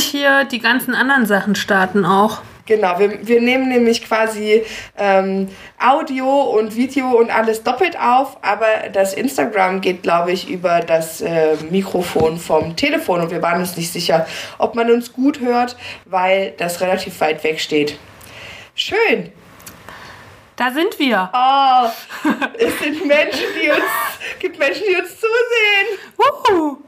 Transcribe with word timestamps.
Hier 0.00 0.44
die 0.44 0.58
ganzen 0.58 0.94
anderen 0.94 1.26
Sachen 1.26 1.54
starten 1.54 2.04
auch. 2.04 2.42
Genau, 2.68 2.98
wir, 2.98 3.26
wir 3.26 3.40
nehmen 3.40 3.68
nämlich 3.68 4.04
quasi 4.04 4.62
ähm, 4.98 5.48
Audio 5.78 6.42
und 6.42 6.76
Video 6.76 7.08
und 7.18 7.30
alles 7.30 7.62
doppelt 7.62 7.98
auf, 7.98 8.36
aber 8.42 8.90
das 8.92 9.14
Instagram 9.14 9.80
geht, 9.80 10.02
glaube 10.02 10.32
ich, 10.32 10.50
über 10.50 10.80
das 10.80 11.22
äh, 11.22 11.56
Mikrofon 11.70 12.36
vom 12.36 12.76
Telefon 12.76 13.22
und 13.22 13.30
wir 13.30 13.40
waren 13.40 13.60
uns 13.60 13.74
nicht 13.78 13.90
sicher, 13.90 14.26
ob 14.58 14.74
man 14.74 14.90
uns 14.90 15.14
gut 15.14 15.40
hört, 15.40 15.76
weil 16.04 16.52
das 16.58 16.82
relativ 16.82 17.18
weit 17.22 17.42
weg 17.42 17.58
steht. 17.58 17.98
Schön. 18.74 19.32
Da 20.58 20.72
sind 20.72 20.98
wir. 20.98 21.30
Oh, 21.32 21.88
es 22.58 22.80
sind 22.80 23.06
Menschen, 23.06 23.46
die 23.62 23.70
uns, 23.70 23.78
gibt 24.40 24.58
Menschen, 24.58 24.82
die 24.90 24.96
uns 24.96 25.10
zusehen. 25.10 25.98
Wuhu. 26.16 26.78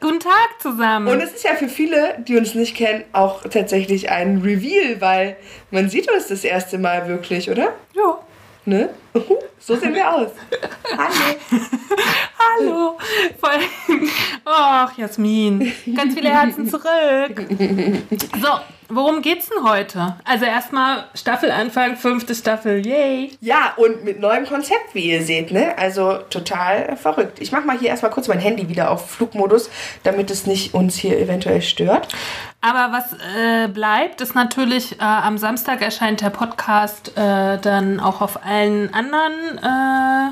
Guten 0.00 0.18
Tag 0.18 0.48
zusammen. 0.60 1.08
Und 1.08 1.20
es 1.20 1.34
ist 1.34 1.44
ja 1.44 1.54
für 1.54 1.68
viele, 1.68 2.16
die 2.26 2.38
uns 2.38 2.54
nicht 2.54 2.74
kennen, 2.74 3.04
auch 3.12 3.42
tatsächlich 3.42 4.10
ein 4.10 4.38
Reveal, 4.38 4.98
weil 5.02 5.36
man 5.70 5.90
sieht 5.90 6.10
uns 6.10 6.28
das 6.28 6.42
erste 6.42 6.78
Mal 6.78 7.06
wirklich, 7.06 7.50
oder? 7.50 7.74
ja. 7.92 8.18
Ne? 8.64 8.88
So 9.64 9.76
sehen 9.76 9.94
wir 9.94 10.12
aus. 10.12 10.30
Hallo. 10.98 11.36
Hallo. 12.58 12.98
Voll. 13.38 13.60
Ach, 14.44 14.98
Jasmin. 14.98 15.72
Ganz 15.94 16.14
viele 16.14 16.30
Herzen 16.30 16.68
zurück. 16.68 17.46
So, 18.40 18.48
worum 18.88 19.22
geht's 19.22 19.48
denn 19.50 19.62
heute? 19.62 20.16
Also 20.24 20.46
erstmal 20.46 21.04
Staffelanfang, 21.14 21.96
fünfte 21.96 22.34
Staffel. 22.34 22.84
Yay. 22.84 23.36
Ja, 23.40 23.74
und 23.76 24.02
mit 24.02 24.18
neuem 24.18 24.46
Konzept, 24.46 24.94
wie 24.94 25.10
ihr 25.12 25.22
seht, 25.22 25.52
ne? 25.52 25.78
Also 25.78 26.18
total 26.28 26.96
verrückt. 26.96 27.40
Ich 27.40 27.52
mach 27.52 27.64
mal 27.64 27.78
hier 27.78 27.90
erstmal 27.90 28.10
kurz 28.10 28.26
mein 28.26 28.40
Handy 28.40 28.68
wieder 28.68 28.90
auf 28.90 29.12
Flugmodus, 29.12 29.70
damit 30.02 30.32
es 30.32 30.44
nicht 30.44 30.74
uns 30.74 30.96
hier 30.96 31.20
eventuell 31.20 31.62
stört. 31.62 32.08
Aber 32.64 32.92
was 32.92 33.12
äh, 33.36 33.66
bleibt, 33.66 34.20
ist 34.20 34.36
natürlich, 34.36 35.00
äh, 35.00 35.04
am 35.04 35.36
Samstag 35.36 35.82
erscheint 35.82 36.20
der 36.20 36.30
Podcast 36.30 37.16
äh, 37.16 37.58
dann 37.58 37.98
auch 37.98 38.20
auf 38.20 38.44
allen 38.46 38.94
anderen 38.94 39.01
äh, 39.10 40.30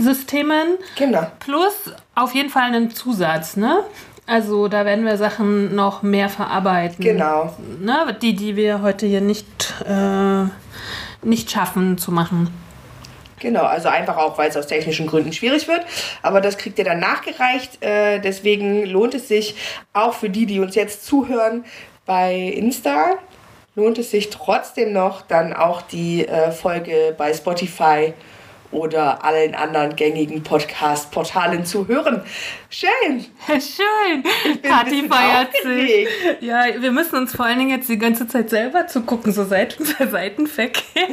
Systemen. 0.00 0.78
Genau. 0.96 1.26
Plus 1.40 1.92
auf 2.14 2.34
jeden 2.34 2.50
Fall 2.50 2.64
einen 2.64 2.90
Zusatz, 2.90 3.56
ne? 3.56 3.84
Also 4.26 4.68
da 4.68 4.84
werden 4.84 5.06
wir 5.06 5.16
Sachen 5.16 5.74
noch 5.74 6.02
mehr 6.02 6.28
verarbeiten. 6.28 7.02
Genau. 7.02 7.54
Ne? 7.80 8.14
Die, 8.20 8.34
die 8.34 8.56
wir 8.56 8.82
heute 8.82 9.06
hier 9.06 9.22
nicht, 9.22 9.46
äh, 9.88 10.44
nicht 11.26 11.50
schaffen 11.50 11.96
zu 11.96 12.12
machen. 12.12 12.50
Genau, 13.40 13.62
also 13.62 13.88
einfach 13.88 14.16
auch, 14.16 14.36
weil 14.36 14.50
es 14.50 14.56
aus 14.56 14.66
technischen 14.66 15.06
Gründen 15.06 15.32
schwierig 15.32 15.66
wird. 15.68 15.80
Aber 16.22 16.40
das 16.40 16.58
kriegt 16.58 16.78
ihr 16.78 16.84
dann 16.84 17.00
nachgereicht. 17.00 17.82
Äh, 17.82 18.18
deswegen 18.20 18.84
lohnt 18.84 19.14
es 19.14 19.28
sich 19.28 19.54
auch 19.92 20.12
für 20.12 20.28
die, 20.28 20.44
die 20.44 20.60
uns 20.60 20.74
jetzt 20.74 21.06
zuhören 21.06 21.64
bei 22.04 22.34
Insta, 22.34 23.12
lohnt 23.78 23.96
es 23.98 24.10
sich 24.10 24.28
trotzdem 24.28 24.92
noch 24.92 25.22
dann 25.22 25.52
auch 25.52 25.82
die 25.82 26.26
äh, 26.26 26.50
Folge 26.50 27.14
bei 27.16 27.32
Spotify 27.32 28.12
oder 28.72 29.24
allen 29.24 29.54
anderen 29.54 29.94
gängigen 29.94 30.42
Podcast-Portalen 30.42 31.64
zu 31.64 31.86
hören. 31.86 32.22
Schön! 32.68 33.24
Schön. 33.46 34.24
Kathi 34.62 35.08
feiert 35.08 35.52
sich. 35.62 36.08
Ja, 36.40 36.64
wir 36.78 36.90
müssen 36.90 37.16
uns 37.16 37.34
vor 37.34 37.46
allen 37.46 37.60
Dingen 37.60 37.70
jetzt 37.70 37.88
die 37.88 37.98
ganze 37.98 38.26
Zeit 38.26 38.50
selber 38.50 38.88
zugucken, 38.88 39.32
so 39.32 39.44
Seiten 39.44 39.84
für 39.86 40.08
Seitenverkehr. 40.08 40.82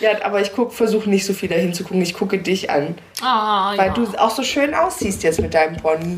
Ja, 0.00 0.12
aber 0.24 0.40
ich 0.40 0.50
versuche 0.70 1.10
nicht 1.10 1.26
so 1.26 1.34
viel 1.34 1.50
dahin 1.50 1.74
zu 1.74 1.84
gucken. 1.84 2.00
Ich 2.00 2.14
gucke 2.14 2.38
dich 2.38 2.70
an. 2.70 2.96
Ah, 3.20 3.76
Weil 3.76 3.88
ja. 3.88 3.92
du 3.92 4.06
auch 4.16 4.30
so 4.30 4.42
schön 4.42 4.72
aussiehst 4.72 5.22
jetzt 5.22 5.42
mit 5.42 5.52
deinem 5.52 5.76
Pony. 5.76 6.16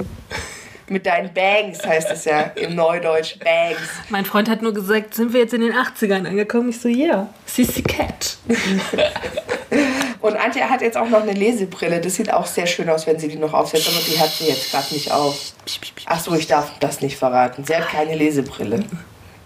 Mit 0.92 1.06
deinen 1.06 1.32
Bangs 1.32 1.86
heißt 1.86 2.10
es 2.10 2.26
ja 2.26 2.40
im 2.54 2.74
Neudeutsch. 2.74 3.38
Bangs. 3.38 3.78
Mein 4.10 4.26
Freund 4.26 4.50
hat 4.50 4.60
nur 4.60 4.74
gesagt, 4.74 5.14
sind 5.14 5.32
wir 5.32 5.40
jetzt 5.40 5.54
in 5.54 5.62
den 5.62 5.72
80ern 5.72 6.28
angekommen? 6.28 6.68
Ich 6.68 6.80
so, 6.80 6.88
ja, 6.88 7.06
yeah. 7.06 7.34
Sissy 7.46 7.82
Cat. 7.82 8.36
Und 10.20 10.36
Antje 10.36 10.68
hat 10.68 10.82
jetzt 10.82 10.98
auch 10.98 11.08
noch 11.08 11.22
eine 11.22 11.32
Lesebrille. 11.32 11.98
Das 11.98 12.16
sieht 12.16 12.30
auch 12.30 12.44
sehr 12.44 12.66
schön 12.66 12.90
aus, 12.90 13.06
wenn 13.06 13.18
sie 13.18 13.28
die 13.28 13.36
noch 13.36 13.54
aufsetzt. 13.54 13.88
Aber 13.88 14.04
die 14.06 14.20
hat 14.20 14.28
sie 14.28 14.48
jetzt 14.48 14.70
gerade 14.70 14.92
nicht 14.92 15.10
auf. 15.10 15.54
Ach 16.04 16.20
so, 16.20 16.34
ich 16.34 16.46
darf 16.46 16.78
das 16.78 17.00
nicht 17.00 17.16
verraten. 17.16 17.64
Sie 17.64 17.74
hat 17.74 17.88
keine 17.88 18.14
Lesebrille. 18.14 18.84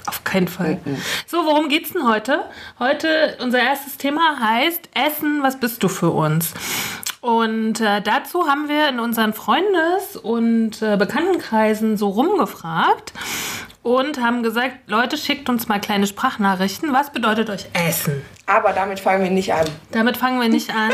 Auf 0.07 0.25
keinen 0.25 0.49
Fall. 0.49 0.81
So, 1.27 1.39
worum 1.47 1.69
geht's 1.69 1.93
denn 1.93 2.09
heute? 2.09 2.45
Heute, 2.81 3.37
unser 3.41 3.61
erstes 3.61 3.99
Thema 3.99 4.41
heißt 4.41 4.89
Essen, 4.95 5.45
was 5.45 5.61
bist 5.61 5.83
du 5.84 5.89
für 5.89 6.11
uns? 6.11 6.53
Und 7.26 7.81
äh, 7.81 8.00
dazu 8.03 8.47
haben 8.47 8.69
wir 8.69 8.88
in 8.88 9.00
unseren 9.00 9.32
Freundes- 9.32 10.16
und 10.16 10.81
äh, 10.81 10.97
Bekanntenkreisen 10.97 11.97
so 11.97 12.10
rumgefragt 12.10 13.12
und 13.82 14.22
haben 14.22 14.44
gesagt, 14.44 14.76
Leute, 14.87 15.16
schickt 15.16 15.48
uns 15.48 15.66
mal 15.66 15.81
kleine 15.81 16.06
Sprachnachrichten. 16.06 16.92
Was 16.92 17.10
bedeutet 17.10 17.50
euch 17.50 17.66
Essen? 17.72 18.22
Aber 18.49 18.73
damit 18.73 19.01
fangen 19.01 19.25
wir 19.25 19.31
nicht 19.31 19.53
an. 19.53 19.67
Damit 19.91 20.17
fangen 20.17 20.41
wir 20.41 20.49
nicht 20.49 20.71
an. 20.71 20.93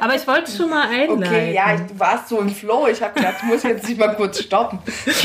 Aber 0.00 0.14
ich 0.14 0.26
wollte 0.26 0.50
schon 0.50 0.70
mal 0.70 0.88
einleiten. 0.88 1.22
Okay, 1.22 1.52
ja, 1.54 1.74
ich, 1.74 1.82
du 1.82 2.00
warst 2.00 2.28
so 2.28 2.40
im 2.40 2.48
Flow. 2.48 2.86
Ich 2.88 3.02
habe 3.02 3.12
gedacht, 3.12 3.34
ich 3.38 3.42
muss 3.42 3.62
jetzt 3.62 3.86
nicht 3.86 3.98
mal 3.98 4.14
kurz 4.14 4.40
stoppen. 4.40 4.78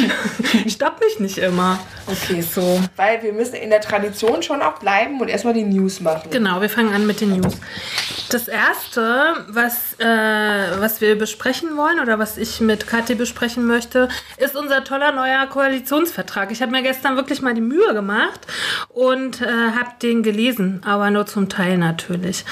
Stopp 0.67 0.99
mich 0.99 1.19
nicht 1.21 1.37
immer. 1.37 1.79
Okay, 2.05 2.41
so. 2.41 2.81
Weil 2.97 3.23
wir 3.23 3.31
müssen 3.31 3.55
in 3.55 3.69
der 3.69 3.79
Tradition 3.79 4.43
schon 4.43 4.61
auch 4.61 4.79
bleiben 4.79 5.21
und 5.21 5.29
erstmal 5.29 5.53
die 5.53 5.63
News 5.63 6.01
machen. 6.01 6.29
Genau, 6.31 6.59
wir 6.59 6.69
fangen 6.69 6.93
an 6.93 7.07
mit 7.07 7.21
den 7.21 7.39
News. 7.39 7.55
Das 8.29 8.47
erste, 8.47 9.45
was, 9.47 9.99
äh, 9.99 10.79
was 10.79 11.01
wir 11.01 11.17
besprechen 11.17 11.77
wollen 11.77 11.99
oder 11.99 12.19
was 12.19 12.37
ich 12.37 12.59
mit 12.59 12.87
Kathi 12.87 13.15
besprechen 13.15 13.65
möchte, 13.65 14.09
ist 14.37 14.55
unser 14.55 14.83
toller 14.83 15.13
neuer 15.13 15.47
Koalitionsvertrag. 15.47 16.51
Ich 16.51 16.61
habe 16.61 16.71
mir 16.71 16.83
gestern 16.83 17.15
wirklich 17.15 17.41
mal 17.41 17.53
die 17.53 17.61
Mühe 17.61 17.93
gemacht 17.93 18.41
und 18.89 19.41
äh, 19.41 19.45
habe 19.45 19.91
den 20.01 20.23
gelesen, 20.23 20.81
aber 20.83 21.11
nur 21.11 21.25
zum 21.25 21.47
Teil 21.47 21.77
natürlich. 21.77 22.43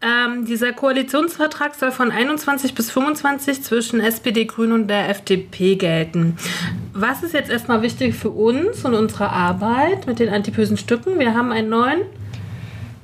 Ähm, 0.00 0.46
dieser 0.46 0.72
Koalitionsvertrag 0.72 1.74
soll 1.74 1.92
von 1.92 2.10
21 2.10 2.74
bis 2.74 2.90
25 2.90 3.62
zwischen 3.62 4.00
SPD, 4.00 4.46
Grünen 4.46 4.72
und 4.72 4.88
der 4.88 5.10
FDP 5.10 5.76
gelten. 5.76 6.36
Was 6.94 7.22
ist 7.22 7.34
jetzt 7.34 7.50
erstmal 7.50 7.82
wichtig 7.82 8.14
für 8.14 8.30
uns 8.30 8.84
und 8.84 8.94
unsere 8.94 9.30
Arbeit 9.30 10.06
mit 10.06 10.18
den 10.18 10.30
antipösen 10.30 10.76
Stücken? 10.76 11.18
Wir 11.18 11.34
haben 11.34 11.52
einen 11.52 11.68
neuen 11.68 12.00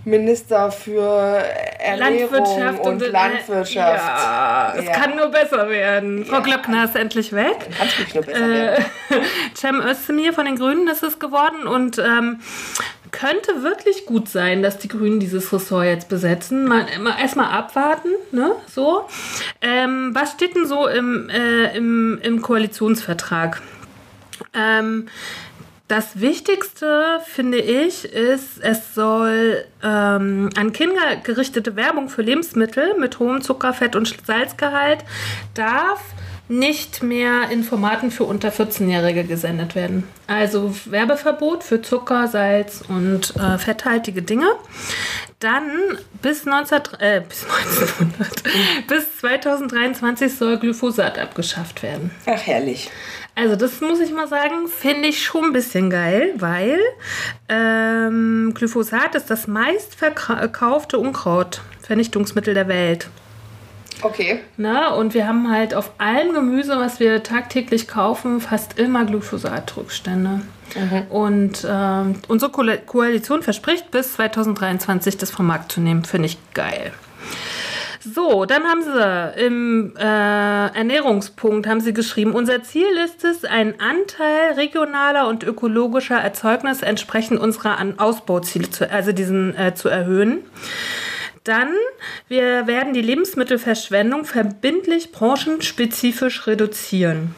Minister 0.08 0.70
für 0.70 1.02
Ernährung 1.78 2.32
Landwirtschaft 2.32 2.80
und, 2.80 3.02
und, 3.02 3.12
Landwirtschaft. 3.12 3.74
Ja, 3.74 4.74
es 4.76 4.84
Ja. 4.84 4.92
kann 4.92 5.16
nur 5.16 5.28
besser 5.28 5.68
werden. 5.68 6.24
Frau 6.24 6.40
Glöckner 6.42 6.84
ist 6.84 6.96
endlich 6.96 7.32
weg. 7.32 7.68
Kann 7.76 7.88
es 7.88 8.14
nur 8.14 8.22
besser 8.24 8.48
werden. 8.48 8.84
Äh, 9.10 9.14
Cem 9.54 9.80
Özdemir 9.80 10.32
von 10.32 10.44
den 10.46 10.56
Grünen 10.56 10.88
ist 10.88 11.02
es 11.02 11.18
geworden 11.18 11.66
und 11.66 11.98
ähm, 11.98 12.40
könnte 13.10 13.62
wirklich 13.62 14.06
gut 14.06 14.28
sein, 14.28 14.62
dass 14.62 14.78
die 14.78 14.88
Grünen 14.88 15.20
dieses 15.20 15.52
Ressort 15.52 15.84
jetzt 15.86 16.08
besetzen. 16.08 16.66
Mal, 16.66 16.86
mal 17.00 17.14
erstmal 17.20 17.50
abwarten, 17.50 18.10
ne? 18.32 18.52
So. 18.72 19.06
Ähm, 19.62 20.10
was 20.14 20.32
steht 20.32 20.54
denn 20.56 20.66
so 20.66 20.86
im, 20.86 21.28
äh, 21.30 21.76
im, 21.76 22.18
im 22.22 22.42
Koalitionsvertrag? 22.42 23.62
Ähm, 24.54 25.08
das 25.88 26.20
Wichtigste, 26.20 27.20
finde 27.24 27.58
ich, 27.58 28.04
ist, 28.04 28.62
es 28.62 28.94
soll 28.94 29.64
ähm, 29.82 30.50
an 30.54 30.72
Kinder 30.72 31.16
gerichtete 31.22 31.76
Werbung 31.76 32.10
für 32.10 32.22
Lebensmittel 32.22 32.98
mit 32.98 33.18
hohem 33.18 33.40
Zucker-, 33.40 33.72
Fett- 33.72 33.96
und 33.96 34.14
Salzgehalt 34.26 34.98
darf 35.54 36.00
nicht 36.48 37.02
mehr 37.02 37.50
in 37.50 37.62
Formaten 37.62 38.10
für 38.10 38.24
unter 38.24 38.48
14-Jährige 38.48 39.24
gesendet 39.24 39.74
werden. 39.74 40.04
Also 40.26 40.74
Werbeverbot 40.86 41.62
für 41.62 41.82
Zucker, 41.82 42.26
Salz 42.26 42.82
und 42.88 43.36
äh, 43.36 43.58
fetthaltige 43.58 44.22
Dinge. 44.22 44.46
Dann 45.40 45.70
bis, 46.22 46.46
19, 46.46 46.78
äh, 47.00 47.22
bis 47.26 47.44
1900, 47.44 48.42
bis 48.88 49.18
2023 49.18 50.34
soll 50.34 50.58
Glyphosat 50.58 51.18
abgeschafft 51.18 51.82
werden. 51.82 52.10
Ach, 52.26 52.40
herrlich. 52.46 52.90
Also 53.38 53.54
das 53.54 53.80
muss 53.80 54.00
ich 54.00 54.12
mal 54.12 54.26
sagen, 54.26 54.66
finde 54.66 55.06
ich 55.08 55.22
schon 55.22 55.44
ein 55.44 55.52
bisschen 55.52 55.90
geil, 55.90 56.32
weil 56.38 56.80
ähm, 57.48 58.52
Glyphosat 58.52 59.14
ist 59.14 59.30
das 59.30 59.46
meistverkaufte 59.46 60.98
Unkrautvernichtungsmittel 60.98 62.54
der 62.54 62.66
Welt. 62.66 63.08
Okay. 64.02 64.40
Na, 64.56 64.88
und 64.94 65.14
wir 65.14 65.28
haben 65.28 65.52
halt 65.52 65.72
auf 65.72 65.92
allem 65.98 66.32
Gemüse, 66.34 66.78
was 66.78 66.98
wir 66.98 67.22
tagtäglich 67.22 67.86
kaufen, 67.86 68.40
fast 68.40 68.76
immer 68.76 69.04
Glyphosat-Rückstände. 69.04 70.40
Und 71.08 71.64
ähm, 71.68 72.16
unsere 72.26 72.50
Ko 72.50 72.64
Koalition 72.86 73.44
verspricht, 73.44 73.92
bis 73.92 74.14
2023 74.14 75.16
das 75.16 75.30
vom 75.30 75.46
Markt 75.46 75.70
zu 75.70 75.80
nehmen. 75.80 76.04
Finde 76.04 76.26
ich 76.26 76.38
geil. 76.54 76.92
So, 78.14 78.44
dann 78.44 78.64
haben 78.64 78.82
sie 78.82 79.44
im 79.44 79.94
äh, 79.96 80.02
Ernährungspunkt 80.02 81.66
haben 81.66 81.80
sie 81.80 81.92
geschrieben, 81.92 82.32
unser 82.32 82.62
Ziel 82.62 82.86
ist 83.04 83.24
es, 83.24 83.44
einen 83.44 83.80
Anteil 83.80 84.52
regionaler 84.54 85.28
und 85.28 85.42
ökologischer 85.42 86.16
Erzeugnisse 86.16 86.86
entsprechend 86.86 87.40
unserer 87.40 87.76
Ausbauziele 87.98 88.70
zu, 88.70 88.90
also 88.90 89.12
diesen 89.12 89.56
äh, 89.56 89.74
zu 89.74 89.88
erhöhen. 89.88 90.44
Dann, 91.44 91.70
wir 92.28 92.66
werden 92.66 92.92
die 92.92 93.02
Lebensmittelverschwendung 93.02 94.24
verbindlich 94.24 95.12
branchenspezifisch 95.12 96.46
reduzieren. 96.46 97.34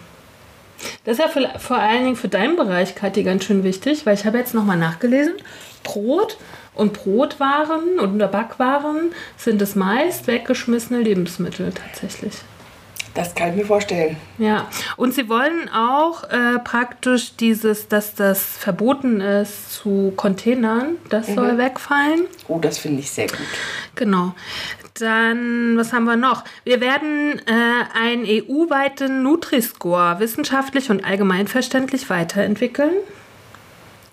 Das 1.05 1.19
ist 1.19 1.25
ja 1.25 1.29
für, 1.29 1.59
vor 1.59 1.79
allen 1.79 2.05
Dingen 2.05 2.17
für 2.17 2.29
deinen 2.29 2.57
Bereich, 2.57 2.95
Kathi, 2.95 3.23
ganz 3.23 3.45
schön 3.45 3.65
wichtig, 3.65 4.07
weil 4.07 4.15
ich 4.15 4.25
habe 4.25 4.39
jetzt 4.39 4.55
nochmal 4.55 4.79
nachgelesen. 4.79 5.35
Brot 5.83 6.39
und 6.81 6.95
Brotwaren 6.95 8.01
und 8.01 8.19
Backwaren 8.19 9.13
sind 9.37 9.61
es 9.61 9.77
meist 9.77 10.27
weggeschmissene 10.27 11.01
Lebensmittel 11.01 11.73
tatsächlich. 11.73 12.33
Das 13.13 13.35
kann 13.35 13.51
ich 13.51 13.57
mir 13.57 13.67
vorstellen. 13.67 14.17
Ja, 14.39 14.69
und 14.97 15.13
sie 15.13 15.29
wollen 15.29 15.69
auch 15.69 16.25
äh, 16.31 16.59
praktisch 16.61 17.37
dieses, 17.37 17.89
dass 17.89 18.15
das 18.15 18.43
verboten 18.43 19.21
ist 19.21 19.73
zu 19.73 20.13
Containern, 20.17 20.97
das 21.11 21.27
soll 21.27 21.59
wegfallen. 21.59 22.23
Oh, 22.49 22.59
das 22.59 22.79
finde 22.79 23.01
ich 23.01 23.11
sehr 23.11 23.27
gut. 23.27 23.41
Genau. 23.97 24.35
Dann, 24.99 25.77
was 25.77 25.93
haben 25.93 26.05
wir 26.05 26.17
noch? 26.17 26.45
Wir 26.65 26.81
werden 26.81 27.41
äh, 27.47 27.99
einen 27.99 28.25
EU-weiten 28.25 29.23
Nutri-Score 29.23 30.19
wissenschaftlich 30.19 30.91
und 30.91 31.05
allgemeinverständlich 31.05 32.09
weiterentwickeln. 32.09 32.93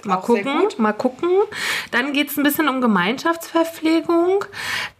Mal 0.08 0.18
Auch 0.18 0.24
gucken, 0.24 0.68
mal 0.78 0.94
gucken. 0.94 1.30
Dann 1.92 2.14
geht 2.14 2.30
es 2.30 2.38
ein 2.38 2.44
bisschen 2.44 2.70
um 2.70 2.82
Gemeinschaftsverpflegung. 2.82 4.46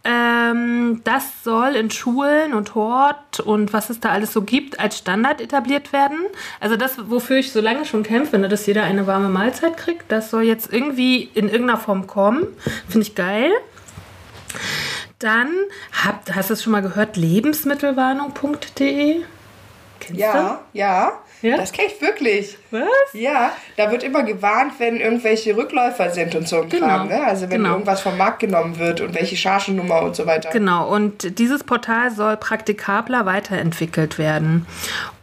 Ähm, 0.04 1.00
das 1.04 1.42
soll 1.42 1.76
in 1.76 1.90
Schulen 1.90 2.54
und 2.54 2.74
Hort 2.74 3.40
und 3.40 3.72
was 3.72 3.90
es 3.90 4.00
da 4.00 4.10
alles 4.10 4.32
so 4.32 4.42
gibt, 4.42 4.78
als 4.78 4.98
Standard 4.98 5.40
etabliert 5.40 5.92
werden. 5.92 6.18
Also 6.60 6.76
das, 6.76 7.10
wofür 7.10 7.38
ich 7.38 7.52
so 7.52 7.60
lange 7.60 7.84
schon 7.84 8.02
kämpfe, 8.02 8.38
ne, 8.38 8.48
dass 8.48 8.66
jeder 8.66 8.84
eine 8.84 9.06
warme 9.06 9.28
Mahlzeit 9.28 9.76
kriegt, 9.76 10.10
das 10.12 10.30
soll 10.30 10.42
jetzt 10.42 10.72
irgendwie 10.72 11.24
in 11.34 11.48
irgendeiner 11.48 11.78
Form 11.78 12.06
kommen. 12.06 12.46
Finde 12.88 13.06
ich 13.06 13.14
geil. 13.14 13.50
Dann, 15.18 15.48
habt, 16.04 16.34
hast 16.34 16.50
du 16.50 16.54
es 16.54 16.62
schon 16.62 16.72
mal 16.72 16.82
gehört, 16.82 17.16
lebensmittelwarnung.de? 17.16 19.22
Kennst 20.00 20.20
Ja, 20.20 20.60
ja. 20.72 21.12
Ja? 21.42 21.56
Das 21.56 21.72
kenne 21.72 21.88
ich 21.88 22.00
wirklich. 22.00 22.58
Was? 22.70 22.88
Ja, 23.12 23.52
da 23.76 23.90
wird 23.90 24.02
immer 24.02 24.22
gewarnt, 24.22 24.72
wenn 24.78 25.00
irgendwelche 25.00 25.56
Rückläufer 25.56 26.10
sind 26.10 26.34
und 26.34 26.48
so 26.48 26.62
ein 26.62 26.68
Genau, 26.68 26.86
Kram. 26.86 27.08
Ne? 27.08 27.24
Also 27.24 27.42
wenn 27.42 27.62
genau. 27.62 27.72
irgendwas 27.74 28.00
vom 28.00 28.16
Markt 28.16 28.40
genommen 28.40 28.78
wird 28.78 29.00
und 29.00 29.14
welche 29.14 29.36
Chargennummer 29.36 30.02
und 30.02 30.16
so 30.16 30.26
weiter. 30.26 30.50
Genau, 30.50 30.88
und 30.92 31.38
dieses 31.38 31.64
Portal 31.64 32.10
soll 32.10 32.36
praktikabler 32.36 33.26
weiterentwickelt 33.26 34.18
werden. 34.18 34.66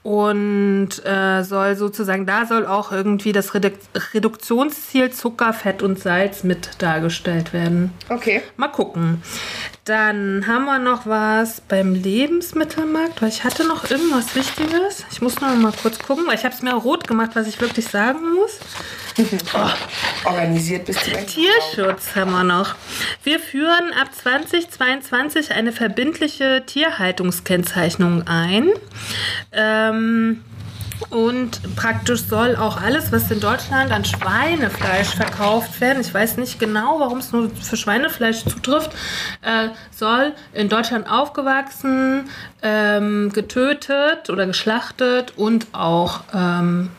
Und 0.06 1.04
äh, 1.04 1.42
soll 1.42 1.75
sozusagen, 1.75 2.28
da 2.28 2.46
soll 2.46 2.68
auch 2.68 2.92
irgendwie 2.92 3.31
das 3.31 3.56
Redu 3.56 3.72
Reduktionsziel 4.13 5.10
Zucker, 5.10 5.52
Fett 5.52 5.81
und 5.81 5.98
Salz 5.98 6.44
mit 6.44 6.69
dargestellt 6.78 7.54
werden. 7.54 7.92
Okay. 8.10 8.44
Mal 8.56 8.68
gucken. 8.68 9.24
Dann 9.84 10.46
haben 10.46 10.66
wir 10.66 10.78
noch 10.78 11.07
was 11.07 11.60
beim 11.62 11.96
Lebensmittelmarkt, 11.96 13.24
weil 13.24 13.30
ich 13.30 13.44
hatte 13.44 13.68
noch 13.68 13.90
irgendwas 13.90 14.36
Wichtiges. 14.36 15.06
Ich 15.12 15.24
muss 15.24 15.42
noch 15.42 15.56
mal 15.56 15.74
kurz 15.81 15.98
gucken, 15.98 16.28
weil 16.28 16.36
ich 16.36 16.46
habe 16.46 16.54
es 16.54 16.62
mir 16.62 16.75
rot 16.75 17.08
gemacht, 17.08 17.31
was 17.34 17.48
ich 17.48 17.60
wirklich 17.60 17.88
sagen 17.88 18.19
muss. 18.36 18.60
Organisiert 20.25 20.85
bis 20.85 20.97
zum 20.97 21.13
Ende. 21.13 21.25
Tierschutz 21.25 22.15
haben 22.15 22.31
wir 22.31 22.44
noch. 22.44 22.75
Wir 23.23 23.39
führen 23.39 23.94
ab 24.00 24.09
2022 24.13 25.51
eine 25.51 25.71
verbindliche 25.71 26.63
Tierhaltungskennzeichnung 26.65 28.27
ein. 28.27 28.69
Ähm, 29.51 30.44
und 31.09 31.75
praktisch 31.75 32.23
soll 32.23 32.56
auch 32.56 32.81
alles, 32.81 33.12
was 33.12 33.29
in 33.29 33.39
Deutschland 33.39 33.91
an 33.91 34.06
Schweinefleisch 34.06 35.09
verkauft 35.09 35.81
werden, 35.81 36.01
ich 36.01 36.13
weiß 36.13 36.38
nicht 36.38 36.57
genau, 36.57 37.00
warum 37.00 37.17
es 37.17 37.31
nur 37.31 37.50
für 37.50 37.75
Schweinefleisch 37.75 38.44
zutrifft, 38.45 38.91
äh, 39.41 39.69
soll 39.91 40.33
in 40.53 40.69
Deutschland 40.69 41.09
aufgewachsen, 41.09 42.29
ähm, 42.62 43.31
getötet 43.33 44.29
oder 44.29 44.45
geschlachtet 44.45 45.33
und 45.35 45.67
auch 45.73 46.21
ähm, 46.33 46.89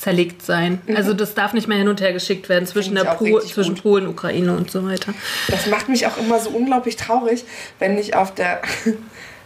zerlegt 0.00 0.42
sein. 0.42 0.80
Also 0.94 1.12
das 1.12 1.34
darf 1.34 1.52
nicht 1.52 1.66
mehr 1.66 1.78
hin 1.78 1.88
und 1.88 2.00
her 2.00 2.12
geschickt 2.12 2.48
werden 2.48 2.66
zwischen, 2.66 2.94
der 2.94 3.04
Pol 3.04 3.42
zwischen 3.42 3.74
gut. 3.74 3.82
Polen, 3.82 4.06
Ukraine 4.06 4.56
und 4.56 4.70
so 4.70 4.86
weiter. 4.86 5.12
Das 5.48 5.66
macht 5.66 5.88
mich 5.88 6.06
auch 6.06 6.16
immer 6.18 6.38
so 6.38 6.50
unglaublich 6.50 6.96
traurig, 6.96 7.44
wenn 7.78 7.98
ich 7.98 8.14
auf 8.14 8.34
der. 8.34 8.60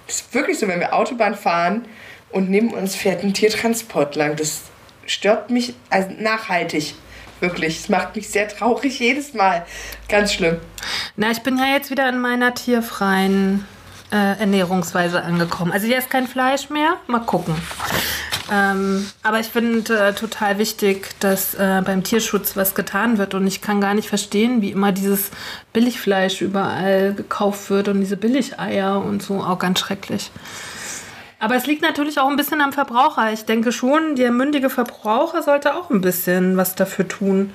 Das 0.08 0.16
ist 0.16 0.34
wirklich 0.34 0.58
so, 0.58 0.66
wenn 0.66 0.80
wir 0.80 0.94
Autobahn 0.94 1.36
fahren 1.36 1.86
und 2.32 2.50
neben 2.50 2.74
uns 2.74 2.96
fährt 2.96 3.22
ein 3.22 3.32
Tiertransport 3.32 4.16
lang. 4.16 4.34
Das 4.34 4.62
stört 5.06 5.48
mich 5.48 5.74
also 5.90 6.10
nachhaltig. 6.18 6.94
Wirklich. 7.38 7.78
Es 7.78 7.88
macht 7.88 8.16
mich 8.16 8.28
sehr 8.28 8.48
traurig 8.48 8.98
jedes 8.98 9.32
Mal. 9.32 9.64
Ganz 10.08 10.32
schlimm. 10.34 10.58
Na, 11.16 11.30
ich 11.30 11.40
bin 11.42 11.56
ja 11.56 11.66
jetzt 11.66 11.90
wieder 11.90 12.08
in 12.08 12.18
meiner 12.18 12.52
tierfreien 12.52 13.64
äh, 14.10 14.38
Ernährungsweise 14.40 15.22
angekommen. 15.22 15.72
Also 15.72 15.86
hier 15.86 15.98
ist 15.98 16.10
kein 16.10 16.26
Fleisch 16.26 16.68
mehr. 16.68 16.96
Mal 17.06 17.20
gucken. 17.20 17.54
Ähm, 18.50 19.08
aber 19.22 19.40
ich 19.40 19.46
finde 19.46 19.98
äh, 19.98 20.12
total 20.14 20.58
wichtig, 20.58 21.08
dass 21.20 21.54
äh, 21.54 21.82
beim 21.84 22.02
Tierschutz 22.02 22.56
was 22.56 22.74
getan 22.74 23.18
wird. 23.18 23.34
Und 23.34 23.46
ich 23.46 23.60
kann 23.60 23.80
gar 23.80 23.94
nicht 23.94 24.08
verstehen, 24.08 24.62
wie 24.62 24.72
immer 24.72 24.92
dieses 24.92 25.30
Billigfleisch 25.72 26.40
überall 26.40 27.14
gekauft 27.14 27.70
wird 27.70 27.88
und 27.88 28.00
diese 28.00 28.16
Billigeier 28.16 29.02
und 29.02 29.22
so. 29.22 29.42
Auch 29.42 29.58
ganz 29.58 29.80
schrecklich. 29.80 30.30
Aber 31.42 31.56
es 31.56 31.66
liegt 31.66 31.82
natürlich 31.82 32.20
auch 32.20 32.28
ein 32.28 32.36
bisschen 32.36 32.60
am 32.60 32.72
Verbraucher. 32.72 33.32
Ich 33.32 33.44
denke 33.46 33.72
schon, 33.72 34.14
der 34.14 34.30
mündige 34.30 34.70
Verbraucher 34.70 35.42
sollte 35.42 35.74
auch 35.74 35.90
ein 35.90 36.00
bisschen 36.00 36.56
was 36.56 36.76
dafür 36.76 37.08
tun. 37.08 37.52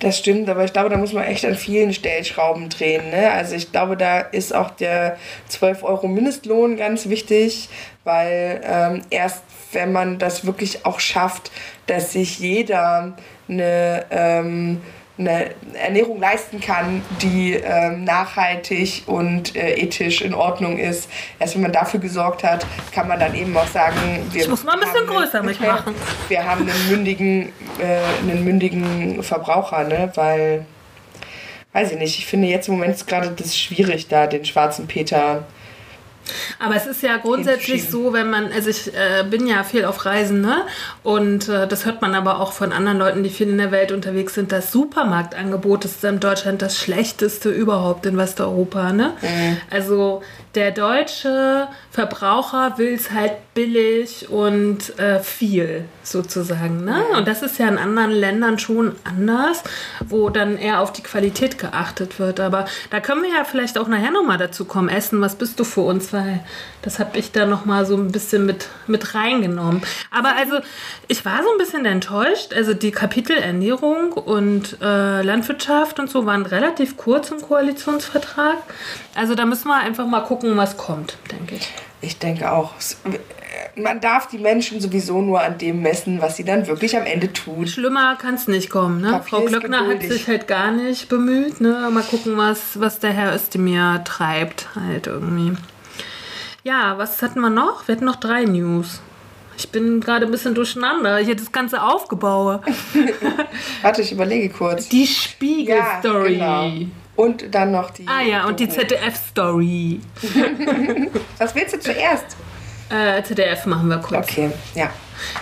Das 0.00 0.18
stimmt, 0.18 0.50
aber 0.50 0.66
ich 0.66 0.74
glaube, 0.74 0.90
da 0.90 0.98
muss 0.98 1.14
man 1.14 1.24
echt 1.24 1.46
an 1.46 1.54
vielen 1.54 1.94
Stellschrauben 1.94 2.68
drehen. 2.68 3.08
Ne? 3.08 3.32
Also 3.32 3.54
ich 3.54 3.72
glaube, 3.72 3.96
da 3.96 4.20
ist 4.20 4.54
auch 4.54 4.70
der 4.70 5.16
12 5.48 5.82
Euro 5.82 6.08
Mindestlohn 6.08 6.76
ganz 6.76 7.08
wichtig, 7.08 7.70
weil 8.04 8.60
ähm, 8.64 9.02
erst 9.08 9.42
wenn 9.72 9.92
man 9.92 10.18
das 10.18 10.44
wirklich 10.46 10.84
auch 10.86 11.00
schafft, 11.00 11.50
dass 11.86 12.12
sich 12.12 12.38
jeder 12.38 13.16
eine, 13.48 14.04
ähm, 14.10 14.80
eine 15.18 15.50
Ernährung 15.74 16.20
leisten 16.20 16.60
kann, 16.60 17.02
die 17.20 17.52
ähm, 17.54 18.04
nachhaltig 18.04 19.02
und 19.06 19.54
äh, 19.56 19.74
ethisch 19.74 20.22
in 20.22 20.34
Ordnung 20.34 20.78
ist. 20.78 21.08
Erst 21.38 21.54
wenn 21.54 21.62
man 21.62 21.72
dafür 21.72 22.00
gesorgt 22.00 22.44
hat, 22.44 22.66
kann 22.92 23.08
man 23.08 23.20
dann 23.20 23.34
eben 23.34 23.56
auch 23.56 23.66
sagen, 23.68 23.96
wir 24.30 24.42
Ich 24.42 24.48
muss 24.48 24.64
mal 24.64 24.74
ein 24.74 24.80
bisschen 24.80 25.06
haben 25.06 25.06
größer 25.06 25.42
mich 25.42 25.60
machen. 25.60 25.94
wir 26.28 26.44
haben 26.44 26.62
einen 26.62 26.88
mündigen, 26.90 27.52
äh, 27.78 28.22
einen 28.22 28.44
mündigen 28.44 29.22
Verbraucher, 29.22 29.84
ne? 29.84 30.10
Weil, 30.14 30.64
weiß 31.72 31.92
ich 31.92 31.98
nicht, 31.98 32.18
ich 32.18 32.26
finde 32.26 32.48
jetzt 32.48 32.68
im 32.68 32.74
Moment 32.74 32.94
ist 32.94 33.06
gerade 33.06 33.30
das 33.30 33.56
schwierig, 33.58 34.08
da 34.08 34.26
den 34.26 34.44
schwarzen 34.44 34.86
Peter. 34.86 35.44
Aber 36.58 36.76
es 36.76 36.86
ist 36.86 37.02
ja 37.02 37.16
grundsätzlich 37.16 37.88
so, 37.88 38.12
wenn 38.12 38.30
man, 38.30 38.52
also 38.52 38.70
ich 38.70 38.88
äh, 38.88 39.24
bin 39.28 39.46
ja 39.46 39.64
viel 39.64 39.84
auf 39.84 40.04
Reisen, 40.04 40.40
ne? 40.40 40.62
Und 41.02 41.48
äh, 41.48 41.66
das 41.66 41.86
hört 41.86 42.02
man 42.02 42.14
aber 42.14 42.40
auch 42.40 42.52
von 42.52 42.72
anderen 42.72 42.98
Leuten, 42.98 43.22
die 43.22 43.30
viel 43.30 43.48
in 43.48 43.58
der 43.58 43.70
Welt 43.70 43.92
unterwegs 43.92 44.34
sind. 44.34 44.52
Das 44.52 44.72
Supermarktangebot 44.72 45.84
ist 45.84 46.04
in 46.04 46.20
Deutschland 46.20 46.62
das 46.62 46.78
schlechteste 46.78 47.50
überhaupt 47.50 48.06
in 48.06 48.16
Westeuropa, 48.16 48.92
ne? 48.92 49.12
Also 49.70 50.22
der 50.54 50.70
deutsche 50.70 51.68
Verbraucher 51.92 52.78
will 52.78 52.94
es 52.94 53.10
halt 53.10 53.32
billig 53.52 54.30
und 54.30 54.98
äh, 54.98 55.20
viel 55.20 55.84
sozusagen, 56.02 56.86
ne? 56.86 57.04
Und 57.14 57.28
das 57.28 57.42
ist 57.42 57.58
ja 57.58 57.68
in 57.68 57.76
anderen 57.76 58.12
Ländern 58.12 58.58
schon 58.58 58.96
anders, 59.04 59.62
wo 60.06 60.30
dann 60.30 60.56
eher 60.56 60.80
auf 60.80 60.94
die 60.94 61.02
Qualität 61.02 61.58
geachtet 61.58 62.18
wird. 62.18 62.40
Aber 62.40 62.64
da 62.88 63.00
können 63.00 63.22
wir 63.22 63.28
ja 63.28 63.44
vielleicht 63.44 63.76
auch 63.76 63.88
nachher 63.88 64.10
nochmal 64.10 64.38
dazu 64.38 64.64
kommen. 64.64 64.88
Essen, 64.88 65.20
was 65.20 65.34
bist 65.34 65.60
du 65.60 65.64
für 65.64 65.82
uns? 65.82 66.14
Weil 66.14 66.42
das 66.80 66.98
habe 66.98 67.18
ich 67.18 67.30
da 67.30 67.44
nochmal 67.44 67.84
so 67.84 67.94
ein 67.94 68.10
bisschen 68.10 68.46
mit, 68.46 68.68
mit 68.86 69.14
reingenommen. 69.14 69.82
Aber 70.10 70.34
also, 70.34 70.60
ich 71.08 71.26
war 71.26 71.42
so 71.42 71.50
ein 71.50 71.58
bisschen 71.58 71.84
enttäuscht. 71.84 72.54
Also 72.54 72.72
die 72.72 72.90
Kapitel 72.90 73.36
Ernährung 73.36 74.12
und 74.12 74.78
äh, 74.80 75.20
Landwirtschaft 75.20 76.00
und 76.00 76.08
so 76.08 76.24
waren 76.24 76.46
relativ 76.46 76.96
kurz 76.96 77.30
im 77.30 77.42
Koalitionsvertrag. 77.42 78.56
Also 79.14 79.34
da 79.34 79.44
müssen 79.44 79.68
wir 79.68 79.76
einfach 79.76 80.06
mal 80.06 80.22
gucken, 80.22 80.56
was 80.56 80.78
kommt, 80.78 81.18
denke 81.30 81.56
ich. 81.56 81.68
Ich 82.00 82.18
denke 82.18 82.50
auch. 82.52 82.72
es- 82.78 82.96
Man 83.76 84.00
darf 84.00 84.28
die 84.28 84.38
Menschen 84.38 84.80
sowieso 84.80 85.22
nur 85.22 85.40
an 85.40 85.56
dem 85.58 85.82
messen, 85.82 86.20
was 86.20 86.36
sie 86.36 86.44
dann 86.44 86.66
wirklich 86.66 86.96
am 86.96 87.04
Ende 87.06 87.32
tun. 87.32 87.66
Schlimmer 87.66 88.16
kann 88.16 88.34
es 88.34 88.48
nicht 88.48 88.70
kommen. 88.70 89.00
Ne? 89.00 89.12
Papier 89.12 89.28
Frau 89.28 89.40
Glöckner 89.42 89.86
hat 89.88 90.02
sich 90.02 90.26
halt 90.26 90.46
gar 90.48 90.72
nicht 90.72 91.08
bemüht. 91.08 91.60
Ne? 91.60 91.88
Mal 91.92 92.02
gucken, 92.02 92.36
was, 92.36 92.78
was 92.80 92.98
der 92.98 93.12
Herr 93.12 93.34
Özdemir 93.34 94.02
treibt 94.04 94.68
halt 94.74 95.06
irgendwie. 95.06 95.52
Ja, 96.64 96.96
was 96.98 97.22
hatten 97.22 97.40
wir 97.40 97.50
noch? 97.50 97.86
Wir 97.88 97.94
hatten 97.96 98.04
noch 98.04 98.16
drei 98.16 98.44
News. 98.44 99.00
Ich 99.56 99.68
bin 99.70 100.00
gerade 100.00 100.24
ein 100.26 100.30
bisschen 100.32 100.54
durcheinander. 100.54 101.18
Hier 101.18 101.36
das 101.36 101.52
ganze 101.52 101.82
Aufgebaue. 101.82 102.62
Warte, 103.82 104.02
ich 104.02 104.12
überlege 104.12 104.48
kurz. 104.48 104.88
Die 104.88 105.06
Spiegel-Story. 105.06 106.36
Ja, 106.38 106.62
genau. 106.64 106.86
Und 107.22 107.54
dann 107.54 107.70
noch 107.70 107.90
die. 107.90 108.04
Ah 108.08 108.20
ja, 108.20 108.46
und 108.46 108.58
die. 108.58 108.68
ZDF-Story. 108.68 110.00
Was 111.38 111.54
willst 111.54 111.72
du 111.72 111.78
zuerst? 111.78 112.36
Äh, 112.90 113.22
ZDF 113.22 113.64
machen 113.66 113.88
wir 113.88 113.98
kurz. 113.98 114.28
Okay, 114.28 114.50
ja. 114.74 114.90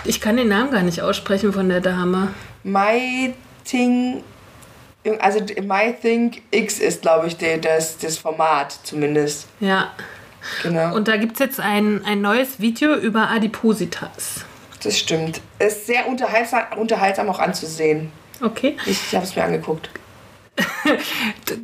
Ich 0.03 0.21
kann 0.21 0.37
den 0.37 0.47
Namen 0.47 0.69
gar 0.69 0.83
nicht 0.83 1.01
aussprechen 1.01 1.51
von 1.51 1.69
der 1.69 1.81
Dame. 1.81 2.35
My 2.61 3.33
Thing. 3.65 4.23
Also 5.17 5.39
My 5.63 5.95
Think 5.99 6.43
X 6.51 6.77
ist, 6.77 7.01
glaube 7.01 7.25
ich, 7.25 7.37
der, 7.37 7.57
das, 7.57 7.97
das 7.97 8.19
Format 8.19 8.77
zumindest. 8.83 9.47
Ja. 9.59 9.91
Genau. 10.61 10.93
Und 10.93 11.07
da 11.07 11.17
gibt 11.17 11.33
es 11.33 11.39
jetzt 11.39 11.59
ein, 11.59 12.05
ein 12.05 12.21
neues 12.21 12.59
Video 12.59 12.93
über 12.93 13.31
Adipositas. 13.31 14.45
das 14.83 14.99
stimmt. 14.99 15.41
Ist 15.57 15.87
sehr 15.87 16.07
unterhaltsam, 16.07 16.61
unterhaltsam 16.77 17.27
auch 17.27 17.39
anzusehen. 17.39 18.11
Okay. 18.39 18.77
Ich 18.85 19.15
habe 19.15 19.25
es 19.25 19.35
mir 19.35 19.43
angeguckt. 19.43 19.89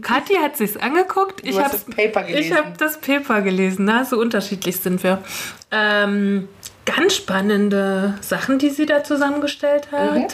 Kathi 0.02 0.36
hat 0.36 0.58
sich's 0.58 0.78
angeguckt. 0.78 1.42
Ich 1.44 1.58
habe 1.58 1.72
das 1.72 1.84
Paper 1.84 2.24
gelesen. 2.24 2.44
Ich 2.44 2.58
habe 2.58 2.74
das 2.78 3.00
Paper 3.00 3.42
gelesen. 3.42 3.86
Na, 3.86 4.06
so 4.06 4.20
unterschiedlich 4.20 4.78
sind 4.78 5.04
wir. 5.04 5.24
Ähm, 5.72 6.48
ganz 6.86 7.16
spannende 7.16 8.18
Sachen, 8.22 8.60
die 8.60 8.70
sie 8.70 8.86
da 8.86 9.04
zusammengestellt 9.04 9.92
hat. 9.92 10.16
Mhm. 10.16 10.28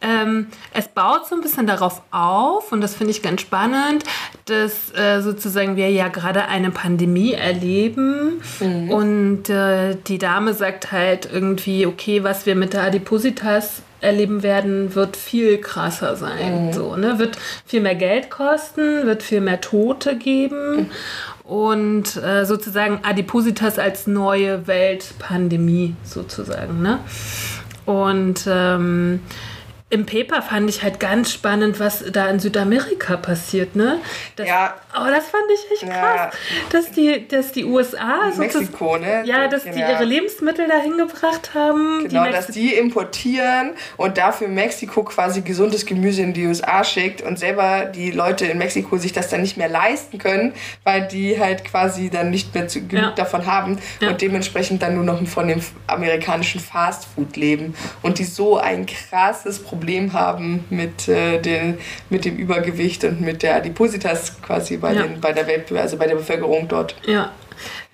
Ähm, 0.00 0.46
es 0.74 0.88
baut 0.88 1.28
so 1.28 1.36
ein 1.36 1.40
bisschen 1.40 1.68
darauf 1.68 2.02
auf, 2.10 2.72
und 2.72 2.80
das 2.80 2.96
finde 2.96 3.12
ich 3.12 3.22
ganz 3.22 3.42
spannend, 3.42 4.04
dass 4.46 4.92
äh, 4.94 5.20
sozusagen 5.20 5.76
wir 5.76 5.90
ja 5.90 6.08
gerade 6.08 6.46
eine 6.46 6.72
Pandemie 6.72 7.32
erleben. 7.32 8.42
Mhm. 8.58 8.90
Und 8.90 9.50
äh, 9.50 9.96
die 10.06 10.18
Dame 10.18 10.52
sagt 10.52 10.90
halt 10.90 11.28
irgendwie, 11.32 11.86
okay, 11.86 12.24
was 12.24 12.44
wir 12.44 12.56
mit 12.56 12.72
der 12.72 12.82
Adipositas 12.82 13.82
erleben 14.00 14.42
werden, 14.42 14.94
wird 14.94 15.16
viel 15.16 15.58
krasser 15.58 16.16
sein. 16.16 16.72
So, 16.72 16.96
ne? 16.96 17.18
Wird 17.18 17.36
viel 17.66 17.80
mehr 17.80 17.94
Geld 17.94 18.30
kosten, 18.30 19.06
wird 19.06 19.22
viel 19.22 19.40
mehr 19.40 19.60
Tote 19.60 20.16
geben 20.16 20.90
und 21.44 22.16
äh, 22.16 22.44
sozusagen 22.44 23.00
Adipositas 23.02 23.78
als 23.78 24.06
neue 24.06 24.66
Weltpandemie 24.66 25.96
sozusagen. 26.04 26.80
Ne? 26.80 27.00
Und 27.86 28.46
ähm, 28.46 29.20
im 29.92 30.06
Paper 30.06 30.40
fand 30.42 30.70
ich 30.70 30.84
halt 30.84 31.00
ganz 31.00 31.32
spannend, 31.32 31.80
was 31.80 32.04
da 32.12 32.28
in 32.28 32.38
Südamerika 32.38 33.16
passiert, 33.16 33.74
ne? 33.74 33.98
Das, 34.36 34.46
Ja. 34.46 34.74
Oh, 34.92 35.06
das 35.08 35.28
fand 35.28 35.44
ich 35.54 35.72
echt 35.72 35.82
Ja. 35.82 36.16
krass, 36.16 36.34
dass 36.70 36.90
die, 36.90 37.28
dass 37.28 37.52
die 37.52 37.64
USA 37.64 38.30
sozusagen- 38.32 38.38
Mexiko, 38.40 38.96
ne? 38.96 39.22
ja, 39.24 39.46
dass 39.48 39.62
die 39.64 39.78
Ja. 39.78 39.90
ihre 39.92 40.04
Lebensmittel 40.04 40.66
dahin 40.68 40.96
gebracht 40.98 41.54
haben. 41.54 42.08
Genau, 42.08 42.24
die 42.24 42.32
dass 42.32 42.48
die 42.48 42.74
importieren 42.74 43.72
und 43.96 44.18
dafür 44.18 44.48
Mexiko 44.48 45.04
quasi 45.04 45.42
gesundes 45.42 45.86
Gemüse 45.86 46.22
in 46.22 46.32
die 46.32 46.46
USA 46.46 46.82
schickt 46.82 47.22
und 47.22 47.38
selber 47.38 47.84
die 47.84 48.10
Leute 48.10 48.46
in 48.46 48.58
Mexiko 48.58 48.96
sich 48.96 49.12
das 49.12 49.28
dann 49.28 49.42
nicht 49.42 49.56
mehr 49.56 49.68
leisten 49.68 50.18
können, 50.18 50.54
weil 50.84 51.06
die 51.06 51.38
halt 51.38 51.64
quasi 51.64 52.10
dann 52.10 52.30
nicht 52.30 52.54
mehr 52.54 52.66
zu, 52.66 52.80
genug 52.86 53.04
Ja. 53.04 53.10
davon 53.12 53.46
haben 53.46 53.78
Ja. 54.00 54.08
und 54.10 54.20
dementsprechend 54.20 54.82
dann 54.82 54.94
nur 54.96 55.04
noch 55.04 55.24
von 55.28 55.46
dem 55.48 55.60
amerikanischen 55.86 56.60
Fastfood 56.60 57.36
leben 57.36 57.74
und 58.02 58.18
die 58.18 58.24
so 58.24 58.58
ein 58.58 58.86
krasses 58.86 59.58
Problem 59.62 60.12
haben 60.12 60.64
mit, 60.70 61.08
äh, 61.08 61.38
den, 61.40 61.78
mit 62.08 62.24
dem 62.24 62.36
Übergewicht 62.36 63.04
und 63.04 63.20
mit 63.20 63.42
der 63.42 63.56
Adipositas 63.56 64.40
quasi 64.42 64.79
bei, 64.80 64.94
Ja. 64.94 65.02
den, 65.02 65.20
bei 65.20 65.32
der 65.32 65.46
Welt, 65.46 65.70
also 65.72 65.96
bei 65.96 66.06
der 66.06 66.16
Bevölkerung 66.16 66.68
dort. 66.68 66.94
Ja. 67.06 67.30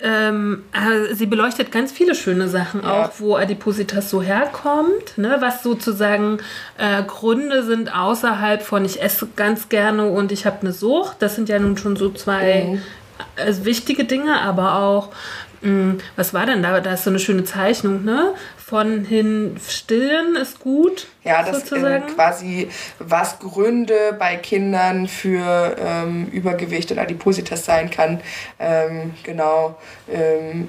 Ähm, 0.00 0.62
äh, 0.73 1.14
sie 1.14 1.26
beleuchtet 1.26 1.73
ganz 1.73 1.90
viele 1.90 2.14
schöne 2.14 2.49
Sachen 2.49 2.83
Ja. 2.83 3.05
auch, 3.07 3.11
wo 3.19 3.35
Adipositas 3.37 4.11
so 4.11 4.23
herkommt, 4.23 5.16
ne? 5.16 5.37
was 5.40 5.62
sozusagen 5.62 6.38
äh, 6.78 7.02
Gründe 7.02 7.64
sind 7.64 7.93
außerhalb 7.95 8.62
von 8.62 8.85
ich 8.85 9.02
esse 9.02 9.26
ganz 9.35 9.69
gerne 9.69 10.07
und 10.09 10.31
ich 10.33 10.47
habe 10.47 10.59
eine 10.61 10.73
Sucht. 10.73 11.16
Das 11.21 11.35
sind 11.35 11.49
ja 11.49 11.59
nun 11.59 11.76
schon 11.78 11.97
so 11.97 12.11
zwei 12.11 12.78
äh, 13.37 13.52
wichtige 13.62 14.05
Dinge, 14.05 14.40
aber 14.43 14.76
auch, 14.76 15.09
mh, 15.62 15.95
was 16.14 16.33
war 16.35 16.47
denn 16.47 16.62
da? 16.62 16.78
Da 16.81 16.93
ist 16.93 17.05
so 17.05 17.11
eine 17.11 17.19
schöne 17.19 17.45
Zeichnung, 17.45 18.05
ne? 18.05 18.35
Von 18.68 19.04
hin 19.04 19.56
stillen 19.64 20.35
ist 20.35 20.58
gut, 20.58 21.06
Ja, 21.23 21.44
das 21.44 21.61
sozusagen. 21.61 22.08
ähm, 22.08 22.14
quasi, 22.16 22.68
was 22.99 23.38
Gründe 23.38 24.16
bei 24.18 24.35
Kindern 24.35 25.06
für 25.06 25.76
ähm, 25.78 26.26
Übergewicht 26.32 26.90
und 26.90 26.99
Adipositas 26.99 27.64
sein 27.64 27.90
kann. 27.90 28.20
Ähm, 28.58 29.14
genau. 29.23 29.78
Ähm, 30.12 30.66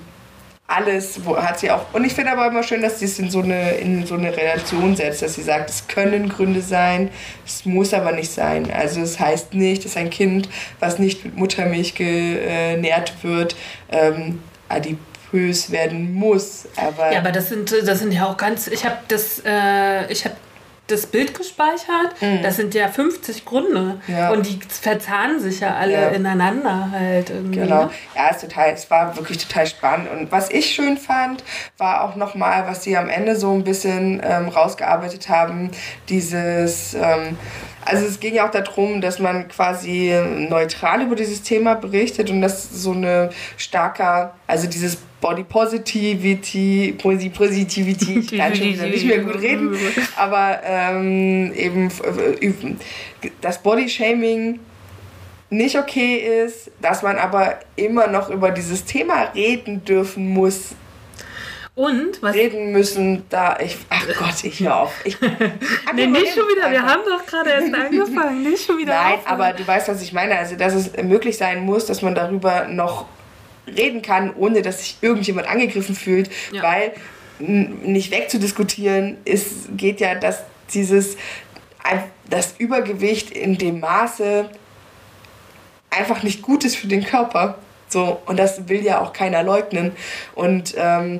alles 0.67 1.25
wo, 1.25 1.37
hat 1.37 1.57
sie 1.59 1.71
auch. 1.71 1.91
Und 1.93 2.03
ich 2.03 2.13
finde 2.13 2.33
aber 2.33 2.45
immer 2.45 2.61
schön, 2.61 2.83
dass 2.83 2.99
sie 2.99 3.05
es 3.05 3.17
in 3.17 3.31
so, 3.31 3.41
eine, 3.41 3.71
in 3.77 4.05
so 4.05 4.13
eine 4.13 4.35
Relation 4.37 4.95
setzt, 4.95 5.23
dass 5.23 5.33
sie 5.33 5.41
sagt, 5.41 5.71
es 5.71 5.87
können 5.87 6.29
Gründe 6.29 6.61
sein, 6.61 7.09
es 7.47 7.65
muss 7.65 7.95
aber 7.95 8.11
nicht 8.11 8.29
sein. 8.29 8.69
Also 8.71 9.01
es 9.01 9.19
heißt 9.19 9.55
nicht, 9.55 9.85
dass 9.85 9.97
ein 9.97 10.11
Kind, 10.11 10.49
was 10.79 10.99
nicht 10.99 11.25
mit 11.25 11.35
Muttermilch 11.35 11.95
genährt 11.95 13.23
wird, 13.23 13.55
ähm, 13.89 14.43
adipös 15.31 15.71
werden 15.71 16.13
muss. 16.13 16.67
Aber, 16.75 17.11
Ja, 17.11 17.19
aber 17.19 17.31
das 17.31 17.49
sind, 17.49 17.71
das 17.85 17.99
sind 17.99 18.11
ja 18.11 18.25
auch 18.25 18.37
ganz. 18.37 18.67
Ich 18.67 18.85
habe 18.85 18.97
das, 19.07 19.41
äh, 19.45 20.11
ich 20.11 20.25
habe 20.25 20.35
das 20.87 21.05
Bild 21.05 21.33
gespeichert. 21.37 22.15
Das 22.43 22.55
sind 22.55 22.73
ja 22.73 22.87
50 22.87 23.43
Gründe. 23.43 23.99
Mhm. 24.07 24.13
Ja. 24.15 24.29
Und 24.31 24.45
die 24.47 24.57
verzahnen 24.69 25.37
sich 25.41 25.59
ja 25.59 25.75
alle 25.75 25.91
Ja. 25.91 26.07
ineinander 26.09 26.89
halt 26.93 27.29
irgendwie. 27.29 27.59
Genau. 27.59 27.85
ne? 27.85 27.89
Ja, 28.15 28.29
es, 28.31 28.39
total, 28.39 28.69
es 28.69 28.89
war 28.89 29.13
wirklich 29.17 29.45
total 29.45 29.67
spannend. 29.67 30.09
Und 30.09 30.31
was 30.31 30.49
ich 30.49 30.73
schön 30.73 30.97
fand, 30.97 31.43
war 31.77 32.05
auch 32.05 32.15
nochmal, 32.15 32.67
was 32.67 32.83
sie 32.85 32.95
am 32.95 33.09
Ende 33.09 33.35
so 33.35 33.51
ein 33.53 33.65
bisschen 33.65 34.21
ähm, 34.23 34.47
rausgearbeitet 34.47 35.27
haben, 35.27 35.71
dieses, 36.07 36.93
ähm, 36.93 37.37
also 37.87 38.05
es 38.05 38.19
ging 38.19 38.35
ja 38.35 38.47
auch 38.47 38.51
darum, 38.51 39.01
dass 39.01 39.19
man 39.19 39.47
quasi 39.47 40.13
neutral 40.49 41.01
über 41.01 41.15
dieses 41.15 41.41
Thema 41.41 41.75
berichtet 41.75 42.29
und 42.29 42.41
dass 42.41 42.69
so 42.83 42.91
eine 42.91 43.29
starker, 43.57 44.35
also 44.45 44.67
dieses 44.67 44.97
Body 45.19 45.43
Positivity, 45.43 46.95
Posi- 47.01 47.31
Positivity, 47.31 48.19
ich 48.19 48.37
kann 48.37 48.55
schon 48.55 48.67
wieder 48.73 48.85
nicht 48.87 49.05
mehr 49.05 49.19
gut 49.19 49.41
reden, 49.41 49.75
aber 50.15 50.59
ähm, 50.63 51.51
eben 51.53 51.87
äh, 51.87 52.51
das 53.41 53.61
Body 53.63 53.89
Shaming 53.89 54.59
nicht 55.49 55.77
okay 55.77 56.43
ist, 56.45 56.69
dass 56.81 57.01
man 57.01 57.15
aber 57.17 57.55
immer 57.75 58.07
noch 58.07 58.29
über 58.29 58.51
dieses 58.51 58.85
Thema 58.85 59.31
reden 59.33 59.83
dürfen 59.85 60.29
muss, 60.29 60.75
Und 61.77 62.21
was. 62.23 62.33
reden 62.33 62.71
müssen, 62.71 63.23
da 63.29 63.57
ich, 63.59 63.77
ach 63.89 64.03
Gott, 64.17 64.43
ich 64.43 64.59
hör 64.61 64.77
auf. 64.77 64.93
Ich, 65.05 65.15
Nee, 65.95 66.07
nicht 66.07 66.33
schon 66.33 66.47
wieder. 66.47 66.71
Wir 66.71 66.81
haben 66.81 67.01
doch 67.07 67.23
gerade 67.25 67.51
erst 67.51 67.71
angefangen. 67.73 68.41
Nicht 68.41 68.65
schon 68.65 68.79
wieder. 68.79 68.95
Nein, 68.95 69.13
aufhören. 69.19 69.27
aber 69.41 69.53
du 69.53 69.67
weißt, 69.67 69.87
was 69.87 70.01
ich 70.01 70.11
meine. 70.11 70.35
Also, 70.39 70.55
dass 70.55 70.73
es 70.73 70.91
möglich 71.03 71.37
sein 71.37 71.63
muss, 71.63 71.85
dass 71.85 72.01
man 72.01 72.15
darüber 72.15 72.67
noch 72.67 73.05
reden 73.67 74.01
kann, 74.01 74.33
ohne 74.35 74.63
dass 74.63 74.79
sich 74.79 74.97
irgendjemand 75.01 75.47
angegriffen 75.47 75.93
fühlt, 75.95 76.31
Ja. 76.51 76.63
weil 76.63 76.93
nicht 77.39 78.09
wegzudiskutieren 78.09 79.17
ist, 79.23 79.77
geht 79.77 79.99
ja, 79.99 80.15
dass 80.15 80.41
dieses 80.73 81.15
das 82.27 82.55
Übergewicht 82.57 83.29
in 83.29 83.57
dem 83.59 83.79
Maße 83.81 84.49
einfach 85.91 86.23
nicht 86.23 86.41
gut 86.41 86.65
ist 86.65 86.75
für 86.75 86.87
den 86.87 87.05
Körper. 87.05 87.59
So, 87.87 88.19
und 88.25 88.37
das 88.37 88.67
will 88.67 88.83
ja 88.83 88.99
auch 88.99 89.13
keiner 89.13 89.43
leugnen. 89.43 89.91
Und 90.35 90.73
ähm, 90.75 91.19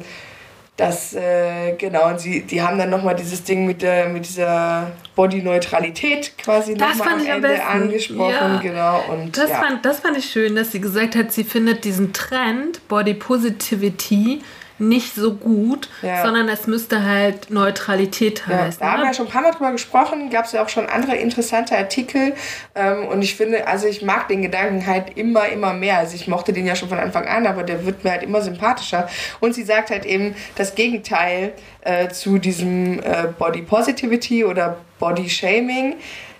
das, 0.78 1.16
äh, 1.16 1.74
genau, 1.78 2.08
und 2.10 2.20
sie, 2.20 2.44
die 2.44 2.62
haben 2.62 2.78
dann 2.78 2.92
nochmal 2.92 3.16
dieses 3.16 3.44
Ding 3.44 3.66
mit, 3.66 3.82
der, 3.82 4.10
mit 4.10 4.26
dieser 4.28 4.92
Body-Neutralität 5.16 6.38
quasi 6.38 6.74
nochmal 6.74 7.08
am 7.08 7.20
am 7.20 7.26
Ende 7.26 7.48
besten. 7.48 7.68
angesprochen. 7.68 8.32
Ja. 8.32 8.60
Genau, 8.62 9.04
und 9.10 9.36
Das, 9.36 9.50
ja. 9.50 9.60
fand, 9.60 9.84
das 9.84 10.00
fand 10.02 10.18
ich 10.18 10.26
schön, 10.30 10.56
dass 10.56 10.72
sie 10.72 10.80
gesagt 10.80 11.16
hat, 11.16 11.32
sie 11.32 11.44
findet 11.44 11.84
diesen 11.84 12.14
Trend 12.14 12.88
Body 12.88 13.16
Positivity 13.16 14.42
nicht 14.80 15.16
so 15.16 15.34
gut, 15.34 15.90
Ja. 16.02 16.24
sondern 16.24 16.48
es 16.50 16.68
müsste 16.68 17.04
halt 17.04 17.50
Neutralität 17.50 18.44
Ja, 18.48 18.58
heißen. 18.66 18.80
da 18.80 18.92
haben 18.92 19.02
wir 19.02 19.08
ne? 19.08 19.14
schon 19.14 19.28
ein 19.28 19.32
paar 19.32 19.42
Mal 19.42 19.52
drüber 19.52 19.72
gesprochen, 19.72 20.30
gab 20.30 20.46
es 20.46 20.52
ja 20.52 20.64
auch 20.64 20.70
schon 20.70 20.88
andere 20.88 21.16
interessante 21.16 21.78
Artikel. 21.78 22.34
Ähm, 22.76 23.08
und 23.08 23.22
ich 23.22 23.36
finde, 23.36 23.68
also 23.68 23.88
ich 23.88 24.02
mag 24.02 24.28
den 24.28 24.42
Gedanken 24.42 24.86
halt 24.86 25.18
immer, 25.18 25.48
immer 25.50 25.74
mehr. 25.74 25.98
Also 25.98 26.16
ich 26.16 26.28
mochte 26.28 26.54
den 26.54 26.66
ja 26.66 26.76
schon 26.76 26.90
von 26.90 27.00
Anfang 27.00 27.26
an, 27.26 27.48
aber 27.48 27.64
der 27.64 27.86
wird 27.86 28.04
mir 28.04 28.12
halt 28.12 28.24
immer 28.24 28.42
sympathischer. 28.42 29.10
Und 29.40 29.54
sie 29.56 29.64
sagt 29.64 29.90
halt 29.90 30.06
eben 30.06 30.36
das 30.56 30.76
Gegenteil 30.76 31.54
äh, 31.82 32.10
zu 32.10 32.38
diesem 32.38 33.00
äh, 33.00 33.28
Body 33.38 33.62
Positivity 33.62 34.46
oder 34.46 34.78
Body 35.00 35.30
Shaming 35.30 35.96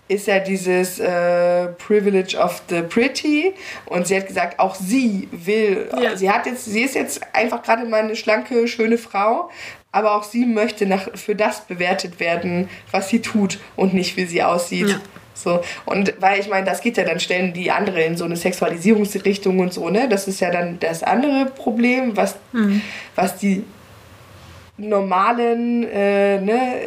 ist 0.08 0.28
ja 0.28 0.40
dieses 0.40 1.00
äh, 1.00 1.68
Privilege 1.86 2.38
of 2.38 2.62
the 2.70 2.82
Pretty 2.82 3.54
und 3.86 4.08
sie 4.08 4.16
hat 4.18 4.28
gesagt, 4.28 4.60
auch 4.60 4.76
sie 4.76 5.28
will, 5.32 5.90
Ja. 6.02 6.16
sie 6.16 6.30
hat 6.30 6.46
jetzt, 6.46 6.66
sie 6.66 6.82
ist 6.82 6.96
jetzt 6.96 7.22
einfach 7.34 7.62
gerade 7.62 7.86
mal 7.86 8.02
eine 8.02 8.16
schlanke, 8.16 8.68
schöne 8.68 8.98
Frau, 8.98 9.50
aber 9.92 10.16
auch 10.16 10.24
sie 10.24 10.46
möchte 10.46 10.86
nach, 10.86 11.10
für 11.16 11.36
das 11.36 11.62
bewertet 11.62 12.20
werden, 12.20 12.70
was 12.92 13.10
sie 13.10 13.22
tut 13.22 13.60
und 13.76 13.94
nicht 13.94 14.16
wie 14.18 14.26
sie 14.26 14.44
aussieht. 14.44 14.90
Ja. 14.90 15.00
So. 15.34 15.62
Und 15.86 16.14
weil 16.20 16.40
ich 16.40 16.48
meine, 16.50 16.66
das 16.66 16.82
geht 16.82 16.98
ja 16.98 17.04
dann 17.04 17.20
stellen 17.20 17.54
die 17.54 17.70
andere 17.70 18.02
in 18.02 18.18
so 18.18 18.26
eine 18.26 18.36
Sexualisierungsrichtung 18.36 19.60
und 19.60 19.72
so, 19.74 19.90
ne? 19.90 20.08
Das 20.10 20.28
ist 20.28 20.40
ja 20.40 20.50
dann 20.52 20.80
das 20.80 21.04
andere 21.04 21.46
Problem, 21.46 22.16
was, 22.18 22.36
Mhm. 22.54 22.82
was 23.16 23.38
die 23.38 23.64
normalen 24.78 25.84
äh, 25.84 26.40
ne, 26.40 26.80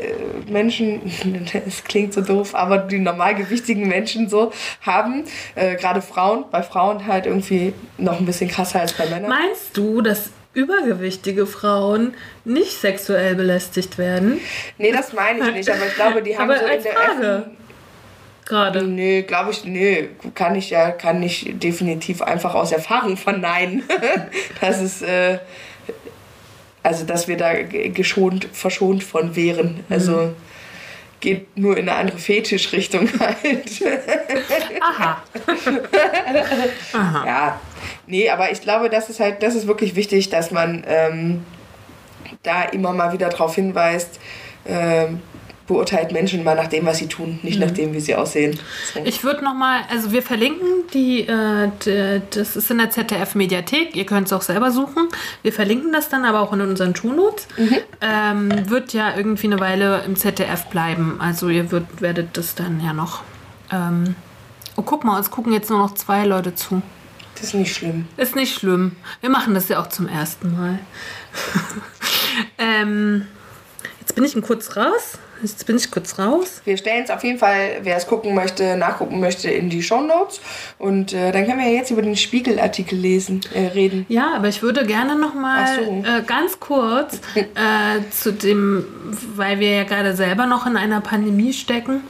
Menschen, 0.49 1.03
es 1.67 1.85
klingt 1.85 2.15
so 2.15 2.21
doof, 2.21 2.55
aber 2.55 2.79
die 2.79 2.99
normalgewichtigen 2.99 3.89
Menschen 3.89 4.29
so 4.29 4.53
haben, 4.83 5.25
äh, 5.57 5.77
gerade 5.77 6.01
Frauen, 6.01 6.45
bei 6.51 6.63
Frauen 6.63 7.07
halt 7.07 7.27
irgendwie 7.27 7.73
noch 7.99 8.19
ein 8.19 8.27
bisschen 8.27 8.49
krasser 8.49 8.81
als 8.81 8.93
bei 8.93 9.07
Männern. 9.07 9.29
Meinst 9.29 9.77
du, 9.77 10.01
dass 10.03 10.31
übergewichtige 10.55 11.47
Frauen 11.47 12.15
nicht 12.45 12.73
sexuell 12.73 13.35
belästigt 13.35 13.99
werden? 13.99 14.41
Nee, 14.79 14.93
das 14.93 15.13
meine 15.13 15.49
ich 15.49 15.55
nicht, 15.55 15.71
aber 15.71 15.87
ich 15.87 15.95
glaube, 15.95 16.23
die 16.23 16.37
haben 16.39 16.51
Aber 16.51 16.61
so 16.61 16.67
in 16.67 16.83
der 16.83 16.93
Frage. 16.93 17.51
Gerade. 18.47 18.83
Nee, 18.83 19.23
glaube 19.23 19.53
ich, 19.53 19.65
nee, 19.65 20.09
kann 20.35 20.57
ich 20.57 20.71
ja, 20.71 20.91
kann 20.91 21.23
ich 21.23 21.53
definitiv 21.55 22.21
einfach 22.21 22.55
aus 22.57 22.73
Erfahrung 22.73 23.17
verneinen. 23.17 23.85
dass 24.61 24.81
es, 24.81 25.03
äh, 25.03 25.39
also 26.83 27.05
dass 27.05 27.29
wir 27.29 27.37
da 27.37 27.63
geschont, 27.63 28.49
verschont 28.53 29.05
von 29.05 29.37
wären. 29.37 29.85
Also 29.89 30.35
geht 31.21 31.57
nur 31.57 31.77
in 31.77 31.89
eine 31.89 31.99
andere 31.99 32.19
Fetischrichtung 32.19 33.09
halt. 33.21 33.83
Aha. 34.81 35.23
Aha. 36.93 37.27
ja, 37.27 37.61
nee, 38.07 38.31
aber 38.31 38.51
ich 38.51 38.61
glaube, 38.63 38.89
das 38.89 39.11
ist 39.11 39.21
halt, 39.21 39.43
das 39.43 39.55
ist 39.55 39.67
wirklich 39.67 39.95
wichtig, 39.97 40.31
dass 40.31 40.51
man 40.51 40.85
ähm, 40.87 41.45
da 42.43 42.63
immer 42.63 42.93
mal 42.93 43.13
wieder 43.13 43.29
darauf 43.29 43.55
hinweist, 43.55 44.19
ähm, 44.67 45.21
beurteilt 45.71 46.11
Menschen 46.11 46.43
mal 46.43 46.57
nach 46.57 46.67
dem, 46.67 46.85
was 46.85 46.99
sie 46.99 47.07
tun, 47.07 47.39
nicht 47.45 47.61
nach 47.61 47.71
dem, 47.71 47.93
wie 47.93 48.01
sie 48.01 48.17
aussehen. 48.17 48.59
So. 48.93 49.01
Ich 49.05 49.23
würde 49.23 49.45
nochmal, 49.45 49.83
also 49.89 50.11
wir 50.11 50.21
verlinken 50.23 50.67
die, 50.93 51.21
äh, 51.29 51.71
d- 51.87 52.21
das 52.31 52.57
ist 52.57 52.71
in 52.73 52.79
der 52.79 52.91
ZDF-Mediathek, 52.91 53.95
ihr 53.95 54.05
könnt 54.05 54.27
es 54.27 54.33
auch 54.33 54.43
selber 54.43 54.73
suchen. 54.73 55.09
Wir 55.43 55.53
verlinken 55.53 55.93
das 55.93 56.09
dann 56.09 56.25
aber 56.25 56.41
auch 56.41 56.53
in 56.53 56.61
unseren 56.61 56.97
Shownotes. 56.97 57.47
Ähm, 58.01 58.69
wird 58.69 58.93
ja 58.93 59.17
irgendwie 59.17 59.47
eine 59.47 59.61
Weile 59.61 60.03
im 60.05 60.17
ZDF 60.17 60.67
bleiben, 60.67 61.21
also 61.21 61.49
ihr 61.49 61.71
wird, 61.71 62.01
werdet 62.03 62.37
das 62.37 62.57
dann 62.57 62.83
ja 62.85 62.93
noch. 62.93 63.23
Ähm, 63.71 64.17
oh, 64.75 64.83
guck 64.83 65.05
mal, 65.05 65.17
uns 65.17 65.31
gucken 65.31 65.53
jetzt 65.53 65.71
nur 65.71 65.79
noch 65.79 65.95
zwei 65.95 66.25
Leute 66.25 66.57
zu. 66.57 66.83
Das 67.37 67.45
ist 67.45 67.55
nicht 67.55 67.75
schlimm. 67.75 68.07
Ist 68.17 68.35
nicht 68.35 68.53
schlimm. 68.59 68.97
Wir 69.21 69.31
machen 69.31 69.55
das 69.55 69.69
ja 69.69 69.81
auch 69.81 69.87
zum 69.89 70.09
ersten 70.09 70.53
Mal. 70.59 70.81
ähm, 72.59 73.27
jetzt 74.01 74.15
bin 74.15 74.25
ich 74.25 74.35
ein 74.35 74.43
kurz 74.43 74.77
raus. 74.77 75.19
Jetzt 75.43 75.67
bin 75.67 75.77
ich 75.77 75.91
kurz 75.91 76.19
raus. 76.19 76.61
Wir 76.65 76.77
stellen 76.77 77.05
es 77.05 77.11
auf 77.11 77.25
jeden 77.25 77.39
Fall, 77.39 77.79
wer 77.83 77.97
es 77.97 78.07
gucken 78.07 78.35
möchte, 78.35 78.77
nachgucken 78.77 79.21
möchte, 79.21 79.51
in 79.51 79.71
die 79.71 79.83
Shownotes. 79.83 80.41
Und 80.79 81.13
äh, 81.13 81.33
dann 81.33 81.47
können 81.47 81.59
wir 81.59 81.69
ja 81.69 81.79
jetzt 81.79 81.91
über 81.91 82.03
den 82.03 82.17
Spiegelartikel 82.17 82.99
lesen, 82.99 83.41
äh, 83.55 83.69
reden. 83.69 84.07
Ja, 84.09 84.33
aber 84.35 84.49
ich 84.49 84.63
würde 84.63 84.85
gerne 84.85 85.17
noch 85.17 85.35
mal 85.35 85.65
Ach 85.67 85.85
so. 85.85 86.05
äh, 86.07 86.23
ganz 86.27 86.61
kurz 86.61 87.21
äh, 87.35 88.11
zu 88.11 88.33
dem, 88.33 88.85
weil 89.35 89.61
wir 89.61 89.71
ja 89.71 89.85
gerade 89.85 90.15
selber 90.15 90.47
noch 90.47 90.67
in 90.67 90.77
einer 90.77 91.01
Pandemie 91.01 91.53
stecken, 91.53 92.03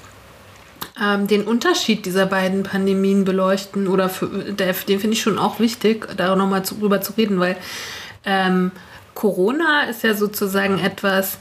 ähm, 1.01 1.27
den 1.27 1.45
Unterschied 1.45 2.07
dieser 2.07 2.27
beiden 2.27 2.63
Pandemien 2.63 3.25
beleuchten 3.25 3.87
oder 3.87 4.09
für, 4.09 4.27
der, 4.27 4.73
den 4.73 5.01
finde 5.01 5.15
ich 5.15 5.23
schon 5.23 5.39
auch 5.39 5.61
wichtig, 5.61 6.07
da 6.17 6.35
noch 6.37 6.49
mal 6.49 6.65
zu, 6.65 6.75
drüber 6.75 7.01
zu 7.01 7.13
reden, 7.13 7.39
weil 7.41 7.57
ähm, 8.25 8.73
Corona 9.15 9.85
ist 9.85 10.03
ja 10.03 10.15
sozusagen 10.15 10.79
etwas, 10.79 11.39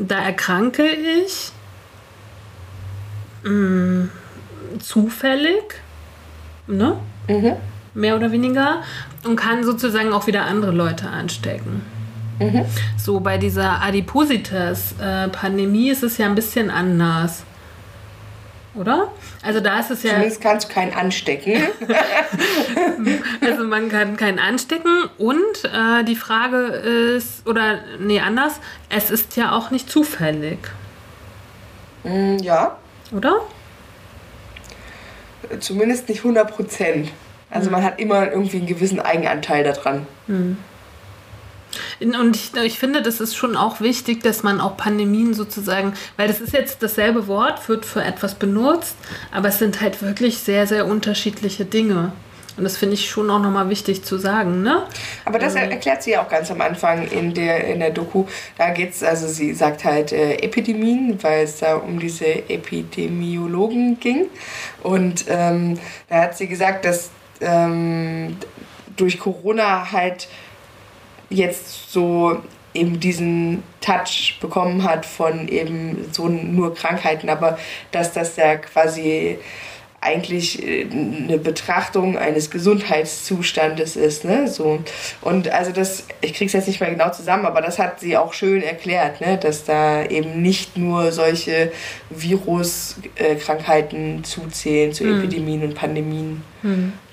da 0.00 0.18
erkranke 0.18 0.84
ich 0.84 1.52
mh, 3.44 4.08
zufällig, 4.80 5.62
ne? 6.66 6.96
Mhm. 7.28 7.52
mehr 7.94 8.16
oder 8.16 8.32
weniger 8.32 8.82
und 9.24 9.36
kann 9.36 9.62
sozusagen 9.64 10.12
auch 10.12 10.26
wieder 10.26 10.44
andere 10.46 10.72
Leute 10.72 11.08
anstecken. 11.08 11.82
So 12.96 13.20
bei 13.20 13.38
dieser 13.38 13.80
Adipositas-Pandemie 13.82 15.90
ist 15.90 16.02
es 16.02 16.18
ja 16.18 16.26
ein 16.26 16.34
bisschen 16.34 16.70
anders. 16.70 17.44
Oder? 18.74 19.12
Also 19.44 19.58
da 19.60 19.80
ist 19.80 19.90
es 19.90 20.02
ja, 20.04 20.10
Zumindest 20.12 20.40
kannst 20.40 20.68
du 20.68 20.72
keinen 20.72 20.94
anstecken. 20.94 21.60
also 23.40 23.64
man 23.64 23.88
kann 23.88 24.16
keinen 24.16 24.38
anstecken 24.38 25.04
und 25.18 25.34
äh, 25.64 26.04
die 26.04 26.14
Frage 26.16 26.58
ist, 27.16 27.46
oder 27.46 27.80
nee, 27.98 28.20
anders, 28.20 28.60
es 28.88 29.10
ist 29.10 29.36
ja 29.36 29.52
auch 29.52 29.70
nicht 29.70 29.90
zufällig, 29.90 30.58
Mm, 32.04 32.38
ja, 32.38 32.76
oder? 33.16 33.42
zumindest 35.60 36.08
nicht 36.08 36.18
100 36.18 36.50
Prozent. 36.50 37.10
Also 37.50 37.70
man 37.70 37.82
hat 37.84 38.00
immer 38.00 38.30
irgendwie 38.32 38.56
einen 38.58 38.66
gewissen 38.66 38.98
Eigenanteil 38.98 39.62
daran. 39.62 40.06
In- 40.26 40.56
Und 42.00 42.36
ich, 42.36 42.54
ich 42.54 42.78
finde, 42.78 43.02
das 43.02 43.20
ist 43.20 43.34
schon 43.34 43.56
auch 43.56 43.80
wichtig, 43.80 44.22
dass 44.22 44.42
man 44.42 44.60
auch 44.60 44.76
Pandemien 44.76 45.34
sozusagen, 45.34 45.94
weil 46.16 46.28
das 46.28 46.40
ist 46.40 46.52
jetzt 46.52 46.82
dasselbe 46.82 47.26
Wort, 47.26 47.68
wird 47.68 47.84
für 47.84 48.02
etwas 48.02 48.34
benutzt, 48.34 48.96
aber 49.30 49.48
es 49.48 49.58
sind 49.58 49.80
halt 49.80 50.02
wirklich 50.02 50.38
sehr, 50.38 50.66
sehr 50.66 50.86
unterschiedliche 50.86 51.64
Dinge. 51.64 52.12
Und 52.56 52.64
das 52.64 52.76
finde 52.76 52.94
ich 52.94 53.08
schon 53.08 53.30
auch 53.30 53.38
nochmal 53.38 53.70
wichtig 53.70 54.04
zu 54.04 54.18
sagen, 54.18 54.62
ne? 54.62 54.82
Aber 55.24 55.38
das 55.38 55.54
er 55.54 55.70
erklärt 55.70 56.02
sie 56.02 56.10
ja 56.12 56.22
auch 56.22 56.28
ganz 56.28 56.50
am 56.50 56.60
Anfang 56.60 57.08
in 57.08 57.32
der, 57.32 57.64
in 57.64 57.80
der 57.80 57.90
Doku. 57.90 58.26
Da 58.58 58.70
geht's, 58.70 59.02
also 59.02 59.26
sie 59.26 59.54
sagt 59.54 59.84
halt 59.84 60.12
äh, 60.12 60.34
Epidemien, 60.34 61.18
weil 61.22 61.44
es 61.44 61.60
da 61.60 61.76
um 61.76 61.98
diese 61.98 62.26
Epidemiologen 62.26 63.98
ging. 64.00 64.26
Und 64.82 65.24
ähm, 65.28 65.78
da 66.10 66.22
hat 66.22 66.36
sie 66.36 66.46
gesagt, 66.46 66.84
dass 66.84 67.10
ähm, 67.40 68.36
durch 68.96 69.18
Corona 69.18 69.90
halt 69.90 70.28
jetzt 71.32 71.90
so 71.90 72.38
eben 72.74 73.00
diesen 73.00 73.62
Touch 73.80 74.38
bekommen 74.40 74.84
hat 74.84 75.04
von 75.04 75.48
eben 75.48 76.08
so 76.12 76.28
nur 76.28 76.74
Krankheiten, 76.74 77.28
aber 77.28 77.58
dass 77.90 78.12
das 78.12 78.36
ja 78.36 78.56
quasi 78.56 79.38
eigentlich 80.02 80.62
äh, 80.66 80.86
eine 80.90 81.38
Betrachtung 81.38 82.18
eines 82.18 82.50
Gesundheitszustandes 82.50 83.96
ist, 83.96 84.24
ne? 84.24 84.48
So. 84.48 84.80
Und 85.20 85.48
also 85.48 85.70
das, 85.70 86.06
ich 86.20 86.34
krieg's 86.34 86.52
jetzt 86.52 86.66
nicht 86.66 86.80
mehr 86.80 86.90
genau 86.90 87.10
zusammen, 87.10 87.46
aber 87.46 87.62
das 87.62 87.78
hat 87.78 88.00
sie 88.00 88.16
auch 88.16 88.34
schön 88.34 88.62
erklärt, 88.62 89.20
ne? 89.20 89.38
Dass 89.38 89.64
da 89.64 90.04
eben 90.04 90.42
nicht 90.42 90.76
nur 90.76 91.12
solche 91.12 91.70
Viruskrankheiten 92.10 94.24
zuzählen 94.24 94.92
zu 94.92 95.04
Epidemien 95.04 95.62
und 95.62 95.76
Pandemien, 95.76 96.42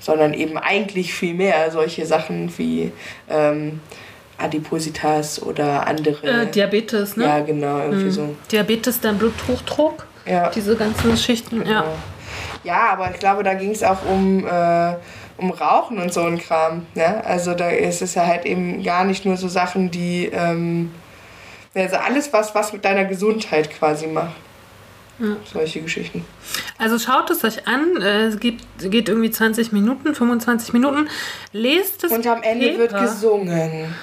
sondern 0.00 0.34
eben 0.34 0.58
eigentlich 0.58 1.14
viel 1.14 1.34
mehr 1.34 1.70
solche 1.70 2.06
Sachen 2.06 2.52
wie 2.58 2.90
ähm, 3.28 3.80
Adipositas 4.40 5.40
oder 5.42 5.86
andere. 5.86 6.26
Äh, 6.42 6.46
Diabetes, 6.50 7.16
ne? 7.16 7.24
Ja, 7.24 7.40
genau, 7.40 7.78
irgendwie 7.80 8.10
so. 8.10 8.34
Diabetes, 8.50 9.00
dann 9.00 9.18
Bluthochdruck, 9.18 10.06
Ja. 10.26 10.50
diese 10.50 10.76
ganzen 10.76 11.10
Geschichten, 11.10 11.64
ja. 11.66 11.84
Ja, 12.64 12.90
aber 12.92 13.10
ich 13.10 13.18
glaube, 13.18 13.42
da 13.42 13.54
ging 13.54 13.70
es 13.70 13.82
auch 13.82 14.04
um, 14.08 14.46
äh, 14.46 14.94
um 15.38 15.50
Rauchen 15.50 15.98
und 15.98 16.12
so 16.12 16.20
ein 16.22 16.38
Kram. 16.38 16.86
Ne? 16.94 17.24
Also 17.24 17.54
da 17.54 17.70
ist 17.70 18.02
es 18.02 18.14
ja 18.14 18.26
halt 18.26 18.44
eben 18.44 18.82
gar 18.82 19.04
nicht 19.04 19.24
nur 19.24 19.36
so 19.36 19.48
Sachen, 19.48 19.90
die. 19.90 20.26
Ähm, 20.32 20.90
also 21.74 21.96
alles, 21.96 22.32
was, 22.32 22.54
was 22.54 22.72
mit 22.72 22.84
deiner 22.84 23.04
Gesundheit 23.04 23.70
quasi 23.70 24.06
macht. 24.08 24.34
Solche 25.52 25.82
Geschichten. 25.82 26.24
Also 26.78 26.98
schaut 26.98 27.28
es 27.30 27.44
euch 27.44 27.66
an, 27.68 28.00
äh, 28.00 28.22
es 28.28 28.40
geht, 28.40 28.56
geht 28.78 29.08
irgendwie 29.10 29.30
20 29.30 29.70
Minuten, 29.70 30.14
25 30.14 30.72
Minuten. 30.72 31.08
Lest 31.52 32.04
es 32.04 32.10
Und 32.12 32.26
am 32.26 32.42
Ende 32.42 32.78
wird 32.78 32.92
Paper. 32.92 33.02
gesungen. 33.04 33.94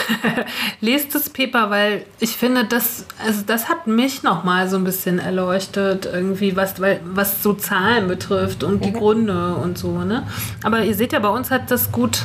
Lest 0.80 1.14
das 1.14 1.30
Paper, 1.30 1.70
weil 1.70 2.04
ich 2.20 2.36
finde, 2.36 2.64
das, 2.64 3.06
also 3.24 3.42
das 3.46 3.68
hat 3.68 3.86
mich 3.86 4.22
nochmal 4.22 4.68
so 4.68 4.76
ein 4.76 4.84
bisschen 4.84 5.18
erleuchtet, 5.18 6.06
irgendwie, 6.06 6.56
was, 6.56 6.80
weil, 6.80 7.00
was 7.04 7.42
so 7.42 7.54
Zahlen 7.54 8.08
betrifft 8.08 8.64
und 8.64 8.84
die 8.84 8.92
Gründe 8.92 9.54
und 9.54 9.78
so, 9.78 9.98
ne? 9.98 10.26
Aber 10.62 10.82
ihr 10.84 10.94
seht 10.94 11.12
ja, 11.12 11.18
bei 11.18 11.28
uns 11.28 11.50
hat 11.50 11.70
das 11.70 11.92
gut 11.92 12.22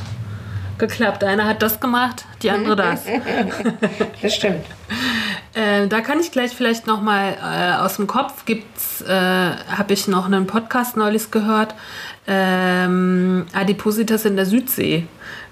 geklappt. 0.77 1.23
Einer 1.23 1.45
hat 1.45 1.61
das 1.61 1.79
gemacht, 1.79 2.25
die 2.41 2.51
andere 2.51 2.75
das. 2.75 3.05
Das 4.21 4.35
stimmt. 4.35 4.65
Äh, 5.53 5.87
da 5.87 6.01
kann 6.01 6.19
ich 6.19 6.31
gleich 6.31 6.51
vielleicht 6.51 6.87
nochmal 6.87 7.35
äh, 7.41 7.77
aus 7.77 7.95
dem 7.95 8.07
Kopf 8.07 8.45
gibt's, 8.45 9.01
äh, 9.01 9.11
habe 9.11 9.93
ich 9.93 10.07
noch 10.07 10.25
einen 10.25 10.45
Podcast 10.45 10.97
neulich 10.97 11.31
gehört, 11.31 11.73
ähm, 12.27 13.45
Adipositas 13.53 14.25
in 14.25 14.35
der 14.35 14.45
Südsee. 14.45 15.07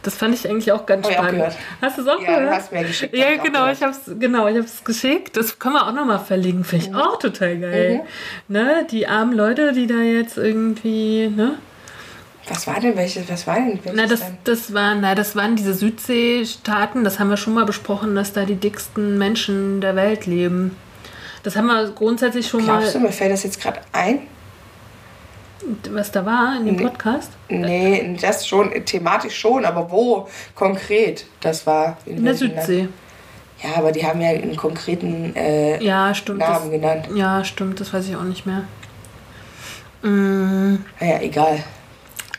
Das 0.05 0.15
fand 0.15 0.33
ich 0.35 0.47
eigentlich 0.49 0.71
auch 0.71 0.85
ganz 0.85 1.05
auch 1.07 1.11
spannend. 1.11 1.31
gehört. 1.33 1.55
Hast 1.81 1.97
du 1.97 2.01
es 2.03 2.07
auch 2.07 2.21
Ja, 2.21 2.33
du 2.35 2.35
gehört? 2.41 2.55
hast 2.55 2.71
mir 2.71 2.83
geschickt, 2.83 3.15
Ja, 3.15 3.25
auch 3.39 3.43
genau, 3.43 3.71
ich 3.71 3.81
hab's, 3.81 3.99
genau, 4.19 4.47
ich 4.47 4.55
habe 4.55 4.65
es 4.65 4.83
geschickt. 4.83 5.35
Das 5.37 5.57
können 5.59 5.75
wir 5.75 5.87
auch 5.87 5.93
nochmal 5.93 6.19
verlinken. 6.19 6.63
Finde 6.63 6.85
ich 6.85 6.91
Mhm. 6.91 6.97
auch 6.97 7.17
total 7.19 7.57
geil. 7.57 8.01
Ne? 8.47 8.85
Die 8.91 9.07
armen 9.07 9.33
Leute, 9.33 9.73
die 9.73 9.87
da 9.87 9.95
jetzt 9.95 10.37
irgendwie, 10.37 11.27
ne? 11.35 11.55
Was 12.47 12.67
war 12.67 12.79
denn 12.79 12.95
welches? 12.95 13.27
Was 13.27 13.47
war 13.47 13.55
denn 13.55 13.79
welches? 13.83 13.93
Na, 13.95 14.05
das, 14.05 14.21
das, 14.43 14.73
waren, 14.73 15.01
na, 15.01 15.15
das 15.15 15.35
waren 15.35 15.55
diese 15.55 15.73
Südseestaaten, 15.73 17.03
das 17.03 17.19
haben 17.19 17.29
wir 17.29 17.37
schon 17.37 17.53
mal 17.55 17.65
besprochen, 17.65 18.13
dass 18.15 18.33
da 18.33 18.45
die 18.45 18.55
dicksten 18.55 19.17
Menschen 19.17 19.81
der 19.81 19.95
Welt 19.95 20.25
leben. 20.27 20.75
Das 21.43 21.55
haben 21.55 21.67
wir 21.67 21.89
grundsätzlich 21.91 22.47
schon 22.47 22.63
Glaubst 22.63 22.93
du, 22.93 22.99
mal. 22.99 23.07
mir 23.07 23.11
fällt 23.13 23.31
das 23.31 23.43
jetzt 23.43 23.59
gerade 23.61 23.79
ein? 23.93 24.19
Was 25.91 26.11
da 26.11 26.25
war 26.25 26.57
in 26.57 26.65
dem 26.65 26.77
Podcast? 26.77 27.31
Nee, 27.49 28.17
das 28.21 28.47
schon, 28.47 28.71
thematisch 28.85 29.37
schon, 29.37 29.65
aber 29.65 29.91
wo 29.91 30.27
konkret? 30.53 31.25
Das 31.41 31.65
war 31.65 31.97
in, 32.05 32.17
in 32.17 32.25
der 32.25 32.35
Südsee. 32.35 32.79
Land? 32.81 32.89
Ja, 33.63 33.77
aber 33.77 33.91
die 33.91 34.05
haben 34.05 34.21
ja 34.21 34.29
einen 34.29 34.55
konkreten 34.55 35.35
äh, 35.35 35.83
ja, 35.83 36.13
stimmt, 36.13 36.39
Namen 36.39 36.71
das, 36.71 36.81
genannt. 36.81 37.09
Ja, 37.15 37.43
stimmt, 37.43 37.79
das 37.79 37.93
weiß 37.93 38.07
ich 38.07 38.15
auch 38.15 38.23
nicht 38.23 38.45
mehr. 38.45 38.63
Mm. 40.03 40.83
Naja, 40.99 41.21
egal. 41.21 41.63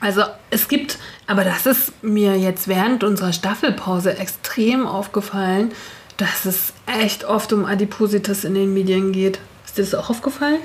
Also 0.00 0.22
es 0.50 0.68
gibt, 0.68 0.98
aber 1.26 1.42
das 1.42 1.66
ist 1.66 2.02
mir 2.02 2.36
jetzt 2.36 2.68
während 2.68 3.02
unserer 3.02 3.32
Staffelpause 3.32 4.18
extrem 4.18 4.86
aufgefallen, 4.86 5.72
dass 6.16 6.44
es 6.44 6.72
echt 7.00 7.24
oft 7.24 7.52
um 7.52 7.64
Adipositas 7.64 8.44
in 8.44 8.54
den 8.54 8.72
Medien 8.74 9.12
geht. 9.12 9.38
Ist 9.64 9.78
dir 9.78 9.82
das 9.82 9.94
auch 9.94 10.10
aufgefallen? 10.10 10.58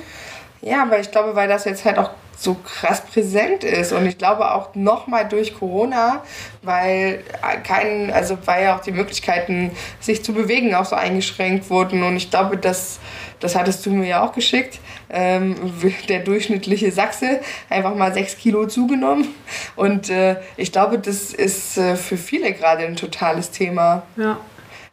Ja, 0.61 0.83
aber 0.83 0.99
ich 0.99 1.11
glaube, 1.11 1.35
weil 1.35 1.47
das 1.47 1.65
jetzt 1.65 1.85
halt 1.85 1.97
auch 1.97 2.11
so 2.37 2.55
krass 2.55 3.01
präsent 3.01 3.63
ist 3.63 3.91
und 3.93 4.05
ich 4.07 4.17
glaube 4.17 4.51
auch 4.51 4.73
nochmal 4.73 5.27
durch 5.27 5.53
Corona, 5.53 6.23
weil 6.63 7.23
kein, 7.63 8.11
also 8.11 8.37
weil 8.45 8.63
ja 8.63 8.75
auch 8.75 8.81
die 8.81 8.91
Möglichkeiten, 8.91 9.71
sich 9.99 10.23
zu 10.23 10.33
bewegen, 10.33 10.73
auch 10.73 10.85
so 10.85 10.95
eingeschränkt 10.95 11.69
wurden 11.69 12.01
und 12.03 12.15
ich 12.15 12.31
glaube, 12.31 12.57
dass 12.57 12.99
das 13.39 13.55
hattest 13.55 13.85
du 13.85 13.91
mir 13.91 14.07
ja 14.07 14.23
auch 14.23 14.33
geschickt, 14.33 14.79
ähm, 15.09 15.55
der 16.09 16.19
durchschnittliche 16.19 16.91
Sachse 16.91 17.41
einfach 17.69 17.95
mal 17.95 18.13
sechs 18.13 18.37
Kilo 18.37 18.65
zugenommen 18.65 19.27
und 19.75 20.09
äh, 20.09 20.37
ich 20.57 20.71
glaube, 20.71 20.97
das 20.97 21.33
ist 21.33 21.77
äh, 21.77 21.95
für 21.95 22.17
viele 22.17 22.53
gerade 22.53 22.85
ein 22.85 22.95
totales 22.95 23.51
Thema. 23.51 24.03
Ja. 24.15 24.39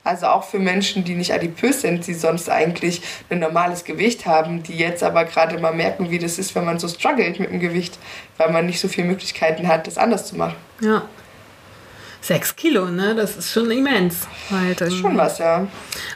Also 0.05 0.27
auch 0.27 0.45
für 0.45 0.59
Menschen, 0.59 1.05
die 1.05 1.15
nicht 1.15 1.33
adipös 1.35 1.83
sind, 1.83 2.07
die 2.07 2.15
sonst 2.15 2.49
eigentlich 2.49 3.03
ein 3.29 3.41
normales 3.41 3.85
Gewicht 3.85 4.27
haben, 4.27 4.63
die 4.63 4.75
jetzt 4.75 5.03
aber 5.03 5.25
gerade 5.25 5.59
mal 5.59 5.75
merken, 5.75 6.11
wie 6.11 6.19
das 6.19 6.39
ist, 6.39 6.55
wenn 6.55 6.65
man 6.65 6.79
so 6.79 6.89
struggelt 6.89 7.39
mit 7.41 7.51
dem 7.51 7.61
Gewicht, 7.61 7.99
weil 8.39 8.51
man 8.51 8.67
nicht 8.67 8.81
so 8.81 8.89
viele 8.89 9.09
Möglichkeiten 9.09 9.69
hat, 9.69 9.87
das 9.87 9.99
anders 9.99 10.27
zu 10.27 10.37
machen. 10.37 10.57
Ja. 10.81 11.03
Sechs 12.21 12.57
Kilo, 12.57 12.87
ne? 12.87 13.15
Das 13.15 13.37
ist 13.37 13.53
schon 13.53 13.71
immens. 13.71 14.27
Halt 14.51 14.81
das 14.81 14.89
ist 14.89 14.99
schon 14.99 15.17
was, 15.17 15.39
ja. 15.39 15.67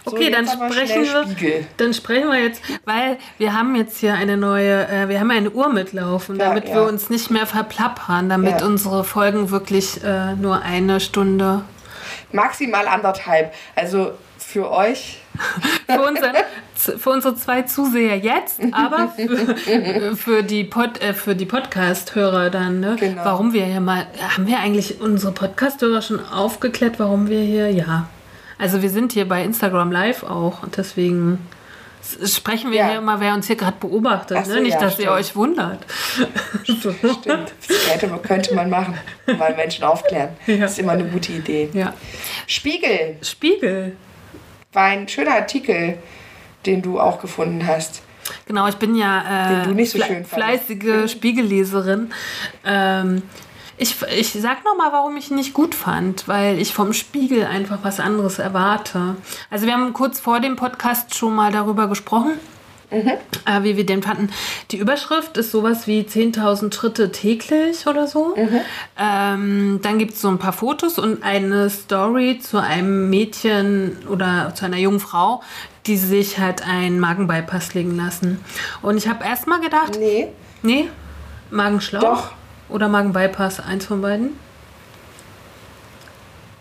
Okay, 0.04 0.26
so, 0.26 0.30
dann 0.30 0.48
sprechen 0.48 1.04
wir. 1.04 1.64
Dann 1.76 1.94
sprechen 1.94 2.28
wir 2.28 2.42
jetzt, 2.42 2.60
weil 2.84 3.18
wir 3.38 3.52
haben 3.52 3.76
jetzt 3.76 3.98
hier 3.98 4.14
eine 4.14 4.36
neue, 4.36 4.88
äh, 4.88 5.08
wir 5.08 5.20
haben 5.20 5.30
eine 5.30 5.50
Uhr 5.50 5.68
mitlaufen, 5.68 6.38
ja, 6.38 6.48
damit 6.48 6.68
ja. 6.68 6.74
wir 6.74 6.82
uns 6.84 7.08
nicht 7.08 7.30
mehr 7.30 7.46
verplappern, 7.46 8.28
damit 8.28 8.60
ja. 8.60 8.66
unsere 8.66 9.04
Folgen 9.04 9.50
wirklich 9.50 10.02
äh, 10.02 10.34
nur 10.34 10.62
eine 10.62 10.98
Stunde 10.98 11.62
maximal 12.32 12.86
anderthalb. 12.86 13.52
Also 13.74 14.12
für 14.38 14.70
euch. 14.70 15.18
für, 15.86 16.02
unsere, 16.02 16.32
für 16.74 17.10
unsere 17.10 17.34
zwei 17.36 17.62
Zuseher 17.62 18.18
jetzt, 18.18 18.60
aber 18.72 19.08
für, 19.16 20.16
für 20.16 20.42
die, 20.42 20.64
Pod, 20.64 21.00
äh, 21.00 21.34
die 21.34 21.46
Podcast-Hörer 21.46 22.50
dann. 22.50 22.80
Ne? 22.80 22.96
Genau. 22.98 23.24
Warum 23.24 23.52
wir 23.52 23.64
hier 23.64 23.80
mal. 23.80 24.06
Haben 24.20 24.46
wir 24.46 24.58
eigentlich 24.58 25.00
unsere 25.00 25.32
Podcast-Hörer 25.32 26.02
schon 26.02 26.20
aufgeklärt, 26.26 26.98
warum 26.98 27.28
wir 27.28 27.40
hier. 27.40 27.70
Ja. 27.70 28.08
Also 28.58 28.82
wir 28.82 28.90
sind 28.90 29.12
hier 29.12 29.26
bei 29.26 29.42
Instagram 29.42 29.90
Live 29.90 30.22
auch 30.22 30.62
und 30.62 30.76
deswegen 30.76 31.38
sprechen 32.24 32.70
wir 32.70 32.78
ja. 32.78 32.88
hier 32.88 32.98
immer, 32.98 33.20
wer 33.20 33.34
uns 33.34 33.46
hier 33.46 33.56
gerade 33.56 33.76
beobachtet. 33.78 34.38
Ne? 34.38 34.44
So, 34.44 34.54
ne? 34.54 34.62
Nicht, 34.62 34.74
ja, 34.74 34.80
dass 34.80 34.94
stimmt. 34.94 35.08
ihr 35.08 35.12
euch 35.12 35.36
wundert. 35.36 35.86
Stimmt, 36.64 37.02
das 37.02 37.98
könnte, 37.98 38.18
könnte 38.22 38.54
man 38.54 38.70
machen, 38.70 38.98
mal 39.38 39.54
Menschen 39.54 39.84
aufklären. 39.84 40.30
Ja. 40.46 40.56
Das 40.56 40.72
ist 40.72 40.78
immer 40.78 40.92
eine 40.92 41.04
gute 41.04 41.32
Idee. 41.32 41.70
Ja. 41.72 41.94
Spiegel. 42.46 43.16
Spiegel. 43.22 43.96
War 44.72 44.84
ein 44.84 45.08
schöner 45.08 45.34
Artikel, 45.34 45.98
den 46.66 46.82
du 46.82 46.98
auch 46.98 47.20
gefunden 47.20 47.66
hast. 47.66 48.02
Genau, 48.46 48.68
ich 48.68 48.76
bin 48.76 48.94
ja 48.94 49.64
äh, 49.64 49.84
so 49.84 49.98
fleißige 50.24 51.10
Spiegelleserin. 51.10 52.12
Ähm, 52.64 53.22
ich, 53.82 53.96
ich 54.16 54.32
sag 54.32 54.64
noch 54.64 54.76
mal, 54.76 54.92
warum 54.92 55.16
ich 55.16 55.30
ihn 55.30 55.36
nicht 55.36 55.54
gut 55.54 55.74
fand, 55.74 56.28
weil 56.28 56.60
ich 56.60 56.72
vom 56.72 56.92
Spiegel 56.92 57.44
einfach 57.44 57.80
was 57.82 57.98
anderes 57.98 58.38
erwarte. 58.38 59.16
Also 59.50 59.66
wir 59.66 59.74
haben 59.74 59.92
kurz 59.92 60.20
vor 60.20 60.38
dem 60.38 60.54
Podcast 60.54 61.16
schon 61.16 61.34
mal 61.34 61.50
darüber 61.50 61.88
gesprochen. 61.88 62.32
Mhm. 62.92 63.12
Äh, 63.46 63.62
wie 63.62 63.76
wir 63.78 63.86
den 63.86 64.02
fanden. 64.02 64.30
Die 64.70 64.76
Überschrift 64.76 65.38
ist 65.38 65.50
sowas 65.50 65.86
wie 65.86 66.02
10.000 66.02 66.74
Schritte 66.74 67.10
täglich 67.10 67.86
oder 67.86 68.06
so. 68.06 68.36
Mhm. 68.36 68.60
Ähm, 68.98 69.80
dann 69.82 69.98
gibt 69.98 70.12
es 70.12 70.20
so 70.20 70.28
ein 70.28 70.38
paar 70.38 70.52
Fotos 70.52 70.98
und 70.98 71.22
eine 71.24 71.70
Story 71.70 72.38
zu 72.38 72.58
einem 72.58 73.08
Mädchen 73.08 73.96
oder 74.10 74.52
zu 74.54 74.66
einer 74.66 74.76
jungen 74.76 75.00
Frau, 75.00 75.42
die 75.86 75.96
sich 75.96 76.38
halt 76.38 76.68
einen 76.68 77.00
Magenbypass 77.00 77.72
legen 77.72 77.96
lassen. 77.96 78.44
Und 78.82 78.98
ich 78.98 79.08
habe 79.08 79.24
erst 79.24 79.46
mal 79.46 79.60
gedacht... 79.60 79.96
Nee. 79.98 80.28
Nee? 80.62 80.88
Magenschlauch? 81.50 82.02
Doch. 82.02 82.32
Oder 82.72 82.88
Magen-Bypass, 82.88 83.60
eins 83.60 83.84
von 83.84 84.00
beiden? 84.00 84.38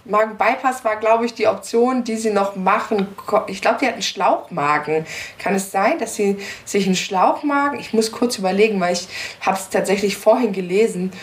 Magen-Bypass 0.04 0.84
war, 0.84 0.97
glaube 0.97 1.26
ich, 1.26 1.34
die 1.34 1.47
Option, 1.47 2.04
die 2.04 2.17
sie 2.17 2.32
noch 2.32 2.56
machen. 2.56 3.08
Ich 3.47 3.62
glaube, 3.62 3.78
die 3.80 3.88
hatten 3.88 4.02
Schlauchmagen. 4.02 5.06
Kann 5.39 5.56
es 5.56 5.71
sein, 5.71 6.00
dass 6.00 6.15
sie 6.15 6.38
sich 6.65 6.86
einen 6.86 6.95
Schlauchmagen, 6.95 7.80
ich 7.80 7.93
muss 7.93 8.12
kurz 8.12 8.38
überlegen, 8.38 8.80
weil 8.82 8.93
ich 8.93 9.08
habe 9.41 9.58
es 9.58 9.69
tatsächlich 9.69 10.17
vorhin 10.17 10.52
gelesen, 10.52 11.13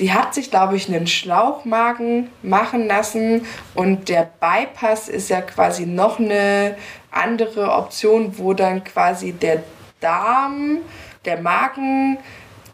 die 0.00 0.12
hat 0.12 0.34
sich, 0.34 0.50
glaube 0.50 0.76
ich, 0.76 0.88
einen 0.88 1.06
Schlauchmagen 1.06 2.30
machen 2.42 2.86
lassen 2.86 3.46
und 3.74 4.08
der 4.08 4.30
Bypass 4.40 5.08
ist 5.08 5.30
ja 5.30 5.42
quasi 5.42 5.86
noch 5.86 6.18
eine 6.18 6.76
andere 7.10 7.72
Option, 7.72 8.38
wo 8.38 8.54
dann 8.54 8.82
quasi 8.82 9.32
der 9.32 9.62
Darm, 10.00 10.78
der 11.26 11.40
Magen 11.40 12.18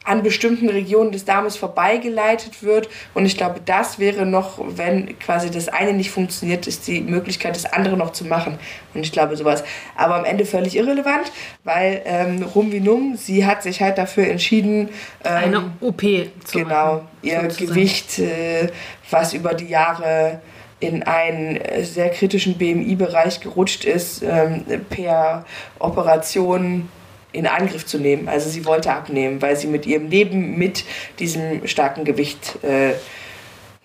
an 0.06 0.22
bestimmten 0.22 0.68
Regionen 0.68 1.10
des 1.10 1.24
Darmes 1.24 1.56
vorbeigeleitet 1.56 2.62
wird. 2.62 2.88
Und 3.12 3.26
ich 3.26 3.36
glaube, 3.36 3.60
das 3.64 3.98
wäre 3.98 4.24
noch, 4.24 4.58
wenn 4.58 5.18
quasi 5.18 5.50
das 5.50 5.68
eine 5.68 5.92
nicht 5.92 6.10
funktioniert, 6.10 6.66
ist 6.66 6.86
die 6.86 7.00
Möglichkeit, 7.00 7.56
das 7.56 7.64
andere 7.66 7.96
noch 7.96 8.12
zu 8.12 8.24
machen. 8.24 8.58
Und 8.94 9.00
ich 9.00 9.12
glaube 9.12 9.36
sowas. 9.36 9.64
Aber 9.96 10.14
am 10.14 10.24
Ende 10.24 10.44
völlig 10.46 10.76
irrelevant, 10.76 11.32
weil 11.64 12.02
ähm, 12.04 12.42
Rum 12.54 12.70
wie 12.72 12.80
Num, 12.80 13.16
sie 13.16 13.44
hat 13.44 13.62
sich 13.64 13.82
halt 13.82 13.98
dafür 13.98 14.28
entschieden, 14.28 14.90
ähm, 15.24 15.36
eine 15.36 15.72
OP 15.80 16.02
zu 16.44 16.58
Genau, 16.58 16.68
machen, 16.68 17.08
ihr 17.22 17.40
sozusagen. 17.42 17.66
Gewicht, 17.66 18.18
äh, 18.20 18.68
was 19.10 19.34
über 19.34 19.54
die 19.54 19.66
Jahre 19.66 20.40
in 20.78 21.02
einen 21.02 21.58
sehr 21.82 22.10
kritischen 22.10 22.58
BMI-Bereich 22.58 23.40
gerutscht 23.40 23.84
ist, 23.84 24.22
ähm, 24.22 24.64
per 24.90 25.44
Operation 25.78 26.88
in 27.36 27.46
Angriff 27.46 27.86
zu 27.86 27.98
nehmen. 27.98 28.28
Also 28.28 28.48
sie 28.48 28.64
wollte 28.64 28.92
abnehmen, 28.92 29.40
weil 29.42 29.56
sie 29.56 29.66
mit 29.66 29.86
ihrem 29.86 30.08
Leben 30.08 30.56
mit 30.56 30.84
diesem 31.18 31.66
starken 31.66 32.04
Gewicht 32.04 32.62
äh, 32.62 32.94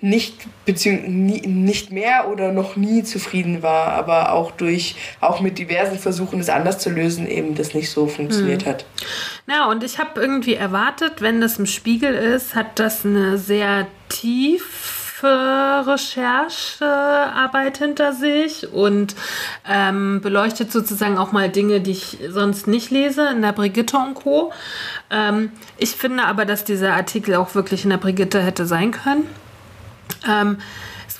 nicht, 0.01 0.47
nicht 0.65 1.91
mehr 1.91 2.27
oder 2.27 2.51
noch 2.51 2.75
nie 2.75 3.03
zufrieden 3.03 3.61
war, 3.61 3.89
aber 3.89 4.33
auch 4.33 4.49
durch, 4.51 4.95
auch 5.19 5.41
mit 5.41 5.59
diversen 5.59 5.99
Versuchen, 5.99 6.39
es 6.39 6.49
anders 6.49 6.79
zu 6.79 6.89
lösen, 6.89 7.27
eben 7.27 7.53
das 7.53 7.75
nicht 7.75 7.91
so 7.91 8.07
funktioniert 8.07 8.65
hm. 8.65 8.71
hat. 8.71 8.85
Na, 9.45 9.69
und 9.69 9.83
ich 9.83 9.99
habe 9.99 10.19
irgendwie 10.19 10.55
erwartet, 10.55 11.21
wenn 11.21 11.39
das 11.39 11.59
im 11.59 11.67
Spiegel 11.67 12.15
ist, 12.15 12.55
hat 12.55 12.79
das 12.79 13.05
eine 13.05 13.37
sehr 13.37 13.87
tief 14.09 15.00
Recherchearbeit 15.27 17.77
hinter 17.77 18.13
sich 18.13 18.71
und 18.71 19.15
ähm, 19.69 20.21
beleuchtet 20.21 20.71
sozusagen 20.71 21.17
auch 21.17 21.31
mal 21.31 21.49
Dinge, 21.49 21.81
die 21.81 21.91
ich 21.91 22.17
sonst 22.29 22.67
nicht 22.67 22.91
lese 22.91 23.27
in 23.29 23.41
der 23.41 23.53
Brigitte 23.53 23.97
und 23.97 24.15
Co. 24.15 24.51
Ähm, 25.09 25.51
ich 25.77 25.91
finde 25.91 26.25
aber, 26.25 26.45
dass 26.45 26.63
dieser 26.63 26.93
Artikel 26.93 27.35
auch 27.35 27.55
wirklich 27.55 27.83
in 27.83 27.89
der 27.89 27.97
Brigitte 27.97 28.41
hätte 28.41 28.65
sein 28.65 28.91
können. 28.91 29.27
Ähm, 30.27 30.57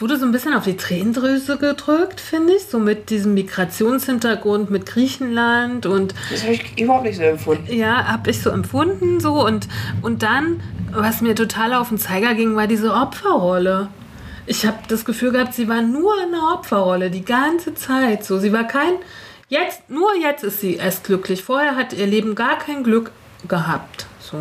es 0.01 0.03
wurde 0.03 0.17
so 0.17 0.25
ein 0.25 0.31
bisschen 0.31 0.55
auf 0.55 0.63
die 0.63 0.77
Tränendrüse 0.77 1.57
gedrückt, 1.57 2.19
finde 2.19 2.53
ich, 2.53 2.63
so 2.63 2.79
mit 2.79 3.11
diesem 3.11 3.35
Migrationshintergrund 3.35 4.71
mit 4.71 4.87
Griechenland 4.87 5.85
und. 5.85 6.15
Das 6.31 6.41
habe 6.41 6.53
ich 6.53 6.81
überhaupt 6.81 7.03
nicht 7.03 7.17
so 7.17 7.21
empfunden. 7.21 7.71
Ja, 7.71 8.07
habe 8.07 8.31
ich 8.31 8.41
so 8.41 8.49
empfunden, 8.49 9.19
so 9.19 9.45
und, 9.45 9.67
und 10.01 10.23
dann 10.23 10.59
was 10.91 11.21
mir 11.21 11.35
total 11.35 11.75
auf 11.75 11.89
den 11.89 11.99
Zeiger 11.99 12.33
ging, 12.33 12.55
war 12.55 12.65
diese 12.65 12.91
Opferrolle. 12.95 13.89
Ich 14.47 14.65
habe 14.65 14.79
das 14.87 15.05
Gefühl 15.05 15.33
gehabt, 15.33 15.53
sie 15.53 15.69
war 15.69 15.83
nur 15.83 16.13
eine 16.19 16.41
Opferrolle 16.51 17.11
die 17.11 17.23
ganze 17.23 17.75
Zeit. 17.75 18.25
So, 18.25 18.39
sie 18.39 18.51
war 18.51 18.63
kein. 18.63 18.93
Jetzt, 19.49 19.87
nur 19.87 20.15
jetzt 20.19 20.43
ist 20.43 20.61
sie 20.61 20.77
erst 20.77 21.03
glücklich. 21.03 21.43
Vorher 21.43 21.75
hat 21.75 21.93
ihr 21.93 22.07
Leben 22.07 22.33
gar 22.33 22.57
kein 22.57 22.83
Glück 22.83 23.11
gehabt. 23.47 24.07
So. 24.19 24.37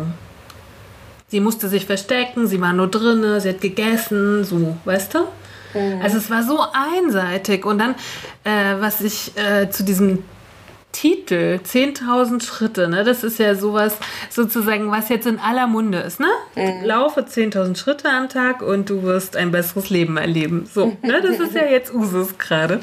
Sie 1.27 1.39
musste 1.39 1.69
sich 1.69 1.85
verstecken, 1.85 2.47
sie 2.47 2.59
war 2.59 2.73
nur 2.73 2.87
drinne, 2.87 3.39
sie 3.39 3.49
hat 3.49 3.61
gegessen, 3.61 4.43
so, 4.43 4.75
weißt 4.85 5.13
du? 5.13 5.19
Also 6.01 6.17
es 6.17 6.29
war 6.29 6.43
so 6.43 6.59
einseitig. 6.73 7.65
Und 7.65 7.79
dann, 7.79 7.95
äh, 8.43 8.79
was 8.79 9.01
ich 9.01 9.37
äh, 9.37 9.69
zu 9.69 9.83
diesem 9.83 10.23
Titel, 10.91 11.59
10.000 11.63 12.43
Schritte, 12.43 12.87
ne? 12.87 13.03
Das 13.03 13.23
ist 13.23 13.39
ja 13.39 13.55
sowas 13.55 13.97
sozusagen, 14.29 14.91
was 14.91 15.09
jetzt 15.09 15.25
in 15.25 15.39
aller 15.39 15.67
Munde 15.67 15.99
ist, 15.99 16.19
ne? 16.19 16.27
Mhm. 16.55 16.85
Laufe 16.85 17.21
10.000 17.21 17.77
Schritte 17.77 18.09
am 18.09 18.29
Tag 18.29 18.61
und 18.61 18.89
du 18.89 19.03
wirst 19.03 19.35
ein 19.37 19.51
besseres 19.51 19.89
Leben 19.89 20.17
erleben. 20.17 20.69
So, 20.71 20.97
ne? 21.01 21.21
Das 21.21 21.39
ist 21.39 21.55
ja 21.55 21.65
jetzt 21.65 21.93
Usus 21.93 22.37
gerade. 22.37 22.81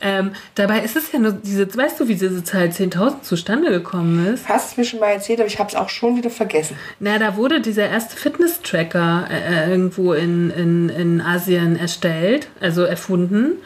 Ähm, 0.00 0.32
dabei 0.54 0.80
ist 0.80 0.96
es 0.96 1.12
ja 1.12 1.18
nur 1.18 1.32
diese, 1.32 1.76
weißt 1.76 2.00
du, 2.00 2.08
wie 2.08 2.14
diese 2.14 2.44
Zahl 2.44 2.68
10.000 2.68 3.22
zustande 3.22 3.70
gekommen 3.70 4.26
ist? 4.26 4.48
Hast 4.48 4.76
du 4.76 4.80
mir 4.80 4.86
schon 4.86 5.00
mal 5.00 5.10
erzählt, 5.10 5.40
aber 5.40 5.48
ich 5.48 5.58
habe 5.58 5.68
es 5.68 5.74
auch 5.74 5.88
schon 5.88 6.16
wieder 6.16 6.30
vergessen. 6.30 6.76
Na, 6.98 7.18
da 7.18 7.36
wurde 7.36 7.60
dieser 7.60 7.88
erste 7.88 8.16
Fitness-Tracker 8.16 9.28
äh, 9.30 9.40
äh, 9.40 9.70
irgendwo 9.70 10.12
in, 10.12 10.50
in, 10.50 10.88
in 10.88 11.20
Asien 11.20 11.76
erstellt, 11.76 12.48
also 12.60 12.82
erfunden. 12.82 13.58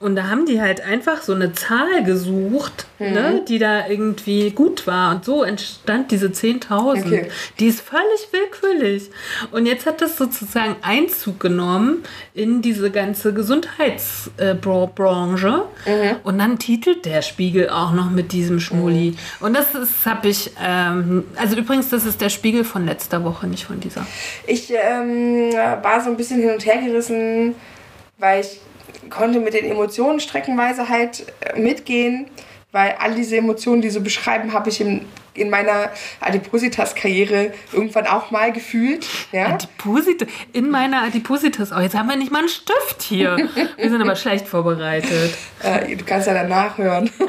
Und 0.00 0.14
da 0.14 0.28
haben 0.28 0.46
die 0.46 0.60
halt 0.60 0.80
einfach 0.80 1.22
so 1.22 1.34
eine 1.34 1.52
Zahl 1.54 2.04
gesucht, 2.04 2.86
mhm. 3.00 3.12
ne, 3.12 3.42
die 3.48 3.58
da 3.58 3.88
irgendwie 3.88 4.52
gut 4.52 4.86
war. 4.86 5.12
Und 5.12 5.24
so 5.24 5.42
entstand 5.42 6.12
diese 6.12 6.28
10.000. 6.28 7.04
Okay. 7.04 7.28
Die 7.58 7.66
ist 7.66 7.80
völlig 7.80 8.28
willkürlich. 8.30 9.10
Und 9.50 9.66
jetzt 9.66 9.86
hat 9.86 10.00
das 10.00 10.16
sozusagen 10.16 10.76
Einzug 10.82 11.40
genommen 11.40 12.04
in 12.32 12.62
diese 12.62 12.92
ganze 12.92 13.34
Gesundheitsbranche. 13.34 15.64
Mhm. 15.84 16.16
Und 16.22 16.38
dann 16.38 16.60
titelt 16.60 17.04
der 17.04 17.22
Spiegel 17.22 17.68
auch 17.68 17.90
noch 17.90 18.10
mit 18.10 18.30
diesem 18.30 18.60
Schmuli. 18.60 19.10
Mhm. 19.10 19.16
Und 19.46 19.54
das 19.54 19.66
habe 20.04 20.28
ich, 20.28 20.52
ähm, 20.64 21.24
also 21.34 21.56
übrigens, 21.56 21.88
das 21.88 22.06
ist 22.06 22.20
der 22.20 22.28
Spiegel 22.28 22.62
von 22.62 22.86
letzter 22.86 23.24
Woche, 23.24 23.48
nicht 23.48 23.64
von 23.64 23.80
dieser. 23.80 24.06
Ich 24.46 24.70
ähm, 24.70 25.52
war 25.52 26.00
so 26.00 26.10
ein 26.10 26.16
bisschen 26.16 26.40
hin 26.40 26.50
und 26.50 26.64
her 26.64 26.80
gerissen, 26.80 27.56
weil 28.18 28.42
ich 28.42 28.60
konnte 29.10 29.40
mit 29.40 29.54
den 29.54 29.64
Emotionen 29.64 30.20
streckenweise 30.20 30.88
halt 30.88 31.26
äh, 31.40 31.58
mitgehen, 31.58 32.26
weil 32.72 32.94
all 32.98 33.14
diese 33.14 33.36
Emotionen, 33.36 33.82
die 33.82 33.90
so 33.90 34.00
beschreiben, 34.00 34.52
habe 34.52 34.68
ich 34.68 34.80
in, 34.80 35.06
in 35.34 35.50
meiner 35.50 35.90
Adipositas-Karriere 36.20 37.52
irgendwann 37.72 38.06
auch 38.06 38.30
mal 38.30 38.52
gefühlt. 38.52 39.06
Ja? 39.32 39.54
Adipositas, 39.54 40.28
in 40.52 40.70
meiner 40.70 41.02
Adipositas. 41.02 41.72
Oh, 41.72 41.80
jetzt 41.80 41.96
haben 41.96 42.08
wir 42.08 42.16
nicht 42.16 42.30
mal 42.32 42.40
einen 42.40 42.48
Stift 42.48 43.02
hier. 43.02 43.48
Wir 43.76 43.90
sind 43.90 44.00
aber 44.00 44.16
schlecht 44.16 44.46
vorbereitet. 44.46 45.34
Äh, 45.62 45.96
du 45.96 46.04
kannst 46.04 46.26
ja 46.26 46.34
danach 46.34 46.76
hören. 46.78 47.10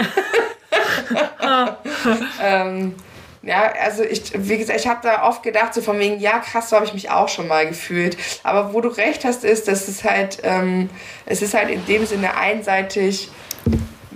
ähm, 2.41 2.95
ja, 3.41 3.71
also 3.81 4.03
ich, 4.03 4.31
wie 4.35 4.57
gesagt, 4.57 4.79
ich 4.79 4.87
habe 4.87 4.99
da 5.01 5.27
oft 5.27 5.43
gedacht, 5.43 5.73
so 5.73 5.81
von 5.81 5.97
wegen, 5.99 6.19
ja, 6.19 6.39
krass, 6.39 6.69
so 6.69 6.75
habe 6.75 6.85
ich 6.85 6.93
mich 6.93 7.09
auch 7.09 7.29
schon 7.29 7.47
mal 7.47 7.67
gefühlt. 7.67 8.17
Aber 8.43 8.73
wo 8.73 8.81
du 8.81 8.89
recht 8.89 9.23
hast, 9.23 9.43
ist, 9.43 9.67
dass 9.67 9.87
es 9.87 10.03
halt, 10.03 10.39
ähm, 10.43 10.89
es 11.25 11.41
ist 11.41 11.53
halt 11.53 11.69
in 11.69 11.85
dem 11.85 12.05
Sinne 12.05 12.35
einseitig, 12.35 13.29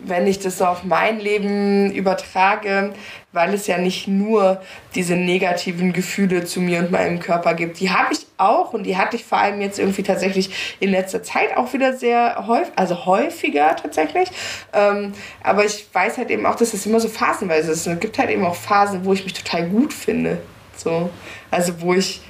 wenn 0.03 0.27
ich 0.27 0.39
das 0.39 0.57
so 0.57 0.65
auf 0.65 0.83
mein 0.83 1.19
Leben 1.19 1.91
übertrage, 1.91 2.93
weil 3.31 3.53
es 3.53 3.67
ja 3.67 3.77
nicht 3.77 4.07
nur 4.07 4.61
diese 4.95 5.15
negativen 5.15 5.91
Gefühle 5.93 6.45
zu 6.45 6.61
mir 6.61 6.79
und 6.79 6.91
meinem 6.91 7.19
Körper 7.19 7.53
gibt. 7.55 7.79
Die 7.79 7.89
habe 7.89 8.13
ich 8.13 8.25
auch 8.37 8.73
und 8.73 8.83
die 8.83 8.97
hatte 8.97 9.15
ich 9.15 9.25
vor 9.25 9.39
allem 9.39 9.61
jetzt 9.61 9.79
irgendwie 9.79 10.03
tatsächlich 10.03 10.77
in 10.79 10.91
letzter 10.91 11.23
Zeit 11.23 11.57
auch 11.57 11.73
wieder 11.73 11.93
sehr 11.93 12.45
häufig, 12.47 12.73
also 12.75 13.05
häufiger 13.05 13.75
tatsächlich. 13.75 14.29
Ähm, 14.73 15.13
aber 15.41 15.65
ich 15.65 15.87
weiß 15.91 16.17
halt 16.17 16.29
eben 16.29 16.45
auch, 16.45 16.55
dass 16.55 16.73
es 16.73 16.85
immer 16.85 16.99
so 16.99 17.07
phasenweise 17.07 17.71
ist. 17.71 17.87
Und 17.87 17.93
es 17.93 17.99
gibt 17.99 18.17
halt 18.19 18.29
eben 18.29 18.45
auch 18.45 18.55
Phasen, 18.55 19.05
wo 19.05 19.13
ich 19.13 19.23
mich 19.23 19.33
total 19.33 19.67
gut 19.67 19.93
finde. 19.93 20.39
So. 20.75 21.09
Also 21.49 21.81
wo 21.81 21.93
ich 21.93 22.21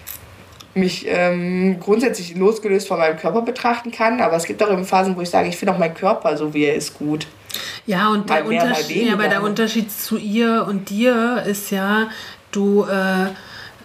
mich 0.76 1.06
ähm, 1.08 1.80
grundsätzlich 1.80 2.36
losgelöst 2.36 2.88
von 2.88 3.00
meinem 3.00 3.18
Körper 3.18 3.42
betrachten 3.42 3.92
kann, 3.92 4.22
aber 4.22 4.36
es 4.36 4.46
gibt 4.46 4.64
auch 4.64 4.72
eben 4.72 4.86
Phasen, 4.86 5.16
wo 5.16 5.22
ich 5.22 5.30
sage, 5.30 5.50
ich 5.50 5.58
finde 5.58 5.74
auch 5.74 5.78
meinen 5.78 5.94
Körper 5.94 6.36
so, 6.38 6.54
wie 6.54 6.66
er 6.66 6.76
ist, 6.76 6.98
gut. 6.98 7.28
Ja, 7.86 8.10
und 8.10 8.30
der, 8.30 8.44
mehr, 8.44 8.64
Unterschied, 8.64 9.08
ja, 9.08 9.14
aber 9.14 9.28
der 9.28 9.44
Unterschied 9.44 9.92
zu 9.92 10.18
ihr 10.18 10.66
und 10.68 10.90
dir 10.90 11.44
ist 11.46 11.70
ja, 11.72 12.10
du 12.52 12.84
äh, 12.84 13.28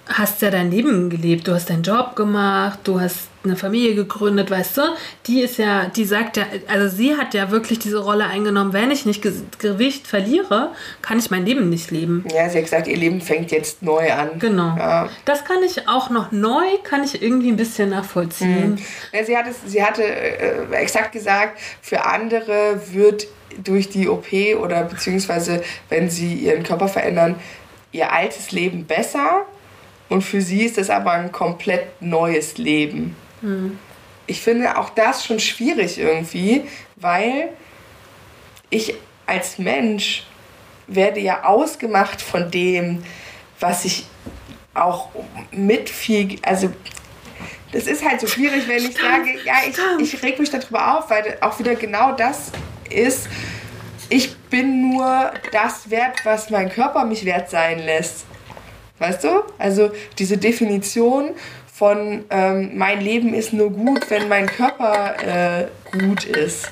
hast 0.08 0.40
ja 0.42 0.50
dein 0.50 0.70
Leben 0.70 1.10
gelebt, 1.10 1.46
du 1.46 1.52
hast 1.52 1.68
deinen 1.70 1.82
Job 1.82 2.16
gemacht, 2.16 2.80
du 2.84 3.00
hast 3.00 3.28
eine 3.44 3.56
Familie 3.56 3.94
gegründet, 3.94 4.50
weißt 4.50 4.78
du? 4.78 4.82
Die 5.26 5.42
ist 5.42 5.58
ja, 5.58 5.86
die 5.86 6.04
sagt 6.04 6.36
ja, 6.36 6.44
also 6.66 6.94
sie 6.94 7.16
hat 7.16 7.34
ja 7.34 7.50
wirklich 7.50 7.78
diese 7.78 7.98
Rolle 7.98 8.24
eingenommen, 8.24 8.72
wenn 8.72 8.90
ich 8.90 9.06
nicht 9.06 9.22
Gewicht 9.58 10.06
verliere, 10.06 10.72
kann 11.02 11.18
ich 11.18 11.30
mein 11.30 11.44
Leben 11.44 11.68
nicht 11.68 11.90
leben. 11.90 12.24
Ja, 12.34 12.48
sie 12.48 12.58
hat 12.58 12.64
gesagt, 12.64 12.88
ihr 12.88 12.96
Leben 12.96 13.20
fängt 13.20 13.50
jetzt 13.50 13.82
neu 13.82 14.12
an. 14.12 14.38
Genau. 14.38 14.76
Ja. 14.76 15.08
Das 15.24 15.44
kann 15.44 15.62
ich 15.64 15.88
auch 15.88 16.10
noch 16.10 16.32
neu, 16.32 16.64
kann 16.82 17.04
ich 17.04 17.22
irgendwie 17.22 17.50
ein 17.50 17.56
bisschen 17.56 17.90
nachvollziehen. 17.90 18.72
Mhm. 18.72 18.78
Ja, 19.12 19.24
sie, 19.24 19.36
hat 19.36 19.46
es, 19.46 19.56
sie 19.70 19.82
hatte 19.82 20.02
äh, 20.02 20.72
exakt 20.72 21.12
gesagt, 21.12 21.60
für 21.80 22.04
andere 22.04 22.80
wird 22.92 23.26
durch 23.62 23.88
die 23.88 24.08
OP 24.08 24.32
oder 24.60 24.84
beziehungsweise 24.84 25.62
wenn 25.88 26.10
sie 26.10 26.34
ihren 26.34 26.62
Körper 26.62 26.88
verändern, 26.88 27.36
ihr 27.92 28.12
altes 28.12 28.52
Leben 28.52 28.84
besser 28.84 29.46
und 30.08 30.22
für 30.22 30.40
sie 30.40 30.64
ist 30.64 30.78
das 30.78 30.90
aber 30.90 31.12
ein 31.12 31.32
komplett 31.32 32.00
neues 32.00 32.58
Leben. 32.58 33.16
Mhm. 33.42 33.78
Ich 34.26 34.40
finde 34.40 34.78
auch 34.78 34.90
das 34.90 35.24
schon 35.24 35.40
schwierig 35.40 35.98
irgendwie, 35.98 36.64
weil 36.96 37.50
ich 38.70 38.94
als 39.26 39.58
Mensch 39.58 40.24
werde 40.86 41.20
ja 41.20 41.44
ausgemacht 41.44 42.20
von 42.20 42.50
dem, 42.50 43.02
was 43.60 43.84
ich 43.84 44.06
auch 44.74 45.10
mit 45.50 45.90
viel, 45.90 46.38
also 46.42 46.70
das 47.72 47.86
ist 47.86 48.06
halt 48.06 48.20
so 48.20 48.26
schwierig, 48.26 48.66
wenn 48.66 48.78
ich 48.78 48.96
sage, 48.96 49.38
ja, 49.44 49.54
ich, 49.68 50.14
ich 50.14 50.22
reg 50.22 50.38
mich 50.38 50.50
darüber 50.50 50.98
auf, 50.98 51.10
weil 51.10 51.36
auch 51.40 51.58
wieder 51.58 51.74
genau 51.74 52.12
das 52.12 52.50
ist, 52.88 53.28
ich 54.08 54.36
bin 54.36 54.90
nur 54.90 55.32
das 55.52 55.90
wert, 55.90 56.24
was 56.24 56.48
mein 56.48 56.70
Körper 56.70 57.04
mich 57.04 57.26
wert 57.26 57.50
sein 57.50 57.78
lässt. 57.78 58.24
Weißt 58.98 59.24
du? 59.24 59.42
Also 59.58 59.90
diese 60.18 60.38
Definition 60.38 61.30
von 61.72 62.24
ähm, 62.30 62.72
mein 62.74 63.00
Leben 63.00 63.34
ist 63.34 63.52
nur 63.52 63.70
gut, 63.70 64.10
wenn 64.10 64.28
mein 64.28 64.46
Körper 64.46 65.14
äh, 65.22 65.66
gut 65.96 66.24
ist. 66.24 66.70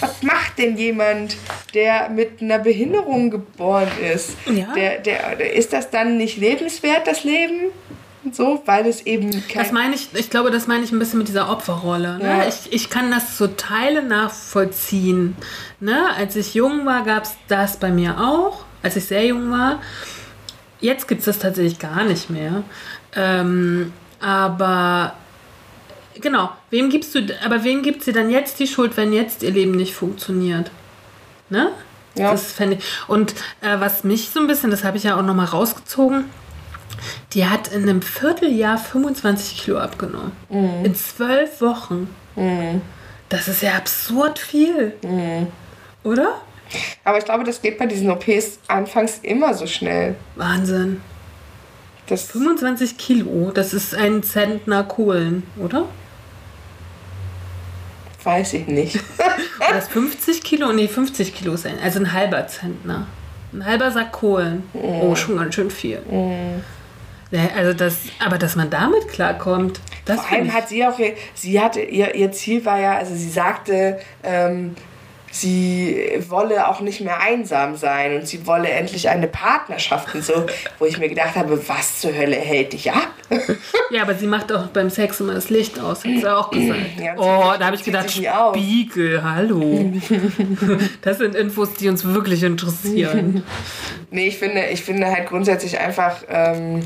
Was 0.00 0.22
macht 0.22 0.58
denn 0.58 0.76
jemand, 0.76 1.36
der 1.74 2.08
mit 2.08 2.40
einer 2.40 2.60
Behinderung 2.60 3.30
geboren 3.30 3.88
ist? 4.14 4.36
Ja. 4.46 4.72
Der, 4.74 4.98
der, 4.98 5.54
ist 5.54 5.72
das 5.72 5.90
dann 5.90 6.18
nicht 6.18 6.36
lebenswert, 6.36 7.08
das 7.08 7.24
Leben? 7.24 7.72
So, 8.32 8.62
weil 8.64 8.86
es 8.86 9.06
eben 9.06 9.30
kein 9.48 9.62
Das 9.62 9.72
meine 9.72 9.94
ich, 9.94 10.08
ich 10.14 10.30
glaube, 10.30 10.50
das 10.50 10.66
meine 10.66 10.84
ich 10.84 10.92
ein 10.92 10.98
bisschen 10.98 11.18
mit 11.18 11.28
dieser 11.28 11.50
Opferrolle. 11.50 12.18
Ne? 12.18 12.24
Ja. 12.24 12.48
Ich, 12.48 12.72
ich 12.72 12.90
kann 12.90 13.10
das 13.10 13.38
so 13.38 13.48
Teile 13.48 14.02
nachvollziehen. 14.02 15.36
Ne? 15.80 15.98
Als 16.16 16.36
ich 16.36 16.54
jung 16.54 16.84
war, 16.86 17.04
gab 17.04 17.24
es 17.24 17.34
das 17.48 17.78
bei 17.78 17.90
mir 17.90 18.20
auch, 18.20 18.64
als 18.82 18.96
ich 18.96 19.06
sehr 19.06 19.26
jung 19.26 19.50
war. 19.50 19.80
Jetzt 20.80 21.08
gibt 21.08 21.20
es 21.20 21.24
das 21.26 21.38
tatsächlich 21.38 21.78
gar 21.78 22.04
nicht 22.04 22.30
mehr. 22.30 22.62
Ähm, 23.14 23.92
aber 24.20 25.14
genau, 26.20 26.50
wem 26.70 26.90
gibst 26.90 27.14
du, 27.14 27.26
aber 27.44 27.64
wem 27.64 27.82
gibt 27.82 28.02
sie 28.04 28.12
dann 28.12 28.30
jetzt 28.30 28.60
die 28.60 28.66
Schuld, 28.66 28.96
wenn 28.96 29.12
jetzt 29.12 29.42
ihr 29.42 29.50
Leben 29.50 29.72
nicht 29.72 29.94
funktioniert? 29.94 30.70
Ne? 31.50 31.72
Ja. 32.14 32.32
Das 32.32 32.52
fände 32.52 32.76
ich. 32.76 32.84
Und 33.06 33.34
äh, 33.60 33.78
was 33.78 34.04
mich 34.04 34.30
so 34.30 34.40
ein 34.40 34.46
bisschen, 34.46 34.70
das 34.70 34.84
habe 34.84 34.96
ich 34.96 35.04
ja 35.04 35.16
auch 35.16 35.22
nochmal 35.22 35.46
rausgezogen, 35.46 36.24
die 37.32 37.46
hat 37.46 37.68
in 37.68 37.82
einem 37.82 38.02
Vierteljahr 38.02 38.78
25 38.78 39.58
Kilo 39.58 39.78
abgenommen. 39.78 40.32
Mhm. 40.48 40.84
In 40.84 40.94
zwölf 40.94 41.60
Wochen. 41.60 42.08
Mhm. 42.34 42.82
Das 43.28 43.46
ist 43.46 43.62
ja 43.62 43.74
absurd 43.74 44.38
viel. 44.38 44.94
Mhm. 45.02 45.48
Oder? 46.02 46.40
Aber 47.04 47.18
ich 47.18 47.24
glaube, 47.24 47.44
das 47.44 47.62
geht 47.62 47.78
bei 47.78 47.86
diesen 47.86 48.10
OPs 48.10 48.58
anfangs 48.68 49.20
immer 49.22 49.54
so 49.54 49.66
schnell. 49.66 50.16
Wahnsinn. 50.36 51.00
Das 52.06 52.24
25 52.24 52.96
Kilo, 52.96 53.50
das 53.52 53.74
ist 53.74 53.94
ein 53.94 54.22
Zentner 54.22 54.82
Kohlen, 54.84 55.42
oder? 55.58 55.84
Weiß 58.24 58.54
ich 58.54 58.66
nicht. 58.66 58.98
das 59.58 59.88
50 59.88 60.42
Kilo? 60.42 60.72
Nee, 60.72 60.88
50 60.88 61.34
Kilo 61.34 61.52
ist 61.54 61.66
ein, 61.66 61.78
also 61.82 61.98
ein 62.00 62.12
halber 62.12 62.46
Zentner. 62.46 63.06
Ein 63.52 63.64
halber 63.64 63.90
Sack 63.90 64.12
Kohlen. 64.12 64.64
Mm. 64.72 64.78
Oh, 64.78 65.14
schon 65.14 65.36
ganz 65.36 65.54
schön 65.54 65.70
viel. 65.70 66.00
Mm. 66.00 66.60
Also 67.54 67.74
das, 67.74 67.98
aber 68.24 68.38
dass 68.38 68.56
man 68.56 68.70
damit 68.70 69.08
klarkommt, 69.08 69.80
das 70.06 70.20
Vor 70.20 70.38
allem 70.38 70.52
hat 70.54 70.70
sie 70.70 70.86
auch, 70.86 70.98
sie 71.34 71.60
hatte, 71.60 71.80
ihr, 71.82 72.14
ihr 72.14 72.32
Ziel 72.32 72.64
war 72.64 72.80
ja, 72.80 72.96
also 72.96 73.14
sie 73.14 73.28
sagte, 73.28 74.00
ähm, 74.22 74.74
sie 75.30 76.18
wolle 76.28 76.68
auch 76.68 76.80
nicht 76.80 77.00
mehr 77.00 77.20
einsam 77.20 77.76
sein 77.76 78.16
und 78.16 78.26
sie 78.26 78.46
wolle 78.46 78.68
endlich 78.68 79.08
eine 79.08 79.28
Partnerschaft 79.28 80.14
und 80.14 80.24
so, 80.24 80.46
wo 80.78 80.86
ich 80.86 80.98
mir 80.98 81.08
gedacht 81.08 81.34
habe, 81.34 81.68
was 81.68 82.00
zur 82.00 82.14
Hölle 82.14 82.36
hält 82.36 82.72
dich 82.72 82.92
ab? 82.92 83.08
Ja, 83.90 84.02
aber 84.02 84.14
sie 84.14 84.26
macht 84.26 84.52
auch 84.52 84.66
beim 84.66 84.90
Sex 84.90 85.20
immer 85.20 85.32
das 85.32 85.48
Licht 85.48 85.80
aus, 85.80 86.04
hat 86.04 86.10
sie 86.20 86.26
auch 86.26 86.50
gesagt. 86.50 87.00
Ja, 87.00 87.14
oh, 87.16 87.54
da 87.58 87.66
habe 87.66 87.76
ich 87.76 87.82
gedacht, 87.82 88.10
Spiegel, 88.10 89.22
hallo. 89.22 89.92
Das 91.00 91.16
sind 91.16 91.34
Infos, 91.34 91.72
die 91.74 91.88
uns 91.88 92.04
wirklich 92.04 92.42
interessieren. 92.42 93.42
Nee, 94.10 94.28
ich 94.28 94.38
finde, 94.38 94.66
ich 94.66 94.82
finde 94.82 95.06
halt 95.06 95.28
grundsätzlich 95.28 95.78
einfach, 95.78 96.16
ähm, 96.28 96.80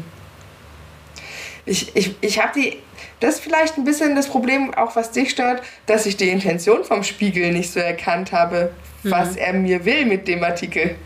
ich, 1.64 1.94
ich, 1.94 2.16
ich 2.20 2.42
habe 2.42 2.50
die 2.57 2.78
das 3.23 3.37
ist 3.37 3.41
vielleicht 3.45 3.79
ein 3.79 3.85
bisschen 3.85 4.17
das 4.17 4.29
Problem, 4.29 4.75
auch 4.75 4.97
was 4.97 5.13
dich 5.13 5.31
stört, 5.31 5.63
dass 5.87 6.07
ich 6.07 6.17
die 6.17 6.29
Intention 6.29 6.83
vom 6.85 7.05
Spiegel 7.05 7.53
nicht 7.53 7.73
so 7.73 7.79
erkannt 7.79 8.33
habe, 8.33 8.71
was 9.05 9.37
er 9.37 9.53
mir 9.53 9.85
will 9.85 10.07
mit 10.07 10.27
dem 10.29 10.43
Artikel. 10.43 10.97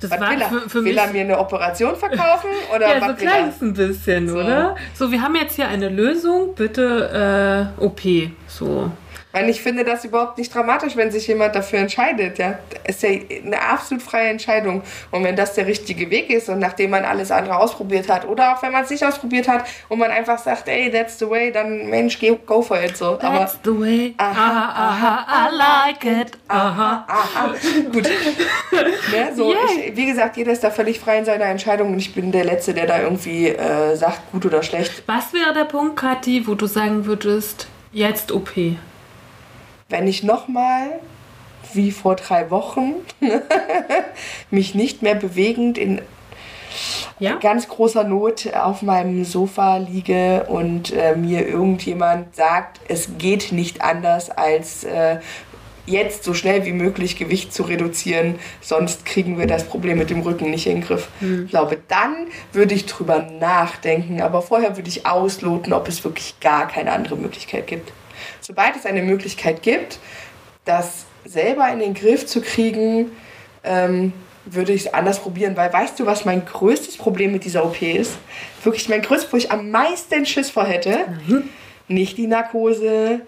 Das 0.00 0.10
was 0.10 0.20
war 0.20 0.30
will 0.30 0.40
er? 0.40 0.48
für, 0.48 0.60
für 0.68 0.84
will 0.84 0.94
mich 0.94 0.96
er 0.96 1.06
mir 1.12 1.20
eine 1.22 1.38
Operation 1.38 1.96
verkaufen? 1.96 2.50
Oder 2.74 2.88
ja, 2.88 3.00
so 3.00 3.06
was 3.08 3.22
er? 3.22 3.48
es 3.48 3.60
ein 3.60 3.74
bisschen, 3.74 4.28
So. 4.28 4.36
oder? 4.36 4.76
So, 4.94 5.10
wir 5.12 5.20
haben 5.20 5.34
jetzt 5.36 5.56
hier 5.56 5.68
eine 5.68 5.88
Lösung, 5.88 6.54
bitte 6.54 7.72
äh, 7.78 7.84
OP. 7.84 8.00
So. 8.46 8.90
Weil 9.36 9.50
ich 9.50 9.60
finde 9.60 9.84
das 9.84 10.02
überhaupt 10.02 10.38
nicht 10.38 10.54
dramatisch, 10.54 10.96
wenn 10.96 11.10
sich 11.10 11.26
jemand 11.26 11.54
dafür 11.54 11.80
entscheidet. 11.80 12.38
Ja, 12.38 12.58
ist 12.84 13.02
ja 13.02 13.10
eine 13.10 13.60
absolut 13.60 14.02
freie 14.02 14.30
Entscheidung. 14.30 14.80
Und 15.10 15.24
wenn 15.24 15.36
das 15.36 15.52
der 15.52 15.66
richtige 15.66 16.08
Weg 16.08 16.30
ist 16.30 16.48
und 16.48 16.58
nachdem 16.58 16.88
man 16.88 17.04
alles 17.04 17.30
andere 17.30 17.58
ausprobiert 17.58 18.08
hat 18.08 18.26
oder 18.26 18.54
auch 18.54 18.62
wenn 18.62 18.72
man 18.72 18.84
es 18.84 18.88
nicht 18.88 19.04
ausprobiert 19.04 19.46
hat 19.46 19.66
und 19.90 19.98
man 19.98 20.10
einfach 20.10 20.38
sagt, 20.38 20.68
ey, 20.68 20.90
that's 20.90 21.18
the 21.18 21.28
way, 21.28 21.52
dann 21.52 21.90
Mensch, 21.90 22.18
go 22.46 22.62
for 22.62 22.82
it 22.82 22.96
so. 22.96 23.18
Aber 23.20 23.40
That's 23.40 23.58
the 23.62 23.78
way. 23.78 24.14
Aha, 24.16 24.72
aha, 24.74 25.50
I 25.50 25.54
like 25.54 26.04
it. 26.06 26.38
Aha. 26.48 27.04
aha, 27.06 27.54
gut. 27.92 28.04
ne, 28.72 29.36
so, 29.36 29.52
Yay. 29.52 29.88
ich, 29.88 29.96
wie 29.98 30.06
gesagt, 30.06 30.38
jeder 30.38 30.52
ist 30.52 30.64
da 30.64 30.70
völlig 30.70 30.98
frei 30.98 31.18
in 31.18 31.26
seiner 31.26 31.44
Entscheidung 31.44 31.92
und 31.92 31.98
ich 31.98 32.14
bin 32.14 32.32
der 32.32 32.46
Letzte, 32.46 32.72
der 32.72 32.86
da 32.86 33.02
irgendwie 33.02 33.48
äh, 33.48 33.96
sagt, 33.96 34.32
gut 34.32 34.46
oder 34.46 34.62
schlecht. 34.62 35.02
Was 35.04 35.34
wäre 35.34 35.52
der 35.52 35.64
Punkt, 35.64 35.96
Kathi, 35.96 36.46
wo 36.46 36.54
du 36.54 36.64
sagen 36.64 37.04
würdest, 37.04 37.66
jetzt 37.92 38.32
OP? 38.32 38.52
Wenn 39.88 40.06
ich 40.06 40.22
nochmal, 40.22 41.00
wie 41.72 41.90
vor 41.90 42.16
drei 42.16 42.50
Wochen, 42.50 42.94
mich 44.50 44.74
nicht 44.74 45.02
mehr 45.02 45.14
bewegend 45.14 45.78
in 45.78 46.00
Ja? 47.18 47.36
ganz 47.36 47.68
großer 47.68 48.04
Not 48.04 48.52
auf 48.54 48.82
meinem 48.82 49.24
Sofa 49.24 49.78
liege 49.78 50.46
und 50.48 50.92
äh, 50.92 51.16
mir 51.16 51.46
irgendjemand 51.46 52.34
sagt, 52.34 52.80
es 52.88 53.18
geht 53.18 53.52
nicht 53.52 53.80
anders 53.80 54.30
als 54.30 54.84
äh, 54.84 55.18
jetzt 55.86 56.24
so 56.24 56.34
schnell 56.34 56.66
wie 56.66 56.72
möglich 56.72 57.16
Gewicht 57.16 57.54
zu 57.54 57.62
reduzieren, 57.62 58.40
sonst 58.60 59.06
kriegen 59.06 59.38
wir 59.38 59.46
das 59.46 59.64
Problem 59.64 59.98
mit 59.98 60.10
dem 60.10 60.20
Rücken 60.20 60.50
nicht 60.50 60.66
in 60.66 60.80
den 60.80 60.84
Griff. 60.84 61.08
Ich 61.44 61.50
glaube, 61.50 61.78
dann 61.88 62.26
würde 62.52 62.74
ich 62.74 62.86
drüber 62.86 63.22
nachdenken, 63.40 64.20
aber 64.20 64.42
vorher 64.42 64.76
würde 64.76 64.88
ich 64.88 65.06
ausloten, 65.06 65.72
ob 65.72 65.86
es 65.86 66.02
wirklich 66.04 66.40
gar 66.40 66.66
keine 66.66 66.90
andere 66.92 67.16
Möglichkeit 67.16 67.68
gibt. 67.68 67.92
Sobald 68.46 68.76
es 68.76 68.86
eine 68.86 69.02
Möglichkeit 69.02 69.60
gibt, 69.60 69.98
das 70.64 71.06
selber 71.24 71.68
in 71.72 71.80
den 71.80 71.94
Griff 71.94 72.26
zu 72.26 72.40
kriegen, 72.40 73.10
ähm, 73.64 74.12
würde 74.44 74.72
ich 74.72 74.82
es 74.82 74.94
anders 74.94 75.18
probieren, 75.18 75.56
weil 75.56 75.72
weißt 75.72 75.98
du, 75.98 76.06
was 76.06 76.24
mein 76.24 76.46
größtes 76.46 76.96
Problem 76.96 77.32
mit 77.32 77.42
dieser 77.42 77.64
OP 77.64 77.82
ist? 77.82 78.12
Wirklich 78.62 78.88
mein 78.88 79.02
größtes, 79.02 79.32
wo 79.32 79.36
ich 79.36 79.50
am 79.50 79.72
meisten 79.72 80.24
Schiss 80.26 80.48
vor 80.48 80.64
hätte? 80.64 81.06
Nicht 81.88 82.18
die 82.18 82.28
Narkose, 82.28 83.22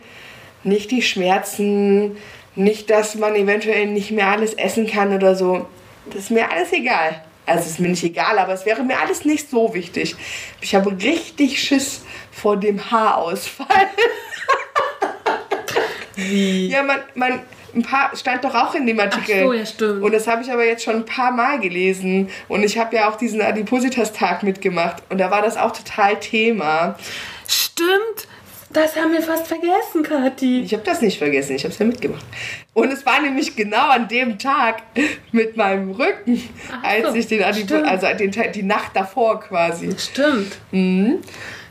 nicht 0.63 0.93
die 0.93 1.03
Schmerzen, 1.03 2.17
nicht, 2.55 2.89
dass 2.89 3.17
man 3.17 3.35
eventuell 3.35 3.87
nicht 3.87 4.13
mehr 4.13 4.29
alles 4.29 4.55
essen 4.55 4.87
kann 4.87 5.13
oder 5.13 5.35
so. 5.35 5.67
Das 6.07 6.17
ist 6.17 6.31
mir 6.31 6.49
alles 6.49 6.73
egal. 6.73 7.25
Also 7.45 7.63
es 7.63 7.71
ist 7.71 7.81
mir 7.81 7.89
nicht 7.89 8.05
egal, 8.05 8.39
aber 8.39 8.53
es 8.53 8.65
wäre 8.67 8.85
mir 8.85 9.01
alles 9.01 9.25
nicht 9.25 9.51
so 9.51 9.75
wichtig. 9.75 10.15
Ich 10.61 10.77
habe 10.77 10.93
richtig 10.93 11.61
Schiss 11.61 12.03
vor 12.31 12.57
dem 12.57 12.93
Haarausfall. 12.93 13.67
Wie? 16.19 16.69
Ja, 16.69 16.83
man, 16.83 16.99
man, 17.15 17.41
ein 17.75 17.83
paar 17.83 18.15
stand 18.17 18.43
doch 18.45 18.55
auch 18.55 18.75
in 18.75 18.87
dem 18.87 18.99
Artikel. 18.99 19.37
Ach 19.39 19.47
so, 19.47 19.53
ja, 19.53 19.67
stimmt. 19.67 20.03
Und 20.03 20.13
das 20.13 20.27
habe 20.27 20.43
ich 20.43 20.51
aber 20.51 20.65
jetzt 20.65 20.83
schon 20.83 20.97
ein 20.97 21.05
paar 21.05 21.31
Mal 21.31 21.61
gelesen. 21.61 22.29
Und 22.49 22.65
ich 22.65 22.77
habe 22.79 22.97
ja 22.97 23.09
auch 23.09 23.17
diesen 23.17 23.41
Adipositas-Tag 23.41 24.43
mitgemacht. 24.43 25.03
Und 25.11 25.19
da 25.19 25.31
war 25.31 25.43
das 25.43 25.57
auch 25.57 25.73
total 25.73 26.19
Thema. 26.19 26.97
Stimmt. 27.47 28.27
Das 28.71 28.97
haben 28.97 29.13
wir 29.13 29.23
fast 29.23 29.47
vergessen, 29.47 30.03
Kathi. 30.03 30.61
Ich 30.61 30.75
habe 30.75 30.83
das 30.85 31.01
nicht 31.01 31.17
vergessen, 31.17 31.57
ich 31.57 31.65
habe 31.65 31.73
es 31.73 31.79
ja 31.79 31.87
mitgemacht. 31.87 32.25
Und 32.75 32.93
es 32.93 33.07
war 33.07 33.23
nämlich 33.23 33.57
genau 33.57 33.89
an 33.89 34.09
dem 34.09 34.39
Tag 34.39 34.83
mit 35.33 35.57
meinem 35.57 35.93
Rücken, 35.93 36.43
Ach 36.71 36.85
als 36.85 37.09
so, 37.09 37.15
ich 37.15 37.27
den 37.27 37.43
Adipo 37.43 37.77
stimmt. 37.77 37.89
also 37.89 38.07
den, 38.19 38.31
die 38.53 38.63
Nacht 38.63 38.91
davor 38.95 39.41
quasi. 39.41 39.89
Stimmt. 39.99 40.59
Mhm. 40.71 41.21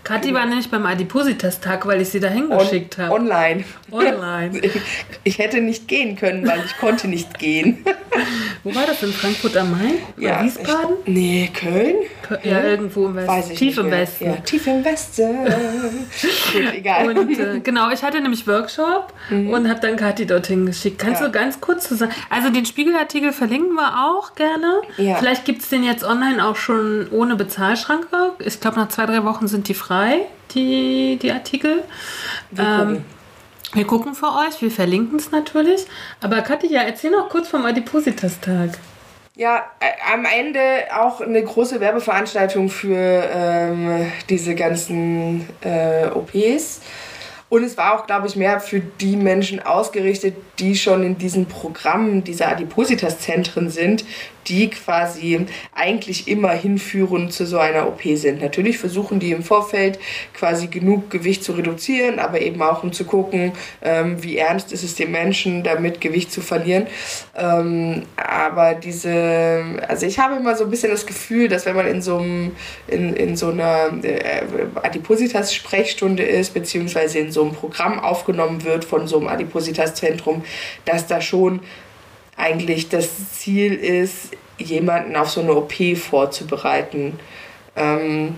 Kathi 0.08 0.34
war 0.34 0.46
nämlich 0.46 0.72
beim 0.72 0.86
Adipositas-Tag, 0.86 1.86
weil 1.86 2.00
ich 2.00 2.08
sie 2.08 2.22
dahin 2.22 2.50
On, 2.50 2.60
geschickt 2.60 2.98
habe. 2.98 3.14
online. 3.14 3.66
Online. 3.92 4.58
Ich, 4.58 4.72
ich 5.26 5.38
hätte 5.38 5.60
nicht 5.60 5.90
gehen 5.90 6.16
können, 6.16 6.48
weil 6.48 6.64
ich 6.66 6.78
konnte 6.78 7.10
nicht 7.10 7.38
gehen. 7.38 7.84
Wo 8.68 8.76
war 8.76 8.86
das? 8.86 9.02
In 9.04 9.14
Frankfurt 9.14 9.56
am 9.58 9.72
Main? 9.72 9.94
Oder 10.18 10.44
Wiesbaden? 10.44 10.96
Ich, 11.06 11.14
nee, 11.14 11.52
Köln? 11.54 11.96
Ja, 12.44 12.62
irgendwo 12.64 13.06
im 13.08 13.16
Westen. 13.16 13.30
Weiß 13.32 13.50
ich 13.52 13.58
Tief 13.60 13.68
nicht 13.70 13.78
im 13.78 13.90
mehr. 13.90 14.00
Westen. 14.00 14.26
Ja, 14.26 14.36
tief 14.38 14.68
im 14.68 14.84
Westen. 14.86 15.46
Gut, 16.54 16.74
egal. 16.74 17.18
Und 17.18 17.40
äh, 17.40 17.60
genau, 17.62 17.90
ich 17.92 18.04
hatte 18.04 18.20
nämlich 18.22 18.46
Workshop 18.48 19.14
Mhm. 19.30 19.50
und 19.50 19.70
habe 19.70 19.80
dann 19.80 19.96
Kathi 19.96 20.26
dorthin 20.26 20.66
geschickt. 20.66 21.00
Kannst 21.00 21.22
Ja. 21.22 21.28
du 21.28 21.32
ganz 21.34 21.60
kurz 21.62 21.88
zusammen. 21.88 22.12
Also 22.30 22.50
den 22.50 22.66
Spiegelartikel 22.66 23.32
verlinken 23.34 23.74
wir 23.74 24.06
auch 24.06 24.36
gerne. 24.36 24.82
Ja. 24.98 25.16
Vielleicht 25.16 25.46
gibt 25.46 25.62
es 25.62 25.70
den 25.70 25.84
jetzt 25.84 26.04
online 26.04 26.46
auch 26.46 26.56
schon 26.56 27.08
ohne 27.12 27.36
Bezahlschranke. 27.36 28.32
Ich 28.40 28.60
glaube, 28.60 28.78
nach 28.78 28.90
zwei, 28.90 29.06
drei 29.06 29.24
Wochen 29.24 29.48
sind 29.48 29.68
die 29.70 29.74
frei, 29.74 30.22
die, 30.54 31.18
die 31.22 31.32
Artikel. 31.32 31.84
Wir 32.52 32.64
Ähm, 32.64 32.78
gucken. 32.80 33.06
Wir 33.74 33.86
gucken 33.86 34.16
für 34.16 34.28
euch, 34.28 34.62
wir 34.62 34.72
verlinken 34.72 35.20
es 35.20 35.32
natürlich. 35.32 35.86
Aber 36.22 36.42
Kathi, 36.42 36.68
ja, 36.68 36.82
erzähl 36.82 37.12
noch 37.12 37.30
kurz 37.30 37.48
vom 37.48 37.66
Adipositas-Tag. 37.66 38.72
Ja, 39.36 39.66
äh, 39.80 40.14
am 40.14 40.26
Ende 40.26 40.60
auch 40.96 41.22
eine 41.22 41.44
große 41.44 41.80
Werbeveranstaltung 41.80 42.70
für 42.70 43.24
ähm, 43.32 44.12
diese 44.30 44.56
ganzen 44.56 45.48
äh, 45.62 46.08
OPs. 46.08 46.82
Und 47.50 47.64
es 47.64 47.78
war 47.78 47.96
auch, 47.98 48.06
glaube 48.08 48.28
ich, 48.28 48.36
mehr 48.36 48.60
für 48.60 48.82
die 48.82 49.16
Menschen 49.16 49.62
ausgerichtet, 49.62 50.36
die 50.60 50.76
schon 50.76 51.04
in 51.04 51.18
diesen 51.18 51.46
Programmen 51.46 52.24
dieser 52.24 52.50
Adipositas-Zentren 52.50 53.70
sind, 53.70 54.04
die 54.48 54.70
quasi 54.70 55.46
eigentlich 55.74 56.28
immer 56.28 56.52
hinführend 56.52 57.34
zu 57.34 57.46
so 57.46 57.58
einer 57.58 57.88
OP 57.88 58.02
sind. 58.04 58.42
Natürlich 58.42 58.78
versuchen 58.78 59.20
die 59.20 59.32
im 59.32 59.44
Vorfeld 59.44 60.00
quasi 60.34 60.68
genug 60.68 61.10
Gewicht 61.10 61.44
zu 61.44 61.54
reduzieren, 61.54 62.20
aber 62.20 62.42
eben 62.42 62.62
auch 62.62 62.84
um 62.84 62.94
zu 62.94 63.06
gucken, 63.06 63.52
ähm, 63.82 64.24
wie 64.24 64.38
ernst 64.38 64.72
ist 64.72 64.84
es 64.84 64.96
dem 64.96 65.12
Menschen, 65.12 65.64
damit 65.64 66.02
Gewicht 66.02 66.32
zu 66.32 66.42
verlieren. 66.42 66.88
Ähm, 67.36 68.04
aber 68.16 68.74
diese, 68.76 69.64
also 69.88 70.06
ich 70.06 70.20
habe 70.20 70.38
immer 70.38 70.56
so 70.56 70.64
ein 70.64 70.70
bisschen 70.70 70.92
das 70.92 71.06
Gefühl, 71.06 71.50
dass 71.50 71.66
wenn 71.66 71.76
man 71.76 71.88
in 71.88 72.02
so, 72.02 72.18
einem, 72.18 72.56
in, 72.88 73.14
in 73.16 73.36
so 73.36 73.50
einer 73.50 73.92
äh, 74.02 74.44
Adipositas-Sprechstunde 74.82 76.24
ist, 76.24 76.54
beziehungsweise 76.54 77.20
in 77.20 77.32
so 77.32 77.37
einem 77.42 77.54
Programm 77.54 78.00
aufgenommen 78.00 78.64
wird 78.64 78.86
von 78.86 79.08
so 79.08 79.18
einem 79.18 79.28
Adipositas-Zentrum, 79.28 80.44
dass 80.86 81.08
da 81.08 81.22
schon 81.22 81.62
eigentlich 82.36 82.90
das 82.90 83.32
Ziel 83.34 83.74
ist, 83.74 84.32
jemanden 84.58 85.16
auf 85.16 85.30
so 85.30 85.42
eine 85.42 85.54
OP 85.56 85.74
vorzubereiten. 85.98 87.20
Ähm, 87.76 88.36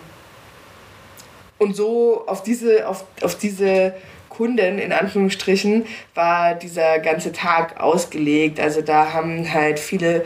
und 1.57 1.75
so 1.75 2.23
auf 2.25 2.41
diese, 2.43 2.87
auf, 2.87 3.05
auf 3.21 3.35
diese 3.35 3.93
Kunden 4.29 4.79
in 4.79 4.93
Anführungsstrichen 4.93 5.85
war 6.15 6.55
dieser 6.55 6.99
ganze 6.99 7.33
Tag 7.33 7.79
ausgelegt. 7.81 8.59
Also 8.59 8.81
da 8.81 9.11
haben 9.11 9.53
halt 9.53 9.79
viele 9.79 10.23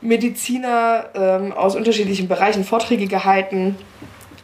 Mediziner 0.00 1.06
ähm, 1.14 1.52
aus 1.52 1.76
unterschiedlichen 1.76 2.28
Bereichen 2.28 2.64
Vorträge 2.64 3.06
gehalten. 3.06 3.76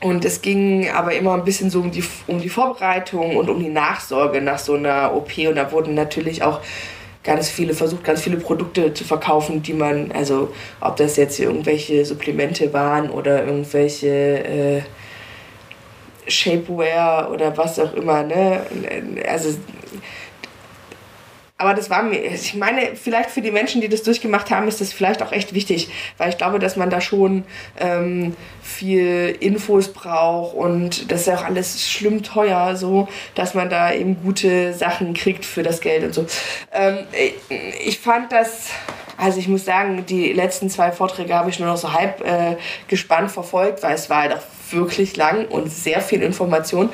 Und 0.04 0.22
es 0.26 0.42
ging 0.42 0.90
aber 0.90 1.14
immer 1.14 1.32
ein 1.32 1.44
bisschen 1.44 1.70
so 1.70 1.80
um 1.80 1.90
die, 1.90 2.04
um 2.26 2.38
die 2.38 2.50
Vorbereitung 2.50 3.38
und 3.38 3.48
um 3.48 3.58
die 3.58 3.70
Nachsorge 3.70 4.42
nach 4.42 4.58
so 4.58 4.74
einer 4.74 5.14
OP. 5.16 5.38
Und 5.48 5.54
da 5.54 5.72
wurden 5.72 5.94
natürlich 5.94 6.42
auch 6.42 6.60
ganz 7.22 7.48
viele 7.48 7.72
versucht, 7.72 8.04
ganz 8.04 8.20
viele 8.20 8.36
Produkte 8.36 8.92
zu 8.92 9.02
verkaufen, 9.02 9.62
die 9.62 9.72
man, 9.72 10.12
also 10.12 10.52
ob 10.82 10.96
das 10.96 11.16
jetzt 11.16 11.40
irgendwelche 11.40 12.04
Supplemente 12.04 12.74
waren 12.74 13.08
oder 13.08 13.46
irgendwelche 13.46 14.44
äh, 14.44 14.82
Shapewear 16.26 17.30
oder 17.30 17.56
was 17.56 17.78
auch 17.78 17.94
immer, 17.94 18.24
ne? 18.24 18.60
Also 19.26 19.56
aber 21.64 21.74
das 21.74 21.88
war 21.88 22.02
mir, 22.02 22.22
ich 22.22 22.54
meine, 22.54 22.94
vielleicht 22.94 23.30
für 23.30 23.40
die 23.40 23.50
Menschen, 23.50 23.80
die 23.80 23.88
das 23.88 24.02
durchgemacht 24.02 24.50
haben, 24.50 24.68
ist 24.68 24.82
das 24.82 24.92
vielleicht 24.92 25.22
auch 25.22 25.32
echt 25.32 25.54
wichtig, 25.54 25.88
weil 26.18 26.28
ich 26.28 26.36
glaube, 26.36 26.58
dass 26.58 26.76
man 26.76 26.90
da 26.90 27.00
schon 27.00 27.44
ähm, 27.78 28.36
viel 28.62 29.34
Infos 29.40 29.88
braucht 29.88 30.54
und 30.54 31.10
das 31.10 31.22
ist 31.22 31.26
ja 31.28 31.36
auch 31.36 31.44
alles 31.44 31.90
schlimm 31.90 32.22
teuer, 32.22 32.76
so, 32.76 33.08
dass 33.34 33.54
man 33.54 33.70
da 33.70 33.92
eben 33.92 34.22
gute 34.22 34.74
Sachen 34.74 35.14
kriegt 35.14 35.46
für 35.46 35.62
das 35.62 35.80
Geld 35.80 36.04
und 36.04 36.14
so. 36.14 36.26
Ähm, 36.72 36.98
ich, 37.12 37.86
ich 37.86 37.98
fand 37.98 38.30
das, 38.30 38.68
also 39.16 39.38
ich 39.38 39.48
muss 39.48 39.64
sagen, 39.64 40.04
die 40.06 40.34
letzten 40.34 40.68
zwei 40.68 40.92
Vorträge 40.92 41.34
habe 41.34 41.48
ich 41.48 41.58
nur 41.58 41.68
noch 41.68 41.78
so 41.78 41.94
halb 41.94 42.20
äh, 42.20 42.56
gespannt 42.88 43.30
verfolgt, 43.30 43.82
weil 43.82 43.94
es 43.94 44.10
war 44.10 44.22
halt 44.22 44.34
auch 44.34 44.42
wirklich 44.70 45.16
lang 45.16 45.46
und 45.46 45.72
sehr 45.72 46.02
viel 46.02 46.20
Information 46.20 46.90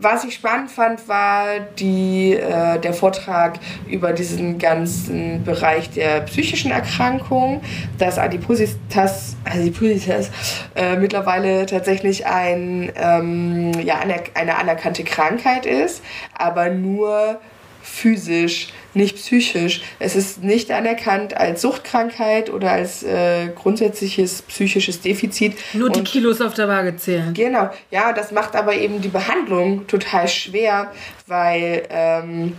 was 0.00 0.24
ich 0.24 0.34
spannend 0.34 0.70
fand, 0.70 1.08
war 1.08 1.60
die, 1.78 2.32
äh, 2.32 2.78
der 2.78 2.94
Vortrag 2.94 3.58
über 3.86 4.12
diesen 4.12 4.58
ganzen 4.58 5.44
Bereich 5.44 5.90
der 5.90 6.22
psychischen 6.22 6.70
Erkrankungen, 6.70 7.60
dass 7.98 8.18
Adipositas, 8.18 9.36
Adipositas 9.44 10.30
äh, 10.74 10.96
mittlerweile 10.96 11.66
tatsächlich 11.66 12.26
ein, 12.26 12.90
ähm, 12.96 13.72
ja, 13.82 13.98
eine, 13.98 14.16
eine 14.34 14.56
anerkannte 14.56 15.04
Krankheit 15.04 15.66
ist, 15.66 16.02
aber 16.36 16.70
nur 16.70 17.38
physisch, 17.82 18.68
nicht 18.94 19.16
psychisch. 19.16 19.82
Es 19.98 20.16
ist 20.16 20.42
nicht 20.42 20.70
anerkannt 20.70 21.36
als 21.36 21.62
Suchtkrankheit 21.62 22.50
oder 22.50 22.72
als 22.72 23.02
äh, 23.02 23.48
grundsätzliches 23.54 24.42
psychisches 24.42 25.00
Defizit. 25.00 25.54
Nur 25.74 25.90
die 25.90 26.00
Und- 26.00 26.08
Kilos 26.08 26.40
auf 26.40 26.54
der 26.54 26.68
Waage 26.68 26.96
zählen. 26.96 27.32
Genau, 27.34 27.70
ja, 27.90 28.12
das 28.12 28.32
macht 28.32 28.56
aber 28.56 28.74
eben 28.74 29.00
die 29.00 29.08
Behandlung 29.08 29.86
total 29.86 30.26
schwer, 30.28 30.90
weil 31.26 31.86
ähm, 31.90 32.56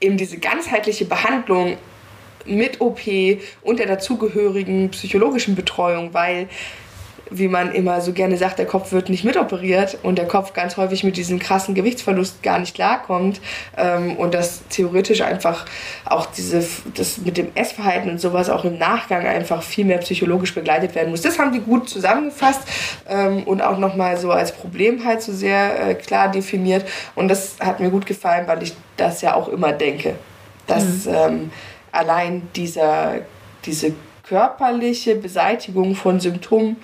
eben 0.00 0.16
diese 0.16 0.38
ganzheitliche 0.38 1.04
Behandlung 1.04 1.76
mit 2.46 2.80
OP 2.80 3.00
und 3.62 3.78
der 3.78 3.86
dazugehörigen 3.86 4.90
psychologischen 4.90 5.54
Betreuung, 5.54 6.14
weil, 6.14 6.48
wie 7.30 7.48
man 7.48 7.72
immer 7.72 8.00
so 8.00 8.12
gerne 8.12 8.36
sagt, 8.36 8.58
der 8.58 8.66
Kopf 8.66 8.92
wird 8.92 9.08
nicht 9.08 9.24
mitoperiert 9.24 9.98
und 10.02 10.18
der 10.18 10.26
Kopf 10.26 10.52
ganz 10.52 10.76
häufig 10.76 11.04
mit 11.04 11.16
diesem 11.16 11.38
krassen 11.38 11.74
Gewichtsverlust 11.74 12.42
gar 12.42 12.58
nicht 12.58 12.74
klarkommt 12.74 13.40
ähm, 13.76 14.16
und 14.16 14.34
das 14.34 14.62
theoretisch 14.68 15.22
einfach 15.22 15.66
auch 16.04 16.26
diese, 16.26 16.64
das 16.94 17.18
mit 17.18 17.36
dem 17.36 17.48
Essverhalten 17.54 18.10
und 18.10 18.20
sowas 18.20 18.50
auch 18.50 18.64
im 18.64 18.78
Nachgang 18.78 19.26
einfach 19.26 19.62
viel 19.62 19.84
mehr 19.84 19.98
psychologisch 19.98 20.54
begleitet 20.54 20.94
werden 20.94 21.10
muss. 21.10 21.22
Das 21.22 21.38
haben 21.38 21.52
die 21.52 21.60
gut 21.60 21.88
zusammengefasst 21.88 22.62
ähm, 23.08 23.44
und 23.44 23.62
auch 23.62 23.78
nochmal 23.78 24.16
so 24.16 24.30
als 24.32 24.52
Problem 24.52 25.04
halt 25.04 25.22
so 25.22 25.32
sehr 25.32 25.90
äh, 25.90 25.94
klar 25.94 26.30
definiert 26.30 26.84
und 27.14 27.28
das 27.28 27.56
hat 27.60 27.80
mir 27.80 27.90
gut 27.90 28.06
gefallen, 28.06 28.46
weil 28.46 28.62
ich 28.62 28.74
das 28.96 29.22
ja 29.22 29.34
auch 29.34 29.48
immer 29.48 29.72
denke, 29.72 30.16
dass 30.66 31.06
ähm, 31.06 31.50
allein 31.92 32.48
dieser, 32.54 33.16
diese 33.64 33.92
körperliche 34.30 35.16
Beseitigung 35.16 35.96
von 35.96 36.20
Symptomen 36.20 36.76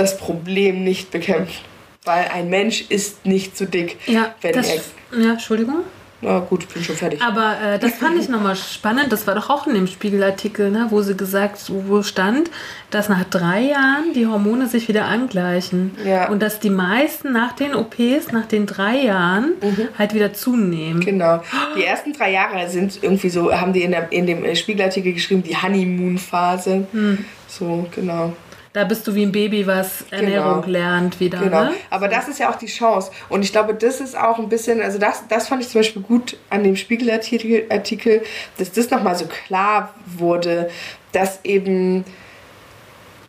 das 0.00 0.16
Problem 0.16 0.82
nicht 0.82 1.10
bekämpft. 1.10 1.62
Weil 2.04 2.28
ein 2.34 2.48
Mensch 2.48 2.86
ist 2.88 3.26
nicht 3.26 3.56
zu 3.56 3.66
dick, 3.66 3.98
Ja, 4.06 4.34
wenn 4.40 4.54
das, 4.54 4.68
er. 4.68 5.20
ja, 5.20 5.32
Entschuldigung. 5.32 5.80
Na 6.22 6.38
gut, 6.40 6.72
bin 6.72 6.84
schon 6.84 6.96
fertig. 6.96 7.22
Aber 7.22 7.56
äh, 7.62 7.78
das 7.78 7.94
fand 7.94 8.18
ich 8.20 8.28
nochmal 8.28 8.54
spannend. 8.54 9.10
Das 9.10 9.26
war 9.26 9.34
doch 9.34 9.48
auch 9.48 9.66
in 9.66 9.72
dem 9.74 9.86
Spiegelartikel, 9.86 10.70
ne, 10.70 10.86
wo 10.90 11.00
sie 11.00 11.16
gesagt, 11.16 11.58
wo 11.70 12.02
stand, 12.02 12.50
dass 12.90 13.08
nach 13.08 13.24
drei 13.24 13.62
Jahren 13.62 14.12
die 14.14 14.26
Hormone 14.26 14.66
sich 14.66 14.86
wieder 14.88 15.06
angleichen. 15.06 15.92
Ja. 16.04 16.28
Und 16.28 16.42
dass 16.42 16.60
die 16.60 16.68
meisten 16.68 17.32
nach 17.32 17.52
den 17.52 17.74
OPs, 17.74 18.32
nach 18.32 18.44
den 18.46 18.66
drei 18.66 18.96
Jahren, 19.02 19.52
halt 19.98 20.12
wieder 20.12 20.34
zunehmen. 20.34 21.00
Genau. 21.00 21.42
Die 21.74 21.84
ersten 21.84 22.12
drei 22.12 22.32
Jahre 22.32 22.68
sind 22.68 22.98
irgendwie 23.02 23.30
so, 23.30 23.50
haben 23.54 23.72
die 23.72 23.82
in, 23.82 23.92
der, 23.92 24.12
in 24.12 24.26
dem 24.26 24.54
Spiegelartikel 24.54 25.14
geschrieben, 25.14 25.42
die 25.42 25.56
Honeymoon-Phase. 25.56 26.86
Hm. 26.92 27.24
So, 27.48 27.86
genau. 27.94 28.34
Da 28.72 28.84
bist 28.84 29.04
du 29.06 29.14
wie 29.16 29.24
ein 29.24 29.32
Baby, 29.32 29.66
was 29.66 30.04
Ernährung 30.10 30.64
lernt 30.66 31.18
wieder. 31.18 31.38
Genau. 31.38 31.64
Ne? 31.64 31.72
Aber 31.90 32.06
das 32.06 32.28
ist 32.28 32.38
ja 32.38 32.50
auch 32.50 32.56
die 32.56 32.66
Chance. 32.66 33.10
Und 33.28 33.42
ich 33.44 33.50
glaube, 33.50 33.74
das 33.74 34.00
ist 34.00 34.16
auch 34.16 34.38
ein 34.38 34.48
bisschen, 34.48 34.80
also 34.80 34.98
das, 34.98 35.26
das 35.28 35.48
fand 35.48 35.62
ich 35.62 35.68
zum 35.68 35.80
Beispiel 35.80 36.02
gut 36.02 36.36
an 36.50 36.62
dem 36.62 36.76
Spiegelartikel, 36.76 37.66
Artikel, 37.68 38.22
dass 38.58 38.70
das 38.70 38.88
nochmal 38.90 39.16
so 39.16 39.26
klar 39.26 39.92
wurde, 40.06 40.70
dass 41.10 41.40
eben 41.44 42.04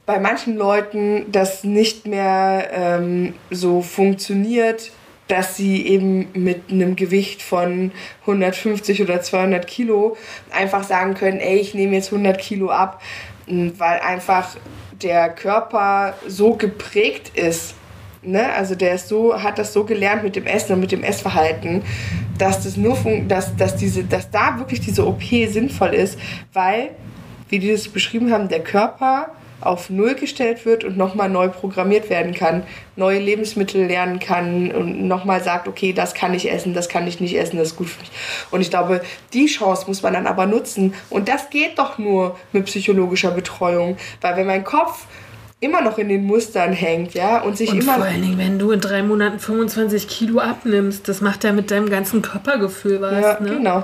bei 0.06 0.20
manchen 0.20 0.58
Leuten 0.58 1.32
das 1.32 1.64
nicht 1.64 2.06
mehr 2.06 2.70
ähm, 2.72 3.34
so 3.50 3.82
funktioniert, 3.82 4.92
dass 5.28 5.56
sie 5.56 5.88
eben 5.88 6.28
mit 6.34 6.70
einem 6.70 6.96
Gewicht 6.96 7.42
von 7.42 7.92
150 8.22 9.02
oder 9.02 9.22
200 9.22 9.66
Kilo 9.66 10.18
einfach 10.52 10.84
sagen 10.84 11.14
können, 11.14 11.40
ey, 11.40 11.58
ich 11.58 11.74
nehme 11.74 11.96
jetzt 11.96 12.12
100 12.12 12.38
Kilo 12.38 12.70
ab, 12.70 13.02
weil 13.48 14.00
einfach 14.02 14.58
der 15.04 15.30
Körper 15.30 16.16
so 16.28 16.56
geprägt 16.56 17.32
ist. 17.36 17.76
Ne? 18.22 18.52
Also 18.54 18.76
der 18.76 18.96
ist 18.96 19.08
so, 19.08 19.42
hat 19.42 19.58
das 19.58 19.74
so 19.74 19.84
gelernt 19.84 20.24
mit 20.24 20.36
dem 20.36 20.46
Essen 20.46 20.74
und 20.74 20.80
mit 20.80 20.92
dem 20.92 21.04
Essverhalten, 21.04 21.82
dass 22.38 22.64
das 22.64 22.78
nur 22.78 22.98
dass, 23.28 23.56
dass, 23.56 23.76
diese, 23.76 24.04
dass 24.04 24.30
da 24.30 24.58
wirklich 24.60 24.80
diese 24.80 25.08
OP 25.08 25.24
sinnvoll 25.24 25.94
ist, 25.94 26.20
weil, 26.54 26.92
wie 27.50 27.60
die 27.60 27.72
das 27.72 27.88
beschrieben 27.88 28.32
haben, 28.32 28.48
der 28.48 28.64
Körper 28.64 29.32
auf 29.62 29.90
Null 29.90 30.16
gestellt 30.16 30.66
wird 30.66 30.84
und 30.84 30.98
nochmal 30.98 31.30
neu 31.30 31.50
programmiert 31.50 32.10
werden 32.10 32.34
kann, 32.34 32.64
neue 32.96 33.20
Lebensmittel 33.20 33.86
lernen 33.86 34.20
kann 34.20 34.72
und 34.72 35.08
nochmal 35.08 35.44
sagt, 35.44 35.68
okay, 35.68 35.94
das 35.94 36.14
kann 36.14 36.34
ich 36.34 36.52
essen, 36.52 36.74
das 36.74 36.90
kann 36.90 37.08
ich 37.08 37.20
nicht 37.20 37.38
essen, 37.38 37.58
das 37.58 37.70
ist 37.70 37.76
gut 37.76 37.90
für 37.90 38.00
mich. 38.02 38.12
Und 38.52 38.62
ich 38.62 38.70
glaube, 38.70 39.02
die 39.34 39.46
Chance 39.46 39.86
muss 39.88 40.02
man 40.02 40.14
dann 40.14 40.28
aber 40.28 40.46
nutzen. 40.46 40.94
Und 41.10 41.30
das 41.30 41.50
geht 41.50 41.80
doch 41.80 41.98
nur 41.98 42.38
mit 42.52 42.66
psychologischer 42.66 43.32
Betreuung, 43.32 43.98
weil 44.20 44.36
wenn 44.36 44.48
mein 44.48 44.64
Kopf 44.64 45.06
immer 45.62 45.82
noch 45.82 46.00
in 46.00 46.10
den 46.10 46.26
Mustern 46.26 46.74
hängt, 46.74 47.14
ja, 47.14 47.40
und 47.42 47.56
sich 47.56 47.70
Und 47.70 47.82
immer 47.82 47.94
vor 47.94 48.04
allen 48.04 48.22
Dingen, 48.24 48.38
wenn 48.40 48.58
du 48.58 48.72
in 48.72 48.82
drei 48.82 49.04
Monaten 49.04 49.38
25 49.40 50.08
Kilo 50.08 50.40
abnimmst, 50.40 51.08
das 51.08 51.22
macht 51.22 51.44
ja 51.44 51.54
mit 51.54 51.70
deinem 51.70 51.88
ganzen 51.88 52.24
Körpergefühl 52.24 53.00
was. 53.00 53.22
ja, 53.22 53.40
ne? 53.40 53.50
genau. 53.58 53.84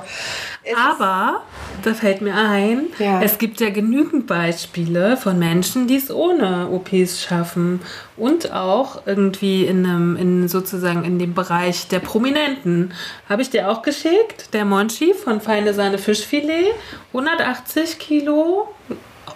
Aber, 0.75 1.41
da 1.83 1.93
fällt 1.93 2.21
mir 2.21 2.33
ein, 2.35 2.87
Ja. 2.99 3.21
es 3.21 3.37
gibt 3.37 3.59
ja 3.59 3.69
genügend 3.69 4.27
Beispiele 4.27 5.15
von 5.17 5.37
Menschen, 5.39 5.87
die 5.87 5.95
es 5.95 6.11
ohne 6.11 6.69
OPs 6.71 7.21
schaffen. 7.23 7.81
Und 8.15 8.51
auch 8.51 9.03
irgendwie 9.05 9.65
in 9.65 9.85
einem, 9.85 10.15
in 10.17 10.47
sozusagen 10.47 11.03
in 11.05 11.19
dem 11.19 11.33
Bereich 11.33 11.87
der 11.87 11.99
Prominenten. 11.99 12.93
Habe 13.29 13.41
ich 13.43 13.49
dir 13.49 13.69
auch 13.69 13.81
geschickt, 13.83 14.53
der 14.53 14.65
Monchi 14.65 15.13
von 15.13 15.39
Feine 15.39 15.73
Sahne 15.73 15.97
Fischfilet, 15.97 16.73
180 17.13 17.99
Kilo 17.99 18.67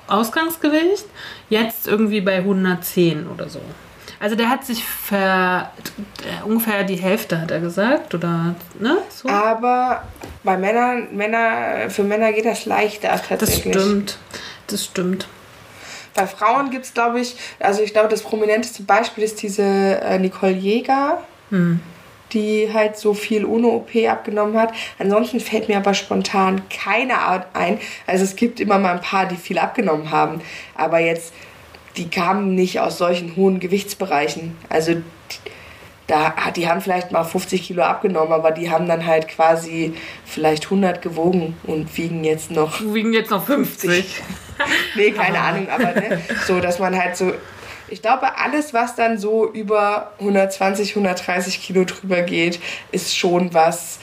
Ausgangsgewicht, 0.07 1.05
jetzt 1.49 1.88
irgendwie 1.88 2.21
bei 2.21 2.38
110 2.38 3.27
oder 3.27 3.47
so. 3.49 3.61
Also 4.22 4.36
der 4.36 4.49
hat 4.49 4.63
sich 4.65 4.84
ver, 4.86 5.72
äh, 6.22 6.45
ungefähr 6.47 6.84
die 6.84 6.95
Hälfte, 6.95 7.41
hat 7.41 7.49
er 7.49 7.59
gesagt, 7.59 8.13
oder 8.13 8.53
ne? 8.80 8.99
So. 9.09 9.28
Aber 9.28 10.03
bei 10.43 10.57
Männern, 10.57 11.07
Männer, 11.11 11.89
für 11.89 12.03
Männer 12.03 12.32
geht 12.32 12.45
das 12.45 12.65
leichter 12.65 13.09
Das 13.09 13.28
tatsächlich. 13.28 13.74
stimmt. 13.74 14.17
Das 14.67 14.86
stimmt. 14.86 15.28
Bei 16.13 16.28
Frauen 16.28 16.69
gibt 16.69 16.86
es, 16.86 16.93
glaube 16.93 17.19
ich, 17.19 17.36
also 17.59 17.82
ich 17.82 17.93
glaube, 17.93 18.09
das 18.09 18.22
prominenteste 18.22 18.84
Beispiel 18.84 19.24
ist 19.24 19.41
diese 19.41 19.63
äh, 19.63 20.19
Nicole 20.19 20.51
Jäger, 20.51 21.22
die 22.32 22.69
halt 22.74 22.97
so 22.97 23.13
viel 23.13 23.43
ohne 23.43 23.67
OP 23.67 23.89
abgenommen 24.09 24.57
hat. 24.57 24.74
Ansonsten 24.99 25.39
fällt 25.41 25.67
mir 25.67 25.78
aber 25.78 25.93
spontan 25.93 26.61
keine 26.69 27.17
Art 27.17 27.47
ein. 27.53 27.80
Also 28.07 28.24
es 28.24 28.36
gibt 28.38 28.59
immer 28.61 28.78
mal 28.78 28.93
ein 28.93 29.01
paar, 29.01 29.26
die 29.26 29.36
viel 29.36 29.57
abgenommen 29.57 30.11
haben, 30.11 30.41
aber 30.76 30.99
jetzt, 30.99 31.34
die 31.97 32.09
kamen 32.09 32.55
nicht 32.55 32.79
aus 32.79 32.97
solchen 32.97 33.35
hohen 33.35 33.59
Gewichtsbereichen. 33.59 34.57
Also 34.69 34.93
die, 34.95 35.03
da, 36.11 36.33
die 36.53 36.67
haben 36.67 36.81
vielleicht 36.81 37.11
mal 37.11 37.23
50 37.23 37.63
Kilo 37.63 37.83
abgenommen, 37.83 38.33
aber 38.33 38.51
die 38.51 38.69
haben 38.69 38.87
dann 38.87 39.05
halt 39.05 39.29
quasi 39.29 39.93
vielleicht 40.25 40.65
100 40.65 41.01
gewogen 41.01 41.55
und 41.63 41.95
wiegen 41.97 42.25
jetzt 42.25 42.51
noch 42.51 42.81
Wiegen 42.81 43.13
jetzt 43.13 43.31
noch 43.31 43.45
50. 43.45 44.21
Nee, 44.93 45.09
keine 45.09 45.39
Ahnung, 45.39 45.67
aber 45.69 45.99
ne, 45.99 46.21
so, 46.45 46.59
dass 46.59 46.77
man 46.77 46.95
halt 46.95 47.17
so. 47.17 47.33
Ich 47.87 48.03
glaube, 48.03 48.37
alles, 48.37 48.75
was 48.75 48.95
dann 48.95 49.17
so 49.17 49.51
über 49.51 50.11
120, 50.19 50.91
130 50.91 51.63
Kilo 51.63 51.83
drüber 51.83 52.21
geht, 52.21 52.59
ist 52.91 53.17
schon 53.17 53.55
was, 53.55 53.97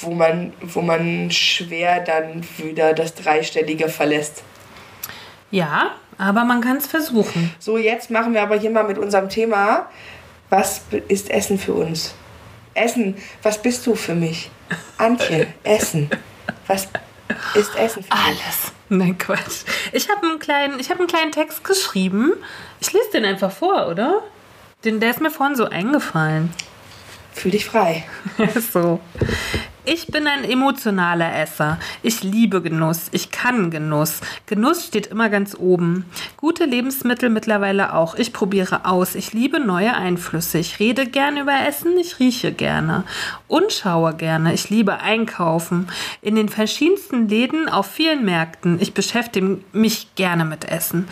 wo 0.00 0.10
man, 0.10 0.52
wo 0.60 0.80
man 0.80 1.30
schwer 1.30 2.00
dann 2.00 2.42
wieder 2.58 2.94
das 2.94 3.14
Dreistellige 3.14 3.88
verlässt. 3.88 4.42
Ja, 5.52 5.92
aber 6.22 6.44
man 6.44 6.60
kann 6.60 6.76
es 6.76 6.86
versuchen. 6.86 7.52
So, 7.58 7.76
jetzt 7.78 8.10
machen 8.10 8.32
wir 8.34 8.42
aber 8.42 8.56
hier 8.58 8.70
mal 8.70 8.84
mit 8.84 8.96
unserem 8.98 9.28
Thema. 9.28 9.88
Was 10.50 10.82
ist 11.08 11.30
Essen 11.30 11.58
für 11.58 11.72
uns? 11.74 12.14
Essen, 12.74 13.16
was 13.42 13.60
bist 13.60 13.86
du 13.86 13.94
für 13.94 14.14
mich? 14.14 14.50
Antje, 14.98 15.46
Essen. 15.64 16.08
Was 16.66 16.88
ist 17.54 17.74
Essen 17.76 18.04
für 18.04 18.14
mich? 18.14 18.24
Alles. 18.26 18.72
Nein, 18.88 19.16
Quatsch. 19.18 19.64
Ich 19.92 20.08
habe 20.10 20.26
einen, 20.26 20.38
kleinen- 20.38 20.78
ich 20.78 20.90
hab 20.90 20.98
einen 20.98 21.08
kleinen 21.08 21.32
Text 21.32 21.64
geschrieben. 21.64 22.32
Ich 22.80 22.92
lese 22.92 23.10
den 23.14 23.24
einfach 23.24 23.50
vor, 23.50 23.88
oder? 23.88 24.22
Den, 24.84 25.00
der 25.00 25.10
ist 25.10 25.20
mir 25.20 25.30
vorhin 25.30 25.56
so 25.56 25.64
eingefallen. 25.68 26.52
Fühl 27.32 27.50
dich 27.52 27.64
frei. 27.64 28.04
so. 28.72 29.00
Ich 29.84 30.06
bin 30.06 30.28
ein 30.28 30.44
emotionaler 30.44 31.34
Esser. 31.40 31.76
Ich 32.04 32.22
liebe 32.22 32.62
Genuss. 32.62 33.08
Ich 33.10 33.32
kann 33.32 33.72
Genuss. 33.72 34.20
Genuss 34.46 34.86
steht 34.86 35.08
immer 35.08 35.28
ganz 35.28 35.56
oben. 35.58 36.04
Gute 36.36 36.66
Lebensmittel 36.66 37.30
mittlerweile 37.30 37.92
auch. 37.92 38.14
Ich 38.14 38.32
probiere 38.32 38.84
aus. 38.84 39.16
Ich 39.16 39.32
liebe 39.32 39.58
neue 39.58 39.92
Einflüsse. 39.92 40.58
Ich 40.58 40.78
rede 40.78 41.06
gerne 41.06 41.40
über 41.40 41.66
Essen. 41.66 41.98
Ich 41.98 42.20
rieche 42.20 42.52
gerne. 42.52 43.02
Und 43.48 43.72
schaue 43.72 44.14
gerne. 44.14 44.54
Ich 44.54 44.70
liebe 44.70 45.00
Einkaufen. 45.00 45.88
In 46.20 46.36
den 46.36 46.48
verschiedensten 46.48 47.28
Läden 47.28 47.68
auf 47.68 47.86
vielen 47.86 48.24
Märkten. 48.24 48.80
Ich 48.80 48.94
beschäftige 48.94 49.58
mich 49.72 50.14
gerne 50.14 50.44
mit 50.44 50.64
Essen. 50.64 51.08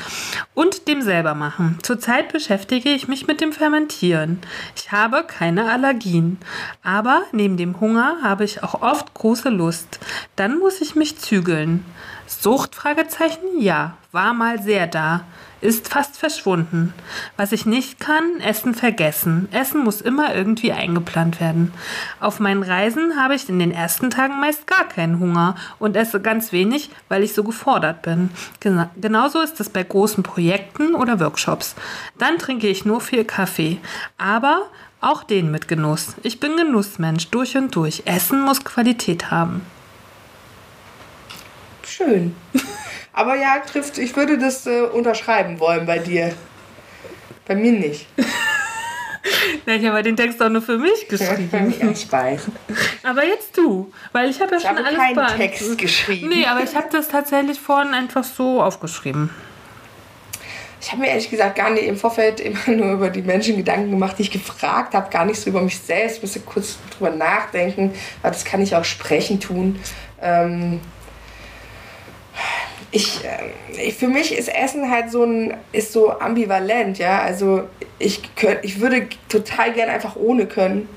Und 0.54 0.86
dem 0.86 1.02
selber 1.02 1.34
machen. 1.34 1.78
Zurzeit 1.82 2.32
beschäftige 2.32 2.90
ich 2.90 3.08
mich 3.08 3.26
mit 3.26 3.40
dem 3.40 3.52
Fermentieren. 3.52 4.38
Ich 4.76 4.92
habe 4.92 5.24
keine 5.24 5.72
Allergien. 5.72 6.38
Aber 6.84 7.22
neben 7.32 7.56
dem 7.56 7.80
Hunger 7.80 8.18
habe 8.22 8.44
ich 8.44 8.59
auch 8.62 8.82
oft 8.82 9.14
große 9.14 9.48
Lust. 9.48 10.00
Dann 10.36 10.58
muss 10.58 10.80
ich 10.80 10.94
mich 10.94 11.18
zügeln. 11.18 11.84
Sucht? 12.26 12.74
Fragezeichen? 12.74 13.60
Ja, 13.60 13.96
war 14.12 14.34
mal 14.34 14.62
sehr 14.62 14.86
da. 14.86 15.24
Ist 15.60 15.88
fast 15.88 16.16
verschwunden. 16.16 16.94
Was 17.36 17.52
ich 17.52 17.66
nicht 17.66 18.00
kann, 18.00 18.40
Essen 18.40 18.74
vergessen. 18.74 19.46
Essen 19.52 19.84
muss 19.84 20.00
immer 20.00 20.34
irgendwie 20.34 20.72
eingeplant 20.72 21.38
werden. 21.38 21.74
Auf 22.18 22.40
meinen 22.40 22.62
Reisen 22.62 23.20
habe 23.20 23.34
ich 23.34 23.48
in 23.48 23.58
den 23.58 23.70
ersten 23.70 24.08
Tagen 24.08 24.40
meist 24.40 24.66
gar 24.66 24.88
keinen 24.88 25.18
Hunger 25.18 25.56
und 25.78 25.96
esse 25.96 26.20
ganz 26.20 26.52
wenig, 26.52 26.90
weil 27.08 27.22
ich 27.22 27.34
so 27.34 27.44
gefordert 27.44 28.00
bin. 28.00 28.30
Gena 28.60 28.90
genauso 28.98 29.40
ist 29.42 29.60
es 29.60 29.68
bei 29.68 29.82
großen 29.82 30.22
Projekten 30.22 30.94
oder 30.94 31.20
Workshops. 31.20 31.74
Dann 32.16 32.38
trinke 32.38 32.68
ich 32.68 32.86
nur 32.86 33.02
viel 33.02 33.24
Kaffee. 33.24 33.80
Aber 34.16 34.62
auch 35.00 35.24
den 35.24 35.50
mit 35.50 35.68
Genuss. 35.68 36.14
Ich 36.22 36.40
bin 36.40 36.56
Genussmensch 36.56 37.28
durch 37.28 37.56
und 37.56 37.74
durch. 37.74 38.02
Essen 38.06 38.40
muss 38.42 38.64
Qualität 38.64 39.30
haben. 39.30 39.62
Schön. 41.86 42.34
Aber 43.12 43.34
ja, 43.36 43.58
trifft, 43.60 43.98
ich 43.98 44.14
würde 44.16 44.38
das 44.38 44.66
äh, 44.66 44.82
unterschreiben 44.82 45.58
wollen 45.58 45.86
bei 45.86 45.98
dir. 45.98 46.32
Bei 47.46 47.54
mir 47.54 47.72
nicht. 47.72 48.06
Ja, 49.66 49.74
ich 49.74 49.86
habe 49.86 50.02
den 50.02 50.16
Text 50.16 50.40
auch 50.42 50.48
nur 50.48 50.62
für 50.62 50.78
mich 50.78 51.06
geschrieben. 51.06 51.74
ja, 51.78 51.90
ich 51.90 52.10
weiß. 52.10 52.42
Aber 53.02 53.24
jetzt 53.24 53.56
du, 53.56 53.92
weil 54.12 54.30
ich 54.30 54.40
habe 54.40 54.52
ja 54.52 54.56
Ich 54.56 54.62
schon 54.62 54.76
habe 54.76 54.86
alles 54.86 54.98
keinen. 54.98 55.36
Text 55.36 55.78
geschrieben. 55.78 56.28
Nee, 56.30 56.46
aber 56.46 56.62
ich 56.64 56.74
habe 56.74 56.88
das 56.90 57.08
tatsächlich 57.08 57.60
vorhin 57.60 57.92
einfach 57.92 58.24
so 58.24 58.62
aufgeschrieben. 58.62 59.28
Ich 60.80 60.90
habe 60.90 61.02
mir 61.02 61.08
ehrlich 61.08 61.28
gesagt 61.28 61.56
gar 61.56 61.70
nicht 61.70 61.84
im 61.84 61.96
Vorfeld 61.96 62.40
immer 62.40 62.58
nur 62.68 62.92
über 62.92 63.10
die 63.10 63.22
Menschen 63.22 63.56
Gedanken 63.56 63.90
gemacht, 63.90 64.16
die 64.18 64.22
ich 64.22 64.30
gefragt 64.30 64.94
habe, 64.94 65.10
gar 65.10 65.24
nicht 65.24 65.40
so 65.40 65.50
über 65.50 65.60
mich 65.60 65.78
selbst. 65.78 66.16
Ich 66.16 66.22
musste 66.22 66.40
kurz 66.40 66.78
drüber 66.96 67.10
nachdenken, 67.10 67.92
aber 68.22 68.32
das 68.32 68.44
kann 68.44 68.62
ich 68.62 68.74
auch 68.74 68.84
sprechen 68.84 69.40
tun. 69.40 69.78
Ähm, 70.22 70.80
ich, 72.92 73.20
ähm, 73.24 73.50
ich, 73.78 73.94
für 73.94 74.08
mich 74.08 74.36
ist 74.36 74.48
Essen 74.48 74.90
halt 74.90 75.10
so 75.10 75.24
ein, 75.24 75.54
ist 75.72 75.92
so 75.92 76.18
ambivalent, 76.18 76.98
ja. 76.98 77.20
Also 77.20 77.68
ich, 77.98 78.34
könnt, 78.34 78.64
ich 78.64 78.80
würde 78.80 79.08
total 79.28 79.72
gern 79.72 79.90
einfach 79.90 80.16
ohne 80.16 80.46
können. 80.46 80.88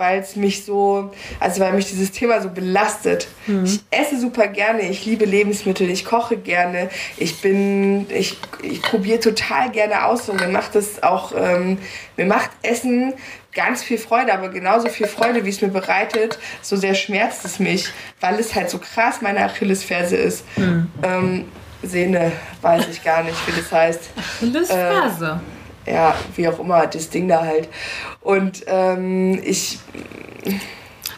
Weil 0.00 0.20
es 0.20 0.34
mich 0.34 0.64
so, 0.64 1.10
also 1.40 1.60
weil 1.60 1.74
mich 1.74 1.88
dieses 1.88 2.10
Thema 2.10 2.40
so 2.40 2.48
belastet. 2.48 3.28
Ich 3.66 3.80
esse 3.90 4.18
super 4.18 4.46
gerne, 4.48 4.88
ich 4.88 5.04
liebe 5.04 5.26
Lebensmittel, 5.26 5.90
ich 5.90 6.06
koche 6.06 6.38
gerne, 6.38 6.88
ich 7.18 7.42
bin, 7.42 8.06
ich, 8.08 8.38
ich 8.62 8.80
probiere 8.80 9.20
total 9.20 9.70
gerne 9.70 10.06
aus 10.06 10.30
und 10.30 10.40
mir 10.40 10.48
macht 10.48 10.74
das 10.74 11.02
auch, 11.02 11.32
ähm, 11.36 11.76
mir 12.16 12.24
macht 12.24 12.48
Essen 12.62 13.12
ganz 13.52 13.82
viel 13.82 13.98
Freude, 13.98 14.32
aber 14.32 14.48
genauso 14.48 14.88
viel 14.88 15.06
Freude, 15.06 15.44
wie 15.44 15.50
es 15.50 15.60
mir 15.60 15.68
bereitet, 15.68 16.38
so 16.62 16.76
sehr 16.76 16.94
schmerzt 16.94 17.44
es 17.44 17.58
mich, 17.58 17.90
weil 18.20 18.38
es 18.38 18.54
halt 18.54 18.70
so 18.70 18.78
krass 18.78 19.20
meine 19.20 19.44
Achillesferse 19.44 20.16
ist. 20.16 20.44
Ähm, 21.02 21.44
Sehne, 21.82 22.32
weiß 22.62 22.88
ich 22.90 23.02
gar 23.04 23.22
nicht, 23.22 23.36
wie 23.46 23.60
das 23.60 23.70
heißt 23.72 24.00
Lystphase. 24.40 25.40
Ja, 25.86 26.14
wie 26.36 26.48
auch 26.48 26.58
immer, 26.58 26.86
das 26.86 27.10
Ding 27.10 27.28
da 27.28 27.42
halt. 27.42 27.68
Und 28.20 28.64
ähm, 28.66 29.40
ich, 29.44 29.78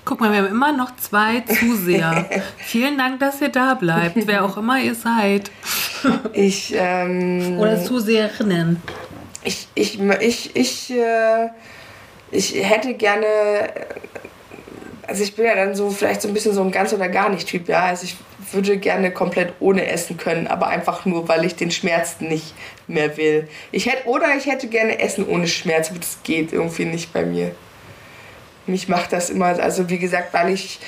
Guck 0.05 0.21
mal, 0.21 0.33
wir 0.33 0.39
haben 0.39 0.49
immer 0.49 0.73
noch 0.73 0.97
zwei 0.97 1.41
Zuseher. 1.61 2.27
Vielen 2.59 2.99
Dank, 2.99 3.21
dass 3.21 3.41
ihr 3.41 3.51
da 3.51 3.75
bleibt, 3.75 4.27
wer 4.27 4.45
auch 4.45 4.57
immer 4.57 4.81
ihr 4.81 4.95
seid. 4.95 5.51
ich, 6.33 6.75
ähm, 6.77 7.59
Oder 7.59 7.83
Zuseherinnen. 7.83 8.83
ich, 9.45 9.69
ich, 9.75 10.01
ich, 10.01 10.57
ich, 10.57 10.91
äh, 10.91 11.49
ich 12.33 12.55
hätte 12.69 12.95
gerne, 12.95 13.27
also 15.07 15.23
ich 15.23 15.37
bin 15.37 15.45
ja 15.45 15.55
dann 15.55 15.75
so 15.75 15.91
vielleicht 15.91 16.23
so 16.23 16.29
ein 16.29 16.35
bisschen 16.35 16.53
so 16.53 16.63
ein 16.63 16.73
ganz 16.73 16.93
oder 16.93 17.09
gar 17.09 17.29
nicht 17.29 17.47
Typ, 17.47 17.69
ja. 17.69 17.85
Also 17.85 18.05
ich 18.05 18.17
würde 18.53 18.77
gerne 18.79 19.11
komplett 19.11 19.55
ohne 19.61 19.87
essen 19.87 20.17
können, 20.17 20.47
aber 20.47 20.69
einfach 20.69 21.05
nur, 21.05 21.29
weil 21.29 21.45
ich 21.45 21.57
den 21.57 21.71
Schmerz 21.71 22.21
nicht 22.21 22.55
mehr 22.87 23.17
will. 23.17 23.49
Ich 23.71 23.87
hätte, 23.87 24.07
oder 24.07 24.37
ich 24.37 24.47
hätte 24.47 24.69
gerne 24.69 24.99
Essen 25.01 25.27
ohne 25.27 25.49
Schmerz, 25.49 25.91
aber 25.91 25.99
das 25.99 26.19
geht 26.23 26.53
irgendwie 26.53 26.85
nicht 26.85 27.13
bei 27.13 27.25
mir. 27.25 27.55
Mich 28.67 28.89
macht 28.89 29.13
das 29.13 29.31
immer, 29.31 29.47
also 29.47 29.91
wie 29.91 29.99
gesagt, 29.99 30.33
weil 30.33 30.51
ich 30.51 30.79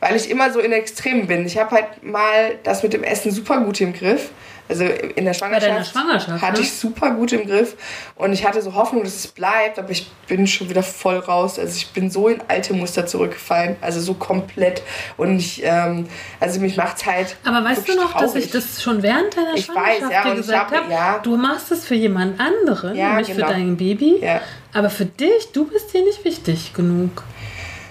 weil 0.00 0.16
ich 0.16 0.30
immer 0.30 0.50
so 0.50 0.60
in 0.60 0.72
Extremen 0.72 1.26
bin. 1.26 1.46
Ich 1.46 1.58
habe 1.58 1.72
halt 1.72 2.02
mal 2.02 2.58
das 2.62 2.82
mit 2.82 2.92
dem 2.92 3.04
Essen 3.04 3.30
super 3.30 3.60
gut 3.60 3.80
im 3.80 3.92
Griff. 3.92 4.30
Also 4.70 4.84
in 4.84 5.24
der 5.24 5.34
Schwangerschaft, 5.34 5.90
Schwangerschaft, 5.90 6.40
hatte 6.42 6.60
ne? 6.60 6.66
ich 6.66 6.72
super 6.72 7.10
gut 7.10 7.32
im 7.32 7.44
Griff 7.44 7.74
und 8.14 8.32
ich 8.32 8.46
hatte 8.46 8.62
so 8.62 8.72
Hoffnung, 8.74 9.02
dass 9.02 9.16
es 9.16 9.26
bleibt, 9.26 9.80
aber 9.80 9.90
ich 9.90 10.08
bin 10.28 10.46
schon 10.46 10.70
wieder 10.70 10.84
voll 10.84 11.16
raus. 11.18 11.58
Also 11.58 11.74
ich 11.76 11.88
bin 11.90 12.08
so 12.08 12.28
in 12.28 12.40
alte 12.46 12.72
Muster 12.72 13.04
zurückgefallen, 13.04 13.74
also 13.80 14.00
so 14.00 14.14
komplett 14.14 14.82
und 15.16 15.38
ich, 15.40 15.62
ähm, 15.64 16.06
also 16.38 16.60
mich 16.60 16.76
macht's 16.76 17.04
halt. 17.04 17.36
Aber 17.44 17.64
weißt 17.64 17.88
du 17.88 17.96
noch, 17.96 18.12
dass 18.12 18.30
traurig. 18.30 18.44
ich 18.44 18.50
das 18.52 18.80
schon 18.80 19.02
während 19.02 19.36
deiner 19.36 19.54
Ich 19.56 19.64
Schwangerschaft 19.64 20.02
weiß, 20.02 20.10
ja, 20.12 20.22
dir 20.22 20.34
gesagt 20.36 20.70
hab- 20.70 20.82
habe? 20.84 20.92
ja. 20.92 21.18
Du 21.18 21.36
machst 21.36 21.72
es 21.72 21.84
für 21.84 21.96
jemand 21.96 22.38
anderen, 22.38 22.94
Ja, 22.96 23.08
nämlich 23.08 23.26
genau. 23.34 23.48
für 23.48 23.52
dein 23.52 23.76
Baby. 23.76 24.18
Ja. 24.22 24.40
Aber 24.72 24.88
für 24.88 25.04
dich, 25.06 25.50
du 25.52 25.64
bist 25.66 25.92
dir 25.92 26.04
nicht 26.04 26.24
wichtig 26.24 26.74
genug. 26.74 27.24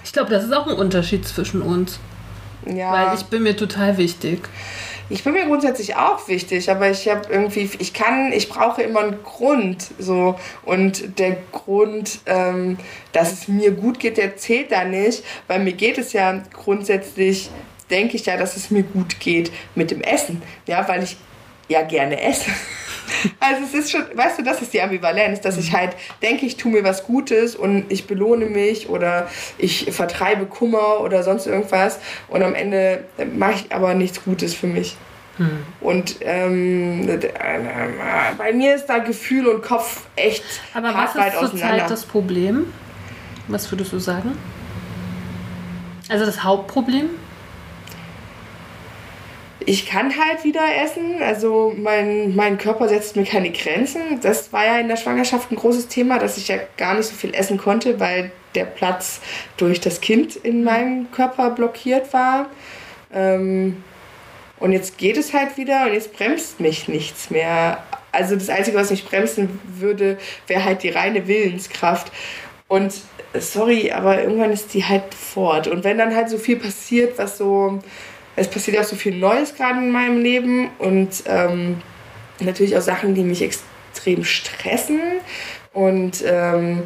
Ich 0.02 0.14
glaube, 0.14 0.30
das 0.30 0.44
ist 0.44 0.52
auch 0.54 0.66
ein 0.66 0.76
Unterschied 0.76 1.28
zwischen 1.28 1.60
uns. 1.60 1.98
Ja. 2.66 2.90
Weil 2.92 3.16
ich 3.18 3.24
bin 3.24 3.42
mir 3.42 3.54
total 3.56 3.96
wichtig. 3.98 4.48
Ich 5.12 5.24
bin 5.24 5.32
mir 5.32 5.44
grundsätzlich 5.44 5.96
auch 5.96 6.28
wichtig, 6.28 6.70
aber 6.70 6.88
ich 6.88 7.08
habe 7.08 7.22
irgendwie, 7.28 7.68
ich 7.80 7.92
kann, 7.92 8.32
ich 8.32 8.48
brauche 8.48 8.80
immer 8.80 9.00
einen 9.00 9.22
Grund, 9.24 9.88
so. 9.98 10.38
Und 10.64 11.18
der 11.18 11.36
Grund, 11.50 12.20
ähm, 12.26 12.78
dass 13.10 13.32
es 13.32 13.48
mir 13.48 13.72
gut 13.72 13.98
geht, 13.98 14.18
der 14.18 14.36
zählt 14.36 14.70
da 14.70 14.84
nicht, 14.84 15.24
weil 15.48 15.58
mir 15.58 15.72
geht 15.72 15.98
es 15.98 16.12
ja 16.12 16.40
grundsätzlich, 16.52 17.50
denke 17.90 18.16
ich 18.16 18.26
ja, 18.26 18.36
dass 18.36 18.56
es 18.56 18.70
mir 18.70 18.84
gut 18.84 19.18
geht 19.18 19.50
mit 19.74 19.90
dem 19.90 20.00
Essen, 20.00 20.42
ja, 20.68 20.86
weil 20.86 21.02
ich 21.02 21.16
ja 21.68 21.82
gerne 21.82 22.22
esse. 22.22 22.50
Also 23.40 23.62
es 23.64 23.74
ist 23.74 23.90
schon, 23.90 24.02
weißt 24.14 24.38
du, 24.38 24.42
das 24.42 24.62
ist 24.62 24.72
die 24.72 24.80
Ambivalenz, 24.80 25.40
dass 25.40 25.56
ich 25.56 25.72
halt 25.72 25.92
denke, 26.22 26.46
ich 26.46 26.56
tue 26.56 26.72
mir 26.72 26.84
was 26.84 27.04
Gutes 27.04 27.56
und 27.56 27.90
ich 27.90 28.06
belohne 28.06 28.46
mich 28.46 28.88
oder 28.88 29.28
ich 29.58 29.90
vertreibe 29.92 30.46
Kummer 30.46 31.00
oder 31.00 31.22
sonst 31.22 31.46
irgendwas 31.46 31.98
und 32.28 32.42
am 32.42 32.54
Ende 32.54 33.04
mache 33.34 33.54
ich 33.54 33.72
aber 33.74 33.94
nichts 33.94 34.24
Gutes 34.24 34.54
für 34.54 34.66
mich. 34.66 34.96
Und 35.80 36.16
ähm, 36.20 37.08
äh, 37.08 37.18
bei 38.36 38.52
mir 38.52 38.74
ist 38.74 38.86
da 38.86 38.98
Gefühl 38.98 39.46
und 39.46 39.62
Kopf 39.62 40.02
echt 40.14 40.44
Aber 40.74 40.92
was 40.92 41.14
ist 41.14 41.38
zurzeit 41.38 41.90
das 41.90 42.04
Problem? 42.04 42.66
Was 43.48 43.70
würdest 43.72 43.92
du 43.92 43.98
sagen? 43.98 44.36
Also 46.10 46.26
das 46.26 46.42
Hauptproblem? 46.42 47.08
Ich 49.66 49.86
kann 49.86 50.16
halt 50.16 50.44
wieder 50.44 50.64
essen. 50.82 51.22
Also 51.22 51.72
mein, 51.76 52.34
mein 52.34 52.58
Körper 52.58 52.88
setzt 52.88 53.16
mir 53.16 53.24
keine 53.24 53.50
Grenzen. 53.50 54.20
Das 54.22 54.52
war 54.52 54.64
ja 54.64 54.78
in 54.78 54.88
der 54.88 54.96
Schwangerschaft 54.96 55.50
ein 55.50 55.56
großes 55.56 55.88
Thema, 55.88 56.18
dass 56.18 56.38
ich 56.38 56.48
ja 56.48 56.56
gar 56.76 56.94
nicht 56.94 57.06
so 57.06 57.14
viel 57.14 57.34
essen 57.34 57.58
konnte, 57.58 58.00
weil 58.00 58.32
der 58.54 58.64
Platz 58.64 59.20
durch 59.56 59.80
das 59.80 60.00
Kind 60.00 60.36
in 60.36 60.64
meinem 60.64 61.10
Körper 61.12 61.50
blockiert 61.50 62.12
war. 62.12 62.46
Ähm, 63.12 63.82
und 64.58 64.72
jetzt 64.72 64.98
geht 64.98 65.16
es 65.16 65.32
halt 65.32 65.56
wieder 65.56 65.86
und 65.86 65.94
jetzt 65.94 66.12
bremst 66.12 66.60
mich 66.60 66.88
nichts 66.88 67.30
mehr. 67.30 67.82
Also 68.12 68.34
das 68.34 68.48
Einzige, 68.48 68.76
was 68.76 68.90
mich 68.90 69.04
bremsen 69.04 69.60
würde, 69.64 70.18
wäre 70.46 70.64
halt 70.64 70.82
die 70.82 70.90
reine 70.90 71.26
Willenskraft. 71.26 72.12
Und 72.68 72.94
äh, 73.32 73.40
sorry, 73.40 73.92
aber 73.92 74.22
irgendwann 74.22 74.52
ist 74.52 74.74
die 74.74 74.84
halt 74.84 75.14
fort. 75.14 75.66
Und 75.66 75.84
wenn 75.84 75.98
dann 75.98 76.14
halt 76.14 76.28
so 76.28 76.38
viel 76.38 76.56
passiert, 76.56 77.18
was 77.18 77.38
so 77.38 77.80
es 78.40 78.48
passiert 78.48 78.78
auch 78.78 78.84
so 78.84 78.96
viel 78.96 79.14
Neues 79.14 79.54
gerade 79.54 79.78
in 79.80 79.90
meinem 79.90 80.22
Leben 80.22 80.70
und 80.78 81.10
ähm, 81.26 81.82
natürlich 82.40 82.74
auch 82.74 82.80
Sachen, 82.80 83.14
die 83.14 83.22
mich 83.22 83.42
extrem 83.42 84.24
stressen. 84.24 84.98
Und 85.74 86.24
ähm, 86.26 86.84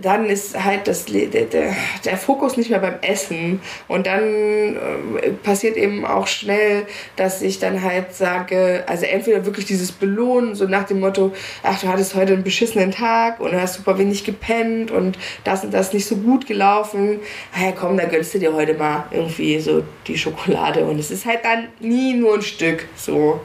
dann 0.00 0.26
ist 0.26 0.62
halt 0.62 0.86
das, 0.86 1.06
der, 1.06 1.26
der, 1.28 2.16
Fokus 2.16 2.56
nicht 2.56 2.70
mehr 2.70 2.78
beim 2.78 2.96
Essen. 3.00 3.60
Und 3.86 4.06
dann 4.06 4.76
äh, 4.76 5.30
passiert 5.42 5.76
eben 5.76 6.04
auch 6.04 6.26
schnell, 6.26 6.86
dass 7.16 7.42
ich 7.42 7.58
dann 7.58 7.82
halt 7.82 8.14
sage, 8.14 8.84
also 8.86 9.06
entweder 9.06 9.44
wirklich 9.46 9.66
dieses 9.66 9.92
Belohnen, 9.92 10.54
so 10.54 10.66
nach 10.66 10.84
dem 10.84 11.00
Motto, 11.00 11.32
ach, 11.62 11.80
du 11.80 11.88
hattest 11.88 12.14
heute 12.14 12.34
einen 12.34 12.44
beschissenen 12.44 12.90
Tag 12.90 13.40
und 13.40 13.52
hast 13.52 13.74
super 13.74 13.98
wenig 13.98 14.24
gepennt 14.24 14.90
und 14.90 15.18
das 15.44 15.64
und 15.64 15.72
das 15.72 15.92
nicht 15.92 16.06
so 16.06 16.16
gut 16.16 16.46
gelaufen. 16.46 17.20
Naja, 17.54 17.72
komm, 17.78 17.96
da 17.96 18.04
gönnst 18.04 18.34
du 18.34 18.38
dir 18.38 18.52
heute 18.52 18.74
mal 18.74 19.04
irgendwie 19.10 19.58
so 19.60 19.82
die 20.06 20.18
Schokolade. 20.18 20.84
Und 20.84 20.98
es 20.98 21.10
ist 21.10 21.26
halt 21.26 21.44
dann 21.44 21.68
nie 21.80 22.14
nur 22.14 22.34
ein 22.34 22.42
Stück 22.42 22.86
so. 22.96 23.40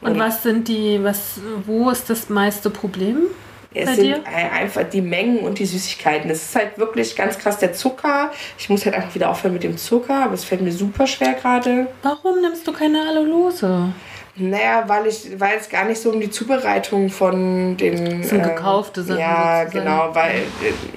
Und 0.00 0.18
was 0.18 0.42
sind 0.42 0.68
die, 0.68 1.02
was, 1.02 1.40
wo 1.66 1.90
ist 1.90 2.10
das 2.10 2.28
meiste 2.28 2.70
Problem? 2.70 3.28
Es 3.74 3.86
bei 3.86 3.94
sind 3.96 4.04
dir? 4.04 4.22
ein- 4.24 4.50
einfach 4.52 4.84
die 4.84 5.00
Mengen 5.02 5.40
und 5.40 5.58
die 5.58 5.66
Süßigkeiten. 5.66 6.30
Es 6.30 6.44
ist 6.44 6.56
halt 6.56 6.78
wirklich 6.78 7.16
ganz 7.16 7.38
krass 7.38 7.58
der 7.58 7.72
Zucker. 7.72 8.30
Ich 8.56 8.68
muss 8.70 8.84
halt 8.84 8.94
einfach 8.94 9.14
wieder 9.14 9.30
aufhören 9.30 9.52
mit 9.54 9.64
dem 9.64 9.76
Zucker, 9.76 10.24
aber 10.24 10.34
es 10.34 10.44
fällt 10.44 10.60
mir 10.62 10.72
super 10.72 11.06
schwer 11.06 11.34
gerade. 11.34 11.88
Warum 12.02 12.40
nimmst 12.40 12.66
du 12.66 12.72
keine 12.72 13.00
Allulose? 13.08 13.92
Naja, 14.36 14.82
weil 14.88 15.06
ich, 15.06 15.28
weil 15.38 15.58
es 15.58 15.68
gar 15.68 15.84
nicht 15.84 16.00
so 16.02 16.10
um 16.10 16.20
die 16.20 16.28
Zubereitung 16.28 17.08
von 17.08 17.76
den. 17.76 18.20
Das 18.22 18.30
sind 18.30 18.40
ähm, 18.40 18.48
gekaufte 18.48 19.04
Sachen 19.04 19.20
Ja, 19.20 19.60
sozusagen. 19.64 19.70
genau, 19.84 20.12
weil, 20.12 20.42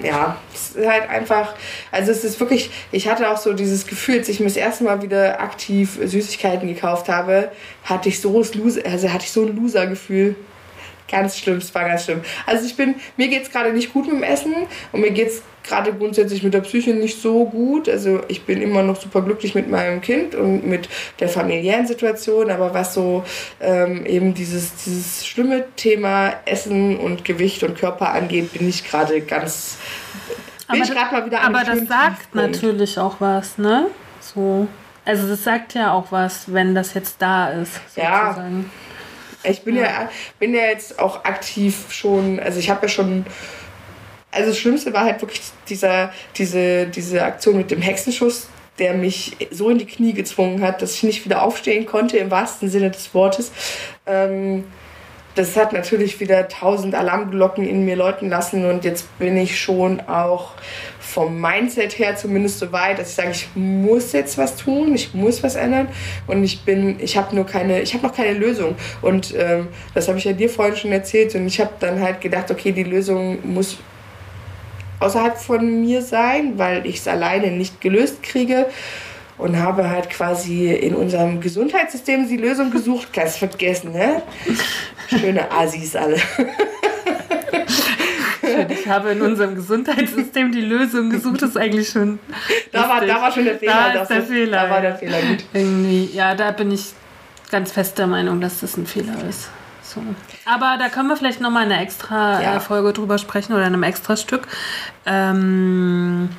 äh, 0.02 0.08
ja, 0.08 0.38
es 0.52 0.76
ist 0.76 0.88
halt 0.88 1.08
einfach, 1.08 1.54
also 1.92 2.12
es 2.12 2.24
ist 2.24 2.40
wirklich, 2.40 2.72
ich 2.92 3.08
hatte 3.08 3.30
auch 3.30 3.38
so 3.38 3.54
dieses 3.54 3.86
Gefühl, 3.86 4.18
als 4.18 4.30
ich 4.30 4.40
mir 4.40 4.48
das 4.48 4.56
erste 4.58 4.86
Mal 4.86 5.04
wieder 5.04 5.40
aktiv 5.40 6.00
Süßigkeiten 6.04 6.68
gekauft 6.68 7.10
habe, 7.10 7.52
hatte 7.84 8.10
ich 8.10 8.20
so, 8.22 8.36
also 8.40 9.14
hatte 9.14 9.24
ich 9.26 9.32
so 9.32 9.44
ein 9.46 9.56
Loser-Gefühl. 9.56 10.36
Ganz 11.10 11.38
schlimm, 11.38 11.58
es 11.58 11.74
war 11.74 11.86
ganz 11.86 12.05
schlimm. 12.05 12.22
Also 12.45 12.66
ich 12.66 12.76
bin, 12.76 12.95
mir 13.16 13.28
geht 13.30 13.43
es 13.43 13.51
gerade 13.51 13.72
nicht 13.72 13.93
gut 13.93 14.05
mit 14.05 14.16
dem 14.16 14.24
Essen 14.24 14.53
und 14.91 15.01
mir 15.01 15.12
geht 15.12 15.30
es 15.30 15.41
gerade 15.68 15.93
grundsätzlich 15.93 16.43
mit 16.43 16.53
der 16.53 16.62
Psyche 16.62 16.93
nicht 16.93 17.22
so 17.22 17.45
gut. 17.45 17.88
Also 17.89 18.22
ich 18.28 18.43
bin 18.43 18.62
immer 18.62 18.84
noch 18.84 18.99
super 18.99 19.22
glücklich 19.22 19.55
mit 19.55 19.70
meinem 19.70 20.01
Kind 20.01 20.36
und 20.36 20.66
mit 20.66 20.89
der 21.20 21.30
familiären 21.30 21.88
Situation, 21.88 22.49
aber 22.49 22.74
was 22.74 22.93
so 22.93 23.24
ähm, 23.60 24.05
eben 24.05 24.34
dieses, 24.34 24.76
dieses 24.84 25.26
schlimme 25.26 25.66
Thema 25.76 26.34
Essen 26.45 26.97
und 26.97 27.26
Gewicht 27.26 27.64
und 27.64 27.78
Körper 27.78 28.14
angeht, 28.14 28.53
bin 28.53 28.68
ich 28.68 28.84
gerade 28.89 29.22
ganz, 29.22 29.78
bin 30.72 30.82
ich 30.82 30.91
gerade 30.91 31.14
mal 31.14 31.26
wieder 31.26 31.41
an 31.41 31.55
aber 31.55 31.66
das 31.66 31.88
sagt 31.88 32.32
Tiefpunkt. 32.32 32.36
natürlich 32.36 32.99
auch 32.99 33.16
was, 33.20 33.58
ne? 33.58 33.88
So. 34.22 34.68
Also 35.05 35.28
das 35.28 35.43
sagt 35.43 35.74
ja 35.74 35.93
auch 35.93 36.12
was, 36.12 36.51
wenn 36.53 36.76
das 36.76 36.93
jetzt 36.93 37.22
da 37.22 37.49
ist, 37.49 37.80
Ja. 37.95 38.36
Ich 39.44 39.62
bin 39.62 39.76
ja. 39.76 40.10
bin 40.40 40.54
ja 40.54 40.66
jetzt 40.66 41.00
auch 41.00 41.24
aktiv 41.24 41.92
schon, 41.92 42.40
also 42.40 42.60
ich 42.60 42.70
habe 42.70 42.84
ja 42.84 42.90
schon, 42.90 43.26
also 44.32 44.50
das 44.50 44.58
Schlimmste 44.58 44.94
war 44.94 45.06
halt 45.06 45.22
wirklich 45.22 45.42
dieser, 45.70 46.12
diese, 46.36 46.88
diese 46.88 47.24
Aktion 47.24 47.58
mit 47.58 47.72
dem 47.72 47.82
Hexenschuss, 47.82 48.48
der 48.80 48.94
mich 48.94 49.38
so 49.52 49.70
in 49.70 49.78
die 49.78 49.86
Knie 49.86 50.14
gezwungen 50.14 50.62
hat, 50.62 50.82
dass 50.82 50.94
ich 50.96 51.04
nicht 51.04 51.26
wieder 51.26 51.42
aufstehen 51.42 51.86
konnte, 51.86 52.18
im 52.18 52.32
wahrsten 52.32 52.70
Sinne 52.70 52.92
des 52.92 53.14
Wortes. 53.14 53.52
Ähm, 54.06 54.66
das 55.38 55.56
hat 55.56 55.72
natürlich 55.72 56.20
wieder 56.20 56.48
tausend 56.48 56.96
Alarmglocken 56.96 57.68
in 57.68 57.86
mir 57.86 57.96
läuten 57.96 58.30
lassen 58.30 58.66
und 58.66 58.84
jetzt 58.84 59.18
bin 59.20 59.38
ich 59.38 59.60
schon 59.60 60.00
auch 60.02 60.54
vom 61.00 61.40
Mindset 61.40 62.00
her 62.00 62.16
zumindest 62.16 62.60
so 62.60 62.72
weit, 62.72 63.00
dass 63.00 63.10
ich 63.10 63.16
sage, 63.16 63.32
ich 63.32 63.48
muss 63.56 64.12
jetzt 64.14 64.38
was 64.38 64.56
tun, 64.56 64.96
ich 64.96 65.14
muss 65.14 65.44
was 65.44 65.56
ändern 65.56 65.90
und 66.26 66.44
ich 66.44 66.62
bin, 66.62 67.00
ich 67.00 67.18
habe 67.18 67.36
nur 67.36 67.46
keine, 67.46 67.82
ich 67.82 67.94
habe 67.94 68.06
noch 68.06 68.16
keine 68.16 68.34
Lösung. 68.34 68.76
Und 69.02 69.34
ähm, 69.38 69.68
das 69.94 70.08
habe 70.08 70.18
ich 70.18 70.26
ja 70.26 70.34
dir 70.34 70.50
vorhin 70.50 70.76
schon 70.76 70.92
erzählt 70.92 71.34
und 71.36 71.46
ich 71.46 71.60
habe 71.60 71.72
dann 71.80 72.02
halt 72.02 72.20
gedacht, 72.20 72.50
okay, 72.50 72.72
die 72.72 72.84
Lösung 72.84 73.40
muss 73.44 73.78
außerhalb 75.00 75.38
von 75.38 75.82
mir 75.82 76.02
sein, 76.02 76.58
weil 76.58 76.86
ich 76.86 76.98
es 76.98 77.08
alleine 77.08 77.52
nicht 77.52 77.80
gelöst 77.80 78.24
kriege 78.24 78.66
und 79.38 79.58
habe 79.58 79.90
halt 79.90 80.10
quasi 80.10 80.72
in 80.72 80.96
unserem 80.96 81.42
Gesundheitssystem 81.42 82.28
die 82.28 82.38
Lösung 82.38 82.72
gesucht. 82.72 83.14
Ganz 83.14 83.38
vergessen, 83.38 83.92
ne? 83.94 84.22
Schöne 85.10 85.52
Asis 85.52 85.96
alle. 85.96 86.18
Ich 88.70 88.88
habe 88.88 89.12
in 89.12 89.22
unserem 89.22 89.56
Gesundheitssystem 89.56 90.52
die 90.52 90.62
Lösung 90.62 91.10
gesucht, 91.10 91.42
das 91.42 91.52
ist 91.52 91.58
eigentlich 91.58 91.90
schon. 91.90 92.18
Da 92.72 92.88
war, 92.90 93.06
da 93.06 93.22
war 93.22 93.32
schon 93.32 93.46
der 93.46 93.60
Fehler. 93.60 93.92
Da 93.94 94.02
ist 94.02 94.08
der 94.10 94.24
Fehler. 94.24 94.64
Da 94.64 94.70
war 94.70 94.82
der. 94.82 94.96
Fehler 94.96 95.22
gut. 95.22 95.44
Irgendwie, 95.54 96.06
ja, 96.14 96.34
da 96.34 96.52
bin 96.52 96.72
ich 96.72 96.94
ganz 97.52 97.72
fest 97.72 97.98
der 98.00 98.08
Meinung, 98.08 98.42
dass 98.42 98.62
das 98.62 98.78
ein 98.78 98.88
Fehler 98.88 99.14
ist. 99.30 99.50
So. 99.84 100.02
Aber 100.46 100.78
da 100.80 100.90
können 100.90 101.08
wir 101.10 101.18
vielleicht 101.18 101.40
nochmal 101.40 101.66
in 101.66 101.72
einer 101.72 101.82
extra 101.82 102.42
Ja. 102.42 102.60
Folge 102.60 102.94
drüber 102.94 103.18
sprechen 103.18 103.54
oder 103.54 103.68
in 103.68 103.74
einem 103.74 103.84
extra 103.84 104.18
Stück. 104.18 104.48
Ähm, 105.06 106.30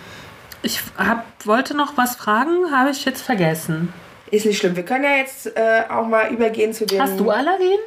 ich 0.62 0.80
hab, 0.96 1.24
wollte 1.44 1.76
noch 1.76 1.96
was 1.96 2.16
fragen, 2.16 2.70
habe 2.72 2.90
ich 2.90 3.04
jetzt 3.04 3.22
vergessen. 3.22 3.92
Ist 4.30 4.46
nicht 4.46 4.58
schlimm. 4.58 4.76
Wir 4.76 4.84
können 4.84 5.04
ja 5.04 5.16
jetzt 5.16 5.46
äh, 5.56 5.82
auch 5.88 6.06
mal 6.06 6.30
übergehen 6.32 6.72
zu 6.72 6.86
dem. 6.86 7.00
Hast 7.00 7.18
du 7.18 7.30
Allergien? 7.30 7.78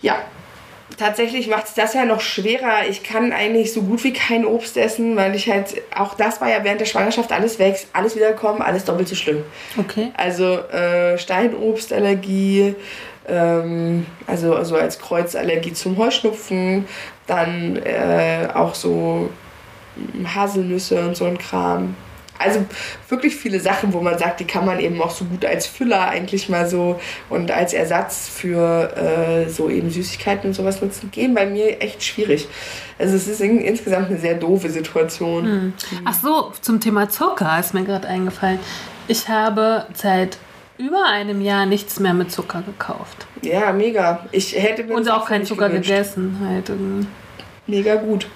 Ja. 0.00 0.16
Tatsächlich 0.98 1.48
macht 1.48 1.66
es 1.66 1.74
das 1.74 1.92
ja 1.92 2.06
noch 2.06 2.20
schwerer. 2.22 2.88
Ich 2.88 3.02
kann 3.02 3.32
eigentlich 3.32 3.72
so 3.72 3.82
gut 3.82 4.02
wie 4.04 4.14
kein 4.14 4.46
Obst 4.46 4.78
essen, 4.78 5.14
weil 5.16 5.34
ich 5.34 5.50
halt, 5.50 5.82
auch 5.94 6.14
das 6.14 6.40
war 6.40 6.48
ja 6.48 6.64
während 6.64 6.80
der 6.80 6.86
Schwangerschaft 6.86 7.32
alles 7.32 7.58
weg, 7.58 7.86
alles 7.92 8.16
wiederkommen, 8.16 8.62
alles 8.62 8.84
doppelt 8.84 9.08
so 9.08 9.14
schlimm. 9.14 9.44
Okay. 9.76 10.10
Also 10.16 10.44
äh, 10.44 11.18
Steinobstallergie, 11.18 12.76
ähm, 13.28 14.06
also, 14.26 14.54
also 14.54 14.76
als 14.76 14.98
Kreuzallergie 14.98 15.74
zum 15.74 15.98
Heuschnupfen, 15.98 16.86
dann 17.26 17.76
äh, 17.76 18.48
auch 18.54 18.74
so 18.74 19.28
Haselnüsse 20.34 21.00
und 21.06 21.16
so 21.16 21.24
ein 21.24 21.38
Kram. 21.38 21.94
Also 22.38 22.66
wirklich 23.08 23.34
viele 23.34 23.60
Sachen, 23.60 23.94
wo 23.94 24.00
man 24.02 24.18
sagt, 24.18 24.40
die 24.40 24.44
kann 24.44 24.66
man 24.66 24.78
eben 24.78 25.00
auch 25.00 25.10
so 25.10 25.24
gut 25.24 25.44
als 25.46 25.66
Füller 25.66 26.08
eigentlich 26.08 26.50
mal 26.50 26.68
so 26.68 27.00
und 27.30 27.50
als 27.50 27.72
Ersatz 27.72 28.28
für 28.28 28.94
äh, 28.94 29.48
so 29.48 29.70
eben 29.70 29.88
Süßigkeiten 29.90 30.50
und 30.50 30.54
sowas 30.54 30.82
nutzen. 30.82 31.10
Gehen 31.10 31.34
bei 31.34 31.46
mir 31.46 31.80
echt 31.80 32.02
schwierig. 32.04 32.46
Also 32.98 33.16
es 33.16 33.26
ist 33.26 33.40
in, 33.40 33.58
insgesamt 33.60 34.10
eine 34.10 34.18
sehr 34.18 34.34
doofe 34.34 34.68
Situation. 34.68 35.72
Ach 36.04 36.12
so, 36.14 36.52
zum 36.60 36.78
Thema 36.78 37.08
Zucker 37.08 37.58
ist 37.58 37.72
mir 37.72 37.84
gerade 37.84 38.06
eingefallen. 38.06 38.58
Ich 39.08 39.28
habe 39.30 39.86
seit 39.94 40.36
über 40.76 41.06
einem 41.06 41.40
Jahr 41.40 41.64
nichts 41.64 42.00
mehr 42.00 42.12
mit 42.12 42.30
Zucker 42.30 42.62
gekauft. 42.66 43.26
Ja, 43.40 43.72
mega. 43.72 44.26
Ich 44.30 44.54
hätte 44.54 44.84
mir 44.84 44.94
Und 44.94 45.10
auch 45.10 45.26
keinen 45.26 45.46
Zucker 45.46 45.68
gewünscht. 45.68 45.88
gegessen. 45.88 46.36
Halt. 46.46 46.68
irgendwie. 46.68 47.06
Mega 47.66 47.94
gut. 47.94 48.26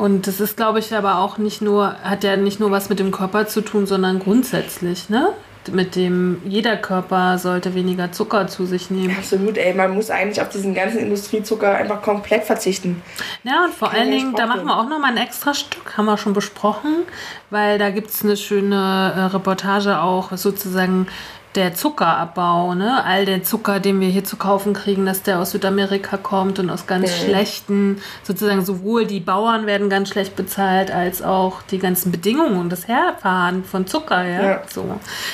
Und 0.00 0.26
das 0.26 0.40
ist, 0.40 0.56
glaube 0.56 0.78
ich, 0.78 0.94
aber 0.94 1.18
auch 1.18 1.36
nicht 1.36 1.60
nur, 1.60 1.94
hat 2.02 2.24
ja 2.24 2.34
nicht 2.38 2.58
nur 2.58 2.70
was 2.70 2.88
mit 2.88 2.98
dem 2.98 3.10
Körper 3.10 3.46
zu 3.46 3.60
tun, 3.60 3.86
sondern 3.86 4.18
grundsätzlich, 4.18 5.10
ne? 5.10 5.34
Mit 5.70 5.94
dem, 5.94 6.40
jeder 6.46 6.78
Körper 6.78 7.36
sollte 7.36 7.74
weniger 7.74 8.10
Zucker 8.10 8.46
zu 8.46 8.64
sich 8.64 8.90
nehmen. 8.90 9.14
Absolut, 9.14 9.58
ey, 9.58 9.74
man 9.74 9.92
muss 9.92 10.08
eigentlich 10.08 10.40
auf 10.40 10.48
diesen 10.48 10.72
ganzen 10.72 11.00
Industriezucker 11.00 11.74
einfach 11.74 12.00
komplett 12.00 12.44
verzichten. 12.44 13.02
Ja, 13.44 13.66
und 13.66 13.74
vor 13.74 13.90
allen 13.90 14.10
Dingen, 14.10 14.34
da 14.34 14.46
machen 14.46 14.64
wir 14.64 14.78
auch 14.78 14.88
nochmal 14.88 15.10
ein 15.10 15.18
extra 15.18 15.52
Stück, 15.52 15.98
haben 15.98 16.06
wir 16.06 16.16
schon 16.16 16.32
besprochen, 16.32 17.02
weil 17.50 17.78
da 17.78 17.90
gibt 17.90 18.08
es 18.08 18.24
eine 18.24 18.38
schöne 18.38 19.12
äh, 19.14 19.20
Reportage 19.36 20.00
auch, 20.00 20.34
sozusagen 20.34 21.08
der 21.56 21.74
Zuckerabbau, 21.74 22.74
ne? 22.74 23.04
All 23.04 23.24
der 23.24 23.42
Zucker, 23.42 23.80
den 23.80 24.00
wir 24.00 24.08
hier 24.08 24.22
zu 24.22 24.36
kaufen 24.36 24.72
kriegen, 24.72 25.04
dass 25.04 25.22
der 25.22 25.40
aus 25.40 25.50
Südamerika 25.50 26.16
kommt 26.16 26.58
und 26.60 26.70
aus 26.70 26.86
ganz 26.86 27.16
schlechten, 27.16 28.00
sozusagen 28.22 28.64
sowohl 28.64 29.04
die 29.04 29.18
Bauern 29.18 29.66
werden 29.66 29.90
ganz 29.90 30.10
schlecht 30.10 30.36
bezahlt, 30.36 30.92
als 30.92 31.22
auch 31.22 31.62
die 31.62 31.78
ganzen 31.78 32.12
Bedingungen 32.12 32.58
und 32.60 32.70
das 32.70 32.86
Herfahren 32.86 33.64
von 33.64 33.86
Zucker, 33.86 34.24
ja. 34.24 34.42
Ja. 34.42 34.62
So. 34.72 34.84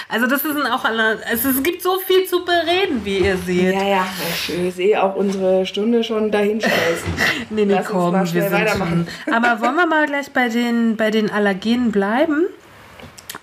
Also 0.08 0.26
das 0.26 0.44
ist 0.44 0.56
auch 0.72 0.84
alle, 0.86 1.18
also 1.30 1.50
es 1.50 1.62
gibt 1.62 1.82
so 1.82 1.98
viel 1.98 2.24
zu 2.24 2.44
bereden, 2.44 3.04
wie 3.04 3.18
ihr 3.18 3.36
seht. 3.36 3.74
Ja, 3.74 3.84
ja, 3.84 4.06
ich 4.48 4.74
sehe 4.74 5.02
auch 5.02 5.16
unsere 5.16 5.66
Stunde 5.66 6.02
schon 6.02 6.30
dahin 6.30 6.60
schmeißen. 6.60 6.76
Nee, 7.50 7.64
nee, 7.64 7.74
Lass 7.74 7.86
komm, 7.86 8.14
wir 8.14 8.26
sind 8.26 8.50
weitermachen. 8.50 9.06
schon. 9.24 9.34
Aber 9.34 9.60
wollen 9.60 9.76
wir 9.76 9.86
mal 9.86 10.06
gleich 10.06 10.30
bei 10.32 10.48
den, 10.48 10.96
bei 10.96 11.10
den 11.10 11.30
Allergenen 11.30 11.92
bleiben? 11.92 12.46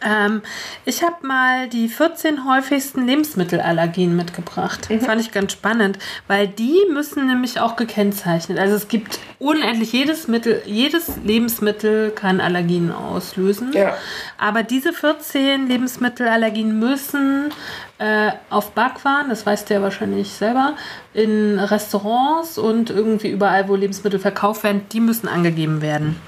Ähm, 0.02 0.42
ich 0.86 1.04
habe 1.04 1.26
mal 1.26 1.68
die 1.68 1.88
14 1.88 2.46
häufigsten 2.46 3.06
Lebensmittelallergien 3.06 4.16
mitgebracht. 4.16 4.90
Mhm. 4.90 5.02
Fand 5.02 5.22
ich 5.22 5.32
ganz 5.32 5.52
spannend, 5.52 6.00
weil 6.28 6.48
die 6.48 6.80
müssen 6.92 7.28
nämlich 7.28 7.60
auch 7.60 7.76
gekennzeichnet. 7.76 8.60
Also 8.60 8.76
es 8.76 8.88
gibt 8.88 9.20
unendlich 9.40 9.92
jedes 9.92 10.28
Mittel, 10.28 10.62
jedes 10.66 11.18
Lebensmittel 11.24 12.12
kann 12.12 12.42
Allergien 12.42 12.92
auslösen. 12.92 13.72
Ja. 13.74 13.96
Aber 14.38 14.64
diese 14.64 14.94
14 14.94 15.68
Lebensmittelallergien 15.68 16.80
müssen 16.80 17.52
äh, 18.00 18.32
auf 18.50 18.72
Backwaren, 18.72 19.30
das 19.30 19.46
weißt 19.46 19.70
du 19.70 19.76
ja 19.76 19.82
wahrscheinlich 19.82 20.30
selber, 20.30 20.76
in 21.14 21.60
Restaurants 21.60 22.58
und 22.58 22.90
irgendwie 22.90 23.30
überall, 23.30 23.68
wo 23.70 23.76
Lebensmittel 23.76 24.20
verkauft 24.20 24.64
werden, 24.64 24.86
die 24.92 25.00
müssen 25.00 25.28
angegeben 25.28 25.82
werden. 25.82 26.20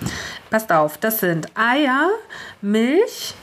Passt 0.50 0.72
auf, 0.72 0.98
das 0.98 1.20
sind 1.20 1.48
Eier, 1.56 2.10
Milch, 2.62 3.34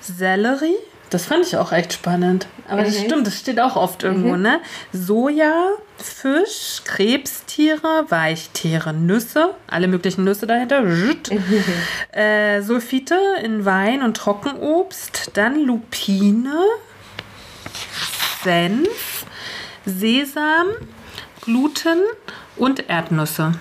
Sellerie, 0.00 0.76
Das 1.10 1.26
fand 1.26 1.46
ich 1.46 1.56
auch 1.58 1.72
echt 1.72 1.92
spannend. 1.92 2.46
Aber 2.68 2.82
das 2.84 2.98
stimmt, 2.98 3.26
das 3.26 3.38
steht 3.38 3.60
auch 3.60 3.76
oft 3.76 4.02
irgendwo, 4.02 4.36
ne? 4.36 4.60
Soja, 4.92 5.72
Fisch, 5.98 6.80
Krebstiere, 6.84 8.06
Weichtiere, 8.08 8.94
Nüsse, 8.94 9.54
alle 9.66 9.88
möglichen 9.88 10.24
Nüsse 10.24 10.46
dahinter, 10.46 10.82
äh, 12.12 12.62
Sulfite 12.62 13.18
in 13.44 13.64
Wein 13.66 14.02
und 14.02 14.16
Trockenobst, 14.16 15.32
dann 15.34 15.62
Lupine, 15.64 16.54
Senf, 18.42 19.26
Sesam, 19.84 20.68
Gluten 21.42 21.98
und 22.56 22.88
Erdnüsse. 22.88 23.52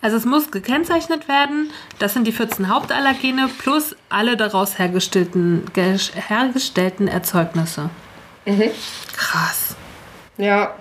Also 0.00 0.16
es 0.16 0.24
muss 0.24 0.50
gekennzeichnet 0.50 1.28
werden, 1.28 1.70
das 2.00 2.12
sind 2.14 2.26
die 2.26 2.32
14 2.32 2.68
Hauptallergene 2.68 3.48
plus 3.58 3.94
alle 4.08 4.36
daraus 4.36 4.78
hergestellten, 4.78 5.64
ge- 5.72 5.96
hergestellten 6.28 7.06
Erzeugnisse. 7.08 7.88
Krass. 9.16 9.76
Ja, 10.38 10.74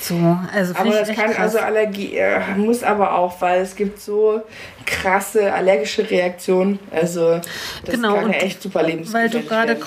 So, 0.00 0.14
also 0.54 0.74
aber 0.76 0.90
das 0.90 1.08
kann 1.08 1.30
krass. 1.32 1.38
also 1.38 1.58
Allergie, 1.58 2.16
äh, 2.16 2.40
muss 2.56 2.82
aber 2.82 3.14
auch, 3.14 3.40
weil 3.40 3.60
es 3.62 3.74
gibt 3.76 4.00
so 4.00 4.42
krasse 4.86 5.52
allergische 5.52 6.08
Reaktionen. 6.10 6.78
Also 6.90 7.40
das 7.84 7.94
Genau, 7.94 8.14
kann 8.14 8.30
ja 8.32 8.38
echt 8.38 8.62
super 8.62 8.80
Weil 8.80 8.86
lebensgefährlich 8.90 9.32
du 9.32 9.42
gerade 9.48 9.68
werden. 9.68 9.80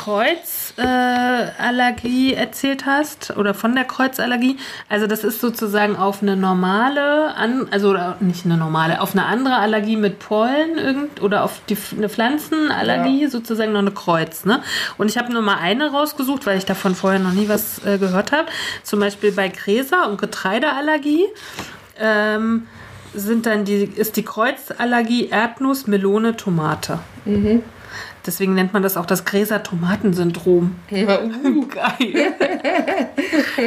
Kreuzallergie 0.78 1.52
äh, 1.58 1.62
Allergie 1.62 2.34
erzählt 2.34 2.86
hast 2.86 3.36
oder 3.36 3.54
von 3.54 3.76
der 3.76 3.86
Kreuzallergie. 3.86 4.58
Also 4.90 5.08
das 5.08 5.24
ist 5.24 5.42
sozusagen 5.42 5.96
auf 5.96 6.22
eine 6.22 6.36
normale, 6.36 7.36
an, 7.36 7.68
also 7.72 7.96
nicht 8.20 8.46
eine 8.46 8.58
normale, 8.58 9.02
auf 9.02 9.14
eine 9.14 9.26
andere 9.26 9.56
Allergie 9.56 9.98
mit 9.98 10.20
Pollen 10.20 10.78
irgend, 10.78 11.22
oder 11.22 11.44
auf 11.44 11.62
die, 11.70 11.78
eine 11.96 12.10
Pflanzenallergie 12.10 13.28
sozusagen 13.28 13.74
noch 13.74 13.80
eine 13.80 13.92
Kreuz. 13.92 14.46
Ne? 14.46 14.62
Und 14.98 15.10
ich 15.10 15.18
habe 15.18 15.34
nur 15.34 15.42
mal 15.42 15.58
eine 15.58 15.92
rausgesucht, 15.92 16.46
weil 16.46 16.58
ich 16.58 16.66
davon 16.66 16.96
vorher 16.96 17.20
noch 17.20 17.34
nie 17.34 17.50
was 17.50 17.84
äh, 17.86 17.98
gehört 17.98 18.32
habe. 18.32 18.48
Zum 18.84 19.00
Beispiel 19.00 19.32
bei 19.32 19.50
Gräser- 19.50 20.10
und 20.10 20.20
Getreideallergie. 20.20 21.26
Ähm, 22.00 22.68
sind 23.14 23.48
dann 23.48 23.66
die, 23.66 23.84
ist 23.84 24.16
die 24.18 24.24
Kreuzallergie 24.24 25.30
Erdnuss, 25.30 25.88
Melone, 25.88 26.36
Tomate. 26.36 27.00
Deswegen 28.28 28.54
nennt 28.56 28.74
man 28.74 28.84
das 28.84 28.98
auch 28.98 29.06
das 29.06 29.24
Gräser-Tomatensyndrom. 29.24 30.76
Geil. 30.90 31.08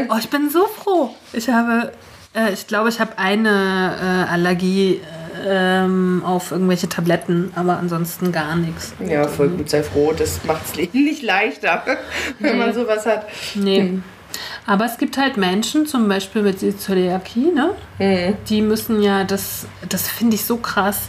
oh, 0.09 0.17
ich 0.19 0.29
bin 0.29 0.51
so 0.51 0.67
froh. 0.67 1.15
Ich 1.33 1.49
habe, 1.49 1.93
äh, 2.35 2.53
ich 2.53 2.67
glaube, 2.67 2.91
ich 2.91 3.01
habe 3.01 3.19
eine 3.19 3.97
äh, 4.29 4.31
Allergie 4.31 5.01
ähm, 5.47 6.23
auf 6.27 6.53
irgendwelche 6.53 6.91
Tabletten, 6.91 7.53
aber 7.57 7.79
ansonsten 7.79 8.33
gar 8.33 8.55
nichts. 8.55 8.93
Ja, 9.05 9.27
voll 9.27 9.49
gut, 9.49 9.71
sei 9.71 9.83
froh. 9.83 10.13
Das 10.17 10.45
macht 10.45 10.77
Leben 10.77 11.05
nicht 11.05 11.23
leichter, 11.23 11.83
wenn 12.39 12.59
man 12.59 12.75
sowas 12.75 13.07
hat. 13.07 13.27
Nee. 13.55 14.01
Aber 14.67 14.85
es 14.85 14.99
gibt 14.99 15.17
halt 15.17 15.39
Menschen, 15.39 15.87
zum 15.87 16.07
Beispiel 16.07 16.43
mit 16.43 16.61
Zöliakie, 16.81 17.51
ne? 17.53 17.71
Die 18.49 18.63
müssen 18.63 19.03
ja, 19.03 19.25
das, 19.25 19.67
das 19.89 20.09
finde 20.09 20.37
ich 20.37 20.45
so 20.45 20.59
krass. 20.59 21.09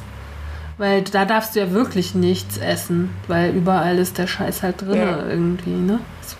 Weil 0.82 1.04
da 1.04 1.26
darfst 1.26 1.56
du 1.56 1.60
ja 1.60 1.70
wirklich 1.70 2.16
nichts 2.16 2.58
essen, 2.58 3.12
weil 3.28 3.52
überall 3.52 4.00
ist 4.00 4.18
der 4.18 4.26
Scheiß 4.26 4.64
halt 4.64 4.82
drin 4.82 4.96
Ja. 4.98 5.28
irgendwie, 5.28 5.70
ne? 5.70 6.00
So. 6.26 6.38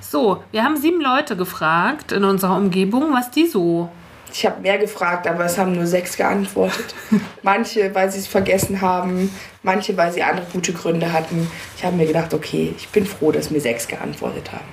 so, 0.00 0.44
wir 0.52 0.62
haben 0.62 0.76
sieben 0.76 1.00
Leute 1.00 1.34
gefragt 1.34 2.12
in 2.12 2.22
unserer 2.22 2.54
Umgebung, 2.56 3.12
was 3.12 3.32
die 3.32 3.48
so. 3.48 3.88
Ich 4.32 4.46
habe 4.46 4.60
mehr 4.60 4.78
gefragt, 4.78 5.26
aber 5.26 5.46
es 5.46 5.58
haben 5.58 5.72
nur 5.72 5.86
sechs 5.86 6.16
geantwortet. 6.16 6.94
Manche, 7.42 7.92
weil 7.92 8.08
sie 8.08 8.20
es 8.20 8.28
vergessen 8.28 8.80
haben, 8.80 9.34
manche, 9.64 9.96
weil 9.96 10.12
sie 10.12 10.22
andere 10.22 10.46
gute 10.52 10.72
Gründe 10.72 11.12
hatten. 11.12 11.50
Ich 11.76 11.84
habe 11.84 11.96
mir 11.96 12.06
gedacht, 12.06 12.32
okay, 12.32 12.72
ich 12.76 12.88
bin 12.90 13.04
froh, 13.04 13.32
dass 13.32 13.50
mir 13.50 13.60
sechs 13.60 13.88
geantwortet 13.88 14.52
haben. 14.52 14.66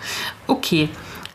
Okay. 0.46 0.90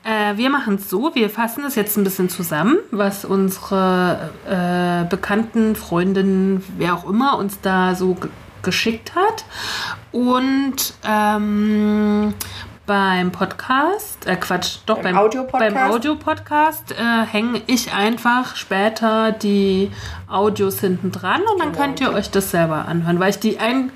Äh, 0.05 0.37
wir 0.37 0.51
machen 0.51 0.75
es 0.77 0.91
so, 0.91 1.15
wir 1.15 1.31
fassen 1.31 1.65
es 1.65 1.75
jetzt 1.77 1.97
ein 1.97 2.05
bisschen 2.05 2.29
zusammen, 2.29 2.79
was 2.91 3.25
unsere 3.25 4.31
äh, 4.49 5.09
Bekannten, 5.09 5.77
Freundinnen, 5.77 6.65
wer 6.77 6.95
auch 6.95 7.09
immer 7.09 7.39
uns 7.39 7.61
da 7.61 7.95
so 7.95 8.15
ge- 8.15 8.31
geschickt 8.63 9.13
hat. 9.15 9.45
Und 10.11 10.95
ähm, 11.09 12.35
beim 12.85 13.31
Podcast, 13.31 14.27
äh 14.27 14.35
Quatsch, 14.37 14.79
doch 14.87 14.97
Beim 14.97 15.15
beim, 15.15 15.19
Audiopodcast? 15.19 15.75
beim 15.75 15.91
Audiopodcast 15.93 16.93
äh, 16.93 17.25
hänge 17.31 17.63
ich 17.69 17.95
einfach 17.95 18.57
später 18.57 19.31
die 19.31 19.93
Audios 20.29 20.81
hinten 20.81 21.13
dran 21.13 21.43
und 21.43 21.61
dann 21.61 21.71
Genau. 21.73 21.85
könnt 21.85 22.01
ihr 22.01 22.13
euch 22.13 22.31
das 22.31 22.51
selber 22.51 22.87
anhören, 22.89 23.21
weil 23.21 23.31
ich 23.31 23.39
die 23.39 23.59
ein, 23.61 23.93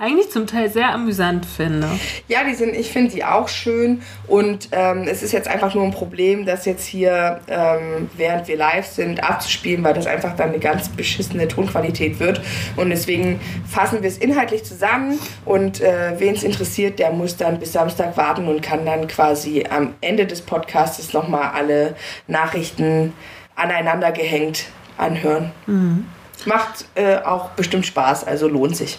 eigentlich 0.00 0.30
zum 0.30 0.46
Teil 0.46 0.70
sehr 0.70 0.92
amüsant 0.94 1.44
finde. 1.44 1.86
Ja, 2.26 2.42
die 2.44 2.54
sind, 2.54 2.74
ich 2.74 2.90
finde 2.90 3.10
sie 3.10 3.22
auch 3.22 3.48
schön 3.48 4.02
und 4.26 4.70
ähm, 4.72 5.04
es 5.06 5.22
ist 5.22 5.32
jetzt 5.32 5.46
einfach 5.46 5.74
nur 5.74 5.84
ein 5.84 5.90
Problem, 5.90 6.46
das 6.46 6.64
jetzt 6.64 6.86
hier, 6.86 7.40
ähm, 7.48 8.08
während 8.16 8.48
wir 8.48 8.56
live 8.56 8.86
sind, 8.86 9.22
abzuspielen, 9.22 9.84
weil 9.84 9.92
das 9.92 10.06
einfach 10.06 10.34
dann 10.36 10.48
eine 10.48 10.58
ganz 10.58 10.88
beschissene 10.88 11.48
Tonqualität 11.48 12.18
wird 12.18 12.40
und 12.76 12.88
deswegen 12.88 13.40
fassen 13.68 14.02
wir 14.02 14.08
es 14.08 14.16
inhaltlich 14.16 14.64
zusammen 14.64 15.18
und 15.44 15.82
äh, 15.82 16.18
wen 16.18 16.34
es 16.34 16.42
interessiert, 16.42 16.98
der 16.98 17.12
muss 17.12 17.36
dann 17.36 17.58
bis 17.58 17.72
Samstag 17.72 18.16
warten 18.16 18.48
und 18.48 18.62
kann 18.62 18.86
dann 18.86 19.06
quasi 19.06 19.64
am 19.68 19.94
Ende 20.00 20.26
des 20.26 20.40
Podcasts 20.40 21.12
nochmal 21.12 21.50
alle 21.54 21.94
Nachrichten 22.26 23.12
aneinander 23.54 24.12
gehängt 24.12 24.64
anhören. 24.96 25.52
Macht 26.46 26.86
äh, 26.94 27.18
auch 27.18 27.50
bestimmt 27.50 27.84
Spaß, 27.84 28.24
also 28.24 28.48
lohnt 28.48 28.76
sich. 28.76 28.98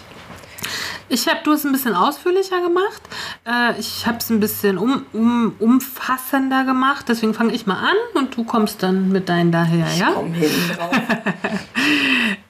Ich 1.08 1.28
habe 1.28 1.40
du 1.44 1.52
es 1.52 1.64
ein 1.64 1.72
bisschen 1.72 1.94
ausführlicher 1.94 2.60
gemacht. 2.60 3.02
Äh, 3.46 3.78
ich 3.78 4.06
habe 4.06 4.18
es 4.18 4.30
ein 4.30 4.40
bisschen 4.40 4.78
um, 4.78 5.04
um, 5.12 5.54
umfassender 5.58 6.64
gemacht. 6.64 7.06
Deswegen 7.08 7.34
fange 7.34 7.52
ich 7.52 7.66
mal 7.66 7.78
an 7.78 7.96
und 8.14 8.36
du 8.36 8.44
kommst 8.44 8.82
dann 8.82 9.10
mit 9.10 9.28
deinen 9.28 9.52
daher, 9.52 9.86
ja? 9.94 10.12
Komm 10.14 10.32
hinten 10.32 10.74
drauf. 10.76 10.90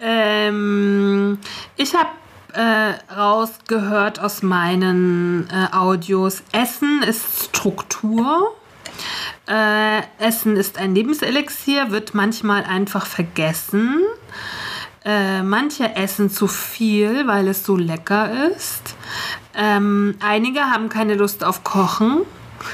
Ähm, 0.01 1.39
ich 1.77 1.95
habe 1.95 2.11
äh, 2.55 3.15
rausgehört 3.15 4.21
aus 4.21 4.43
meinen 4.43 5.49
äh, 5.51 5.75
Audios, 5.75 6.43
Essen 6.53 7.03
ist 7.03 7.45
Struktur. 7.45 8.55
Äh, 9.49 10.03
Essen 10.19 10.57
ist 10.57 10.79
ein 10.79 10.95
Lebenselixier, 10.95 11.91
wird 11.91 12.15
manchmal 12.15 12.65
einfach 12.65 13.07
vergessen. 13.07 14.01
Äh, 15.05 15.43
manche 15.43 15.97
essen 15.97 16.31
zu 16.31 16.47
viel, 16.47 17.27
weil 17.27 17.49
es 17.49 17.65
so 17.65 17.77
lecker 17.77 18.51
ist. 18.51 18.95
Ähm, 19.55 20.15
einige 20.21 20.61
haben 20.61 20.89
keine 20.89 21.15
Lust 21.15 21.43
auf 21.43 21.65
Kochen. 21.65 22.21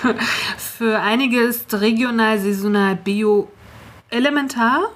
Für 0.59 1.01
einige 1.01 1.41
ist 1.41 1.73
regional, 1.75 2.39
saisonal, 2.39 2.97
bio 2.97 3.49
elementar. 4.11 4.91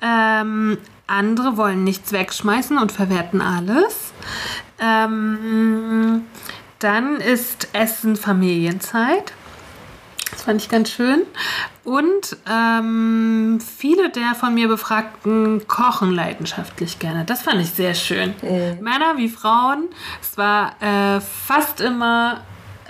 Ähm, 0.00 0.78
andere 1.06 1.58
wollen 1.58 1.84
nichts 1.84 2.12
wegschmeißen 2.12 2.78
und 2.78 2.92
verwerten 2.92 3.42
alles. 3.42 4.12
Ähm, 4.78 6.22
dann 6.78 7.16
ist 7.16 7.68
Essen 7.74 8.16
Familienzeit. 8.16 9.34
Das 10.34 10.42
fand 10.42 10.60
ich 10.60 10.68
ganz 10.68 10.90
schön. 10.90 11.22
Und 11.84 12.36
ähm, 12.50 13.60
viele 13.60 14.10
der 14.10 14.34
von 14.34 14.52
mir 14.52 14.66
Befragten 14.68 15.66
kochen 15.68 16.12
leidenschaftlich 16.12 16.98
gerne. 16.98 17.24
Das 17.24 17.42
fand 17.42 17.60
ich 17.62 17.70
sehr 17.70 17.94
schön. 17.94 18.34
Männer 18.80 19.16
wie 19.16 19.28
Frauen. 19.28 19.88
Es 20.20 20.36
war 20.36 20.72
äh, 20.82 21.20
fast 21.20 21.80
immer 21.80 22.40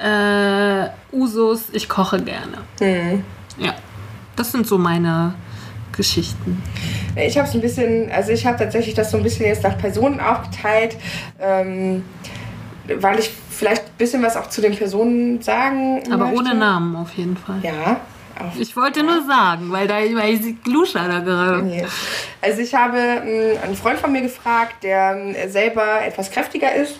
äh, 0.02 0.88
Usus, 1.12 1.64
ich 1.72 1.88
koche 1.88 2.20
gerne. 2.22 2.58
Ja, 3.58 3.74
das 4.36 4.50
sind 4.50 4.66
so 4.66 4.78
meine 4.78 5.34
Geschichten. 5.92 6.62
Ich 7.14 7.36
habe 7.38 7.46
es 7.46 7.54
ein 7.54 7.60
bisschen, 7.60 8.10
also 8.10 8.32
ich 8.32 8.46
habe 8.46 8.58
tatsächlich 8.58 8.94
das 8.94 9.10
so 9.10 9.18
ein 9.18 9.22
bisschen 9.22 9.46
jetzt 9.46 9.62
nach 9.62 9.78
Personen 9.78 10.18
aufgeteilt, 10.18 10.96
ähm, 11.38 12.04
weil 13.00 13.18
ich 13.18 13.30
vielleicht 13.50 13.84
ein 13.84 13.92
bisschen 13.98 14.22
was 14.22 14.36
auch 14.36 14.48
zu 14.48 14.60
den 14.60 14.76
Personen 14.76 15.40
sagen 15.42 16.02
Aber 16.12 16.26
möchte. 16.26 16.38
ohne 16.40 16.54
Namen 16.54 16.96
auf 16.96 17.12
jeden 17.14 17.36
Fall. 17.36 17.56
Ja. 17.62 18.00
Ich 18.58 18.74
wollte 18.76 19.04
nur 19.04 19.24
sagen, 19.26 19.70
weil 19.70 19.86
da 19.86 19.94
weil 19.94 20.34
ich 20.34 20.62
Gluscha 20.64 21.06
da 21.06 21.20
gerade. 21.20 21.62
Nee. 21.62 21.86
Also 22.42 22.60
ich 22.62 22.74
habe 22.74 22.96
mh, 22.98 23.62
einen 23.62 23.76
Freund 23.76 23.98
von 24.00 24.10
mir 24.10 24.22
gefragt, 24.22 24.82
der 24.82 25.14
mh, 25.14 25.48
selber 25.48 26.02
etwas 26.04 26.30
kräftiger 26.32 26.74
ist. 26.74 26.96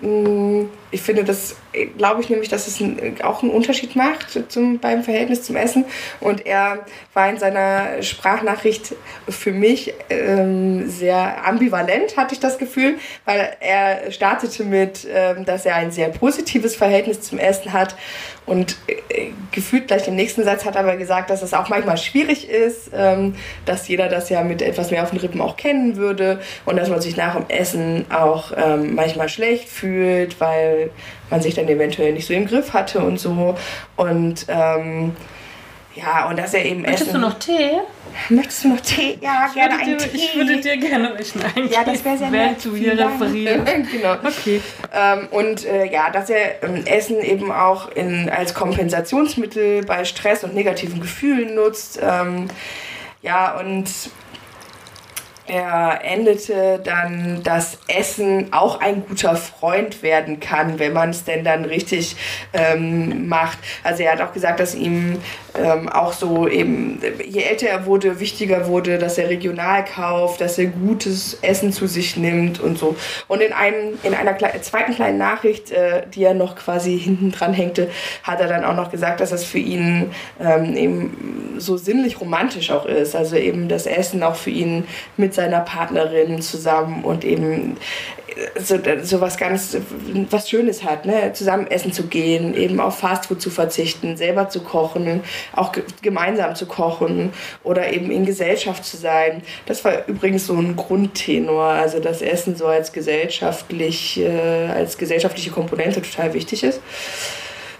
Mh, 0.00 0.66
Ich 0.90 1.02
finde 1.02 1.24
das, 1.24 1.56
glaube 1.98 2.22
ich 2.22 2.30
nämlich, 2.30 2.48
dass 2.48 2.66
es 2.66 2.82
auch 3.22 3.42
einen 3.42 3.52
Unterschied 3.52 3.96
macht 3.96 4.38
zum, 4.50 4.78
beim 4.78 5.02
Verhältnis 5.02 5.42
zum 5.42 5.56
Essen. 5.56 5.84
Und 6.20 6.46
er 6.46 6.86
war 7.12 7.28
in 7.28 7.38
seiner 7.38 8.02
Sprachnachricht 8.02 8.94
für 9.28 9.52
mich 9.52 9.92
ähm, 10.10 10.88
sehr 10.88 11.44
ambivalent, 11.44 12.16
hatte 12.16 12.34
ich 12.34 12.40
das 12.40 12.58
Gefühl, 12.58 12.94
weil 13.24 13.56
er 13.60 14.10
startete 14.10 14.64
mit, 14.64 15.06
ähm, 15.12 15.44
dass 15.44 15.66
er 15.66 15.74
ein 15.76 15.90
sehr 15.90 16.08
positives 16.08 16.76
Verhältnis 16.76 17.20
zum 17.20 17.38
Essen 17.38 17.72
hat 17.72 17.94
Und 18.46 18.76
äh, 18.86 19.30
gefühlt 19.50 19.88
gleich 19.88 20.06
im 20.06 20.14
nächsten 20.14 20.44
Satz 20.44 20.64
hat 20.64 20.76
er 20.76 20.82
aber 20.82 20.96
gesagt, 20.96 21.30
dass 21.30 21.42
es 21.42 21.52
auch 21.52 21.68
manchmal 21.68 21.98
schwierig 21.98 22.48
ist, 22.48 22.90
ähm, 22.94 23.34
dass 23.64 23.88
jeder 23.88 24.08
das 24.08 24.30
ja 24.30 24.42
mit 24.42 24.62
etwas 24.62 24.92
mehr 24.92 25.02
auf 25.02 25.10
den 25.10 25.18
Rippen 25.18 25.40
auch 25.40 25.56
kennen 25.56 25.96
würde 25.96 26.40
und 26.64 26.76
dass 26.76 26.88
man 26.88 27.00
sich 27.00 27.16
nach 27.16 27.34
dem 27.34 27.46
Essen 27.48 28.06
auch 28.10 28.52
ähm, 28.56 28.94
manchmal 28.94 29.28
schlecht 29.28 29.68
fühlt, 29.68 30.40
weil 30.40 30.90
man 31.28 31.40
sich 31.40 31.54
dann 31.54 31.68
eventuell 31.68 32.12
nicht 32.12 32.26
so 32.26 32.34
im 32.34 32.46
Griff 32.46 32.72
hatte 32.72 33.00
und 33.00 33.18
so. 33.18 33.56
Und 33.96 34.46
ähm, 34.48 35.16
ja, 35.96 36.28
und 36.28 36.38
dass 36.38 36.54
er 36.54 36.64
eben 36.64 36.82
Möchtest 36.82 37.08
Essen... 37.08 37.14
du 37.14 37.26
noch 37.26 37.38
Tee? 37.38 37.80
Möchtest 38.28 38.64
du 38.64 38.68
noch 38.68 38.80
Tee? 38.80 39.18
Ja, 39.20 39.46
Ich 39.48 39.54
gerne 39.54 39.74
einen 39.78 39.98
dir, 39.98 40.08
Tee. 40.08 40.16
ich 40.16 40.34
würde 40.36 40.56
dir 40.60 40.76
gerne 40.76 41.12
welchen 41.16 41.42
eingeben, 41.42 41.68
Ja, 41.70 41.84
das 41.84 42.04
wäre 42.04 42.18
sehr 42.18 42.30
nett. 42.30 42.64
du 42.64 42.74
hier 42.74 42.94
genau. 43.92 44.14
Okay. 44.24 44.60
Ähm, 44.94 45.28
und 45.30 45.64
äh, 45.64 45.90
ja, 45.90 46.10
dass 46.10 46.30
er 46.30 46.62
ähm, 46.62 46.84
Essen 46.86 47.20
eben 47.20 47.52
auch 47.52 47.90
in, 47.92 48.28
als 48.30 48.54
Kompensationsmittel 48.54 49.84
bei 49.84 50.04
Stress 50.04 50.44
und 50.44 50.54
negativen 50.54 51.00
Gefühlen 51.00 51.54
nutzt. 51.54 51.98
Ähm, 52.02 52.48
ja, 53.22 53.58
und 53.58 53.86
er 55.48 56.00
endete 56.02 56.80
dann, 56.82 57.42
dass 57.42 57.78
Essen 57.88 58.52
auch 58.52 58.80
ein 58.80 59.04
guter 59.06 59.36
Freund 59.36 60.02
werden 60.02 60.40
kann, 60.40 60.78
wenn 60.78 60.92
man 60.92 61.10
es 61.10 61.24
denn 61.24 61.44
dann 61.44 61.64
richtig 61.64 62.16
ähm, 62.52 63.28
macht. 63.28 63.58
Also 63.82 64.02
er 64.02 64.12
hat 64.12 64.20
auch 64.20 64.32
gesagt, 64.32 64.60
dass 64.60 64.74
ihm 64.74 65.18
ähm, 65.58 65.88
auch 65.88 66.12
so 66.12 66.48
eben, 66.48 67.00
je 67.24 67.42
älter 67.42 67.68
er 67.68 67.86
wurde, 67.86 68.20
wichtiger 68.20 68.66
wurde, 68.66 68.98
dass 68.98 69.18
er 69.18 69.28
regional 69.28 69.84
kauft, 69.84 70.40
dass 70.40 70.58
er 70.58 70.66
gutes 70.66 71.38
Essen 71.42 71.72
zu 71.72 71.86
sich 71.86 72.16
nimmt 72.16 72.60
und 72.60 72.78
so. 72.78 72.96
Und 73.28 73.40
in, 73.40 73.52
einem, 73.52 73.98
in 74.02 74.14
einer 74.14 74.34
kle 74.34 74.60
zweiten 74.60 74.94
kleinen 74.94 75.18
Nachricht, 75.18 75.70
äh, 75.70 76.02
die 76.14 76.24
er 76.24 76.34
noch 76.34 76.56
quasi 76.56 76.98
hinten 76.98 77.32
dran 77.32 77.52
hängte, 77.52 77.90
hat 78.22 78.40
er 78.40 78.48
dann 78.48 78.64
auch 78.64 78.74
noch 78.74 78.90
gesagt, 78.90 79.20
dass 79.20 79.30
das 79.30 79.44
für 79.44 79.58
ihn 79.58 80.10
ähm, 80.40 80.76
eben 80.76 81.54
so 81.58 81.76
sinnlich 81.76 82.20
romantisch 82.20 82.70
auch 82.70 82.86
ist. 82.86 83.14
Also 83.14 83.36
eben 83.36 83.68
das 83.68 83.86
Essen 83.86 84.22
auch 84.22 84.36
für 84.36 84.50
ihn 84.50 84.86
mit 85.16 85.34
seiner 85.36 85.60
Partnerin 85.60 86.42
zusammen 86.42 87.04
und 87.04 87.24
eben 87.24 87.76
so, 88.58 88.76
so 89.02 89.20
was 89.20 89.36
ganz 89.36 89.76
was 90.30 90.50
Schönes 90.50 90.84
hat, 90.84 91.06
ne? 91.06 91.32
zusammen 91.32 91.66
essen 91.68 91.92
zu 91.92 92.04
gehen, 92.04 92.54
eben 92.54 92.80
auf 92.80 92.98
Fastfood 92.98 93.40
zu 93.40 93.50
verzichten, 93.50 94.16
selber 94.16 94.48
zu 94.48 94.60
kochen, 94.60 95.22
auch 95.54 95.72
ge 95.72 95.84
gemeinsam 96.02 96.54
zu 96.54 96.66
kochen 96.66 97.32
oder 97.62 97.92
eben 97.92 98.10
in 98.10 98.26
Gesellschaft 98.26 98.84
zu 98.84 98.96
sein. 98.96 99.42
Das 99.66 99.84
war 99.84 100.06
übrigens 100.06 100.46
so 100.46 100.54
ein 100.54 100.76
Grundtenor, 100.76 101.64
also 101.64 102.00
das 102.00 102.20
Essen 102.20 102.56
so 102.56 102.66
als 102.66 102.92
gesellschaftlich, 102.92 104.20
äh, 104.20 104.68
als 104.68 104.98
gesellschaftliche 104.98 105.50
Komponente 105.50 106.02
total 106.02 106.34
wichtig 106.34 106.62
ist. 106.62 106.80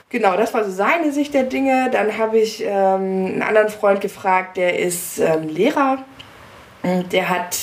Genau, 0.08 0.36
das 0.36 0.54
war 0.54 0.64
so 0.64 0.70
seine 0.70 1.12
Sicht 1.12 1.34
der 1.34 1.42
Dinge. 1.42 1.90
Dann 1.90 2.16
habe 2.16 2.38
ich 2.38 2.62
ähm, 2.62 2.70
einen 2.70 3.42
anderen 3.42 3.68
Freund 3.68 4.00
gefragt, 4.00 4.56
der 4.56 4.78
ist 4.78 5.18
ähm, 5.18 5.48
Lehrer. 5.48 6.04
Und 6.86 7.12
Der 7.12 7.28
hat 7.28 7.58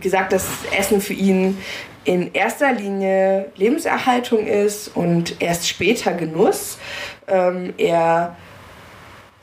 gesagt, 0.00 0.32
dass 0.32 0.46
Essen 0.76 1.00
für 1.00 1.14
ihn 1.14 1.58
in 2.04 2.32
erster 2.32 2.72
Linie 2.72 3.50
Lebenserhaltung 3.56 4.46
ist 4.46 4.88
und 4.94 5.40
erst 5.42 5.68
später 5.68 6.12
Genuss. 6.12 6.78
Ähm, 7.26 7.74
er 7.76 8.36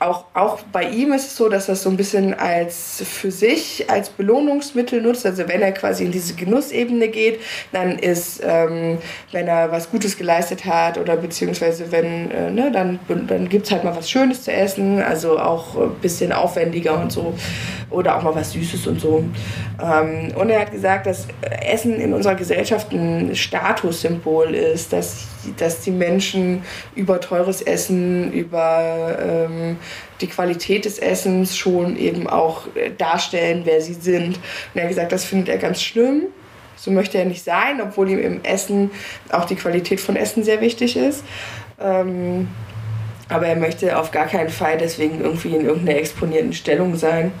auch, 0.02 0.24
auch 0.34 0.60
bei 0.72 0.84
ihm 0.84 1.12
ist 1.12 1.26
es 1.26 1.36
so, 1.36 1.48
dass 1.48 1.68
er 1.68 1.74
es 1.74 1.82
so 1.82 1.90
ein 1.90 1.96
bisschen 1.96 2.34
als 2.34 3.02
für 3.04 3.30
sich 3.30 3.88
als 3.90 4.10
Belohnungsmittel 4.10 5.00
nutzt. 5.00 5.24
Also 5.26 5.48
wenn 5.48 5.62
er 5.62 5.72
quasi 5.72 6.04
in 6.04 6.12
diese 6.12 6.34
Genussebene 6.34 7.08
geht, 7.08 7.40
dann 7.72 7.98
ist, 7.98 8.40
ähm, 8.44 8.98
wenn 9.30 9.48
er 9.48 9.70
was 9.72 9.90
Gutes 9.90 10.16
geleistet 10.16 10.64
hat 10.64 10.98
oder 10.98 11.16
beziehungsweise 11.16 11.90
wenn, 11.92 12.30
äh, 12.30 12.50
ne, 12.50 12.70
dann, 12.72 12.98
dann 13.26 13.48
gibt 13.48 13.66
es 13.66 13.72
halt 13.72 13.84
mal 13.84 13.96
was 13.96 14.10
Schönes 14.10 14.42
zu 14.42 14.52
essen, 14.52 15.02
also 15.02 15.38
auch 15.38 15.76
ein 15.76 15.94
bisschen 16.00 16.32
aufwendiger 16.32 17.00
und 17.00 17.12
so. 17.12 17.34
Oder 17.90 18.16
auch 18.16 18.22
mal 18.22 18.34
was 18.34 18.52
Süßes 18.52 18.86
und 18.86 19.00
so. 19.00 19.24
Ähm, 19.82 20.32
und 20.34 20.50
er 20.50 20.60
hat 20.60 20.72
gesagt, 20.72 21.06
dass 21.06 21.26
Essen 21.42 22.00
in 22.00 22.12
unserer 22.12 22.34
Gesellschaft 22.34 22.92
ein 22.92 23.34
Statussymbol 23.34 24.54
ist, 24.54 24.92
dass, 24.92 25.26
dass 25.58 25.80
die 25.80 25.90
Menschen 25.90 26.62
über 26.94 27.20
teures 27.20 27.62
Essen, 27.62 28.32
über 28.32 29.18
ähm, 29.20 29.76
die 30.20 30.26
Qualität 30.26 30.84
des 30.84 30.98
Essens 30.98 31.56
schon 31.56 31.96
eben 31.96 32.28
auch 32.28 32.74
äh, 32.74 32.90
darstellen, 32.96 33.62
wer 33.64 33.80
sie 33.80 33.94
sind. 33.94 34.36
Und 34.36 34.40
er 34.74 34.82
hat 34.82 34.88
gesagt, 34.88 35.12
das 35.12 35.24
findet 35.24 35.48
er 35.48 35.58
ganz 35.58 35.82
schlimm. 35.82 36.24
So 36.76 36.90
möchte 36.90 37.18
er 37.18 37.24
nicht 37.24 37.44
sein, 37.44 37.80
obwohl 37.80 38.10
ihm 38.10 38.18
im 38.18 38.44
Essen 38.44 38.90
auch 39.30 39.44
die 39.44 39.54
Qualität 39.54 40.00
von 40.00 40.16
Essen 40.16 40.42
sehr 40.42 40.60
wichtig 40.60 40.96
ist. 40.96 41.24
Ähm, 41.80 42.48
aber 43.28 43.46
er 43.46 43.56
möchte 43.56 43.98
auf 43.98 44.10
gar 44.10 44.26
keinen 44.26 44.50
Fall 44.50 44.78
deswegen 44.78 45.20
irgendwie 45.20 45.54
in 45.54 45.64
irgendeiner 45.64 45.98
exponierten 45.98 46.52
Stellung 46.52 46.96
sein. 46.96 47.32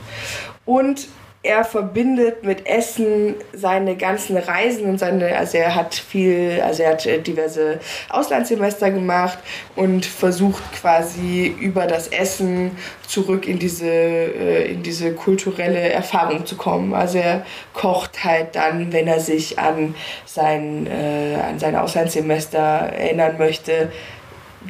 Und 0.64 1.08
er 1.44 1.64
verbindet 1.64 2.44
mit 2.44 2.66
Essen 2.66 3.34
seine 3.52 3.96
ganzen 3.96 4.36
Reisen 4.36 4.88
und 4.88 4.98
seine, 4.98 5.36
also 5.36 5.58
er 5.58 5.74
hat 5.74 5.94
viel, 5.94 6.62
also 6.64 6.84
er 6.84 6.90
hat 6.90 7.04
äh, 7.04 7.20
diverse 7.20 7.80
Auslandssemester 8.10 8.92
gemacht 8.92 9.38
und 9.74 10.06
versucht 10.06 10.62
quasi 10.72 11.52
über 11.60 11.86
das 11.86 12.06
Essen 12.08 12.76
zurück 13.08 13.48
in 13.48 13.58
diese, 13.58 13.90
äh, 13.90 14.70
in 14.72 14.84
diese 14.84 15.14
kulturelle 15.14 15.90
Erfahrung 15.90 16.46
zu 16.46 16.56
kommen. 16.56 16.94
Also 16.94 17.18
er 17.18 17.44
kocht 17.74 18.22
halt 18.22 18.54
dann, 18.54 18.92
wenn 18.92 19.08
er 19.08 19.18
sich 19.18 19.58
an 19.58 19.96
sein, 20.24 20.86
äh, 20.86 21.34
an 21.42 21.58
sein 21.58 21.74
Auslandssemester 21.74 22.58
erinnern 22.58 23.36
möchte, 23.38 23.90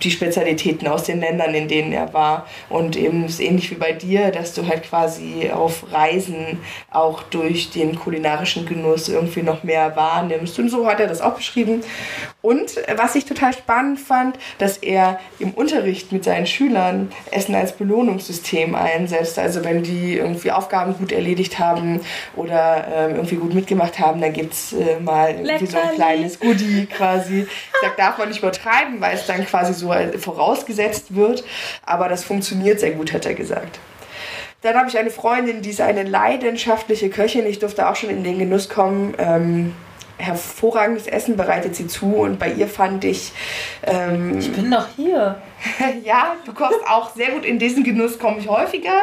die 0.02 0.10
Spezialitäten 0.10 0.88
aus 0.88 1.04
den 1.04 1.20
Ländern, 1.20 1.54
in 1.54 1.68
denen 1.68 1.92
er 1.92 2.12
war. 2.12 2.46
Und 2.68 2.96
eben 2.96 3.24
ist 3.24 3.40
ähnlich 3.40 3.70
wie 3.70 3.76
bei 3.76 3.92
dir, 3.92 4.30
dass 4.30 4.54
du 4.54 4.66
halt 4.66 4.84
quasi 4.84 5.50
auf 5.52 5.92
Reisen 5.92 6.60
auch 6.90 7.22
durch 7.24 7.70
den 7.70 7.98
kulinarischen 7.98 8.66
Genuss 8.66 9.08
irgendwie 9.08 9.42
noch 9.42 9.62
mehr 9.62 9.96
wahrnimmst. 9.96 10.58
Und 10.58 10.68
so 10.68 10.86
hat 10.86 11.00
er 11.00 11.06
das 11.06 11.20
auch 11.20 11.34
beschrieben. 11.34 11.82
Und 12.40 12.76
was 12.96 13.14
ich 13.14 13.24
total 13.24 13.52
spannend 13.52 14.00
fand, 14.00 14.38
dass 14.58 14.78
er 14.78 15.20
im 15.38 15.52
Unterricht 15.52 16.12
mit 16.12 16.24
seinen 16.24 16.46
Schülern 16.46 17.12
Essen 17.30 17.54
als 17.54 17.72
Belohnungssystem 17.72 18.74
einsetzt. 18.74 19.38
Also 19.38 19.64
wenn 19.64 19.82
die 19.82 20.16
irgendwie 20.16 20.50
Aufgaben 20.50 20.94
gut 20.96 21.12
erledigt 21.12 21.58
haben 21.58 22.00
oder 22.36 22.86
ähm, 22.94 23.16
irgendwie 23.16 23.36
gut 23.36 23.54
mitgemacht 23.54 23.98
haben, 23.98 24.20
dann 24.20 24.32
gibt 24.32 24.54
es 24.54 24.72
äh, 24.72 24.98
mal 25.00 25.34
irgendwie 25.34 25.66
so 25.66 25.78
ein 25.78 25.94
kleines 25.94 26.40
Goodie 26.40 26.86
quasi. 26.86 27.42
Ich 27.42 27.80
sag, 27.80 27.96
darf 27.96 28.18
man 28.18 28.28
nicht 28.28 28.38
übertreiben, 28.38 29.00
weil 29.00 29.14
es 29.14 29.26
dann 29.26 29.44
quasi 29.46 29.74
so 29.74 29.81
vorausgesetzt 30.18 31.14
wird. 31.14 31.44
Aber 31.84 32.08
das 32.08 32.24
funktioniert 32.24 32.80
sehr 32.80 32.92
gut, 32.92 33.12
hat 33.12 33.26
er 33.26 33.34
gesagt. 33.34 33.78
Dann 34.62 34.76
habe 34.76 34.88
ich 34.88 34.96
eine 34.96 35.10
Freundin, 35.10 35.60
die 35.62 35.70
ist 35.70 35.80
eine 35.80 36.04
leidenschaftliche 36.04 37.10
Köchin. 37.10 37.46
Ich 37.46 37.58
durfte 37.58 37.88
auch 37.88 37.96
schon 37.96 38.10
in 38.10 38.22
den 38.22 38.38
Genuss 38.38 38.68
kommen. 38.68 39.14
Ähm, 39.18 39.74
hervorragendes 40.18 41.08
Essen 41.08 41.36
bereitet 41.36 41.74
sie 41.74 41.88
zu 41.88 42.14
und 42.14 42.38
bei 42.38 42.52
ihr 42.52 42.68
fand 42.68 43.04
ich, 43.04 43.32
ähm, 43.82 44.38
Ich 44.38 44.52
bin 44.52 44.70
doch 44.70 44.86
hier. 44.96 45.42
ja, 46.04 46.36
du 46.44 46.52
kommst 46.52 46.78
auch 46.88 47.14
sehr 47.14 47.30
gut 47.30 47.44
in 47.44 47.58
diesen 47.58 47.82
Genuss, 47.82 48.18
komme 48.18 48.38
ich 48.38 48.48
häufiger 48.48 49.02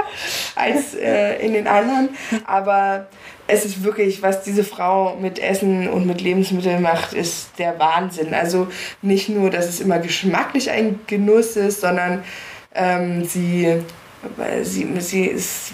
als 0.55 0.95
äh, 0.95 1.45
in 1.45 1.53
den 1.53 1.67
anderen. 1.67 2.09
Aber 2.45 3.07
es 3.49 3.65
ist 3.65 3.83
wirklich, 3.83 4.21
was 4.21 4.43
diese 4.43 4.63
Frau 4.63 5.15
mit 5.19 5.39
Essen 5.39 5.89
und 5.89 6.05
mit 6.05 6.21
Lebensmitteln 6.21 6.81
macht, 6.81 7.13
ist 7.13 7.51
der 7.57 7.79
Wahnsinn. 7.79 8.33
Also 8.33 8.67
nicht 9.01 9.29
nur, 9.29 9.49
dass 9.49 9.67
es 9.67 9.79
immer 9.79 9.99
geschmacklich 9.99 10.69
ein 10.69 10.99
Genuss 11.07 11.55
ist, 11.55 11.81
sondern 11.81 12.23
ähm, 12.75 13.25
sie 13.25 13.81
sie, 14.63 14.99
sie 14.99 15.31
es 15.31 15.71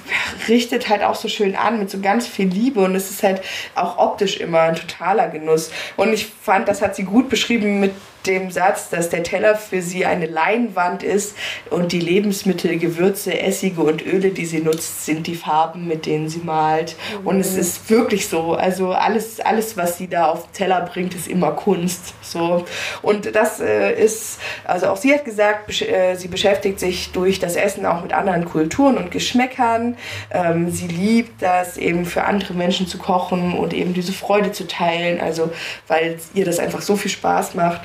richtet 0.47 0.89
halt 0.89 1.03
auch 1.03 1.15
so 1.15 1.28
schön 1.28 1.55
an 1.55 1.80
mit 1.80 1.89
so 1.89 1.99
ganz 1.99 2.28
viel 2.28 2.47
Liebe 2.47 2.80
und 2.82 2.95
es 2.95 3.09
ist 3.09 3.23
halt 3.23 3.41
auch 3.73 3.97
optisch 3.97 4.38
immer 4.38 4.61
ein 4.61 4.76
totaler 4.76 5.30
Genuss. 5.30 5.71
Und 5.97 6.13
ich 6.13 6.28
fand, 6.28 6.67
das 6.67 6.82
hat 6.82 6.95
sie 6.95 7.03
gut 7.03 7.30
beschrieben 7.30 7.80
mit 7.80 7.91
dem 8.28 8.51
Satz, 8.51 8.89
dass 8.89 9.09
der 9.09 9.23
Teller 9.23 9.55
für 9.55 9.82
sie 9.82 10.05
eine 10.05 10.26
Leinwand 10.26 11.03
ist 11.03 11.36
und 11.69 11.91
die 11.91 11.99
Lebensmittel, 11.99 12.78
Gewürze, 12.78 13.39
Essige 13.39 13.82
und 13.82 14.05
Öle, 14.05 14.30
die 14.30 14.45
sie 14.45 14.59
nutzt, 14.59 15.05
sind 15.05 15.28
die 15.28 15.36
Farben, 15.36 15.88
mit 15.88 16.05
denen 16.05 16.30
sie 16.30 16.39
malt. 16.39 16.95
Und 17.23 17.39
es 17.39 17.55
ist 17.55 17.89
wirklich 17.89 18.28
so. 18.28 18.53
Also 18.53 18.91
alles, 18.91 19.39
alles, 19.39 19.78
was 19.78 19.97
sie 19.97 20.07
da 20.07 20.28
auf 20.28 20.45
den 20.47 20.53
Teller 20.53 20.82
bringt, 20.82 21.15
ist 21.15 21.28
immer 21.28 21.51
Kunst. 21.51 22.13
So. 22.21 22.65
Und 23.01 23.36
das 23.36 23.59
äh, 23.59 23.93
ist, 23.93 24.39
also 24.63 24.88
auch 24.88 24.97
sie 24.97 25.13
hat 25.13 25.26
gesagt, 25.26 25.67
besch 25.67 25.84
äh, 25.84 26.15
sie 26.15 26.28
beschäftigt 26.28 26.80
sich 26.80 27.11
durch 27.11 27.39
das 27.39 27.55
Essen 27.55 27.86
auch 27.86 28.01
mit 28.01 28.13
anderen 28.13 28.45
Kulturen 28.45 28.97
und 28.97 29.11
Geschmäckern. 29.11 29.97
Ähm, 30.32 30.71
sie 30.71 30.88
liebt 30.88 31.41
das 31.41 31.78
eben 31.78 32.05
für 32.05 32.23
andere 32.23 32.53
Menschen 32.53 32.88
zu 32.88 32.97
kochen 32.97 33.53
und 33.53 33.73
eben 33.73 33.93
diese 33.93 34.13
Freude 34.13 34.51
zu 34.51 34.67
teilen. 34.67 35.19
Also 35.19 35.51
weil 35.88 36.17
ihr 36.34 36.45
das 36.45 36.59
einfach 36.59 36.82
so 36.82 36.95
viel 36.95 37.11
Spaß 37.11 37.55
macht. 37.55 37.82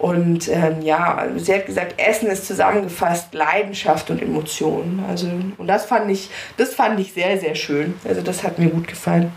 Und 0.00 0.48
ähm, 0.48 0.80
ja, 0.80 1.26
sie 1.36 1.52
hat 1.52 1.66
gesagt, 1.66 2.00
Essen 2.00 2.30
ist 2.30 2.46
zusammengefasst 2.46 3.34
Leidenschaft 3.34 4.10
und 4.10 4.22
Emotion. 4.22 5.04
Also, 5.06 5.26
und 5.58 5.66
das 5.66 5.84
fand 5.84 6.10
ich, 6.10 6.30
das 6.56 6.72
fand 6.72 6.98
ich 6.98 7.12
sehr, 7.12 7.38
sehr 7.38 7.54
schön. 7.54 7.94
Also 8.02 8.22
das 8.22 8.42
hat 8.42 8.58
mir 8.58 8.70
gut 8.70 8.88
gefallen. 8.88 9.30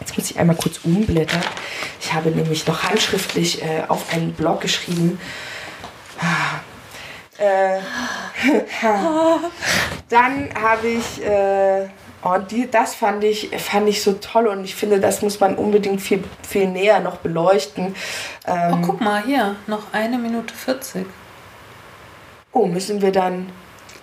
Jetzt 0.00 0.18
muss 0.18 0.28
ich 0.28 0.40
einmal 0.40 0.56
kurz 0.56 0.80
umblättern. 0.82 1.42
Ich 2.00 2.12
habe 2.12 2.30
nämlich 2.30 2.66
noch 2.66 2.82
handschriftlich 2.82 3.62
äh, 3.62 3.84
auf 3.86 4.12
einen 4.12 4.32
Blog 4.32 4.62
geschrieben. 4.62 5.20
Äh, 7.38 7.78
dann 10.08 10.48
habe 10.60 10.88
ich, 10.88 11.24
äh, 11.24 11.86
und 12.22 12.50
die, 12.50 12.70
das 12.70 12.94
fand 12.94 13.24
ich, 13.24 13.50
fand 13.58 13.88
ich 13.88 14.02
so 14.02 14.12
toll 14.14 14.46
und 14.46 14.64
ich 14.64 14.74
finde, 14.74 15.00
das 15.00 15.22
muss 15.22 15.40
man 15.40 15.56
unbedingt 15.56 16.00
viel, 16.00 16.22
viel 16.48 16.68
näher 16.68 17.00
noch 17.00 17.16
beleuchten. 17.16 17.94
Ähm, 18.46 18.74
Oh, 18.74 18.78
guck 18.86 19.00
mal, 19.00 19.22
hier, 19.24 19.56
noch 19.66 19.92
eine 19.92 20.18
Minute 20.18 20.54
40. 20.54 21.04
oh, 22.52 22.66
müssen 22.66 23.02
wir 23.02 23.12
dann, 23.12 23.48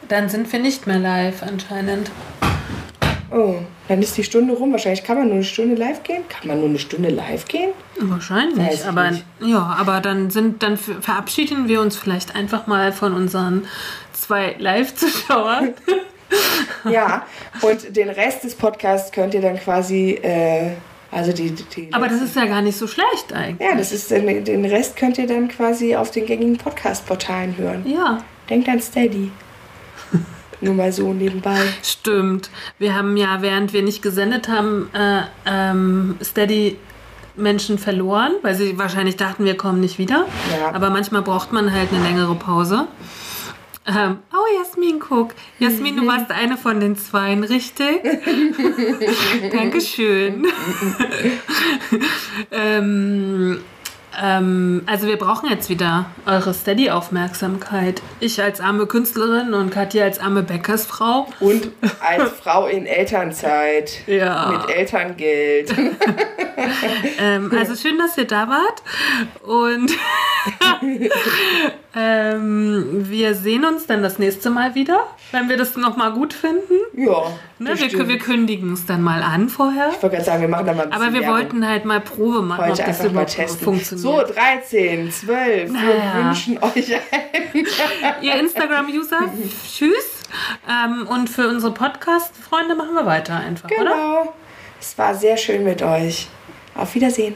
Dann 0.08 0.28
sind 0.30 0.52
wir 0.52 0.60
nicht 0.60 0.86
mehr 0.88 1.00
live 1.00 1.44
anscheinend. 1.44 2.12
oh, 3.32 3.56
dann 3.88 4.02
ist 4.02 4.18
die 4.18 4.24
Stunde 4.24 4.54
rum. 4.54 4.72
Wahrscheinlich 4.72 5.04
kann 5.04 5.18
man 5.18 5.28
nur 5.28 5.36
eine 5.36 5.44
Stunde 5.44 5.76
live 5.76 6.04
gehen. 6.04 6.24
Kann 6.30 6.48
man 6.48 6.60
nur 6.60 6.70
eine 6.70 6.80
Stunde 6.80 7.10
live 7.10 7.46
gehen? 7.48 7.72
Wahrscheinlich, 8.00 8.86
aber 8.86 9.12
nicht. 9.12 9.26
ja, 9.42 9.76
aber 9.80 10.00
dann 10.02 10.30
sind 10.30 10.62
dann 10.64 10.78
verabschieden 10.78 11.68
wir 11.68 11.80
uns 11.82 11.96
vielleicht 11.98 12.36
einfach 12.36 12.68
mal 12.68 12.92
von 12.92 13.14
unseren 13.14 13.66
zwei 14.14 14.56
Live-Zuschauern. 14.60 15.74
Ja, 16.90 17.26
und 17.62 17.96
den 17.96 18.10
Rest 18.10 18.44
des 18.44 18.56
Podcasts 18.56 19.12
könnt 19.12 19.34
ihr 19.34 19.42
dann 19.42 19.60
quasi, 19.60 20.12
äh, 20.22 20.72
also 21.12 21.34
die, 21.34 21.52
die 21.52 21.90
aber 21.92 22.08
das 22.08 22.22
ist 22.22 22.36
ja 22.36 22.46
gar 22.46 22.62
nicht 22.62 22.78
so 22.78 22.88
schlecht 22.88 23.34
eigentlich. 23.34 23.68
ja, 23.68 23.76
das 23.76 23.92
ist 23.92 24.10
den, 24.12 24.46
den 24.46 24.64
Rest 24.66 24.96
könnt 24.96 25.18
ihr 25.18 25.28
dann 25.28 25.50
quasi 25.50 25.96
auf 25.96 26.12
den 26.12 26.26
gängigen 26.26 26.58
Podcast-Portalen 26.58 27.58
hören. 27.58 27.84
Ja, 27.86 28.20
Denkt 28.50 28.68
an 28.68 28.82
Steady. 28.82 29.32
Nur 30.62 30.74
mal 30.74 30.92
so 30.92 31.14
nebenbei. 31.14 31.60
stimmt. 31.84 32.50
Wir 32.80 32.96
haben 32.96 33.16
ja, 33.16 33.42
während 33.42 33.74
wir 33.74 33.84
nicht 33.84 34.02
gesendet 34.02 34.48
haben, 34.50 34.90
äh, 34.94 35.22
ähm, 35.46 36.18
Steady 36.24 36.78
Menschen 37.36 37.78
verloren, 37.78 38.34
weil 38.42 38.56
sie 38.56 38.78
wahrscheinlich 38.78 39.16
dachten, 39.16 39.46
wir 39.46 39.56
kommen 39.56 39.80
nicht 39.80 39.98
wieder. 40.00 40.26
Ja. 40.60 40.74
Aber 40.74 40.90
manchmal 40.90 41.22
braucht 41.22 41.54
man 41.54 41.72
halt 41.72 41.94
eine 41.94 42.04
längere 42.04 42.36
Pause. 42.36 42.88
Ähm, 43.90 44.20
oh, 44.34 44.58
Jasmin, 44.58 45.00
guck. 45.00 45.34
Jasmin, 45.58 45.98
du 45.98 46.06
warst 46.06 46.30
eine 46.32 46.58
von 46.58 46.80
den 46.80 46.96
Zweien, 46.96 47.44
richtig? 47.44 48.02
Dankeschön. 49.52 50.46
ähm, 52.52 53.62
ähm, 54.22 54.84
also 54.86 55.08
wir 55.08 55.18
brauchen 55.18 55.50
jetzt 55.50 55.70
wieder 55.70 56.06
eure 56.26 56.54
Steady-Aufmerksamkeit. 56.54 58.02
Ich 58.20 58.42
als 58.42 58.60
arme 58.60 58.86
Künstlerin 58.86 59.54
und 59.54 59.72
Katja 59.72 60.04
als 60.04 60.20
arme 60.20 60.44
Bäckersfrau. 60.44 61.28
Und 61.40 61.72
als 62.00 62.32
Frau 62.34 62.68
in 62.68 62.86
Elternzeit. 62.86 64.08
Ja. 64.08 64.52
Mit 64.52 64.76
Elterngeld. 64.76 65.74
Ähm, 67.20 67.52
also 67.58 67.76
schön, 67.76 67.98
dass 67.98 68.18
ihr 68.18 68.28
da 68.28 68.48
wart. 68.48 68.84
Und 69.44 69.92
ähm, 71.96 73.10
wir 73.10 73.34
sehen 73.34 73.66
uns 73.66 73.88
dann 73.88 74.04
das 74.04 74.20
nächste 74.20 74.52
Mal 74.52 74.76
wieder, 74.76 75.08
wenn 75.32 75.50
wir 75.50 75.58
das 75.58 75.76
nochmal 75.76 76.12
gut 76.14 76.34
finden. 76.34 76.76
Ja. 76.96 77.32
Ne? 77.58 77.80
Wir, 77.80 78.08
wir 78.08 78.20
kündigen 78.20 78.74
es 78.74 78.86
dann 78.86 79.02
mal 79.02 79.24
an 79.24 79.50
vorher. 79.50 79.90
ich 79.90 80.04
wollte 80.04 80.18
gerade 80.18 80.24
sagen, 80.24 80.42
wir 80.42 80.50
machen 80.50 80.68
da 80.68 80.74
mal 80.74 80.86
ein 80.86 80.92
Aber 80.92 81.14
wir 81.14 81.22
Werbung. 81.22 81.30
wollten 81.36 81.68
halt 81.68 81.86
mal 81.86 82.00
Probe 82.00 82.44
machen, 82.44 82.66
heute 82.66 82.82
ob 82.84 82.88
das 82.88 83.04
überhaupt 83.04 83.34
testen. 83.36 83.64
funktioniert. 83.66 84.28
So, 84.28 84.34
13, 84.34 85.12
12. 85.12 85.72
Naja. 85.72 85.88
Wir 86.14 86.26
wünschen 86.26 86.58
euch 86.62 86.94
ein. 86.94 87.66
Ihr 88.22 88.36
Instagram-User, 88.36 89.22
tschüss. 89.68 90.24
Ähm, 90.70 91.08
und 91.08 91.28
für 91.28 91.48
unsere 91.48 91.74
Podcast-Freunde 91.74 92.76
machen 92.76 92.94
wir 92.94 93.08
weiter 93.08 93.36
einfach, 93.38 93.70
oder? 93.72 93.92
Genau. 93.92 94.34
Es 94.80 94.96
war 94.98 95.16
sehr 95.16 95.38
schön 95.38 95.64
mit 95.64 95.82
euch. 95.82 96.28
Auf 96.76 96.94
Wiedersehen. 96.94 97.34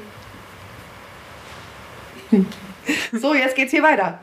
So, 3.11 3.33
jetzt 3.33 3.55
geht's 3.55 3.71
hier 3.71 3.83
weiter. 3.83 4.19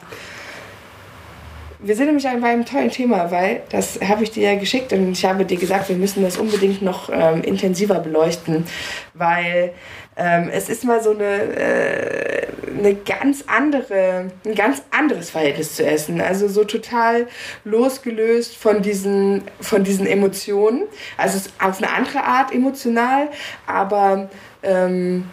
Wir 1.83 1.97
sind 1.97 2.07
nämlich 2.07 2.25
bei 2.25 2.49
einem 2.49 2.67
tollen 2.67 2.91
Thema, 2.91 3.31
weil 3.31 3.63
das 3.71 3.99
habe 4.07 4.23
ich 4.23 4.31
dir 4.31 4.53
ja 4.53 4.59
geschickt 4.59 4.93
und 4.93 5.13
ich 5.13 5.25
habe 5.25 5.47
dir 5.47 5.57
gesagt, 5.57 5.89
wir 5.89 5.97
müssen 5.97 6.23
das 6.23 6.37
unbedingt 6.37 6.83
noch 6.83 7.09
ähm, 7.11 7.43
intensiver 7.43 8.01
beleuchten, 8.01 8.67
weil 9.15 9.73
ähm, 10.19 10.51
es 10.53 10.69
ist 10.69 10.85
mal 10.85 11.03
so 11.03 11.13
eine, 11.13 11.25
äh, 11.25 12.47
eine 12.79 12.95
ganz 12.95 13.45
andere, 13.47 14.31
ein 14.45 14.55
ganz 14.55 14.83
anderes 14.91 15.31
Verhältnis 15.31 15.77
zu 15.77 15.87
Essen. 15.87 16.21
Also 16.21 16.49
so 16.49 16.65
total 16.65 17.27
losgelöst 17.65 18.55
von 18.57 18.83
diesen, 18.83 19.45
von 19.63 19.83
diesen 19.83 20.07
Emotionen. 20.07 20.83
Also 21.17 21.39
es 21.39 21.47
ist 21.47 21.55
auf 21.59 21.79
eine 21.79 21.91
andere 21.91 22.23
Art 22.25 22.53
emotional, 22.53 23.29
aber 23.67 24.29
ähm, 24.63 25.25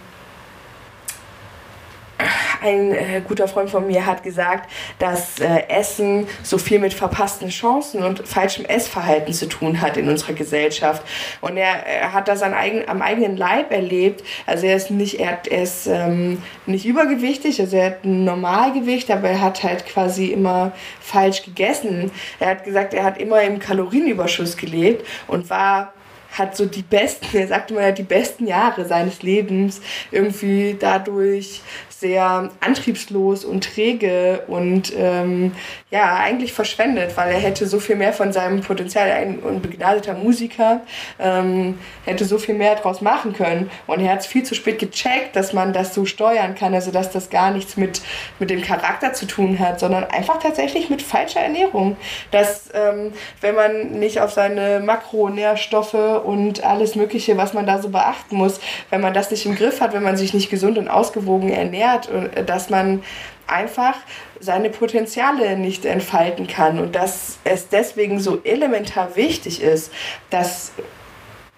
ein 2.61 2.91
äh, 2.91 3.22
guter 3.28 3.47
Freund 3.47 3.70
von 3.70 3.86
mir 3.86 4.05
hat 4.05 4.24
gesagt, 4.24 4.70
dass 4.99 5.39
äh, 5.39 5.68
Essen 5.70 6.28
so 6.43 6.57
viel 6.57 6.80
mit 6.80 6.93
verpassten 6.93 7.49
Chancen 7.49 8.03
und 8.03 8.28
falschem 8.28 8.65
Essverhalten 8.65 9.34
zu 9.34 9.47
tun 9.47 9.82
hat 9.82 9.97
in 9.97 10.09
unserer 10.09 10.34
Gesellschaft. 10.34 11.03
Und 11.41 11.57
er, 11.57 11.86
er 11.86 12.13
hat 12.13 12.28
das 12.28 12.41
an 12.41 12.53
eigen, 12.53 12.88
am 12.88 13.01
eigenen 13.01 13.38
Leib 13.38 13.72
erlebt. 13.72 14.24
Also 14.45 14.65
er 14.65 14.76
ist 14.76 14.91
nicht, 14.91 15.20
er, 15.20 15.39
er 15.49 15.63
ist 15.63 15.88
ähm, 15.88 16.41
nicht 16.65 16.86
übergewichtig, 16.86 17.59
also 17.61 17.78
er 17.78 17.88
hat 17.88 18.03
ein 18.03 18.24
Normalgewicht, 18.24 19.11
aber 19.11 19.30
er 19.30 19.41
hat 19.41 19.63
halt 19.63 19.86
quasi 19.86 20.28
immer 20.28 20.72
falsch 20.99 21.43
gegessen. 21.43 22.11
Er 22.39 22.49
hat 22.49 22.63
gesagt, 22.63 22.93
er 22.93 23.03
hat 23.03 23.20
immer 23.20 23.41
im 23.41 23.59
Kalorienüberschuss 23.59 24.57
gelebt 24.57 25.05
und 25.28 25.49
war 25.49 25.93
hat 26.38 26.55
so 26.55 26.65
die 26.65 26.82
besten, 26.82 27.38
er 27.38 27.47
sagte 27.47 27.74
mal, 27.74 27.93
die 27.93 28.03
besten 28.03 28.47
Jahre 28.47 28.86
seines 28.86 29.24
Lebens 29.24 29.82
irgendwie 30.11 30.76
dadurch 30.80 31.61
sehr 32.00 32.52
antriebslos 32.60 33.43
und 33.43 33.64
träge 33.64 34.43
und 34.48 34.93
ähm, 34.95 35.54
ja, 35.89 36.16
eigentlich 36.18 36.54
verschwendet, 36.54 37.18
weil 37.18 37.32
er 37.32 37.39
hätte 37.39 37.66
so 37.66 37.80
viel 37.80 37.95
mehr 37.95 38.14
von 38.14 38.32
seinem 38.32 38.62
Potenzial, 38.62 39.10
ein 39.10 39.39
unbegnadeter 39.39 40.14
Musiker, 40.14 40.82
ähm, 41.18 41.80
hätte 42.06 42.26
so 42.26 42.38
viel 42.38 42.54
mehr 42.54 42.76
draus 42.76 43.02
machen 43.02 43.34
können. 43.34 43.72
Und 43.88 44.02
er 44.02 44.12
hat 44.12 44.20
es 44.20 44.28
viel 44.28 44.43
zu 44.43 44.54
spät 44.54 44.78
gecheckt, 44.78 45.36
dass 45.36 45.54
man 45.54 45.74
das 45.74 45.95
so 45.95 46.06
steuern 46.06 46.54
kann, 46.54 46.76
also 46.76 46.91
dass 46.91 47.10
das 47.10 47.32
gar 47.32 47.50
nichts 47.50 47.78
mit, 47.78 48.02
mit 48.38 48.52
dem 48.52 48.62
Charakter 48.62 49.14
zu 49.14 49.26
tun 49.26 49.58
hat, 49.58 49.80
sondern 49.80 50.04
einfach 50.04 50.38
tatsächlich 50.38 50.91
mit 50.91 51.02
falscher 51.02 51.39
Ernährung. 51.39 51.98
Dass, 52.30 52.70
ähm, 52.76 53.14
wenn 53.41 53.56
man 53.56 53.91
nicht 53.98 54.22
auf 54.22 54.32
seine 54.34 54.82
Makronährstoffe 54.82 55.95
und 55.95 56.64
alles 56.64 56.95
Mögliche, 56.95 57.38
was 57.38 57.54
man 57.54 57.66
da 57.66 57.82
so 57.82 57.89
beachten 57.89 58.36
muss, 58.36 58.60
wenn 58.91 59.02
man 59.02 59.16
das 59.16 59.32
nicht 59.32 59.48
im 59.48 59.56
Griff 59.56 59.82
hat, 59.82 59.93
wenn 59.93 60.04
man 60.04 60.16
sich 60.16 60.36
nicht 60.36 60.52
gesund 60.52 60.78
und 60.78 60.89
ausgewogen 60.89 61.50
ernährt, 61.50 61.86
und, 61.95 62.35
äh, 62.35 62.43
dass 62.43 62.69
man 62.69 63.03
einfach 63.47 63.95
seine 64.39 64.69
Potenziale 64.69 65.57
nicht 65.57 65.85
entfalten 65.85 66.47
kann 66.47 66.79
und 66.79 66.95
dass 66.95 67.39
es 67.43 67.69
deswegen 67.69 68.19
so 68.19 68.41
elementar 68.43 69.15
wichtig 69.15 69.61
ist, 69.61 69.91
dass 70.29 70.73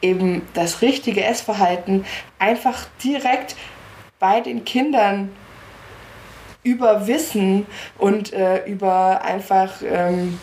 eben 0.01 0.43
das 0.53 0.82
richtige 0.82 1.23
Essverhalten 1.23 2.05
einfach 2.38 2.86
direkt 3.03 3.55
bei 4.19 4.39
den 4.41 4.65
Kindern 4.65 5.32
über 6.63 7.07
Wissen 7.07 7.65
und 7.97 8.34
äh, 8.34 8.65
über 8.65 9.23
einfach 9.23 9.82
ähm, 9.82 10.39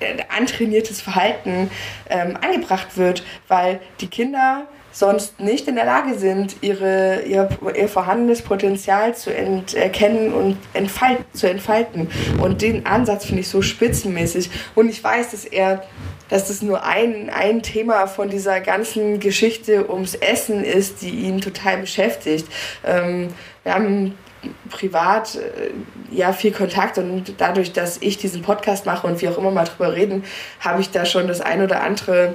äh, 0.00 0.16
antrainiertes 0.36 1.00
Verhalten 1.00 1.70
ähm, 2.08 2.36
angebracht 2.40 2.96
wird, 2.96 3.24
weil 3.48 3.80
die 4.00 4.08
Kinder 4.08 4.66
sonst 4.92 5.40
nicht 5.40 5.66
in 5.68 5.74
der 5.74 5.86
Lage 5.86 6.14
sind, 6.14 6.56
ihre, 6.60 7.22
ihr, 7.22 7.48
ihr 7.74 7.88
vorhandenes 7.88 8.42
Potenzial 8.42 9.14
zu 9.14 9.34
erkennen 9.34 10.32
und 10.32 10.58
entfalt, 10.74 11.18
zu 11.32 11.48
entfalten. 11.48 12.08
Und 12.40 12.62
den 12.62 12.86
Ansatz 12.86 13.24
finde 13.24 13.40
ich 13.40 13.48
so 13.48 13.62
spitzenmäßig. 13.62 14.50
Und 14.74 14.88
ich 14.88 15.02
weiß, 15.02 15.30
dass 15.30 15.44
er 15.44 15.82
dass 16.28 16.48
das 16.48 16.62
nur 16.62 16.82
ein, 16.82 17.28
ein 17.28 17.62
Thema 17.62 18.06
von 18.06 18.30
dieser 18.30 18.62
ganzen 18.62 19.20
Geschichte 19.20 19.90
ums 19.90 20.14
Essen 20.14 20.64
ist, 20.64 21.02
die 21.02 21.10
ihn 21.10 21.42
total 21.42 21.76
beschäftigt. 21.76 22.48
Ähm, 22.86 23.28
wir 23.64 23.74
haben 23.74 24.14
privat 24.70 25.36
äh, 25.36 25.70
ja 26.10 26.32
viel 26.32 26.52
Kontakt 26.52 26.96
und 26.98 27.34
dadurch, 27.38 27.72
dass 27.72 27.98
ich 28.00 28.16
diesen 28.16 28.40
Podcast 28.40 28.86
mache 28.86 29.06
und 29.06 29.20
wir 29.20 29.30
auch 29.30 29.38
immer 29.38 29.50
mal 29.50 29.64
drüber 29.64 29.94
reden, 29.94 30.24
habe 30.60 30.80
ich 30.80 30.90
da 30.90 31.04
schon 31.04 31.28
das 31.28 31.40
ein 31.40 31.62
oder 31.62 31.82
andere 31.82 32.34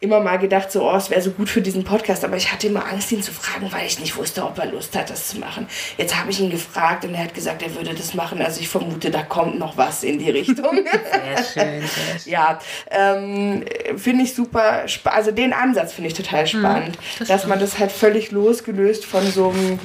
immer 0.00 0.20
mal 0.20 0.38
gedacht, 0.38 0.70
so, 0.70 0.88
oh, 0.88 0.94
es 0.94 1.10
wäre 1.10 1.20
so 1.20 1.32
gut 1.32 1.48
für 1.48 1.60
diesen 1.60 1.82
Podcast, 1.82 2.24
aber 2.24 2.36
ich 2.36 2.52
hatte 2.52 2.68
immer 2.68 2.86
Angst, 2.86 3.10
ihn 3.10 3.20
zu 3.20 3.32
fragen, 3.32 3.72
weil 3.72 3.84
ich 3.84 3.98
nicht 3.98 4.16
wusste, 4.16 4.44
ob 4.44 4.56
er 4.58 4.66
Lust 4.66 4.96
hat, 4.96 5.10
das 5.10 5.28
zu 5.28 5.40
machen. 5.40 5.66
Jetzt 5.96 6.16
habe 6.16 6.30
ich 6.30 6.38
ihn 6.38 6.50
gefragt 6.50 7.04
und 7.04 7.14
er 7.14 7.24
hat 7.24 7.34
gesagt, 7.34 7.62
er 7.62 7.74
würde 7.74 7.92
das 7.94 8.14
machen. 8.14 8.40
Also 8.40 8.60
ich 8.60 8.68
vermute, 8.68 9.10
da 9.10 9.24
kommt 9.24 9.58
noch 9.58 9.76
was 9.76 10.04
in 10.04 10.20
die 10.20 10.30
Richtung. 10.30 10.56
Sehr 10.84 11.36
schön, 11.36 11.80
sehr 11.80 12.18
schön. 12.18 12.32
Ja, 12.32 12.58
ähm, 12.90 13.64
finde 13.96 14.24
ich 14.24 14.34
super, 14.34 14.84
also 15.04 15.30
den 15.32 15.52
Ansatz 15.52 15.92
finde 15.92 16.08
ich 16.08 16.14
total 16.14 16.46
spannend, 16.46 16.96
das 17.18 17.28
dass 17.28 17.46
man 17.46 17.58
das 17.58 17.78
halt 17.78 17.90
völlig 17.90 18.30
losgelöst 18.30 19.04
von 19.04 19.26
so 19.30 19.50
einem, 19.50 19.78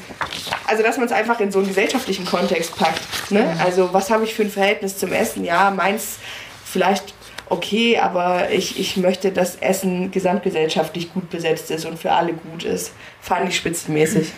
also 0.68 0.84
dass 0.84 0.98
man 0.98 1.08
es 1.08 1.12
einfach 1.12 1.40
in 1.40 1.52
so 1.52 1.60
einen 1.60 1.68
gesellschaftlichen 1.68 2.26
Kontext 2.26 2.76
packt. 2.76 3.32
Ne? 3.32 3.56
Also 3.64 3.94
was 3.94 4.10
habe 4.10 4.24
ich 4.24 4.34
für 4.34 4.44
ein 4.44 4.50
Verhältnis 4.50 4.98
zum 4.98 5.12
Essen? 5.12 5.44
Ja, 5.44 5.72
meins 5.72 6.18
vielleicht 6.66 7.14
okay, 7.50 7.98
aber 7.98 8.52
ich, 8.52 8.80
ich 8.80 8.98
möchte, 8.98 9.32
dass 9.32 9.56
Essen 9.58 10.12
gesamtgesellschaftlich 10.12 11.14
gut 11.14 11.30
besetzt 11.30 11.72
ist 11.72 11.86
und 11.86 12.00
für 12.00 12.12
alle 12.12 12.34
gut 12.34 12.64
ist. 12.64 12.94
Fand 13.22 13.50
ich 13.50 13.56
spitzenmäßig. 13.56 14.32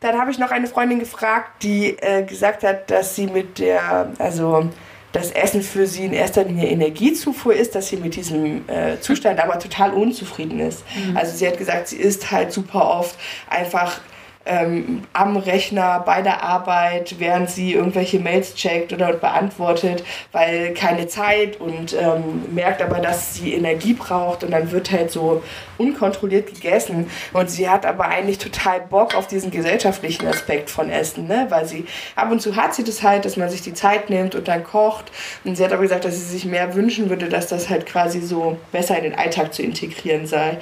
Dann 0.00 0.18
habe 0.18 0.30
ich 0.30 0.38
noch 0.38 0.50
eine 0.50 0.66
Freundin 0.66 0.98
gefragt, 0.98 1.62
die 1.62 1.96
äh, 1.98 2.22
gesagt 2.22 2.64
hat, 2.64 2.90
dass 2.90 3.16
sie 3.16 3.26
mit 3.26 3.58
der, 3.58 4.12
also 4.18 4.70
das 5.12 5.30
Essen 5.32 5.62
für 5.62 5.86
sie 5.86 6.04
in 6.04 6.12
erster 6.12 6.44
Linie 6.44 6.68
Energiezufuhr 6.68 7.54
ist, 7.54 7.74
dass 7.74 7.88
sie 7.88 7.96
mit 7.96 8.16
diesem 8.16 8.68
äh, 8.68 8.98
Zustand 9.00 9.40
aber 9.40 9.58
total 9.58 9.92
unzufrieden 9.92 10.60
ist. 10.60 10.84
Mhm. 10.96 11.16
Also 11.16 11.36
sie 11.36 11.46
hat 11.46 11.58
gesagt, 11.58 11.88
sie 11.88 11.96
isst 11.96 12.30
halt 12.30 12.52
super 12.52 12.98
oft 12.98 13.16
einfach 13.48 14.00
ähm, 14.46 15.02
am 15.12 15.36
Rechner 15.36 16.02
bei 16.04 16.22
der 16.22 16.42
Arbeit, 16.42 17.16
während 17.18 17.50
sie 17.50 17.74
irgendwelche 17.74 18.18
Mails 18.18 18.54
checkt 18.54 18.92
oder 18.92 19.12
beantwortet, 19.12 20.02
weil 20.32 20.72
keine 20.72 21.06
Zeit 21.08 21.60
und 21.60 21.92
ähm, 21.92 22.54
merkt 22.54 22.80
aber, 22.80 23.00
dass 23.00 23.34
sie 23.34 23.52
Energie 23.52 23.92
braucht 23.92 24.42
und 24.42 24.50
dann 24.50 24.72
wird 24.72 24.90
halt 24.90 25.10
so 25.10 25.42
unkontrolliert 25.76 26.54
gegessen. 26.54 27.10
Und 27.34 27.50
sie 27.50 27.68
hat 27.68 27.84
aber 27.84 28.06
eigentlich 28.06 28.38
total 28.38 28.80
Bock 28.80 29.14
auf 29.14 29.26
diesen 29.26 29.50
gesellschaftlichen 29.50 30.26
Aspekt 30.26 30.70
von 30.70 30.88
Essen, 30.88 31.26
ne? 31.28 31.46
weil 31.50 31.66
sie 31.66 31.84
ab 32.16 32.30
und 32.30 32.40
zu 32.40 32.56
hat 32.56 32.74
sie 32.74 32.84
das 32.84 33.02
halt, 33.02 33.26
dass 33.26 33.36
man 33.36 33.50
sich 33.50 33.60
die 33.60 33.74
Zeit 33.74 34.08
nimmt 34.08 34.34
und 34.34 34.48
dann 34.48 34.64
kocht. 34.64 35.12
Und 35.44 35.56
sie 35.56 35.64
hat 35.64 35.72
aber 35.72 35.82
gesagt, 35.82 36.06
dass 36.06 36.14
sie 36.14 36.24
sich 36.24 36.46
mehr 36.46 36.74
wünschen 36.74 37.10
würde, 37.10 37.28
dass 37.28 37.46
das 37.46 37.68
halt 37.68 37.84
quasi 37.84 38.22
so 38.22 38.56
besser 38.72 38.96
in 38.96 39.04
den 39.04 39.14
Alltag 39.14 39.52
zu 39.52 39.62
integrieren 39.62 40.26
sei 40.26 40.58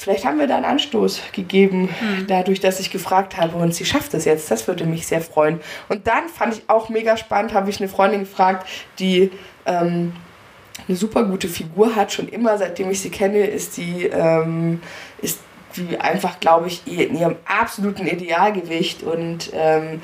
vielleicht 0.00 0.24
haben 0.24 0.38
wir 0.38 0.46
da 0.46 0.56
einen 0.56 0.64
Anstoß 0.64 1.20
gegeben, 1.32 1.82
mhm. 1.82 2.26
dadurch, 2.26 2.58
dass 2.58 2.80
ich 2.80 2.90
gefragt 2.90 3.36
habe 3.36 3.58
und 3.58 3.74
sie 3.74 3.84
schafft 3.84 4.14
es 4.14 4.24
jetzt. 4.24 4.50
Das 4.50 4.66
würde 4.66 4.86
mich 4.86 5.06
sehr 5.06 5.20
freuen. 5.20 5.60
Und 5.90 6.06
dann 6.06 6.28
fand 6.28 6.54
ich 6.54 6.62
auch 6.68 6.88
mega 6.88 7.18
spannend, 7.18 7.52
habe 7.52 7.68
ich 7.68 7.80
eine 7.80 7.88
Freundin 7.88 8.20
gefragt, 8.20 8.66
die 8.98 9.30
ähm, 9.66 10.14
eine 10.88 10.96
super 10.96 11.24
gute 11.24 11.48
Figur 11.48 11.96
hat, 11.96 12.14
schon 12.14 12.28
immer, 12.28 12.56
seitdem 12.56 12.90
ich 12.90 13.02
sie 13.02 13.10
kenne, 13.10 13.44
ist 13.44 13.76
die, 13.76 14.06
ähm, 14.06 14.80
ist 15.20 15.40
die 15.76 16.00
einfach, 16.00 16.40
glaube 16.40 16.68
ich, 16.68 16.86
in 16.86 17.18
ihrem 17.18 17.36
absoluten 17.44 18.06
Idealgewicht 18.06 19.02
und 19.02 19.50
ähm, 19.52 20.00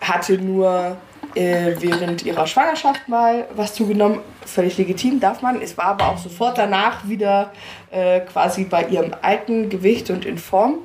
hatte 0.00 0.38
nur 0.38 0.96
äh, 1.36 1.76
während 1.80 2.24
ihrer 2.24 2.46
Schwangerschaft 2.46 3.08
mal 3.08 3.46
was 3.54 3.74
zugenommen. 3.74 4.20
Völlig 4.44 4.78
legitim, 4.78 5.20
darf 5.20 5.42
man. 5.42 5.60
Es 5.60 5.76
war 5.76 5.86
aber 5.86 6.08
auch 6.08 6.18
sofort 6.18 6.58
danach 6.58 7.06
wieder 7.08 7.52
äh, 7.90 8.20
quasi 8.20 8.64
bei 8.64 8.84
ihrem 8.84 9.14
alten 9.22 9.68
Gewicht 9.68 10.10
und 10.10 10.24
in 10.24 10.38
Form. 10.38 10.78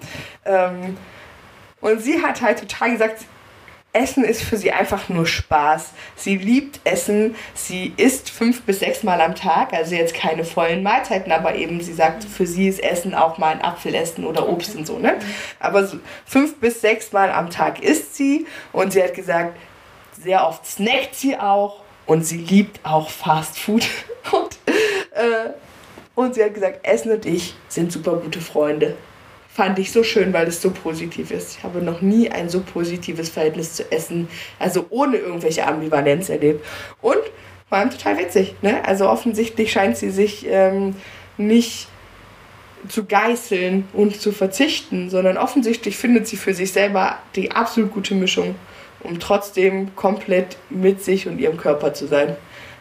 Ähm, 0.46 0.98
und 1.80 2.02
sie 2.02 2.22
hat 2.22 2.42
halt 2.42 2.60
total 2.60 2.92
gesagt, 2.92 3.26
Essen 3.94 4.24
ist 4.24 4.42
für 4.42 4.56
sie 4.56 4.72
einfach 4.72 5.10
nur 5.10 5.26
Spaß. 5.26 5.92
Sie 6.16 6.38
liebt 6.38 6.80
Essen. 6.86 7.36
Sie 7.54 7.94
isst 7.98 8.30
fünf 8.30 8.62
bis 8.62 8.80
sechs 8.80 9.04
Mal 9.04 9.20
am 9.20 9.36
Tag, 9.36 9.74
also 9.74 9.96
jetzt 9.96 10.14
keine 10.14 10.46
vollen 10.46 10.82
Mahlzeiten, 10.82 11.32
aber 11.32 11.56
eben 11.56 11.82
sie 11.82 11.94
sagt, 11.94 12.24
für 12.24 12.48
sie 12.48 12.70
ist 12.70 12.82
Essen 12.82 13.14
auch 13.14 13.38
mal 13.38 13.50
ein 13.54 13.62
Apfel 13.62 13.94
essen 13.94 14.26
oder 14.26 14.48
Obst 14.48 14.76
und 14.78 14.88
so, 14.88 14.98
ne? 14.98 15.16
Aber 15.60 15.86
so 15.86 15.98
fünf 16.26 16.56
bis 16.60 16.80
sechs 16.80 17.12
Mal 17.12 17.32
am 17.32 17.50
Tag 17.50 17.84
isst 17.84 18.16
sie 18.16 18.46
und 18.72 18.94
sie 18.94 19.04
hat 19.04 19.14
gesagt, 19.14 19.58
sehr 20.22 20.48
oft 20.48 20.66
snackt 20.66 21.16
sie 21.16 21.38
auch 21.38 21.82
und 22.06 22.26
sie 22.26 22.38
liebt 22.38 22.80
auch 22.84 23.10
Fast 23.10 23.58
Food. 23.58 23.84
Und, 24.32 24.60
äh, 25.18 25.50
und 26.14 26.36
sie 26.36 26.44
hat 26.44 26.54
gesagt, 26.54 26.86
Essen 26.86 27.12
und 27.12 27.26
ich 27.26 27.56
sind 27.70 27.92
super 27.92 28.18
gute 28.18 28.40
Freunde. 28.40 28.96
Fand 29.50 29.80
ich 29.80 29.92
so 29.92 30.04
schön, 30.04 30.32
weil 30.32 30.48
es 30.48 30.62
so 30.62 30.70
positiv 30.70 31.32
ist. 31.32 31.58
Ich 31.58 31.64
habe 31.64 31.82
noch 31.82 32.02
nie 32.02 32.30
ein 32.30 32.48
so 32.48 32.62
positives 32.62 33.30
Verhältnis 33.30 33.74
zu 33.74 33.92
Essen, 33.92 34.28
also 34.60 34.86
ohne 34.92 35.18
irgendwelche 35.18 35.66
Ambivalenz 35.66 36.30
erlebt. 36.30 36.64
Und 37.02 37.18
vor 37.68 37.80
allem 37.80 37.90
total 37.90 38.20
witzig. 38.20 38.54
Ne? 38.62 38.86
Also 38.86 39.10
offensichtlich 39.10 39.72
scheint 39.72 39.98
sie 39.98 40.12
sich 40.12 40.46
ähm, 40.48 40.96
nicht 41.38 41.88
zu 42.88 43.06
geißeln 43.06 43.88
und 43.94 44.22
zu 44.22 44.32
verzichten, 44.32 45.10
sondern 45.10 45.38
offensichtlich 45.38 45.98
findet 45.98 46.28
sie 46.28 46.38
für 46.38 46.54
sich 46.54 46.72
selber 46.72 47.18
die 47.36 47.52
absolut 47.52 47.92
gute 47.92 48.14
Mischung 48.14 48.56
um 49.04 49.20
trotzdem 49.20 49.96
komplett 49.96 50.58
mit 50.70 51.04
sich 51.04 51.28
und 51.28 51.40
ihrem 51.40 51.58
Körper 51.58 51.94
zu 51.94 52.08
sein. 52.08 52.36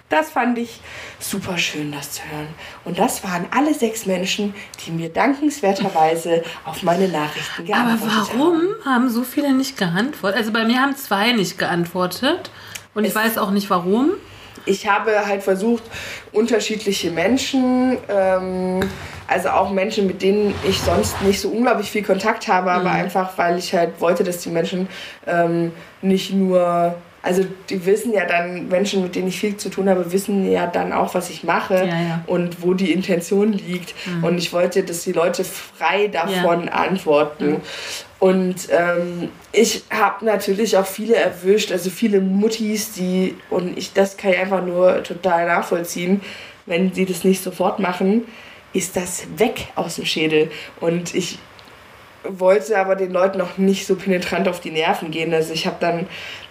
Das 0.08 0.30
fand 0.30 0.58
ich 0.58 0.80
super 1.20 1.56
schön, 1.56 1.92
das 1.92 2.10
zu 2.10 2.22
hören. 2.22 2.48
Und 2.84 2.98
das 2.98 3.22
waren 3.22 3.46
alle 3.52 3.72
sechs 3.72 4.06
Menschen, 4.06 4.54
die 4.84 4.90
mir 4.90 5.08
dankenswerterweise 5.08 6.42
auf 6.64 6.82
meine 6.82 7.06
Nachrichten 7.06 7.64
geantwortet 7.64 8.10
haben. 8.10 8.20
Aber 8.20 8.38
warum 8.38 8.56
haben. 8.56 8.84
haben 8.84 9.10
so 9.10 9.22
viele 9.22 9.52
nicht 9.52 9.76
geantwortet? 9.76 10.36
Also 10.36 10.52
bei 10.52 10.64
mir 10.64 10.80
haben 10.80 10.96
zwei 10.96 11.30
nicht 11.30 11.58
geantwortet. 11.58 12.50
Und 12.92 13.04
es 13.04 13.10
ich 13.10 13.14
weiß 13.14 13.38
auch 13.38 13.52
nicht 13.52 13.70
warum. 13.70 14.10
Ich 14.70 14.88
habe 14.88 15.26
halt 15.26 15.42
versucht, 15.42 15.82
unterschiedliche 16.32 17.10
Menschen 17.10 17.98
ähm, 18.08 18.80
also 19.30 19.50
auch 19.50 19.70
Menschen, 19.70 20.08
mit 20.08 20.22
denen 20.22 20.52
ich 20.68 20.80
sonst 20.80 21.22
nicht 21.22 21.40
so 21.40 21.50
unglaublich 21.50 21.88
viel 21.88 22.02
Kontakt 22.02 22.48
habe, 22.48 22.72
aber 22.72 22.90
mhm. 22.90 22.96
einfach, 22.96 23.38
weil 23.38 23.58
ich 23.58 23.72
halt 23.72 24.00
wollte, 24.00 24.24
dass 24.24 24.38
die 24.38 24.48
Menschen 24.48 24.88
ähm, 25.26 25.70
nicht 26.02 26.32
nur 26.32 26.96
also 27.22 27.44
die 27.68 27.84
wissen 27.84 28.14
ja 28.14 28.24
dann, 28.24 28.68
Menschen, 28.68 29.02
mit 29.02 29.14
denen 29.14 29.28
ich 29.28 29.38
viel 29.38 29.56
zu 29.56 29.68
tun 29.68 29.90
habe, 29.90 30.10
wissen 30.10 30.50
ja 30.50 30.66
dann 30.66 30.92
auch, 30.92 31.14
was 31.14 31.28
ich 31.28 31.44
mache 31.44 31.74
ja, 31.74 31.84
ja. 31.84 32.24
und 32.26 32.62
wo 32.62 32.72
die 32.72 32.92
Intention 32.92 33.52
liegt. 33.52 33.94
Mhm. 34.06 34.24
Und 34.24 34.38
ich 34.38 34.54
wollte, 34.54 34.82
dass 34.82 35.04
die 35.04 35.12
Leute 35.12 35.44
frei 35.44 36.08
davon 36.08 36.64
ja. 36.64 36.72
antworten. 36.72 37.50
Mhm. 37.50 37.60
Und 38.20 38.68
ähm, 38.70 39.30
ich 39.50 39.82
habe 39.90 40.26
natürlich 40.26 40.76
auch 40.76 40.86
viele 40.86 41.16
erwischt, 41.16 41.72
also 41.72 41.88
viele 41.88 42.20
Muttis, 42.20 42.92
die, 42.92 43.34
und 43.48 43.78
ich, 43.78 43.94
das 43.94 44.18
kann 44.18 44.32
ich 44.32 44.38
einfach 44.38 44.62
nur 44.62 45.02
total 45.02 45.46
nachvollziehen, 45.46 46.20
wenn 46.66 46.92
sie 46.92 47.06
das 47.06 47.24
nicht 47.24 47.42
sofort 47.42 47.78
machen, 47.78 48.26
ist 48.74 48.94
das 48.94 49.24
weg 49.36 49.68
aus 49.74 49.96
dem 49.96 50.04
Schädel. 50.04 50.50
Und 50.80 51.14
ich 51.14 51.38
wollte 52.22 52.78
aber 52.78 52.94
den 52.94 53.10
Leuten 53.10 53.38
noch 53.38 53.56
nicht 53.56 53.86
so 53.86 53.96
penetrant 53.96 54.48
auf 54.48 54.60
die 54.60 54.70
Nerven 54.70 55.10
gehen. 55.10 55.32
Also 55.32 55.54
ich 55.54 55.66
habe 55.66 55.76
dann 55.80 56.06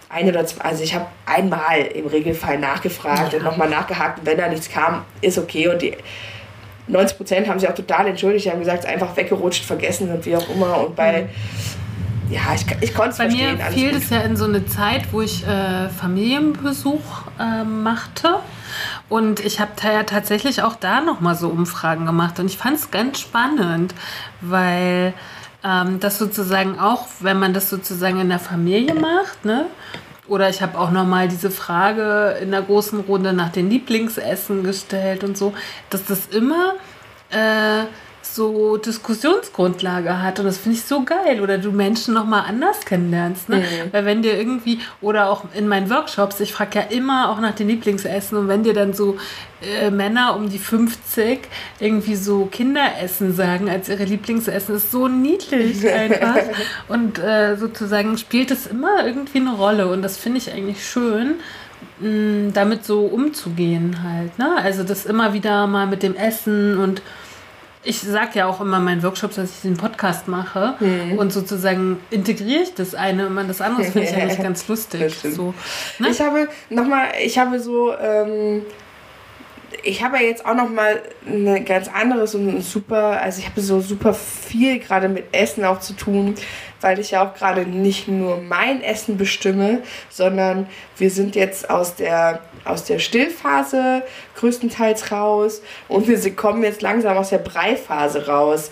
ein 0.10 0.28
oder 0.28 0.46
zwei, 0.48 0.64
also 0.64 0.84
ich 0.84 0.96
habe 0.96 1.06
einmal 1.28 1.82
im 1.82 2.08
Regelfall 2.08 2.58
nachgefragt 2.58 3.34
ja. 3.34 3.38
und 3.38 3.46
nochmal 3.46 3.70
nachgehakt 3.70 4.20
und 4.20 4.26
wenn 4.26 4.40
da 4.40 4.48
nichts 4.48 4.70
kam, 4.70 5.06
ist 5.22 5.38
okay. 5.38 5.68
Und 5.68 5.84
die 5.84 5.96
90 6.90 7.18
Prozent 7.18 7.48
haben 7.48 7.60
sich 7.60 7.70
auch 7.70 7.76
total 7.76 8.08
entschuldigt, 8.08 8.50
haben 8.50 8.60
gesagt, 8.60 8.86
einfach 8.86 9.16
weggerutscht, 9.16 9.64
vergessen 9.64 10.12
und 10.12 10.26
wie 10.26 10.36
auch 10.36 10.50
immer. 10.50 10.80
Und 10.80 10.96
bei, 10.96 11.24
mhm. 11.24 12.34
ja, 12.34 12.42
ich, 12.56 12.66
ich 12.82 12.94
konnte 12.94 13.12
es 13.12 13.16
verstehen. 13.18 13.58
Bei 13.58 13.70
mir 13.70 13.72
fiel 13.72 13.96
es 13.96 14.10
ja 14.10 14.22
in 14.22 14.36
so 14.36 14.46
eine 14.46 14.66
Zeit, 14.66 15.12
wo 15.12 15.22
ich 15.22 15.46
äh, 15.46 15.90
Familienbesuch 15.90 17.00
äh, 17.40 17.64
machte. 17.64 18.36
Und 19.08 19.40
ich 19.40 19.60
habe 19.60 19.72
ja 19.84 20.04
tatsächlich 20.04 20.62
auch 20.64 20.76
da 20.76 21.02
nochmal 21.02 21.36
so 21.36 21.50
Umfragen 21.50 22.06
gemacht. 22.06 22.40
Und 22.40 22.48
ich 22.48 22.58
fand 22.58 22.78
es 22.78 22.92
ganz 22.92 23.20
spannend, 23.20 23.94
weil 24.42 25.14
ähm, 25.64 26.00
das 26.00 26.18
sozusagen 26.18 26.80
auch, 26.80 27.08
wenn 27.20 27.40
man 27.40 27.54
das 27.54 27.70
sozusagen 27.70 28.20
in 28.20 28.30
der 28.30 28.40
Familie 28.40 28.96
macht, 28.96 29.46
ne? 29.46 29.66
Oder 30.30 30.50
ich 30.50 30.62
habe 30.62 30.78
auch 30.78 30.92
nochmal 30.92 31.28
diese 31.28 31.52
Frage 31.52 32.38
in 32.42 32.52
der 32.52 32.62
großen 32.62 33.02
Runde 33.02 33.34
nach 33.34 33.50
den 33.50 33.70
Lieblingsessen 33.70 34.64
gestellt 34.64 35.24
und 35.24 35.38
so, 35.38 35.54
dass 35.90 36.06
das 36.06 36.28
immer 36.28 36.76
äh, 37.32 37.86
so 38.36 38.78
Diskussionsgrundlage 38.78 40.22
hat. 40.22 40.40
Und 40.40 40.46
das 40.46 40.58
finde 40.58 40.78
ich 40.78 40.84
so 40.84 41.04
geil. 41.04 41.42
Oder 41.42 41.58
du 41.58 41.72
Menschen 41.72 42.14
nochmal 42.14 42.44
anders 42.48 42.86
kennenlernst. 42.86 43.50
Ne? 43.50 43.58
Mhm. 43.58 43.64
Weil 43.92 44.06
wenn 44.06 44.22
dir 44.22 44.38
irgendwie, 44.38 44.80
oder 45.02 45.30
auch 45.30 45.46
in 45.54 45.68
meinen 45.68 45.90
Workshops, 45.90 46.40
ich 46.40 46.54
frage 46.54 46.80
ja 46.80 46.86
immer 46.86 47.30
auch 47.30 47.40
nach 47.40 47.56
den 47.56 47.68
Lieblingsessen. 47.68 48.38
Und 48.38 48.48
wenn 48.48 48.64
dir 48.64 48.74
dann 48.74 48.94
so 48.94 49.18
äh, 49.62 49.92
Männer 49.92 50.36
um 50.36 50.50
die 50.50 50.60
50 50.60 51.42
irgendwie 51.80 52.16
so 52.16 52.46
Kinderessen 52.46 53.36
sagen 53.36 53.70
als 53.70 53.90
ihre 53.90 54.06
Lieblingsessen, 54.06 54.76
ist 54.76 54.92
so 54.92 55.08
niedlich 55.08 55.88
einfach. 55.94 56.38
Und 56.88 57.20
äh, 57.20 57.56
sozusagen 57.58 58.18
spielt 58.18 58.52
es 58.52 58.68
immer 58.68 59.06
irgendwie 59.06 59.40
eine 59.40 59.56
Rolle. 59.56 59.88
Und 59.88 60.02
das 60.02 60.18
finde 60.18 60.38
ich 60.38 60.52
eigentlich 60.52 60.86
schön 60.86 61.36
mm, 62.00 62.54
damit 62.54 62.86
so 62.86 63.02
umzugehen 63.02 64.04
halt. 64.04 64.38
Ne? 64.40 64.56
Also 64.58 64.84
das 64.84 65.06
immer 65.06 65.34
wieder 65.34 65.68
mal 65.68 65.88
mit 65.88 66.04
dem 66.04 66.16
Essen 66.16 66.78
und 66.78 67.02
ich 67.84 68.02
sage 68.02 68.40
ja 68.40 68.48
auch 68.48 68.60
immer 68.60 68.78
in 68.78 68.84
meinen 68.84 69.04
Workshops, 69.04 69.36
dass 69.36 69.52
ich 69.52 69.62
den 69.62 69.78
Podcast 69.78 70.28
mache 70.28 70.76
mhm. 70.80 71.18
und 71.18 71.32
sozusagen 71.32 72.00
integriere 72.10 72.64
ich 72.64 72.74
das 72.74 72.94
eine 72.94 73.28
und 73.28 73.48
das 73.48 73.62
andere 73.62 73.84
finde 73.84 74.10
ich 74.10 74.16
eigentlich 74.16 74.42
ganz 74.42 74.68
lustig. 74.68 75.16
So, 75.16 75.54
ne? 75.98 76.10
Ich 76.10 76.20
habe 76.20 76.50
nochmal, 76.70 77.08
ich 77.24 77.38
habe 77.40 77.60
so, 77.60 77.96
ähm, 77.96 78.64
ich 79.84 80.04
habe 80.04 80.18
ja 80.18 80.24
jetzt 80.24 80.46
auch 80.46 80.56
nochmal 80.56 81.02
eine 81.26 81.64
ganz 81.64 81.88
anderes 81.88 82.36
und 82.36 82.62
super, 82.62 83.22
also 83.22 83.40
ich 83.40 83.48
habe 83.48 83.62
so 83.62 83.80
super 83.80 84.14
viel 84.14 84.80
gerade 84.80 85.08
mit 85.08 85.34
Essen 85.34 85.64
auch 85.64 85.80
zu 85.80 85.94
tun, 85.94 86.36
weil 86.82 87.00
ich 87.00 87.12
ja 87.12 87.26
auch 87.26 87.34
gerade 87.34 87.66
nicht 87.66 88.10
nur 88.10 88.42
mein 88.42 88.82
Essen 88.82 89.18
bestimme, 89.18 89.84
sondern 90.10 90.68
wir 90.98 91.12
sind 91.12 91.36
jetzt 91.36 91.70
aus 91.70 91.96
der 91.96 92.42
aus 92.66 92.84
der 92.84 93.00
Stillphase 93.00 94.04
größtenteils 94.36 95.12
raus 95.12 95.62
und 95.88 96.08
wir 96.08 96.36
kommen 96.36 96.64
jetzt 96.64 96.82
langsam 96.82 97.18
aus 97.18 97.30
der 97.30 97.40
Breiphase 97.40 98.28
raus. 98.28 98.72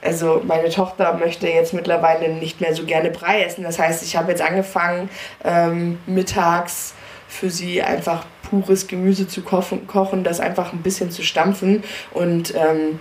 Also 0.00 0.42
meine 0.44 0.70
Tochter 0.70 1.14
möchte 1.14 1.48
jetzt 1.48 1.74
mittlerweile 1.74 2.28
nicht 2.28 2.60
mehr 2.60 2.74
so 2.74 2.84
gerne 2.84 3.10
Brei 3.10 3.42
essen. 3.42 3.64
Das 3.64 3.78
heißt, 3.78 4.02
ich 4.04 4.16
habe 4.16 4.30
jetzt 4.30 4.42
angefangen, 4.42 5.10
ähm, 5.44 5.98
mittags 6.06 6.94
für 7.26 7.50
sie 7.50 7.82
einfach 7.82 8.24
pures 8.48 8.86
Gemüse 8.86 9.26
zu 9.26 9.42
kochen, 9.42 9.86
kochen, 9.86 10.24
das 10.24 10.40
einfach 10.40 10.72
ein 10.72 10.82
bisschen 10.82 11.10
zu 11.10 11.22
stampfen. 11.22 11.82
Und 12.12 12.54
ähm, 12.54 13.00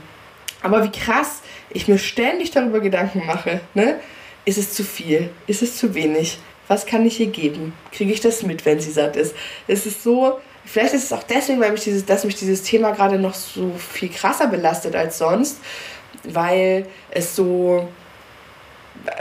aber 0.62 0.84
wie 0.84 0.92
krass 0.92 1.42
ich 1.70 1.88
mir 1.88 2.00
ständig 2.00 2.52
darüber 2.52 2.80
Gedanken 2.80 3.26
mache, 3.26 3.62
ne? 3.74 4.00
Ist 4.46 4.58
es 4.58 4.74
zu 4.74 4.84
viel? 4.84 5.30
Ist 5.46 5.62
es 5.62 5.78
zu 5.78 5.94
wenig? 5.94 6.40
Was 6.68 6.86
kann 6.86 7.06
ich 7.06 7.20
ihr 7.20 7.28
geben? 7.28 7.74
Kriege 7.92 8.12
ich 8.12 8.20
das 8.20 8.44
mit, 8.44 8.66
wenn 8.66 8.80
sie 8.80 8.92
satt 8.92 9.16
ist? 9.16 9.36
Es 9.68 9.86
ist 9.86 10.04
so, 10.04 10.40
vielleicht 10.66 10.94
ist 10.94 11.06
es 11.06 11.14
auch 11.14 11.24
deswegen, 11.24 11.60
weil 11.60 11.72
mich 11.72 11.84
dieses, 11.84 12.06
dass 12.06 12.26
mich 12.26 12.36
dieses 12.36 12.64
Thema 12.64 12.92
gerade 12.92 13.20
noch 13.20 13.34
so 13.34 13.72
viel 13.78 14.10
krasser 14.10 14.48
belastet 14.48 14.96
als 14.96 15.18
sonst, 15.18 15.60
weil 16.24 16.86
es 17.12 17.36
so 17.36 17.88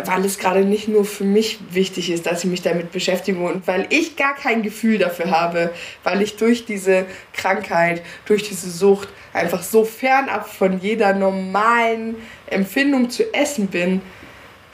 weil 0.04 0.24
es 0.24 0.38
gerade 0.38 0.64
nicht 0.64 0.88
nur 0.88 1.04
für 1.04 1.24
mich 1.24 1.58
wichtig 1.70 2.10
ist, 2.10 2.26
dass 2.26 2.44
ich 2.44 2.50
mich 2.50 2.62
damit 2.62 2.92
beschäftige 2.92 3.38
und 3.38 3.66
weil 3.66 3.86
ich 3.90 4.16
gar 4.16 4.34
kein 4.34 4.62
Gefühl 4.62 4.98
dafür 4.98 5.30
habe, 5.30 5.70
weil 6.02 6.22
ich 6.22 6.36
durch 6.36 6.64
diese 6.64 7.06
Krankheit, 7.32 8.02
durch 8.26 8.42
diese 8.48 8.70
Sucht 8.70 9.08
einfach 9.32 9.62
so 9.62 9.84
fernab 9.84 10.48
von 10.48 10.80
jeder 10.80 11.14
normalen 11.14 12.16
Empfindung 12.46 13.10
zu 13.10 13.32
essen 13.34 13.68
bin, 13.68 14.00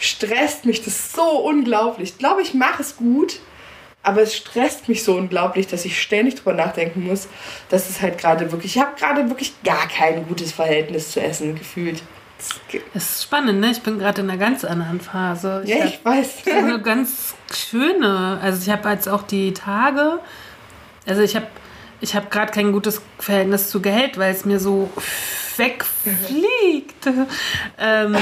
stresst 0.02 0.64
mich 0.64 0.84
das 0.84 1.12
so 1.12 1.22
unglaublich. 1.22 2.10
Ich 2.10 2.18
glaube, 2.18 2.42
ich 2.42 2.54
mache 2.54 2.82
es 2.82 2.96
gut, 2.96 3.38
aber 4.02 4.22
es 4.22 4.34
stresst 4.34 4.88
mich 4.88 5.04
so 5.04 5.14
unglaublich, 5.14 5.68
dass 5.68 5.84
ich 5.84 6.00
ständig 6.00 6.34
drüber 6.34 6.54
nachdenken 6.54 7.04
muss, 7.04 7.28
dass 7.68 7.88
es 7.88 8.00
halt 8.00 8.18
gerade 8.18 8.50
wirklich, 8.50 8.76
ich 8.76 8.82
habe 8.82 8.96
gerade 8.98 9.28
wirklich 9.28 9.54
gar 9.62 9.86
kein 9.88 10.26
gutes 10.26 10.52
Verhältnis 10.52 11.12
zu 11.12 11.20
Essen 11.20 11.54
gefühlt. 11.54 12.02
Das 12.92 13.04
ist 13.04 13.22
spannend, 13.22 13.60
ne? 13.60 13.70
Ich 13.70 13.82
bin 13.82 14.00
gerade 14.00 14.22
in 14.22 14.28
einer 14.28 14.38
ganz 14.38 14.64
anderen 14.64 15.00
Phase. 15.00 15.62
Ich 15.64 15.70
ja, 15.70 15.84
ich 15.84 16.04
weiß. 16.04 16.48
Eine 16.52 16.82
ganz 16.82 17.36
schöne. 17.54 18.40
Also 18.42 18.60
ich 18.62 18.76
habe 18.76 18.88
jetzt 18.88 19.08
auch 19.08 19.22
die 19.22 19.54
Tage. 19.54 20.18
Also 21.06 21.22
ich 21.22 21.36
habe 21.36 21.46
ich 22.02 22.16
habe 22.16 22.26
gerade 22.28 22.52
kein 22.52 22.72
gutes 22.72 23.00
Verhältnis 23.18 23.70
zu 23.70 23.80
Geld, 23.80 24.18
weil 24.18 24.34
es 24.34 24.44
mir 24.44 24.58
so 24.58 24.90
wegfliegt. 25.56 27.06
ähm, 27.78 28.16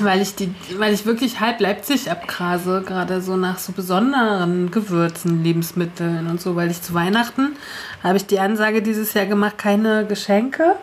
weil, 0.00 0.20
ich 0.20 0.34
die, 0.34 0.54
weil 0.76 0.92
ich 0.92 1.06
wirklich 1.06 1.40
halb 1.40 1.60
Leipzig 1.60 2.10
abgrase, 2.10 2.82
gerade 2.86 3.22
so 3.22 3.36
nach 3.36 3.58
so 3.58 3.72
besonderen 3.72 4.70
Gewürzen, 4.70 5.42
Lebensmitteln 5.42 6.28
und 6.28 6.40
so, 6.40 6.56
weil 6.56 6.70
ich 6.70 6.82
zu 6.82 6.92
Weihnachten 6.92 7.56
habe 8.02 8.18
ich 8.18 8.26
die 8.26 8.38
Ansage 8.38 8.82
dieses 8.82 9.14
Jahr 9.14 9.26
gemacht, 9.26 9.56
keine 9.58 10.06
Geschenke. 10.06 10.76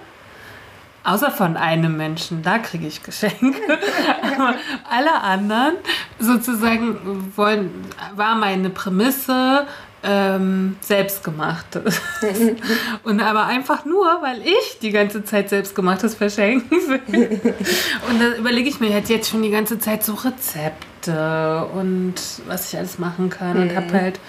Außer 1.03 1.31
von 1.31 1.55
einem 1.55 1.95
Menschen, 1.95 2.41
da 2.41 2.57
kriege 2.57 2.85
ich 2.85 3.01
Geschenke. 3.01 3.61
Aber 4.21 4.55
alle 4.89 5.21
anderen 5.21 5.75
sozusagen 6.19 7.31
wollen, 7.35 7.71
war 8.15 8.35
meine 8.35 8.69
Prämisse, 8.69 9.67
ähm, 10.03 10.77
selbstgemachtes. 10.81 12.01
und 13.03 13.21
aber 13.21 13.45
einfach 13.45 13.85
nur, 13.85 14.05
weil 14.21 14.41
ich 14.41 14.79
die 14.81 14.91
ganze 14.91 15.23
Zeit 15.23 15.49
selbstgemachtes 15.49 16.15
verschenken 16.15 16.77
will. 17.07 17.55
und 18.09 18.21
da 18.21 18.35
überlege 18.37 18.69
ich 18.69 18.79
mir 18.79 18.93
halt 18.93 19.09
jetzt 19.09 19.29
schon 19.29 19.41
die 19.41 19.49
ganze 19.49 19.79
Zeit 19.79 20.03
so 20.03 20.13
Rezepte 20.13 21.67
und 21.73 22.15
was 22.47 22.71
ich 22.71 22.77
alles 22.77 22.99
machen 22.99 23.29
kann. 23.29 23.57
Mhm. 23.57 23.61
Und 23.63 23.75
habe 23.75 23.93
halt 23.93 24.19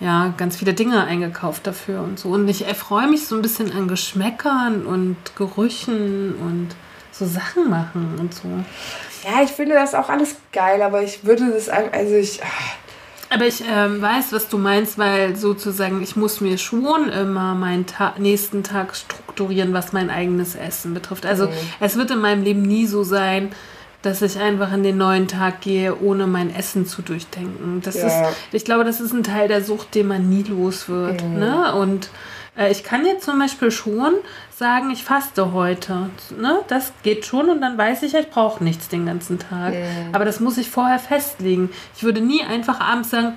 ja, 0.00 0.34
ganz 0.36 0.56
viele 0.56 0.74
Dinge 0.74 1.04
eingekauft 1.04 1.66
dafür 1.66 2.02
und 2.02 2.18
so. 2.18 2.30
Und 2.30 2.48
ich 2.48 2.66
erfreue 2.66 3.06
mich 3.06 3.26
so 3.26 3.36
ein 3.36 3.42
bisschen 3.42 3.72
an 3.72 3.86
Geschmäckern 3.86 4.84
und 4.84 5.16
Gerüchen 5.36 6.34
und 6.34 6.70
so 7.12 7.24
Sachen 7.24 7.70
machen 7.70 8.16
und 8.18 8.34
so. 8.34 8.48
Ja, 9.24 9.42
ich 9.44 9.50
finde 9.50 9.74
das 9.74 9.94
auch 9.94 10.08
alles 10.08 10.34
geil, 10.52 10.82
aber 10.82 11.02
ich 11.02 11.24
würde 11.24 11.52
das, 11.52 11.68
also 11.68 12.14
ich. 12.16 12.40
Ach. 12.42 12.81
Aber 13.32 13.46
ich 13.46 13.62
ähm, 13.66 14.02
weiß, 14.02 14.32
was 14.32 14.48
du 14.48 14.58
meinst, 14.58 14.98
weil 14.98 15.36
sozusagen 15.36 16.02
ich 16.02 16.16
muss 16.16 16.42
mir 16.42 16.58
schon 16.58 17.08
immer 17.08 17.54
meinen 17.54 17.86
Ta 17.86 18.14
nächsten 18.18 18.62
Tag 18.62 18.94
strukturieren, 18.94 19.72
was 19.72 19.94
mein 19.94 20.10
eigenes 20.10 20.54
Essen 20.54 20.92
betrifft. 20.92 21.24
Also 21.24 21.46
mhm. 21.46 21.52
es 21.80 21.96
wird 21.96 22.10
in 22.10 22.20
meinem 22.20 22.42
Leben 22.42 22.60
nie 22.60 22.86
so 22.86 23.04
sein, 23.04 23.50
dass 24.02 24.20
ich 24.22 24.38
einfach 24.38 24.72
in 24.72 24.82
den 24.82 24.98
neuen 24.98 25.28
Tag 25.28 25.60
gehe, 25.60 25.98
ohne 26.00 26.26
mein 26.26 26.54
Essen 26.54 26.86
zu 26.86 27.02
durchdenken. 27.02 27.80
Das 27.82 27.94
ja. 27.96 28.06
ist, 28.06 28.36
ich 28.52 28.64
glaube, 28.64 28.84
das 28.84 29.00
ist 29.00 29.12
ein 29.12 29.22
Teil 29.22 29.48
der 29.48 29.62
Sucht, 29.62 29.94
den 29.94 30.08
man 30.08 30.28
nie 30.28 30.42
los 30.42 30.88
wird. 30.88 31.22
Mhm. 31.22 31.38
Ne? 31.38 31.74
Und 31.74 32.10
äh, 32.56 32.70
ich 32.70 32.82
kann 32.82 33.06
jetzt 33.06 33.24
zum 33.24 33.38
Beispiel 33.38 33.70
schon 33.70 34.14
sagen, 34.50 34.90
ich 34.90 35.04
faste 35.04 35.52
heute. 35.52 36.10
Ne? 36.38 36.58
Das 36.68 36.92
geht 37.02 37.24
schon 37.24 37.48
und 37.48 37.60
dann 37.60 37.78
weiß 37.78 38.02
ich, 38.02 38.14
ich 38.14 38.30
brauche 38.30 38.62
nichts 38.62 38.88
den 38.88 39.06
ganzen 39.06 39.38
Tag. 39.38 39.74
Mhm. 39.74 40.12
Aber 40.12 40.24
das 40.24 40.40
muss 40.40 40.58
ich 40.58 40.68
vorher 40.68 40.98
festlegen. 40.98 41.70
Ich 41.96 42.02
würde 42.02 42.20
nie 42.20 42.42
einfach 42.42 42.80
abends 42.80 43.10
sagen, 43.10 43.34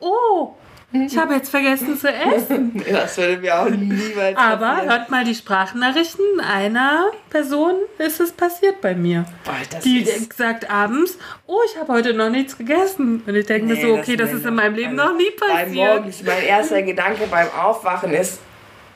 oh, 0.00 0.54
ich 0.92 1.16
habe 1.16 1.34
jetzt 1.34 1.50
vergessen 1.50 1.98
zu 1.98 2.08
essen. 2.08 2.82
Das 2.92 3.16
würde 3.16 3.38
mir 3.38 3.58
auch 3.58 3.68
niemals 3.68 4.36
Aber 4.36 4.66
passieren. 4.66 4.90
hört 4.90 5.10
mal 5.10 5.24
die 5.24 5.34
Sprachnachrichten 5.34 6.40
einer 6.40 7.06
Person 7.30 7.74
ist 7.98 8.20
es 8.20 8.32
passiert 8.32 8.80
bei 8.80 8.94
mir. 8.94 9.24
Boah, 9.44 9.80
die 9.84 10.04
sagt 10.36 10.70
abends, 10.70 11.18
oh, 11.46 11.58
ich 11.66 11.80
habe 11.80 11.92
heute 11.92 12.12
noch 12.12 12.28
nichts 12.30 12.58
gegessen. 12.58 13.22
Und 13.26 13.34
ich 13.34 13.46
denke 13.46 13.66
nee, 13.66 13.74
mir 13.74 13.80
so, 13.80 13.94
okay, 13.94 14.16
das, 14.16 14.30
das 14.30 14.40
ist 14.40 14.46
in 14.46 14.54
meinem 14.54 14.74
Leben 14.74 14.98
also 14.98 15.12
noch 15.12 15.18
nie 15.18 15.30
passiert. 15.30 15.74
Morgens, 15.74 16.22
mein 16.22 16.42
erster 16.42 16.82
Gedanke 16.82 17.26
beim 17.30 17.48
Aufwachen 17.50 18.12
ist, 18.12 18.40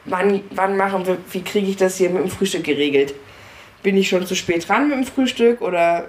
wann, 0.04 0.42
wann 0.50 0.76
machen 0.76 1.06
wir, 1.06 1.18
wie 1.30 1.42
kriege 1.42 1.68
ich 1.68 1.76
das 1.76 1.96
hier 1.96 2.10
mit 2.10 2.22
dem 2.22 2.30
Frühstück 2.30 2.64
geregelt? 2.64 3.14
Bin 3.82 3.96
ich 3.96 4.08
schon 4.08 4.26
zu 4.26 4.34
spät 4.34 4.68
dran 4.68 4.88
mit 4.88 4.98
dem 4.98 5.06
Frühstück 5.06 5.62
oder 5.62 6.08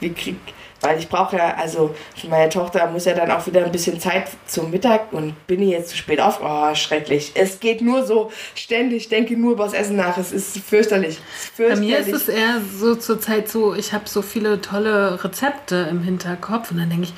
wie 0.00 0.12
krieg 0.12 0.36
weil 0.84 0.98
ich 0.98 1.08
brauche 1.08 1.36
ja, 1.36 1.54
also 1.56 1.94
meine 2.28 2.48
Tochter 2.48 2.90
muss 2.90 3.04
ja 3.06 3.14
dann 3.14 3.30
auch 3.30 3.46
wieder 3.46 3.64
ein 3.64 3.72
bisschen 3.72 3.98
Zeit 3.98 4.28
zum 4.46 4.70
Mittag 4.70 5.12
und 5.12 5.34
bin 5.46 5.62
ich 5.62 5.70
jetzt 5.70 5.90
zu 5.90 5.96
spät 5.96 6.20
auf. 6.20 6.40
Oh, 6.42 6.74
schrecklich. 6.74 7.32
Es 7.34 7.60
geht 7.60 7.80
nur 7.80 8.04
so 8.04 8.30
ständig, 8.54 9.08
denke 9.08 9.36
nur 9.36 9.52
über 9.52 9.64
das 9.64 9.72
Essen 9.72 9.96
nach. 9.96 10.18
Es 10.18 10.32
ist 10.32 10.58
fürchterlich. 10.58 11.18
fürchterlich. 11.54 11.80
Bei 11.80 11.86
mir 11.86 11.98
ist 11.98 12.12
es 12.12 12.28
eher 12.28 12.60
so 12.78 12.94
zur 12.94 13.20
Zeit 13.20 13.48
so, 13.48 13.74
ich 13.74 13.92
habe 13.92 14.08
so 14.08 14.22
viele 14.22 14.60
tolle 14.60 15.22
Rezepte 15.24 15.88
im 15.90 16.02
Hinterkopf 16.02 16.70
und 16.70 16.78
dann 16.78 16.90
denke 16.90 17.04
ich, 17.04 17.14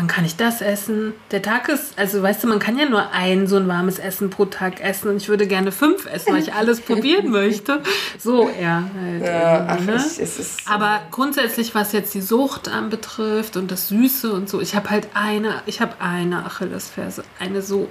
wann 0.00 0.06
kann 0.06 0.24
ich 0.24 0.36
das 0.36 0.62
essen? 0.62 1.12
Der 1.30 1.42
Tag 1.42 1.68
ist, 1.68 1.98
also 1.98 2.22
weißt 2.22 2.42
du, 2.42 2.48
man 2.48 2.58
kann 2.58 2.78
ja 2.78 2.88
nur 2.88 3.12
ein 3.12 3.46
so 3.46 3.56
ein 3.56 3.68
warmes 3.68 3.98
Essen 3.98 4.30
pro 4.30 4.46
Tag 4.46 4.80
essen 4.80 5.10
und 5.10 5.18
ich 5.18 5.28
würde 5.28 5.46
gerne 5.46 5.72
fünf 5.72 6.06
essen, 6.06 6.32
weil 6.32 6.40
ich 6.40 6.54
alles 6.54 6.80
probieren 6.86 7.28
möchte. 7.30 7.82
So 8.18 8.48
eher 8.48 8.84
halt. 8.98 9.22
Ja, 9.22 9.66
ach, 9.68 9.80
ne? 9.80 9.96
ich, 9.96 10.18
es 10.18 10.38
ist 10.38 10.60
Aber 10.70 11.02
grundsätzlich, 11.10 11.74
was 11.74 11.92
jetzt 11.92 12.14
die 12.14 12.22
Sucht 12.22 12.70
anbetrifft 12.70 13.58
und 13.58 13.70
das 13.70 13.88
Süße 13.88 14.32
und 14.32 14.48
so, 14.48 14.62
ich 14.62 14.74
habe 14.74 14.88
halt 14.88 15.08
eine, 15.12 15.56
ich 15.66 15.82
habe 15.82 15.92
eine 16.00 16.46
Achillesferse, 16.46 17.22
eine 17.38 17.60
so 17.60 17.90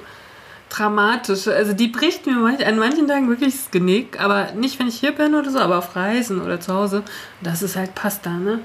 dramatische. 0.70 1.54
Also 1.54 1.74
die 1.74 1.90
bricht 1.90 2.26
mir 2.26 2.34
manch, 2.34 2.66
an 2.66 2.80
manchen 2.80 3.08
Tagen 3.08 3.30
wirklich 3.30 3.54
das 3.54 3.70
Genick, 3.70 4.20
aber 4.20 4.54
nicht, 4.54 4.80
wenn 4.80 4.88
ich 4.88 5.00
hier 5.00 5.12
bin 5.12 5.36
oder 5.36 5.52
so, 5.52 5.60
aber 5.60 5.78
auf 5.78 5.96
Reisen 5.96 6.42
oder 6.42 6.60
zu 6.60 6.74
Hause. 6.74 7.04
Das 7.42 7.62
ist 7.62 7.76
halt 7.76 7.94
Pasta, 7.94 8.32
ne? 8.32 8.62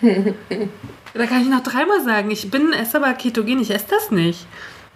da 1.14 1.26
kann 1.26 1.42
ich 1.42 1.48
noch 1.48 1.62
dreimal 1.62 2.02
sagen, 2.02 2.30
ich 2.30 2.50
bin 2.50 2.72
esse 2.72 2.98
aber 2.98 3.12
ketogen, 3.14 3.60
ich 3.60 3.70
esse 3.70 3.86
das 3.90 4.10
nicht. 4.10 4.46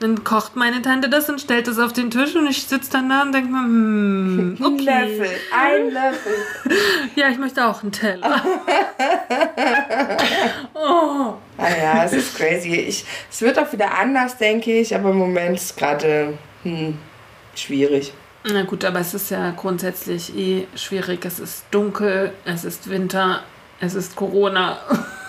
Dann 0.00 0.24
kocht 0.24 0.56
meine 0.56 0.80
Tante 0.80 1.10
das 1.10 1.28
und 1.28 1.42
stellt 1.42 1.68
es 1.68 1.78
auf 1.78 1.92
den 1.92 2.10
Tisch 2.10 2.34
und 2.34 2.46
ich 2.46 2.62
sitze 2.62 2.90
dann 2.92 3.10
da 3.10 3.20
und 3.20 3.32
denke 3.32 3.50
mir, 3.50 3.58
hm, 3.58 4.56
okay. 4.64 4.88
Ein 4.88 5.10
Löffel, 5.10 5.30
ein 5.54 5.90
Löffel. 5.92 6.32
ja, 7.16 7.28
ich 7.28 7.36
möchte 7.36 7.66
auch 7.66 7.82
einen 7.82 7.92
Teller. 7.92 8.42
oh. 10.72 11.34
Ah 11.58 11.76
ja, 11.78 12.04
es 12.04 12.14
ist 12.14 12.34
crazy. 12.34 12.74
Ich, 12.74 13.04
es 13.30 13.42
wird 13.42 13.58
auch 13.58 13.70
wieder 13.74 13.98
anders, 13.98 14.38
denke 14.38 14.80
ich, 14.80 14.94
aber 14.94 15.10
im 15.10 15.18
Moment 15.18 15.58
ist 15.58 15.76
gerade 15.76 16.32
hm, 16.62 16.96
schwierig. 17.54 18.14
Na 18.44 18.62
gut, 18.62 18.86
aber 18.86 19.00
es 19.00 19.12
ist 19.12 19.30
ja 19.30 19.50
grundsätzlich 19.50 20.34
eh 20.34 20.66
schwierig. 20.74 21.26
Es 21.26 21.38
ist 21.38 21.64
dunkel, 21.70 22.32
es 22.46 22.64
ist 22.64 22.88
Winter, 22.88 23.42
es 23.80 23.94
ist 23.94 24.14
Corona. 24.14 24.78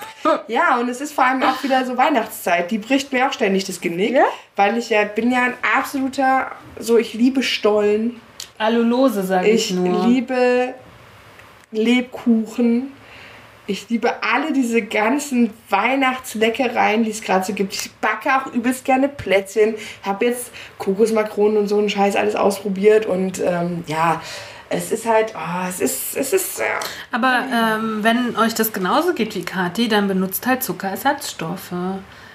ja, 0.47 0.77
und 0.77 0.89
es 0.89 1.01
ist 1.01 1.13
vor 1.13 1.25
allem 1.25 1.41
auch 1.43 1.63
wieder 1.63 1.85
so 1.85 1.97
Weihnachtszeit. 1.97 2.69
Die 2.69 2.77
bricht 2.77 3.11
mir 3.11 3.27
auch 3.27 3.33
ständig 3.33 3.65
das 3.65 3.81
Genick, 3.81 4.13
ja? 4.13 4.25
weil 4.55 4.77
ich 4.77 4.89
ja 4.89 5.03
bin 5.05 5.31
ja 5.31 5.43
ein 5.43 5.53
absoluter, 5.77 6.51
so 6.79 6.97
ich 6.97 7.13
liebe 7.13 7.41
Stollen. 7.41 8.19
Alulose, 8.57 9.23
sage 9.23 9.49
ich, 9.49 9.71
ich 9.71 9.77
nur. 9.77 10.01
Ich 10.01 10.05
liebe 10.05 10.73
Lebkuchen. 11.71 12.91
Ich 13.67 13.87
liebe 13.89 14.21
alle 14.21 14.51
diese 14.51 14.81
ganzen 14.81 15.51
Weihnachtsleckereien, 15.69 17.03
die 17.03 17.11
es 17.11 17.21
gerade 17.21 17.45
so 17.45 17.53
gibt. 17.53 17.73
Ich 17.73 17.91
backe 18.01 18.29
auch 18.35 18.53
übelst 18.53 18.83
gerne 18.83 19.07
Plätzchen. 19.07 19.75
Habe 20.03 20.25
jetzt 20.25 20.51
Kokosmakronen 20.77 21.57
und 21.57 21.67
so 21.67 21.77
einen 21.77 21.89
Scheiß 21.89 22.17
alles 22.17 22.35
ausprobiert 22.35 23.05
und 23.05 23.39
ähm, 23.39 23.83
ja, 23.87 24.21
es 24.71 24.91
ist 24.91 25.05
halt, 25.05 25.33
oh, 25.35 25.67
es 25.67 25.79
ist, 25.81 26.15
es 26.15 26.33
ist. 26.33 26.59
Ja. 26.59 26.79
Aber 27.11 27.43
ähm, 27.53 28.03
wenn 28.03 28.37
euch 28.37 28.53
das 28.53 28.71
genauso 28.71 29.13
geht 29.13 29.35
wie 29.35 29.43
Kathi, 29.43 29.87
dann 29.87 30.07
benutzt 30.07 30.47
halt 30.47 30.63
Zuckerersatzstoffe. 30.63 31.73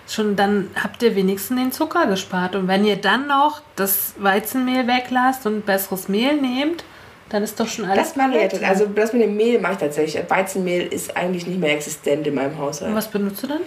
Schon 0.09 0.37
dann 0.37 0.71
habt 0.81 1.03
ihr 1.03 1.17
wenigstens 1.17 1.59
den 1.59 1.73
Zucker 1.73 2.07
gespart. 2.07 2.55
Und 2.55 2.69
wenn 2.69 2.85
ihr 2.85 2.97
dann 2.97 3.27
noch 3.27 3.63
das 3.75 4.15
Weizenmehl 4.19 4.87
weglasst 4.87 5.47
und 5.47 5.67
besseres 5.67 6.09
Mehl 6.09 6.37
nehmt, 6.37 6.85
dann 7.31 7.43
ist 7.43 7.59
doch 7.59 7.67
schon 7.67 7.87
alles. 7.87 8.15
Das 8.15 8.17
mache 8.17 8.39
ich 8.39 8.67
Also 8.67 8.87
das 8.87 9.13
mit 9.13 9.23
dem 9.23 9.37
Mehl 9.37 9.59
mache 9.59 9.73
ich 9.73 9.79
tatsächlich. 9.79 10.31
Weizenmehl 10.31 10.87
ist 10.87 11.17
eigentlich 11.17 11.47
nicht 11.47 11.59
mehr 11.59 11.73
existent 11.73 12.27
in 12.27 12.35
meinem 12.35 12.57
Haushalt. 12.59 12.91
Und 12.91 12.97
was 12.97 13.11
benutzt 13.11 13.43
du 13.43 13.49
dann? 13.49 13.63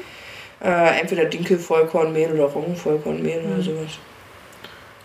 Äh, 0.61 1.01
entweder 1.01 1.25
Dinkelvollkornmehl 1.25 2.31
oder 2.31 2.45
Roggenvollkornmehl 2.45 3.41
mhm. 3.41 3.53
oder 3.53 3.63
sowas. 3.63 3.99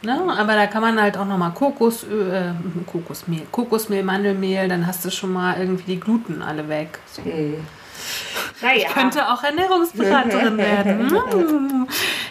Ne? 0.04 0.20
Aber 0.36 0.54
da 0.54 0.66
kann 0.66 0.82
man 0.82 1.00
halt 1.00 1.16
auch 1.16 1.24
nochmal 1.24 1.52
Kokosöl, 1.52 2.32
äh, 2.32 2.90
Kokosmehl, 2.90 3.42
Kokosmehl, 3.50 4.02
Mandelmehl, 4.02 4.68
dann 4.68 4.86
hast 4.86 5.04
du 5.04 5.10
schon 5.10 5.32
mal 5.32 5.58
irgendwie 5.58 5.94
die 5.94 6.00
Gluten 6.00 6.42
alle 6.42 6.68
weg. 6.68 6.98
So. 7.06 7.22
Hm. 7.22 7.56
Naja. 8.62 8.74
Ich 8.76 8.94
könnte 8.94 9.28
auch 9.28 9.42
Ernährungsberaterin 9.42 10.56
werden. 10.58 11.86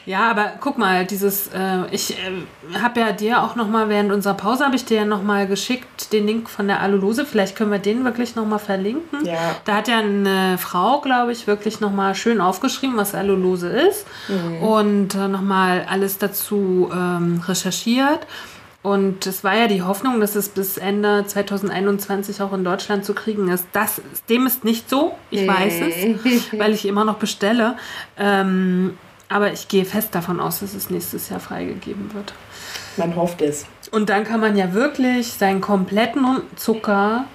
Ja, 0.05 0.29
aber 0.29 0.53
guck 0.59 0.77
mal, 0.77 1.05
dieses, 1.05 1.47
äh, 1.47 1.85
ich 1.91 2.17
äh, 2.17 2.77
habe 2.81 2.99
ja 2.99 3.11
dir 3.11 3.41
auch 3.41 3.55
nochmal, 3.55 3.87
während 3.89 4.11
unserer 4.11 4.33
Pause 4.33 4.65
habe 4.65 4.75
ich 4.75 4.85
dir 4.85 4.97
ja 4.97 5.05
nochmal 5.05 5.47
geschickt, 5.47 6.11
den 6.11 6.27
Link 6.27 6.49
von 6.49 6.67
der 6.67 6.81
Alulose. 6.81 7.25
Vielleicht 7.25 7.55
können 7.55 7.71
wir 7.71 7.79
den 7.79 8.03
wirklich 8.03 8.35
nochmal 8.35 8.59
verlinken. 8.59 9.25
Ja. 9.25 9.55
Da 9.65 9.75
hat 9.75 9.87
ja 9.87 9.99
eine 9.99 10.57
Frau, 10.57 10.99
glaube 11.01 11.31
ich, 11.31 11.47
wirklich 11.47 11.79
nochmal 11.79 12.15
schön 12.15 12.41
aufgeschrieben, 12.41 12.97
was 12.97 13.15
Alulose 13.15 13.69
ist 13.69 14.05
und 14.61 15.15
äh, 15.15 15.27
nochmal 15.27 15.85
alles 15.89 16.17
dazu 16.17 16.89
ähm, 16.91 17.41
recherchiert. 17.47 18.27
Und 18.83 19.25
es 19.25 19.45
war 19.45 19.55
ja 19.55 19.67
die 19.67 19.81
Hoffnung, 19.81 20.19
dass 20.19 20.35
es 20.35 20.49
bis 20.49 20.77
Ende 20.77 21.25
2021 21.25 22.41
auch 22.41 22.51
in 22.51 22.65
Deutschland 22.65 23.05
zu 23.05 23.13
kriegen 23.13 23.47
ist. 23.47 23.65
Das, 23.71 24.01
dem 24.27 24.45
ist 24.45 24.65
nicht 24.65 24.89
so, 24.89 25.15
ich 25.31 25.47
weiß 25.47 25.81
es, 25.81 26.51
weil 26.59 26.73
ich 26.73 26.85
immer 26.85 27.05
noch 27.05 27.15
bestelle. 27.15 27.77
Ähm, 28.17 28.97
aber 29.29 29.53
ich 29.53 29.69
gehe 29.69 29.85
fest 29.85 30.13
davon 30.13 30.41
aus, 30.41 30.59
dass 30.59 30.73
es 30.73 30.89
nächstes 30.89 31.29
Jahr 31.29 31.39
freigegeben 31.39 32.13
wird. 32.13 32.33
Man 32.97 33.15
hofft 33.15 33.41
es. 33.41 33.65
Und 33.89 34.09
dann 34.09 34.25
kann 34.25 34.41
man 34.41 34.57
ja 34.57 34.73
wirklich 34.73 35.31
seinen 35.31 35.61
kompletten 35.61 36.41
Zucker 36.57 37.25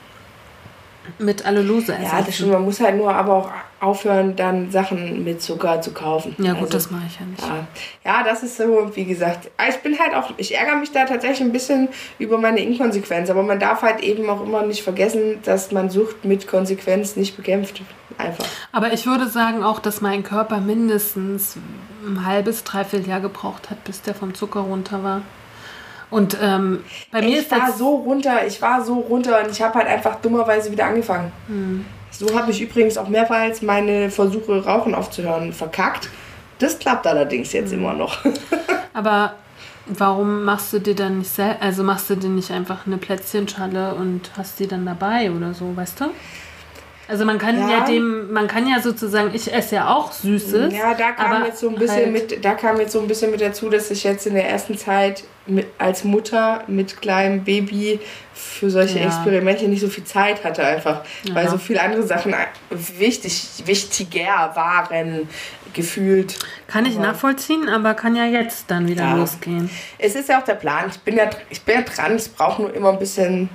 mit 1.18 1.44
Allulose 1.44 1.94
essen. 1.94 2.04
Ja, 2.04 2.22
das 2.22 2.34
stimmt. 2.34 2.52
Man 2.52 2.62
muss 2.62 2.80
halt 2.80 2.96
nur 2.96 3.14
aber 3.14 3.34
auch 3.34 3.50
aufhören, 3.80 4.34
dann 4.34 4.70
Sachen 4.70 5.24
mit 5.24 5.40
Zucker 5.40 5.80
zu 5.80 5.92
kaufen. 5.92 6.34
Ja, 6.38 6.52
gut, 6.52 6.62
Also, 6.62 6.72
das 6.72 6.90
mache 6.90 7.04
ich 7.06 7.20
ja 7.20 7.26
nicht. 7.26 7.42
Ja. 7.42 7.66
ja, 8.04 8.24
das 8.24 8.42
ist 8.42 8.56
so, 8.56 8.90
wie 8.94 9.04
gesagt, 9.04 9.50
ich 9.68 9.76
bin 9.76 9.98
halt 9.98 10.14
auch, 10.14 10.32
ich 10.36 10.56
ärgere 10.56 10.76
mich 10.76 10.90
da 10.90 11.04
tatsächlich 11.04 11.42
ein 11.42 11.52
bisschen 11.52 11.88
über 12.18 12.38
meine 12.38 12.60
Inkonsequenz, 12.60 13.30
aber 13.30 13.42
man 13.42 13.60
darf 13.60 13.82
halt 13.82 14.00
eben 14.00 14.28
auch 14.28 14.42
immer 14.42 14.62
nicht 14.62 14.82
vergessen, 14.82 15.38
dass 15.44 15.70
man 15.70 15.90
Sucht 15.90 16.24
mit 16.24 16.48
Konsequenz 16.48 17.16
nicht 17.16 17.36
bekämpft. 17.36 17.82
Einfach. 18.16 18.46
Aber 18.72 18.92
ich 18.92 19.06
würde 19.06 19.28
sagen 19.28 19.62
auch, 19.62 19.78
dass 19.78 20.00
mein 20.00 20.24
Körper 20.24 20.58
mindestens 20.58 21.56
ein 22.04 22.26
halbes, 22.26 22.64
dreiviertel 22.64 23.08
Jahr 23.08 23.20
gebraucht 23.20 23.70
hat, 23.70 23.84
bis 23.84 24.02
der 24.02 24.14
vom 24.14 24.34
Zucker 24.34 24.60
runter 24.60 25.04
war. 25.04 25.22
Und 26.10 26.36
ähm, 26.40 26.84
bei 27.12 27.20
mir 27.20 27.28
ich 27.28 27.38
ist 27.38 27.50
war 27.50 27.72
so 27.72 27.96
runter, 27.96 28.46
ich 28.46 28.60
war 28.62 28.82
so 28.84 28.94
runter 28.94 29.42
und 29.42 29.50
ich 29.50 29.60
habe 29.60 29.74
halt 29.74 29.88
einfach 29.88 30.16
dummerweise 30.16 30.72
wieder 30.72 30.86
angefangen. 30.86 31.32
Hm. 31.48 31.84
So 32.10 32.38
habe 32.38 32.50
ich 32.50 32.60
übrigens 32.60 32.96
auch 32.96 33.08
mehrmals 33.08 33.60
meine 33.62 34.10
Versuche, 34.10 34.64
Rauchen 34.64 34.94
aufzuhören, 34.94 35.52
verkackt. 35.52 36.08
Das 36.58 36.78
klappt 36.78 37.06
allerdings 37.06 37.52
jetzt 37.52 37.72
Hm. 37.72 37.80
immer 37.80 37.92
noch. 37.92 38.18
Aber 38.94 39.34
warum 39.86 40.44
machst 40.44 40.72
du 40.72 40.80
dir 40.80 40.94
dann 40.94 41.18
nicht 41.18 41.30
sel 41.30 41.56
also 41.60 41.82
machst 41.82 42.10
du 42.10 42.16
dir 42.16 42.28
nicht 42.30 42.50
einfach 42.50 42.86
eine 42.86 42.96
Plätzchenschale 42.96 43.94
und 43.94 44.30
hast 44.36 44.58
die 44.58 44.66
dann 44.66 44.86
dabei 44.86 45.30
oder 45.30 45.54
so, 45.54 45.76
weißt 45.76 46.00
du? 46.00 46.04
Also 47.08 47.24
man 47.24 47.38
kann 47.38 47.58
ja, 47.58 47.68
Ja. 47.70 47.84
dem, 47.86 48.30
man 48.32 48.46
kann 48.48 48.68
ja 48.68 48.80
sozusagen, 48.82 49.34
ich 49.34 49.50
esse 49.52 49.76
ja 49.76 49.88
auch 49.94 50.12
Süßes. 50.12 50.74
Ja, 50.74 50.92
da 50.92 51.12
kam 51.12 51.44
jetzt 51.46 51.60
so 51.60 51.70
ein 51.70 51.74
bisschen 51.76 51.96
halt- 51.96 52.12
mit, 52.12 52.44
da 52.44 52.52
kam 52.54 52.78
jetzt 52.80 52.92
so 52.92 53.00
ein 53.00 53.08
bisschen 53.08 53.30
mit 53.30 53.40
dazu, 53.40 53.70
dass 53.70 53.90
ich 53.90 54.04
jetzt 54.04 54.26
in 54.26 54.34
der 54.34 54.48
ersten 54.48 54.76
Zeit 54.76 55.24
mit, 55.46 55.66
als 55.78 56.04
Mutter 56.04 56.64
mit 56.66 57.00
kleinem 57.00 57.44
Baby 57.44 57.98
für 58.34 58.68
solche 58.70 58.98
Ja. 58.98 59.06
Experimente 59.06 59.66
nicht 59.68 59.80
so 59.80 59.88
viel 59.88 60.04
Zeit 60.04 60.44
hatte 60.44 60.62
einfach, 60.62 61.02
weil 61.32 61.46
Ja. 61.46 61.50
so 61.50 61.56
viele 61.56 61.80
andere 61.80 62.02
Sachen 62.02 62.34
wichtig, 62.70 63.62
wichtiger 63.64 64.50
waren 64.54 65.28
gefühlt. 65.72 66.38
Kann 66.66 66.84
ich 66.86 66.96
Aber 66.96 67.06
nachvollziehen, 67.08 67.68
aber 67.68 67.94
kann 67.94 68.16
ja 68.16 68.24
jetzt 68.26 68.70
dann 68.70 68.86
wieder 68.88 69.14
losgehen. 69.16 69.70
Es 69.98 70.14
ist 70.14 70.28
ja 70.28 70.40
auch 70.40 70.44
der 70.44 70.54
Plan. 70.54 70.84
Ich 70.90 70.98
bin 71.00 71.16
ja, 71.16 71.28
ich 71.50 71.62
bin 71.62 71.76
ja 71.76 71.82
dran. 71.82 72.12
Es 72.16 72.28
braucht 72.28 72.58
nur 72.58 72.72
immer 72.74 72.90
ein 72.90 72.98
bisschen, 72.98 73.48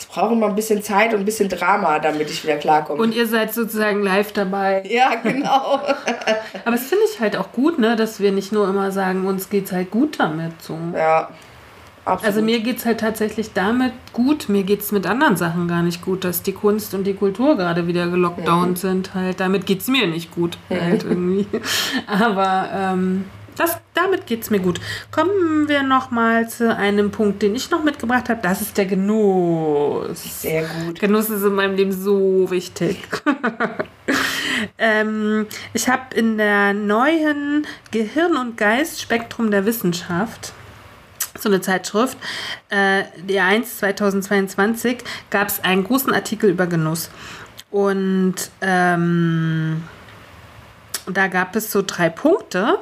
es 0.00 0.06
braucht 0.06 0.32
immer 0.32 0.46
ein 0.46 0.54
bisschen 0.54 0.82
Zeit 0.82 1.12
und 1.12 1.20
ein 1.20 1.26
bisschen 1.26 1.50
Drama, 1.50 1.98
damit 1.98 2.30
ich 2.30 2.42
wieder 2.42 2.56
klarkomme. 2.56 3.02
Und 3.02 3.14
ihr 3.14 3.26
seid 3.26 3.52
sozusagen 3.52 4.02
live 4.02 4.32
dabei. 4.32 4.82
ja, 4.88 5.16
genau. 5.16 5.74
Aber 6.64 6.70
das 6.70 6.84
finde 6.84 7.04
ich 7.12 7.20
halt 7.20 7.36
auch 7.36 7.52
gut, 7.52 7.78
ne, 7.78 7.96
dass 7.96 8.18
wir 8.18 8.32
nicht 8.32 8.50
nur 8.50 8.66
immer 8.66 8.92
sagen, 8.92 9.26
uns 9.26 9.50
geht's 9.50 9.72
halt 9.72 9.90
gut 9.90 10.18
damit. 10.18 10.62
So. 10.62 10.78
ja, 10.96 11.28
absolut. 12.06 12.26
Also 12.26 12.40
mir 12.40 12.60
geht's 12.60 12.86
halt 12.86 13.00
tatsächlich 13.00 13.52
damit 13.52 13.92
gut. 14.14 14.48
Mir 14.48 14.62
geht's 14.62 14.90
mit 14.90 15.06
anderen 15.06 15.36
Sachen 15.36 15.68
gar 15.68 15.82
nicht 15.82 16.00
gut, 16.00 16.24
dass 16.24 16.42
die 16.42 16.52
Kunst 16.52 16.94
und 16.94 17.04
die 17.04 17.14
Kultur 17.14 17.58
gerade 17.58 17.86
wieder 17.86 18.06
gelockdownt 18.08 18.78
sind. 18.78 19.14
Halt, 19.14 19.38
damit 19.38 19.66
geht's 19.66 19.86
mir 19.88 20.06
nicht 20.06 20.34
gut. 20.34 20.56
Halt 20.70 21.04
irgendwie. 21.04 21.46
Aber 22.06 22.70
ähm, 22.74 23.26
das, 23.60 23.78
damit 23.94 24.26
geht's 24.26 24.48
mir 24.50 24.58
gut. 24.58 24.80
Kommen 25.10 25.68
wir 25.68 25.82
noch 25.82 26.10
mal 26.10 26.48
zu 26.48 26.74
einem 26.74 27.10
Punkt, 27.10 27.42
den 27.42 27.54
ich 27.54 27.70
noch 27.70 27.84
mitgebracht 27.84 28.28
habe. 28.30 28.40
Das 28.42 28.62
ist 28.62 28.78
der 28.78 28.86
Genuss. 28.86 30.42
Sehr 30.42 30.62
gut. 30.62 30.98
Genuss 30.98 31.28
ist 31.28 31.44
in 31.44 31.54
meinem 31.54 31.76
Leben 31.76 31.92
so 31.92 32.50
wichtig. 32.50 33.06
ähm, 34.78 35.46
ich 35.74 35.88
habe 35.88 36.14
in 36.14 36.38
der 36.38 36.72
neuen 36.72 37.66
Gehirn- 37.90 38.36
und 38.36 38.56
Geist-Spektrum 38.56 39.50
der 39.50 39.66
Wissenschaft 39.66 40.54
so 41.38 41.48
eine 41.48 41.60
Zeitschrift, 41.60 42.18
äh, 42.70 43.04
die 43.28 43.38
1 43.38 43.78
2022, 43.78 44.98
gab 45.30 45.48
es 45.48 45.62
einen 45.62 45.84
großen 45.84 46.12
Artikel 46.12 46.50
über 46.50 46.66
Genuss. 46.66 47.10
Und 47.70 48.34
ähm, 48.60 49.84
da 51.06 51.28
gab 51.28 51.54
es 51.56 51.70
so 51.70 51.82
drei 51.86 52.08
Punkte, 52.08 52.78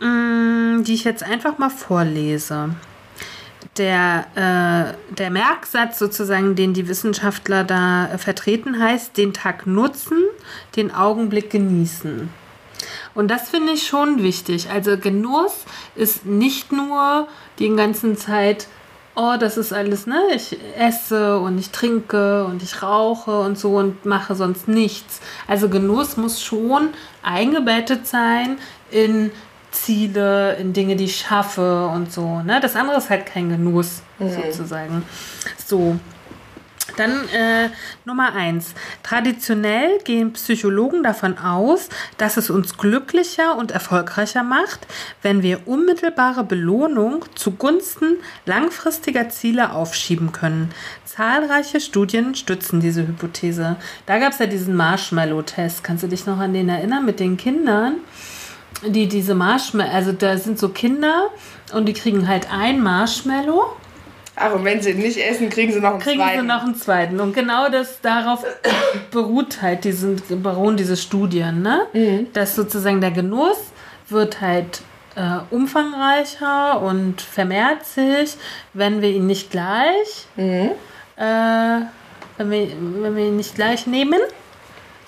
die 0.00 0.94
ich 0.94 1.04
jetzt 1.04 1.22
einfach 1.22 1.58
mal 1.58 1.70
vorlese. 1.70 2.70
Der, 3.76 4.26
äh, 4.34 5.14
der 5.14 5.30
Merksatz 5.30 5.98
sozusagen, 5.98 6.54
den 6.54 6.72
die 6.72 6.88
Wissenschaftler 6.88 7.64
da 7.64 8.06
äh, 8.06 8.18
vertreten, 8.18 8.80
heißt, 8.80 9.16
den 9.16 9.34
Tag 9.34 9.66
nutzen, 9.66 10.18
den 10.76 10.94
Augenblick 10.94 11.50
genießen. 11.50 12.30
Und 13.14 13.30
das 13.30 13.50
finde 13.50 13.72
ich 13.72 13.86
schon 13.86 14.22
wichtig. 14.22 14.70
Also 14.70 14.96
Genuss 14.96 15.64
ist 15.94 16.24
nicht 16.24 16.72
nur 16.72 17.28
die 17.58 17.74
ganze 17.74 18.14
Zeit, 18.14 18.68
oh, 19.14 19.34
das 19.38 19.56
ist 19.56 19.72
alles, 19.72 20.06
ne? 20.06 20.20
Ich 20.34 20.56
esse 20.78 21.38
und 21.38 21.58
ich 21.58 21.70
trinke 21.70 22.44
und 22.44 22.62
ich 22.62 22.82
rauche 22.82 23.40
und 23.40 23.58
so 23.58 23.76
und 23.76 24.04
mache 24.04 24.34
sonst 24.34 24.68
nichts. 24.68 25.20
Also 25.48 25.68
Genuss 25.68 26.16
muss 26.16 26.42
schon 26.42 26.90
eingebettet 27.22 28.06
sein 28.06 28.58
in 28.90 29.30
Ziele, 29.82 30.56
in 30.56 30.72
Dinge, 30.72 30.96
die 30.96 31.04
ich 31.04 31.16
schaffe 31.16 31.86
und 31.86 32.12
so. 32.12 32.42
Ne? 32.42 32.60
Das 32.60 32.76
andere 32.76 32.98
ist 32.98 33.10
halt 33.10 33.26
kein 33.26 33.48
Genuss, 33.48 34.02
sozusagen. 34.18 35.02
So. 35.64 35.96
Dann 36.96 37.28
äh, 37.28 37.68
Nummer 38.04 38.32
eins. 38.34 38.72
Traditionell 39.02 39.98
gehen 40.04 40.32
Psychologen 40.32 41.02
davon 41.02 41.36
aus, 41.36 41.88
dass 42.16 42.36
es 42.36 42.48
uns 42.48 42.78
glücklicher 42.78 43.56
und 43.56 43.70
erfolgreicher 43.70 44.42
macht, 44.42 44.86
wenn 45.20 45.42
wir 45.42 45.66
unmittelbare 45.66 46.44
Belohnung 46.44 47.24
zugunsten 47.34 48.18
langfristiger 48.46 49.28
Ziele 49.28 49.72
aufschieben 49.72 50.32
können. 50.32 50.70
Zahlreiche 51.04 51.80
Studien 51.80 52.34
stützen 52.34 52.80
diese 52.80 53.06
Hypothese. 53.06 53.76
Da 54.06 54.18
gab 54.18 54.32
es 54.32 54.38
ja 54.38 54.46
diesen 54.46 54.76
Marshmallow-Test. 54.76 55.82
Kannst 55.82 56.04
du 56.04 56.08
dich 56.08 56.24
noch 56.24 56.38
an 56.38 56.54
den 56.54 56.68
erinnern 56.68 57.04
mit 57.04 57.20
den 57.20 57.36
Kindern? 57.36 57.96
Die 58.84 59.06
diese 59.08 59.34
Marshmallow, 59.34 59.90
also 59.92 60.12
da 60.12 60.36
sind 60.36 60.58
so 60.58 60.68
Kinder 60.68 61.30
und 61.72 61.86
die 61.86 61.92
kriegen 61.94 62.28
halt 62.28 62.48
ein 62.52 62.82
Marshmallow 62.82 63.74
Ach, 64.38 64.52
und 64.52 64.64
wenn 64.66 64.82
sie 64.82 64.92
nicht 64.92 65.16
essen, 65.16 65.48
kriegen 65.48 65.72
sie 65.72 65.80
noch 65.80 65.92
einen 65.92 65.98
kriegen 66.00 66.20
zweiten. 66.20 66.40
sie 66.42 66.46
noch 66.46 66.62
einen 66.62 66.74
zweiten. 66.74 67.20
Und 67.20 67.32
genau 67.32 67.70
das 67.70 68.02
darauf 68.02 68.44
beruht 69.10 69.62
halt 69.62 69.84
diesen, 69.84 70.20
beruhen 70.42 70.76
diese 70.76 70.98
Studien, 70.98 71.62
ne? 71.62 71.86
Mhm. 71.94 72.26
Dass 72.34 72.54
sozusagen 72.54 73.00
der 73.00 73.12
Genuss 73.12 73.56
wird 74.10 74.42
halt 74.42 74.82
äh, 75.14 75.38
umfangreicher 75.50 76.82
und 76.82 77.22
vermehrt 77.22 77.86
sich, 77.86 78.36
wenn 78.74 79.00
wir 79.00 79.08
ihn 79.08 79.26
nicht 79.26 79.50
gleich, 79.50 80.26
Mhm. 80.36 80.72
äh, 81.16 81.80
wenn, 82.36 82.50
wir, 82.50 82.68
wenn 83.00 83.16
wir 83.16 83.24
ihn 83.28 83.36
nicht 83.36 83.54
gleich 83.54 83.86
nehmen, 83.86 84.20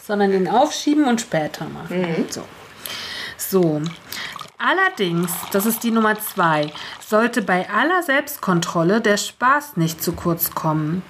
sondern 0.02 0.32
ihn 0.32 0.48
aufschieben 0.48 1.04
und 1.04 1.20
später 1.20 1.66
machen. 1.66 2.00
Mhm. 2.00 2.24
So. 2.30 2.44
So. 3.50 3.80
Allerdings, 4.58 5.30
das 5.52 5.64
ist 5.64 5.82
die 5.84 5.90
Nummer 5.90 6.18
zwei, 6.18 6.72
sollte 7.00 7.42
bei 7.42 7.70
aller 7.70 8.02
Selbstkontrolle 8.02 9.00
der 9.00 9.16
Spaß 9.16 9.76
nicht 9.76 10.02
zu 10.02 10.12
kurz 10.12 10.50
kommen. 10.50 11.02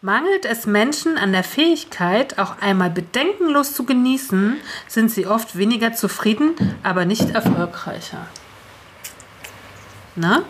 Mangelt 0.00 0.46
es 0.46 0.66
Menschen 0.66 1.18
an 1.18 1.32
der 1.32 1.44
Fähigkeit, 1.44 2.38
auch 2.38 2.62
einmal 2.62 2.88
bedenkenlos 2.88 3.74
zu 3.74 3.84
genießen, 3.84 4.56
sind 4.86 5.10
sie 5.10 5.26
oft 5.26 5.58
weniger 5.58 5.92
zufrieden, 5.92 6.54
aber 6.82 7.04
nicht 7.04 7.30
erfolgreicher. 7.30 8.26
Na? 10.14 10.44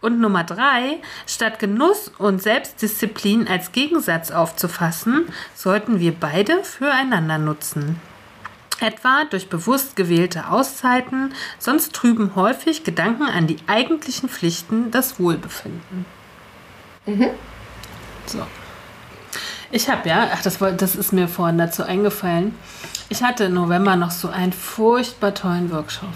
Und 0.00 0.20
Nummer 0.20 0.44
drei, 0.44 0.98
statt 1.26 1.58
Genuss 1.58 2.12
und 2.18 2.40
Selbstdisziplin 2.40 3.48
als 3.48 3.72
Gegensatz 3.72 4.30
aufzufassen, 4.30 5.26
sollten 5.56 5.98
wir 5.98 6.12
beide 6.12 6.62
füreinander 6.62 7.38
nutzen. 7.38 8.00
Etwa 8.80 9.24
durch 9.28 9.48
bewusst 9.48 9.94
gewählte 9.94 10.48
Auszeiten, 10.48 11.34
sonst 11.58 11.92
trüben 11.92 12.34
häufig 12.34 12.82
Gedanken 12.82 13.24
an 13.24 13.46
die 13.46 13.58
eigentlichen 13.66 14.28
Pflichten 14.28 14.90
das 14.90 15.20
Wohlbefinden. 15.20 16.06
So. 18.26 18.38
Ich 19.70 19.88
habe 19.88 20.08
ja, 20.08 20.30
ach, 20.32 20.42
das, 20.42 20.58
das 20.76 20.96
ist 20.96 21.12
mir 21.12 21.28
vorhin 21.28 21.58
dazu 21.58 21.82
eingefallen. 21.82 22.54
Ich 23.08 23.22
hatte 23.22 23.44
im 23.44 23.54
November 23.54 23.96
noch 23.96 24.10
so 24.10 24.28
einen 24.28 24.52
furchtbar 24.52 25.34
tollen 25.34 25.70
Workshop. 25.70 26.08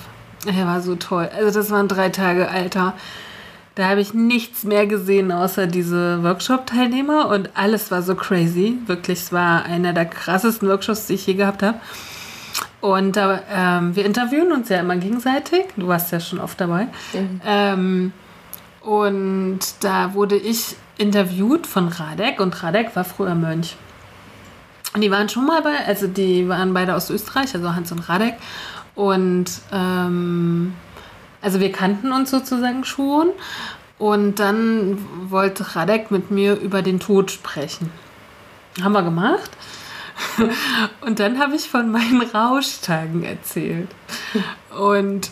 Er 0.47 0.67
war 0.67 0.81
so 0.81 0.97
toll. 0.97 1.29
Also 1.35 1.59
das 1.61 1.71
waren 1.71 1.89
drei 1.89 2.09
Tage, 2.09 2.49
Alter. 2.49 2.95
Da 3.75 3.89
habe 3.89 4.01
ich 4.01 4.15
nichts 4.15 4.65
mehr 4.65 4.87
gesehen 4.87 5.33
außer 5.33 5.67
diese 5.67 6.23
Workshop-Teilnehmer 6.23 7.29
und 7.29 7.51
alles 7.55 7.91
war 7.91 8.03
so 8.03 8.15
crazy. 8.15 8.79
Wirklich, 8.87 9.21
es 9.21 9.33
war 9.33 9.65
einer 9.65 9.93
der 9.93 10.07
krassesten 10.07 10.69
Workshops, 10.69 11.07
die 11.07 11.15
ich 11.15 11.27
je 11.27 11.35
gehabt 11.35 11.63
habe. 11.63 11.79
Und 12.81 13.17
äh, 13.17 13.39
ähm, 13.51 13.97
wir 13.97 14.05
interviewen 14.05 14.53
uns 14.53 14.69
ja 14.69 14.81
immer 14.81 14.97
gegenseitig. 14.97 15.67
Du 15.77 15.89
warst 15.89 16.13
ja 16.13 16.21
schon 16.21 16.41
oft 16.41 16.61
dabei. 16.61 16.89
Mhm. 17.13 17.41
Ähm, 17.45 18.13
und 18.83 19.61
da 19.81 20.15
wurde 20.15 20.37
ich 20.37 20.77
interviewt 20.99 21.67
von 21.67 21.89
Radek 21.89 22.41
und 22.41 22.63
Radek 22.63 22.95
war 22.95 23.05
früher 23.05 23.35
Mönch. 23.35 23.77
Und 24.95 25.01
die 25.01 25.11
waren 25.11 25.29
schon 25.29 25.47
mal 25.47 25.63
bei, 25.63 25.85
also 25.87 26.07
die 26.07 26.49
waren 26.49 26.73
beide 26.73 26.95
aus 26.95 27.11
Österreich, 27.11 27.55
also 27.55 27.75
Hans 27.75 27.91
und 27.91 28.09
Radek. 28.09 28.35
Und 28.95 29.47
ähm, 29.73 30.75
also 31.43 31.59
wir 31.59 31.73
kannten 31.73 32.13
uns 32.13 32.31
sozusagen 32.31 32.85
schon. 32.85 33.31
Und 33.99 34.39
dann 34.39 34.99
wollte 35.31 35.75
Radek 35.75 36.11
mit 36.11 36.31
mir 36.31 36.59
über 36.61 36.83
den 36.83 37.01
Tod 37.01 37.31
sprechen. 37.31 37.91
Haben 38.83 38.93
wir 38.93 39.03
gemacht. 39.03 39.51
Und 41.01 41.21
dann 41.21 41.39
habe 41.39 41.57
ich 41.57 41.69
von 41.69 41.91
meinen 41.91 42.23
Rauschtagen 42.23 43.25
erzählt. 43.25 43.89
Und 44.79 45.31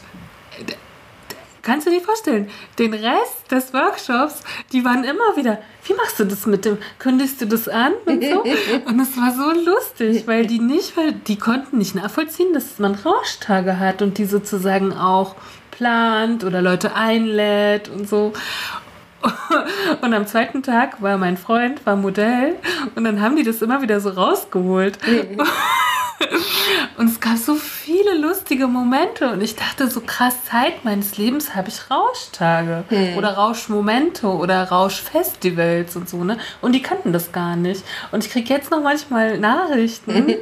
kannst 1.63 1.87
du 1.87 1.91
dir 1.91 2.01
vorstellen, 2.01 2.51
den 2.79 2.93
Rest 2.93 3.51
des 3.51 3.73
Workshops, 3.73 4.43
die 4.73 4.85
waren 4.85 5.05
immer 5.05 5.37
wieder, 5.37 5.59
wie 5.85 5.95
machst 5.95 6.19
du 6.19 6.25
das 6.25 6.47
mit 6.47 6.65
dem, 6.65 6.79
kündigst 6.99 7.41
du 7.41 7.47
das 7.47 7.69
an 7.69 7.93
und 8.05 8.23
so? 8.23 8.43
Und 8.87 9.01
es 9.01 9.17
war 9.17 9.33
so 9.33 9.71
lustig, 9.71 10.27
weil 10.27 10.47
die 10.47 10.59
nicht, 10.59 10.97
weil 10.97 11.13
die 11.13 11.39
konnten 11.39 11.79
nicht 11.79 11.95
nachvollziehen, 11.95 12.53
dass 12.53 12.79
man 12.79 12.95
Rauschtage 12.95 13.79
hat 13.79 14.03
und 14.03 14.19
die 14.19 14.25
sozusagen 14.25 14.93
auch 14.93 15.37
plant 15.71 16.45
oder 16.45 16.63
Leute 16.63 16.95
einlädt 16.95 17.89
und 17.89 18.09
so. 18.09 18.33
Und 20.01 20.15
am 20.15 20.27
zweiten 20.27 20.63
Tag 20.63 21.01
war 21.03 21.19
mein 21.19 21.37
Freund, 21.37 21.85
war 21.87 21.97
Modell 21.97 22.57
und 22.95 23.05
dann 23.05 23.21
haben 23.21 23.37
die 23.37 23.45
das 23.45 23.63
immer 23.63 23.83
wieder 23.83 24.01
so 24.01 24.11
rausgeholt. 24.11 24.99
Mhm. 25.07 25.41
Und 26.97 27.09
es 27.09 27.21
gab 27.21 27.37
so 27.37 27.55
viele 27.55 28.17
lustige 28.17 28.67
Momente 28.67 29.31
und 29.31 29.41
ich 29.41 29.57
dachte, 29.57 29.89
so 29.89 30.01
krass 30.01 30.45
Zeit 30.45 30.85
meines 30.85 31.17
Lebens 31.17 31.55
habe 31.55 31.69
ich 31.69 31.91
Rauschtage 31.91 32.85
hm. 32.89 33.17
oder 33.17 33.31
Rauschmomente 33.35 34.27
oder 34.29 34.63
Rauschfestivals 34.65 35.97
und 35.97 36.09
so, 36.09 36.23
ne? 36.23 36.39
Und 36.61 36.73
die 36.73 36.83
kannten 36.83 37.13
das 37.13 37.33
gar 37.33 37.57
nicht. 37.57 37.83
Und 38.13 38.25
ich 38.25 38.31
kriege 38.31 38.53
jetzt 38.53 38.71
noch 38.71 38.83
manchmal 38.83 39.39
Nachrichten, 39.39 40.37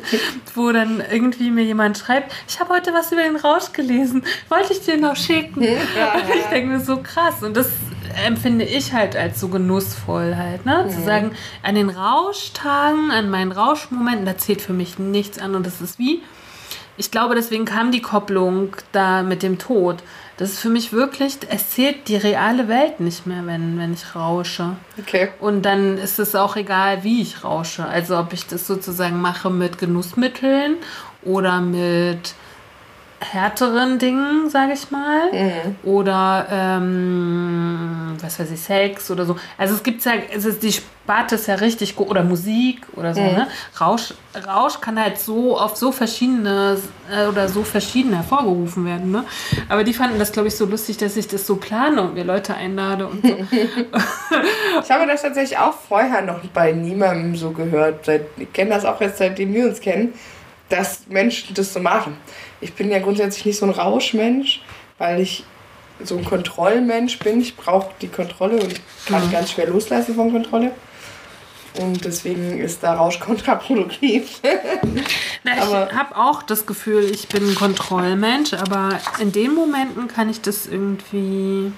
wo 0.55 0.70
dann 0.73 1.02
irgendwie 1.11 1.51
mir 1.51 1.65
jemand 1.65 1.97
schreibt, 1.97 2.32
ich 2.48 2.61
habe 2.61 2.74
heute 2.74 2.93
was 2.93 3.12
über 3.12 3.23
den 3.23 3.36
Rausch 3.36 3.73
gelesen, 3.73 4.24
wollte 4.48 4.73
ich 4.73 4.81
dir 4.81 4.98
noch 4.98 5.16
schicken. 5.16 5.62
Ja. 5.62 6.12
Und 6.15 6.35
ich 6.35 6.47
denke 6.47 6.69
mir 6.69 6.81
so 6.81 6.98
krass 6.98 7.43
und 7.43 7.57
das 7.57 7.69
empfinde 8.27 8.65
ich 8.65 8.93
halt 8.93 9.16
als 9.16 9.41
so 9.41 9.49
genussvoll 9.49 10.37
halt, 10.37 10.66
ne? 10.66 10.85
Mhm. 10.87 10.91
Zu 10.91 11.03
sagen, 11.03 11.32
an 11.62 11.74
den 11.74 11.91
Rauschtagen, 11.91 13.11
an 13.11 13.31
meinen 13.31 13.53
Rauschmomenten, 13.53 14.27
da 14.27 14.37
zählt 14.37 14.61
für 14.62 14.73
mich 14.73 14.99
nichts 14.99 15.39
an 15.39 15.55
und 15.55 15.66
das 15.66 15.81
ist 15.81 15.99
wie, 15.99 16.23
ich 16.97 17.11
glaube, 17.11 17.35
deswegen 17.35 17.65
kam 17.65 17.93
die 17.93 18.03
Kopplung 18.03 18.77
da 18.93 19.23
mit 19.23 19.43
dem 19.43 19.59
Tod. 19.59 20.03
Das 20.37 20.51
ist 20.51 20.61
für 20.61 20.69
mich 20.69 20.93
wirklich, 20.93 21.39
es 21.49 21.70
zählt 21.70 22.09
die 22.09 22.16
reale 22.16 22.69
Welt 22.69 23.01
nicht 23.01 23.27
mehr, 23.27 23.47
wenn, 23.47 23.78
wenn 23.78 23.93
ich 23.93 24.15
rausche. 24.15 24.77
Okay. 24.99 25.28
Und 25.41 25.62
dann 25.62 25.99
ist 25.99 26.19
es 26.19 26.35
auch 26.35 26.57
egal, 26.57 27.03
wie 27.03 27.23
ich 27.23 27.45
rausche. 27.45 27.87
Also 27.87 28.19
ob 28.19 28.32
ich 28.32 28.47
das 28.47 28.66
sozusagen 28.66 29.20
mache 29.20 29.51
mit 29.51 29.78
Genussmitteln 29.78 30.77
oder 31.23 31.61
mit 31.61 32.35
härteren 33.20 33.98
Dingen, 33.98 34.48
sage 34.48 34.72
ich 34.72 34.90
mal. 34.90 35.30
Mhm. 35.32 35.76
Oder 35.84 36.47
ähm, 36.51 38.16
was 38.20 38.38
weiß 38.38 38.51
ich, 38.51 38.60
Sex 38.60 39.10
oder 39.10 39.26
so. 39.26 39.36
Also 39.59 39.74
es 39.74 39.82
gibt 39.82 40.05
ja, 40.05 40.12
es 40.34 40.44
ist, 40.44 40.62
die 40.62 40.72
Sparte 40.72 41.34
ist 41.34 41.47
ja 41.47 41.56
richtig 41.56 41.97
gut. 41.97 42.09
Oder 42.09 42.24
Musik 42.24 42.86
oder 42.97 43.14
so. 43.14 43.20
Mhm. 43.20 43.26
Ne? 43.26 43.48
Rausch, 43.80 44.14
Rausch 44.47 44.80
kann 44.80 45.01
halt 45.01 45.18
so 45.18 45.59
auf 45.59 45.76
so 45.76 45.92
verschiedene 45.92 46.78
äh, 47.10 47.26
oder 47.26 47.48
so 47.48 47.62
verschieden 47.62 48.14
hervorgerufen 48.14 48.86
werden. 48.86 49.10
Ne? 49.10 49.24
Aber 49.68 49.84
die 49.84 49.92
fanden 49.92 50.18
das, 50.18 50.32
glaube 50.32 50.48
ich, 50.48 50.56
so 50.56 50.64
lustig, 50.64 50.97
dass 50.97 51.16
ich 51.16 51.28
das 51.28 51.47
so 51.47 51.56
plane 51.56 52.02
und 52.02 52.14
mir 52.14 52.24
Leute 52.24 52.55
einlade 52.55 53.06
und 53.06 53.24
so. 53.24 53.36
ich 54.82 54.90
habe 54.90 55.06
das 55.06 55.22
tatsächlich 55.22 55.59
auch 55.59 55.74
vorher 55.74 56.22
noch 56.22 56.40
bei 56.55 56.72
niemandem 56.72 57.36
so 57.36 57.51
gehört. 57.51 58.09
Ich 58.09 58.52
kenne 58.52 58.70
das 58.70 58.84
auch 58.84 59.01
jetzt, 59.01 59.18
seitdem 59.18 59.52
wir 59.52 59.66
uns 59.66 59.80
kennen, 59.80 60.14
dass 60.70 61.06
Menschen 61.09 61.55
das 61.55 61.72
so 61.72 61.80
machen 61.80 62.16
ich 62.61 62.74
bin 62.74 62.91
ja 62.91 62.99
grundsätzlich 62.99 63.45
nicht 63.47 63.59
so 63.59 63.66
ein 63.66 63.73
Rauschmensch, 63.73 64.61
weil 64.99 65.20
ich 65.20 65.45
so 66.03 66.16
ein 66.16 66.24
Kontrollmensch 66.24 67.19
bin. 67.19 67.41
Ich 67.41 67.57
brauche 67.57 67.91
die 68.01 68.09
Kontrolle 68.09 68.57
und 68.57 68.73
ich 68.73 68.81
kann 69.07 69.27
mhm. 69.27 69.32
ganz 69.32 69.53
schwer 69.53 69.69
loslassen 69.69 70.15
von 70.15 70.32
Kontrolle. 70.32 70.73
Und 71.81 72.05
deswegen 72.05 72.59
ist 72.59 72.82
da 72.82 72.95
Rausch 72.95 73.20
kontraproduktiv. 73.20 74.41
Na, 75.45 75.57
ich 75.57 75.95
habe 75.95 76.16
auch 76.16 76.43
das 76.43 76.66
Gefühl, 76.66 77.05
ich 77.05 77.28
bin 77.28 77.49
ein 77.49 77.55
Kontrollmensch, 77.55 78.55
aber 78.55 78.99
in 79.20 79.32
den 79.32 79.55
Momenten 79.55 80.09
kann 80.09 80.28
ich 80.28 80.41
das 80.41 80.66
irgendwie 80.66 81.73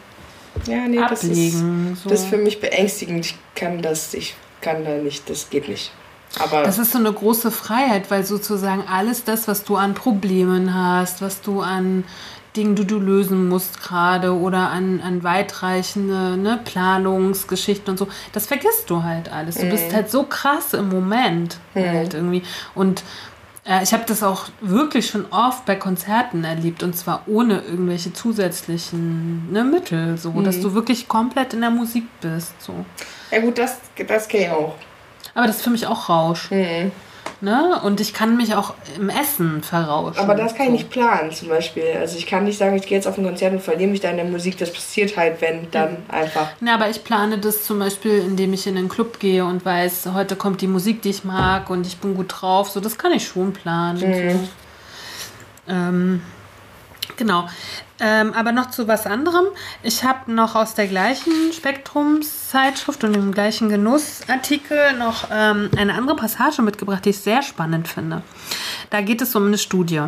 ja, 0.66 0.86
nee, 0.88 0.98
ablegen. 0.98 1.08
Das 1.08 1.98
ist, 1.98 2.02
so. 2.02 2.08
das 2.08 2.20
ist 2.22 2.28
für 2.28 2.38
mich 2.38 2.60
beängstigend. 2.60 3.26
Ich 3.26 3.36
kann 3.54 3.82
das, 3.82 4.14
ich 4.14 4.34
kann 4.60 4.84
da 4.84 4.92
nicht, 4.92 5.28
das 5.28 5.50
geht 5.50 5.68
nicht. 5.68 5.92
Aber 6.38 6.62
das 6.62 6.78
ist 6.78 6.92
so 6.92 6.98
eine 6.98 7.12
große 7.12 7.50
Freiheit, 7.50 8.10
weil 8.10 8.24
sozusagen 8.24 8.84
alles 8.88 9.24
das, 9.24 9.48
was 9.48 9.64
du 9.64 9.76
an 9.76 9.94
Problemen 9.94 10.74
hast, 10.74 11.20
was 11.20 11.40
du 11.42 11.60
an 11.60 12.04
Dingen, 12.56 12.74
die 12.74 12.86
du 12.86 12.98
lösen 12.98 13.48
musst 13.48 13.82
gerade 13.82 14.34
oder 14.34 14.70
an, 14.70 15.00
an 15.00 15.22
weitreichende 15.24 16.36
ne, 16.36 16.60
Planungsgeschichten 16.62 17.90
und 17.90 17.98
so, 17.98 18.08
das 18.32 18.46
vergisst 18.46 18.90
du 18.90 19.02
halt 19.02 19.32
alles. 19.32 19.56
Du 19.56 19.66
mhm. 19.66 19.70
bist 19.70 19.92
halt 19.94 20.10
so 20.10 20.24
krass 20.24 20.74
im 20.74 20.88
Moment 20.88 21.58
mhm. 21.74 21.88
halt 21.88 22.14
irgendwie. 22.14 22.42
Und 22.74 23.02
äh, 23.64 23.82
ich 23.82 23.92
habe 23.94 24.04
das 24.06 24.22
auch 24.22 24.46
wirklich 24.60 25.06
schon 25.06 25.26
oft 25.30 25.64
bei 25.64 25.76
Konzerten 25.76 26.44
erlebt 26.44 26.82
und 26.82 26.94
zwar 26.94 27.22
ohne 27.26 27.60
irgendwelche 27.60 28.12
zusätzlichen 28.12 29.50
ne, 29.50 29.64
Mittel, 29.64 30.18
so 30.18 30.32
mhm. 30.32 30.44
dass 30.44 30.60
du 30.60 30.74
wirklich 30.74 31.08
komplett 31.08 31.54
in 31.54 31.62
der 31.62 31.70
Musik 31.70 32.04
bist. 32.20 32.52
So. 32.60 32.84
Ja 33.30 33.40
gut, 33.40 33.56
das, 33.56 33.78
das 34.06 34.28
kenne 34.28 34.44
ich 34.44 34.50
auch. 34.50 34.74
Aber 35.34 35.46
das 35.46 35.56
ist 35.56 35.62
für 35.62 35.70
mich 35.70 35.86
auch 35.86 36.08
Rausch. 36.08 36.50
Mhm. 36.50 36.92
Ne? 37.40 37.80
Und 37.82 38.00
ich 38.00 38.14
kann 38.14 38.36
mich 38.36 38.54
auch 38.54 38.74
im 38.96 39.08
Essen 39.08 39.64
verrauschen. 39.64 40.20
Aber 40.20 40.36
das 40.36 40.54
kann 40.54 40.66
ich 40.66 40.72
nicht 40.72 40.90
planen, 40.90 41.32
zum 41.32 41.48
Beispiel. 41.48 41.82
Also 41.98 42.16
ich 42.16 42.26
kann 42.26 42.44
nicht 42.44 42.56
sagen, 42.56 42.76
ich 42.76 42.86
gehe 42.86 42.96
jetzt 42.96 43.08
auf 43.08 43.18
ein 43.18 43.24
Konzert 43.24 43.52
und 43.52 43.60
verliere 43.60 43.90
mich 43.90 44.00
da 44.00 44.10
in 44.10 44.16
der 44.16 44.26
Musik. 44.26 44.58
Das 44.58 44.72
passiert 44.72 45.16
halt, 45.16 45.40
wenn, 45.40 45.68
dann 45.72 45.90
mhm. 45.90 45.96
einfach. 46.08 46.50
Ja, 46.64 46.74
aber 46.74 46.88
ich 46.88 47.02
plane 47.02 47.38
das 47.38 47.64
zum 47.64 47.80
Beispiel, 47.80 48.18
indem 48.18 48.52
ich 48.52 48.68
in 48.68 48.76
den 48.76 48.88
Club 48.88 49.18
gehe 49.18 49.44
und 49.44 49.64
weiß, 49.64 50.10
heute 50.14 50.36
kommt 50.36 50.60
die 50.60 50.68
Musik, 50.68 51.02
die 51.02 51.10
ich 51.10 51.24
mag 51.24 51.68
und 51.68 51.84
ich 51.84 51.96
bin 51.98 52.14
gut 52.14 52.32
drauf. 52.40 52.68
So, 52.70 52.78
das 52.78 52.96
kann 52.96 53.10
ich 53.10 53.26
schon 53.26 53.52
planen. 53.52 54.08
Mhm. 54.08 54.30
So. 54.30 54.48
Ähm, 55.68 56.22
genau. 57.16 57.48
Ähm, 58.04 58.32
aber 58.34 58.50
noch 58.50 58.70
zu 58.70 58.88
was 58.88 59.06
anderem. 59.06 59.44
Ich 59.84 60.02
habe 60.02 60.32
noch 60.32 60.56
aus 60.56 60.74
der 60.74 60.88
gleichen 60.88 61.52
Spektrumszeitschrift 61.52 63.04
und 63.04 63.12
dem 63.14 63.32
gleichen 63.32 63.68
Genussartikel 63.68 64.94
noch 64.98 65.28
ähm, 65.30 65.70
eine 65.76 65.94
andere 65.94 66.16
Passage 66.16 66.62
mitgebracht, 66.62 67.04
die 67.04 67.10
ich 67.10 67.20
sehr 67.20 67.42
spannend 67.42 67.86
finde. 67.86 68.22
Da 68.90 69.02
geht 69.02 69.22
es 69.22 69.36
um 69.36 69.46
eine 69.46 69.56
Studie. 69.56 70.02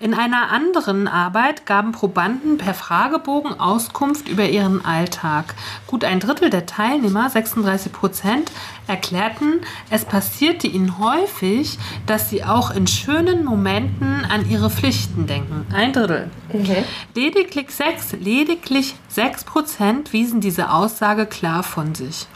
In 0.00 0.14
einer 0.14 0.50
anderen 0.50 1.06
Arbeit 1.06 1.64
gaben 1.64 1.92
Probanden 1.92 2.58
per 2.58 2.74
Fragebogen 2.74 3.60
Auskunft 3.60 4.28
über 4.28 4.44
ihren 4.44 4.84
Alltag. 4.84 5.54
Gut 5.86 6.02
ein 6.02 6.18
Drittel 6.18 6.50
der 6.50 6.66
Teilnehmer, 6.66 7.30
36 7.30 7.92
Prozent, 7.92 8.50
erklärten, 8.88 9.60
es 9.90 10.04
passierte 10.04 10.66
ihnen 10.66 10.98
häufig, 10.98 11.78
dass 12.06 12.30
sie 12.30 12.44
auch 12.44 12.70
in 12.70 12.86
schönen 12.86 13.44
Momenten 13.44 14.24
an 14.24 14.48
ihre 14.48 14.70
Pflichten 14.70 15.26
denken. 15.26 15.66
Ein 15.72 15.92
Drittel. 15.92 16.30
Okay. 16.52 16.84
Lediglich 17.14 17.70
sechs, 17.70 18.12
lediglich 18.12 18.94
sechs 19.08 19.44
Prozent 19.44 20.12
wiesen 20.12 20.40
diese 20.40 20.72
Aussage 20.72 21.26
klar 21.26 21.62
von 21.62 21.94
sich. 21.94 22.26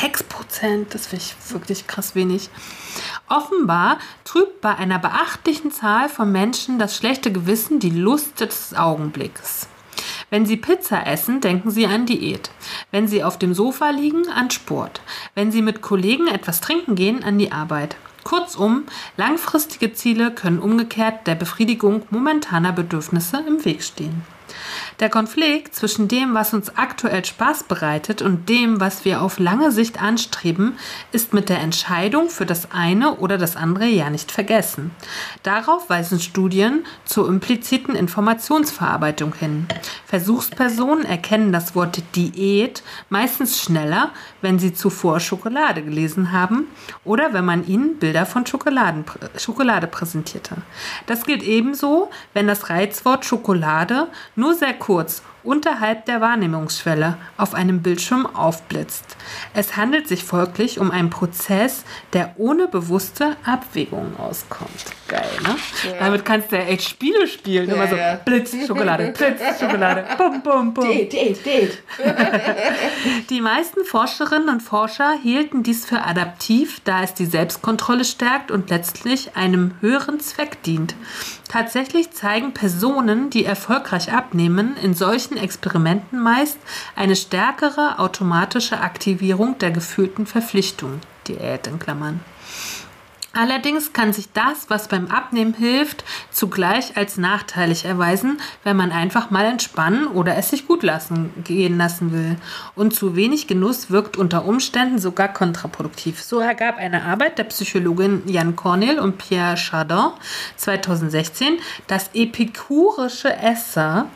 Sechs 0.00 0.22
Prozent, 0.22 0.94
das 0.94 1.06
finde 1.06 1.24
ich 1.24 1.52
wirklich 1.52 1.86
krass 1.86 2.14
wenig. 2.14 2.48
Offenbar 3.28 3.98
trübt 4.24 4.60
bei 4.60 4.74
einer 4.74 4.98
beachtlichen 4.98 5.70
Zahl 5.70 6.08
von 6.08 6.32
Menschen 6.32 6.78
das 6.78 6.96
schlechte 6.96 7.32
Gewissen 7.32 7.78
die 7.78 7.90
Lust 7.90 8.40
des 8.40 8.74
Augenblicks. 8.74 9.68
Wenn 10.32 10.46
Sie 10.46 10.56
Pizza 10.56 11.06
essen, 11.06 11.42
denken 11.42 11.70
Sie 11.70 11.84
an 11.84 12.06
Diät. 12.06 12.50
Wenn 12.90 13.06
Sie 13.06 13.22
auf 13.22 13.38
dem 13.38 13.52
Sofa 13.52 13.90
liegen, 13.90 14.30
an 14.30 14.50
Sport. 14.50 15.02
Wenn 15.34 15.52
Sie 15.52 15.60
mit 15.60 15.82
Kollegen 15.82 16.26
etwas 16.26 16.62
trinken 16.62 16.94
gehen, 16.94 17.22
an 17.22 17.36
die 17.36 17.52
Arbeit. 17.52 17.96
Kurzum, 18.24 18.84
langfristige 19.18 19.92
Ziele 19.92 20.30
können 20.30 20.58
umgekehrt 20.58 21.26
der 21.26 21.34
Befriedigung 21.34 22.04
momentaner 22.08 22.72
Bedürfnisse 22.72 23.44
im 23.46 23.62
Weg 23.66 23.82
stehen. 23.82 24.22
Der 25.02 25.10
Konflikt 25.10 25.74
zwischen 25.74 26.06
dem, 26.06 26.32
was 26.32 26.54
uns 26.54 26.76
aktuell 26.76 27.24
Spaß 27.24 27.64
bereitet 27.64 28.22
und 28.22 28.48
dem, 28.48 28.78
was 28.78 29.04
wir 29.04 29.20
auf 29.20 29.40
lange 29.40 29.72
Sicht 29.72 30.00
anstreben, 30.00 30.78
ist 31.10 31.34
mit 31.34 31.48
der 31.48 31.58
Entscheidung 31.58 32.28
für 32.30 32.46
das 32.46 32.70
eine 32.70 33.16
oder 33.16 33.36
das 33.36 33.56
andere 33.56 33.86
ja 33.86 34.10
nicht 34.10 34.30
vergessen. 34.30 34.92
Darauf 35.42 35.90
weisen 35.90 36.20
Studien 36.20 36.84
zur 37.04 37.26
impliziten 37.28 37.96
Informationsverarbeitung 37.96 39.34
hin. 39.34 39.66
Versuchspersonen 40.06 41.04
erkennen 41.04 41.52
das 41.52 41.74
Wort 41.74 42.00
Diät 42.14 42.84
meistens 43.08 43.60
schneller, 43.60 44.12
wenn 44.40 44.60
sie 44.60 44.72
zuvor 44.72 45.18
Schokolade 45.18 45.82
gelesen 45.82 46.30
haben 46.30 46.68
oder 47.04 47.32
wenn 47.32 47.44
man 47.44 47.66
ihnen 47.66 47.96
Bilder 47.96 48.24
von 48.24 48.46
Schokoladen, 48.46 49.04
Schokolade 49.36 49.88
präsentierte. 49.88 50.58
Das 51.06 51.24
gilt 51.24 51.42
ebenso, 51.42 52.08
wenn 52.34 52.46
das 52.46 52.70
Reizwort 52.70 53.24
Schokolade 53.24 54.06
nur 54.36 54.54
sehr 54.54 54.74
kurz 54.74 54.91
unterhalb 55.42 56.06
der 56.06 56.20
Wahrnehmungsschwelle 56.20 57.16
auf 57.36 57.54
einem 57.54 57.82
Bildschirm 57.82 58.26
aufblitzt. 58.26 59.16
Es 59.54 59.76
handelt 59.76 60.06
sich 60.08 60.24
folglich 60.24 60.78
um 60.78 60.90
einen 60.90 61.10
Prozess, 61.10 61.84
der 62.12 62.34
ohne 62.38 62.68
bewusste 62.68 63.36
Abwägungen 63.44 64.16
auskommt. 64.16 64.84
Geil, 65.12 65.28
ne? 65.42 65.56
Ja. 65.90 65.98
Damit 66.06 66.24
kannst 66.24 66.50
du 66.50 66.56
ja 66.56 66.62
echt 66.62 66.88
Spiele 66.88 67.26
spielen. 67.26 67.68
Ja, 67.68 67.74
Immer 67.74 67.86
so 67.86 67.96
ja. 67.96 68.14
Blitz, 68.14 68.56
Schokolade, 68.66 69.12
Blitz, 69.12 69.60
Schokolade, 69.60 70.06
bum, 70.16 70.42
bum, 70.42 70.72
bum. 70.72 70.88
Date, 70.88 71.12
date, 71.12 71.44
date. 71.44 71.78
Die 73.28 73.42
meisten 73.42 73.84
Forscherinnen 73.84 74.48
und 74.48 74.62
Forscher 74.62 75.12
hielten 75.22 75.62
dies 75.62 75.84
für 75.84 76.02
adaptiv, 76.02 76.80
da 76.84 77.02
es 77.02 77.12
die 77.12 77.26
Selbstkontrolle 77.26 78.06
stärkt 78.06 78.50
und 78.50 78.70
letztlich 78.70 79.36
einem 79.36 79.74
höheren 79.82 80.18
Zweck 80.18 80.62
dient. 80.62 80.94
Tatsächlich 81.46 82.12
zeigen 82.12 82.54
Personen, 82.54 83.28
die 83.28 83.44
erfolgreich 83.44 84.14
abnehmen, 84.14 84.78
in 84.82 84.94
solchen 84.94 85.36
Experimenten 85.36 86.22
meist 86.22 86.56
eine 86.96 87.16
stärkere 87.16 87.98
automatische 87.98 88.80
Aktivierung 88.80 89.58
der 89.58 89.72
gefühlten 89.72 90.24
Verpflichtung, 90.24 91.00
Diät 91.28 91.66
in 91.66 91.78
Klammern. 91.78 92.20
Allerdings 93.34 93.94
kann 93.94 94.12
sich 94.12 94.30
das, 94.32 94.68
was 94.68 94.88
beim 94.88 95.08
Abnehmen 95.08 95.54
hilft, 95.54 96.04
zugleich 96.30 96.96
als 96.98 97.16
nachteilig 97.16 97.86
erweisen, 97.86 98.38
wenn 98.62 98.76
man 98.76 98.92
einfach 98.92 99.30
mal 99.30 99.46
entspannen 99.46 100.06
oder 100.06 100.36
es 100.36 100.50
sich 100.50 100.66
gut 100.66 100.82
lassen, 100.82 101.32
gehen 101.42 101.78
lassen 101.78 102.12
will. 102.12 102.36
Und 102.74 102.94
zu 102.94 103.16
wenig 103.16 103.46
Genuss 103.46 103.90
wirkt 103.90 104.18
unter 104.18 104.44
Umständen 104.44 104.98
sogar 104.98 105.28
kontraproduktiv. 105.28 106.22
So 106.22 106.40
ergab 106.40 106.76
eine 106.76 107.04
Arbeit 107.04 107.38
der 107.38 107.44
Psychologin 107.44 108.22
Jan 108.26 108.54
Cornel 108.54 108.98
und 108.98 109.16
Pierre 109.16 109.56
Chardin 109.56 110.10
2016, 110.56 111.58
dass 111.86 112.10
epikurische 112.12 113.34
Esser 113.34 114.06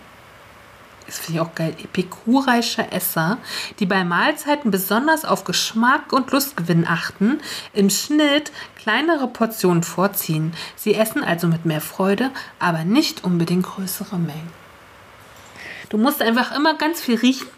das 1.06 1.18
finde 1.18 1.40
ich 1.40 1.46
auch 1.46 1.54
geil, 1.54 1.74
epikureische 1.82 2.90
Esser, 2.90 3.38
die 3.78 3.86
bei 3.86 4.04
Mahlzeiten 4.04 4.70
besonders 4.70 5.24
auf 5.24 5.44
Geschmack 5.44 6.12
und 6.12 6.32
Lustgewinn 6.32 6.86
achten, 6.86 7.40
im 7.72 7.90
Schnitt 7.90 8.50
kleinere 8.86 9.26
Portionen 9.26 9.82
vorziehen. 9.82 10.54
Sie 10.76 10.94
essen 10.94 11.24
also 11.24 11.48
mit 11.48 11.64
mehr 11.64 11.80
Freude, 11.80 12.30
aber 12.60 12.84
nicht 12.84 13.24
unbedingt 13.24 13.66
größere 13.66 14.16
Mengen. 14.16 14.52
Du 15.88 15.98
musst 15.98 16.22
einfach 16.22 16.54
immer 16.56 16.78
ganz 16.78 17.00
viel 17.00 17.16
riechen 17.16 17.48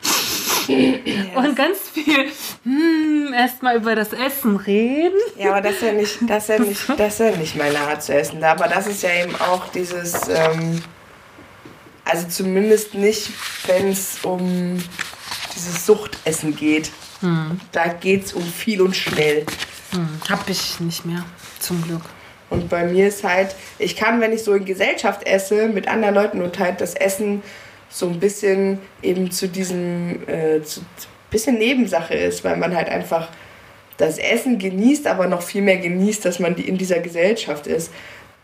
und 1.37 1.55
ganz 1.55 1.81
viel 1.93 2.31
hm, 2.65 3.35
erstmal 3.35 3.77
über 3.77 3.95
das 3.95 4.15
Essen 4.15 4.57
reden. 4.57 5.19
Ja, 5.37 5.51
aber 5.51 5.61
das 5.61 5.75
ist 5.75 5.83
ja 5.83 5.93
nicht, 5.93 6.19
das 6.23 6.45
ist 6.45 6.49
ja 6.49 6.59
nicht, 6.61 6.89
das 6.97 7.13
ist 7.13 7.21
ja 7.21 7.37
nicht 7.37 7.57
meine 7.57 7.79
Art 7.79 8.03
zu 8.03 8.15
essen. 8.15 8.43
Aber 8.43 8.67
das 8.67 8.87
ist 8.87 9.03
ja 9.03 9.11
eben 9.23 9.35
auch 9.37 9.69
dieses. 9.69 10.29
Ähm 10.29 10.81
also 12.07 12.27
zumindest 12.27 12.95
nicht, 12.95 13.29
wenn 13.67 13.89
es 13.89 14.21
um 14.23 14.83
dieses 15.55 15.85
Suchtessen 15.85 16.57
geht. 16.57 16.91
Hm. 17.21 17.61
Da 17.71 17.89
geht 17.89 18.25
es 18.25 18.33
um 18.33 18.43
viel 18.43 18.81
und 18.81 18.97
schnell. 18.97 19.45
Hm. 19.91 20.09
Hab 20.29 20.49
ich 20.49 20.81
nicht 20.81 21.05
mehr, 21.05 21.25
zum 21.61 21.83
Glück. 21.83 22.03
Und 22.51 22.69
bei 22.69 22.85
mir 22.85 23.09
ist 23.09 23.25
halt, 23.25 23.55
ich 23.79 23.97
kann, 23.97 24.21
wenn 24.21 24.33
ich 24.33 24.43
so 24.43 24.55
in 24.55 24.65
Gesellschaft 24.65 25.27
esse 25.27 25.69
mit 25.69 25.89
anderen 25.89 26.15
Leuten 26.15 26.43
und 26.43 26.59
halt 26.59 26.81
das 26.81 26.95
Essen 26.95 27.43
so 27.91 28.07
ein 28.07 28.21
bisschen 28.21 28.79
eben 29.03 29.31
zu 29.31 29.49
diesem, 29.49 30.27
äh, 30.29 30.63
zu, 30.63 30.81
bisschen 31.31 31.59
Nebensache 31.59 32.15
ist, 32.15 32.45
weil 32.45 32.57
man 32.57 32.75
halt 32.75 32.89
einfach 32.89 33.29
das 33.99 34.19
Essen 34.19 34.59
genießt, 34.59 35.07
aber 35.07 35.27
noch 35.27 35.43
viel 35.43 35.63
mehr 35.63 35.77
genießt, 35.77 36.25
dass 36.25 36.39
man 36.39 36.57
in 36.57 36.79
dieser 36.79 37.01
Gesellschaft 37.01 37.67
ist. 37.67 37.93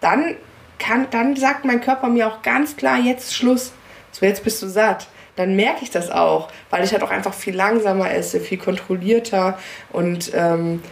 Dann 0.01 0.37
kann, 0.79 1.07
dann 1.11 1.37
sagt 1.37 1.65
mein 1.65 1.81
Körper 1.81 2.09
mir 2.09 2.27
auch 2.27 2.43
ganz 2.43 2.77
klar, 2.77 2.99
jetzt 2.99 3.35
Schluss. 3.35 3.73
So, 4.13 4.27
jetzt 4.27 4.45
bist 4.45 4.61
du 4.63 4.67
satt. 4.67 5.07
Dann 5.37 5.57
merke 5.57 5.83
ich 5.83 5.91
das 5.91 6.11
auch, 6.11 6.49
weil 6.71 6.85
ich 6.85 6.93
halt 6.93 7.03
auch 7.03 7.11
einfach 7.11 7.35
viel 7.35 7.55
langsamer 7.55 8.13
esse, 8.13 8.41
viel 8.41 8.59
kontrollierter 8.59 9.59
und 9.91 10.31
ähm, 10.35 10.83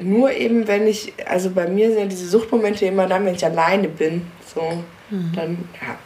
nur 0.00 0.30
eben, 0.32 0.68
wenn 0.68 0.86
ich, 0.86 1.12
also 1.26 1.50
bei 1.50 1.68
mir 1.68 1.90
sind 1.90 1.98
ja 1.98 2.06
diese 2.06 2.28
Suchtmomente 2.28 2.86
immer 2.86 3.06
dann, 3.06 3.24
wenn 3.24 3.34
ich 3.34 3.44
alleine 3.44 3.88
bin. 3.88 4.26
So, 4.54 4.82
mhm. 5.10 5.32
dann, 5.34 5.68
ja. 5.80 5.98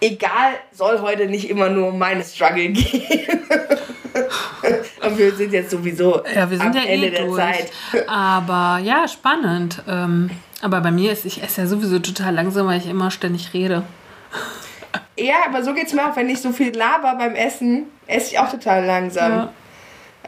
Egal, 0.00 0.52
soll 0.72 1.00
heute 1.00 1.26
nicht 1.26 1.48
immer 1.50 1.68
nur 1.68 1.88
um 1.88 1.98
meine 1.98 2.22
Struggle 2.24 2.68
gehen. 2.70 3.40
Und 5.04 5.18
wir 5.18 5.34
sind 5.34 5.52
jetzt 5.52 5.70
sowieso 5.70 6.22
ja, 6.34 6.48
wir 6.48 6.58
sind 6.58 6.68
am 6.68 6.74
ja 6.74 6.82
Ende 6.82 7.08
eh 7.08 7.10
der 7.10 7.24
durch. 7.24 7.36
Zeit. 7.36 7.72
Aber 8.06 8.78
ja, 8.82 9.08
spannend. 9.08 9.82
Ähm, 9.88 10.30
aber 10.60 10.80
bei 10.80 10.90
mir 10.90 11.12
ist, 11.12 11.24
ich 11.24 11.42
esse 11.42 11.62
ja 11.62 11.66
sowieso 11.66 11.98
total 11.98 12.34
langsam, 12.34 12.66
weil 12.66 12.78
ich 12.78 12.88
immer 12.88 13.10
ständig 13.10 13.52
rede. 13.52 13.82
Ja, 15.16 15.36
aber 15.46 15.62
so 15.62 15.74
geht 15.74 15.86
es 15.86 15.92
mir 15.92 16.08
auch, 16.08 16.16
wenn 16.16 16.28
ich 16.28 16.40
so 16.40 16.52
viel 16.52 16.76
laber 16.76 17.16
beim 17.16 17.34
Essen, 17.34 17.86
esse 18.06 18.32
ich 18.32 18.38
auch 18.38 18.50
total 18.50 18.84
langsam. 18.84 19.32
Ja. 19.32 19.52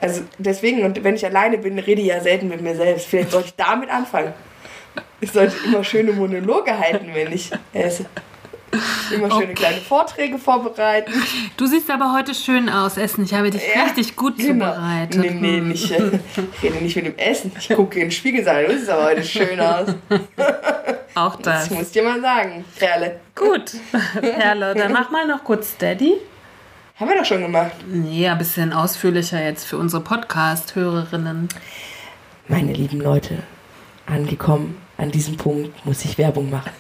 Also 0.01 0.23
deswegen, 0.39 0.85
und 0.85 1.03
wenn 1.05 1.15
ich 1.15 1.25
alleine 1.25 1.59
bin, 1.59 1.79
rede 1.79 2.03
ich 2.03 2.09
ja 2.09 2.21
selten 2.21 2.49
mit 2.49 2.61
mir 2.61 2.75
selbst. 2.75 3.07
Vielleicht 3.07 3.31
sollte 3.31 3.49
ich 3.49 3.55
damit 3.55 3.91
anfangen. 3.91 4.33
Ich 5.21 5.33
sollte 5.33 5.55
immer 5.65 5.83
schöne 5.85 6.13
Monologe 6.13 6.79
halten, 6.79 7.09
wenn 7.15 7.33
ich 7.33 7.51
esse. 7.73 8.07
Immer 9.13 9.31
schöne 9.31 9.45
okay. 9.45 9.55
kleine 9.55 9.81
Vorträge 9.81 10.39
vorbereiten. 10.39 11.13
Du 11.57 11.67
siehst 11.67 11.91
aber 11.91 12.13
heute 12.13 12.35
schön 12.35 12.69
aus, 12.69 12.97
Essen. 12.97 13.25
Ich 13.25 13.33
habe 13.33 13.51
dich 13.51 13.63
ja, 13.75 13.85
richtig 13.85 14.17
gut 14.17 14.37
genau. 14.37 14.73
zubereitet. 14.73 15.21
Nee, 15.21 15.31
nee, 15.31 15.61
nicht, 15.61 15.91
äh, 15.93 16.19
ich 16.57 16.63
rede 16.63 16.83
nicht 16.83 16.97
mit 16.97 17.07
dem 17.07 17.17
Essen. 17.17 17.53
Ich 17.59 17.69
gucke 17.69 18.01
in 18.01 18.07
den 18.07 18.11
Spiegel 18.11 18.45
sagen, 18.45 18.67
du 18.69 18.77
siehst 18.77 18.91
aber 18.91 19.05
heute 19.05 19.23
schön 19.23 19.61
aus. 19.61 19.95
Auch 21.15 21.37
das. 21.37 21.69
Das 21.69 21.71
muss 21.71 21.87
ich 21.87 21.93
dir 21.93 22.03
mal 22.03 22.21
sagen, 22.21 22.65
Perle. 22.77 23.21
Gut, 23.37 23.75
Perle, 24.21 24.75
dann 24.75 24.93
mach 24.93 25.11
mal 25.11 25.27
noch 25.27 25.45
kurz 25.45 25.71
Steady. 25.71 26.15
Haben 26.97 27.09
wir 27.09 27.19
doch 27.19 27.25
schon 27.25 27.43
gemacht. 27.43 27.73
Nee, 27.89 28.29
ein 28.29 28.39
bisschen 28.39 28.73
ausführlicher 28.73 29.43
jetzt 29.43 29.65
für 29.65 29.79
unsere 29.79 30.01
Podcast-Hörerinnen. 30.01 31.49
Meine 32.47 32.73
lieben 32.73 33.01
Leute, 33.01 33.39
angekommen 34.07 34.81
an 34.97 35.11
diesem 35.11 35.37
Punkt 35.37 35.85
muss 35.85 36.05
ich 36.05 36.19
Werbung 36.19 36.51
machen. 36.51 36.71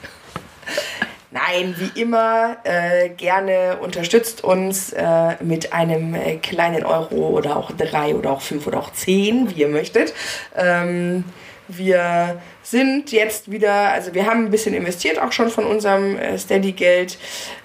Nein, 1.32 1.74
wie 1.78 2.00
immer, 2.00 2.58
äh, 2.62 3.08
gerne 3.08 3.78
unterstützt 3.80 4.44
uns 4.44 4.92
äh, 4.92 5.34
mit 5.42 5.72
einem 5.72 6.14
äh, 6.14 6.36
kleinen 6.36 6.84
Euro 6.84 7.30
oder 7.30 7.56
auch 7.56 7.72
drei 7.72 8.14
oder 8.14 8.30
auch 8.30 8.40
fünf 8.40 8.68
oder 8.68 8.78
auch 8.78 8.92
zehn, 8.92 9.50
wie 9.50 9.62
ihr 9.62 9.68
möchtet. 9.68 10.14
Ähm, 10.54 11.24
wir 11.66 12.40
sind 12.64 13.12
jetzt 13.12 13.50
wieder, 13.50 13.92
also 13.92 14.14
wir 14.14 14.26
haben 14.26 14.46
ein 14.46 14.50
bisschen 14.50 14.74
investiert 14.74 15.20
auch 15.20 15.32
schon 15.32 15.50
von 15.50 15.66
unserem 15.66 16.16
äh, 16.16 16.38
Steady-Geld 16.38 17.18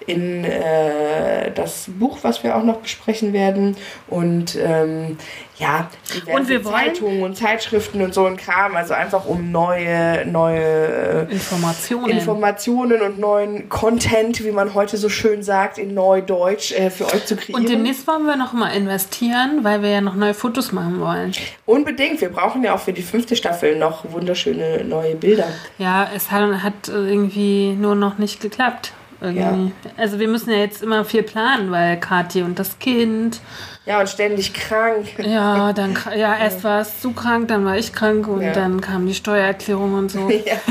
in 0.06 0.44
äh, 0.44 1.52
das 1.52 1.86
Buch, 1.88 2.20
was 2.22 2.44
wir 2.44 2.56
auch 2.56 2.64
noch 2.64 2.78
besprechen 2.78 3.32
werden. 3.32 3.78
Und 4.08 4.58
ähm, 4.62 5.18
ja, 5.60 5.90
und 6.34 6.48
wir 6.48 6.64
Zeitungen 6.64 7.22
und 7.22 7.36
Zeitschriften 7.36 8.02
und 8.02 8.14
so 8.14 8.26
ein 8.26 8.38
Kram, 8.38 8.78
also 8.78 8.94
einfach 8.94 9.26
um 9.26 9.52
neue, 9.52 10.26
neue 10.26 11.28
äh, 11.28 11.32
Informationen. 11.34 12.10
Informationen 12.10 13.02
und 13.02 13.20
neuen 13.20 13.68
Content, 13.68 14.44
wie 14.46 14.52
man 14.52 14.74
heute 14.74 14.96
so 14.96 15.10
schön 15.10 15.44
sagt, 15.44 15.78
in 15.78 15.94
Neudeutsch 15.94 16.72
äh, 16.72 16.90
für 16.90 17.08
euch 17.08 17.26
zu 17.26 17.36
kriegen. 17.36 17.58
Und 17.58 17.68
demnächst 17.68 18.08
wollen 18.08 18.26
wir 18.26 18.38
noch 18.38 18.54
mal 18.54 18.70
investieren, 18.70 19.60
weil 19.64 19.82
wir 19.82 19.90
ja 19.90 20.02
noch 20.02 20.16
neue 20.16 20.34
Fotos 20.34 20.72
machen 20.72 21.02
wollen. 21.02 21.34
Unbedingt, 21.66 22.22
wir 22.22 22.30
brauchen 22.30 22.64
ja 22.64 22.74
auch 22.74 22.80
für 22.80 22.94
die 22.94 23.04
fünfte 23.04 23.36
Staffel 23.36 23.78
noch 23.78 24.10
wunderschöne 24.12 24.86
neue 24.86 25.16
Bilder. 25.16 25.48
Ja, 25.78 26.10
es 26.16 26.32
hat, 26.32 26.64
hat 26.64 26.88
irgendwie 26.88 27.74
nur 27.74 27.96
noch 27.96 28.18
nicht 28.18 28.40
geklappt. 28.40 28.94
Ja. 29.22 29.58
Also 29.98 30.20
wir 30.20 30.30
müssen 30.30 30.50
ja 30.52 30.58
jetzt 30.58 30.82
immer 30.82 31.04
viel 31.04 31.24
planen, 31.24 31.72
weil 31.72 32.00
Kathi 32.00 32.42
und 32.42 32.58
das 32.58 32.80
Kind 32.80 33.42
Ja, 33.90 34.02
und 34.02 34.08
ständig 34.08 34.54
krank. 34.54 35.08
Ja, 35.18 35.74
dann 35.74 35.98
ja, 36.16 36.38
erst 36.38 36.64
war 36.64 36.82
es 36.82 37.02
zu 37.02 37.12
krank, 37.12 37.48
dann 37.48 37.66
war 37.66 37.76
ich 37.76 37.92
krank 37.92 38.28
und 38.28 38.42
Ja. 38.44 38.54
dann 38.54 38.82
kam 38.82 39.08
die 39.08 39.16
Steuererklärung 39.16 39.96
und 39.96 40.12
so. 40.12 40.30
Ja. 40.46 40.54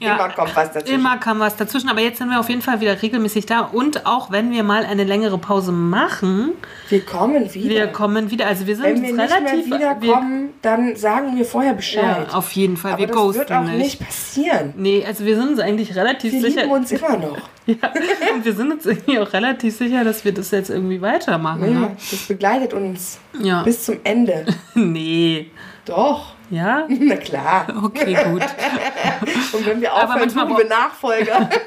Ja. 0.00 0.14
Immer 0.14 0.28
kommt 0.28 0.54
was 0.54 0.70
dazwischen. 0.72 0.94
Immer 1.00 1.16
kam 1.16 1.40
was 1.40 1.56
dazwischen, 1.56 1.88
aber 1.88 2.00
jetzt 2.00 2.18
sind 2.18 2.30
wir 2.30 2.38
auf 2.38 2.48
jeden 2.48 2.62
Fall 2.62 2.80
wieder 2.80 3.02
regelmäßig 3.02 3.46
da. 3.46 3.60
Und 3.62 4.06
auch 4.06 4.30
wenn 4.30 4.52
wir 4.52 4.62
mal 4.62 4.84
eine 4.84 5.02
längere 5.02 5.36
Pause 5.38 5.72
machen, 5.72 6.52
Wir 6.88 7.00
kommen 7.04 7.52
wieder. 7.52 7.68
wir 7.74 7.86
kommen 7.88 8.30
wieder. 8.30 8.46
Also 8.46 8.68
wir 8.68 8.76
sind 8.76 8.84
Wenn 8.84 9.02
wir 9.02 9.12
nicht 9.14 9.34
relativ. 9.34 9.66
mehr 9.68 9.78
wiederkommen, 10.00 10.50
dann 10.62 10.94
sagen 10.94 11.36
wir 11.36 11.44
vorher 11.44 11.72
wir, 11.72 11.76
Bescheid. 11.78 12.26
ja, 12.30 12.34
auf 12.36 12.52
jeden 12.52 12.76
Fall. 12.76 12.92
Aber 12.92 13.00
wir 13.00 13.06
das 13.08 13.16
ghosten 13.16 13.38
wird 13.40 13.52
auch 13.52 13.62
nicht. 13.64 13.78
nicht 13.78 13.98
passieren. 14.06 14.74
Nee, 14.76 15.04
also 15.04 15.24
wir 15.24 15.34
sind 15.34 15.48
uns 15.48 15.58
eigentlich 15.60 15.96
relativ 15.96 16.32
Wir 16.32 16.40
sicher. 16.42 16.60
lieben 16.62 16.72
uns 16.74 16.92
immer 16.92 17.16
noch. 17.16 17.38
Ja, 17.68 17.92
und 18.34 18.44
wir 18.46 18.54
sind 18.54 18.72
uns 18.72 18.86
irgendwie 18.86 19.18
auch 19.18 19.30
relativ 19.32 19.76
sicher, 19.76 20.02
dass 20.02 20.24
wir 20.24 20.32
das 20.32 20.50
jetzt 20.52 20.70
irgendwie 20.70 21.02
weitermachen. 21.02 21.62
Ja, 21.72 21.80
Ne? 21.80 21.96
das 22.10 22.20
begleitet 22.26 22.72
uns 22.72 23.18
Ja. 23.40 23.62
bis 23.62 23.84
zum 23.84 23.98
Ende. 24.04 24.46
Nee. 24.74 25.50
Doch. 25.84 26.32
Ja? 26.50 26.84
Na 26.88 27.16
klar. 27.16 27.66
Okay, 27.84 28.16
gut. 28.30 28.42
Und 29.52 29.66
wenn 29.66 29.80
wir 29.80 29.92
aufhören, 29.94 30.28
suchen 30.30 30.56
wir 30.56 30.68
Nachfolger. 30.68 31.48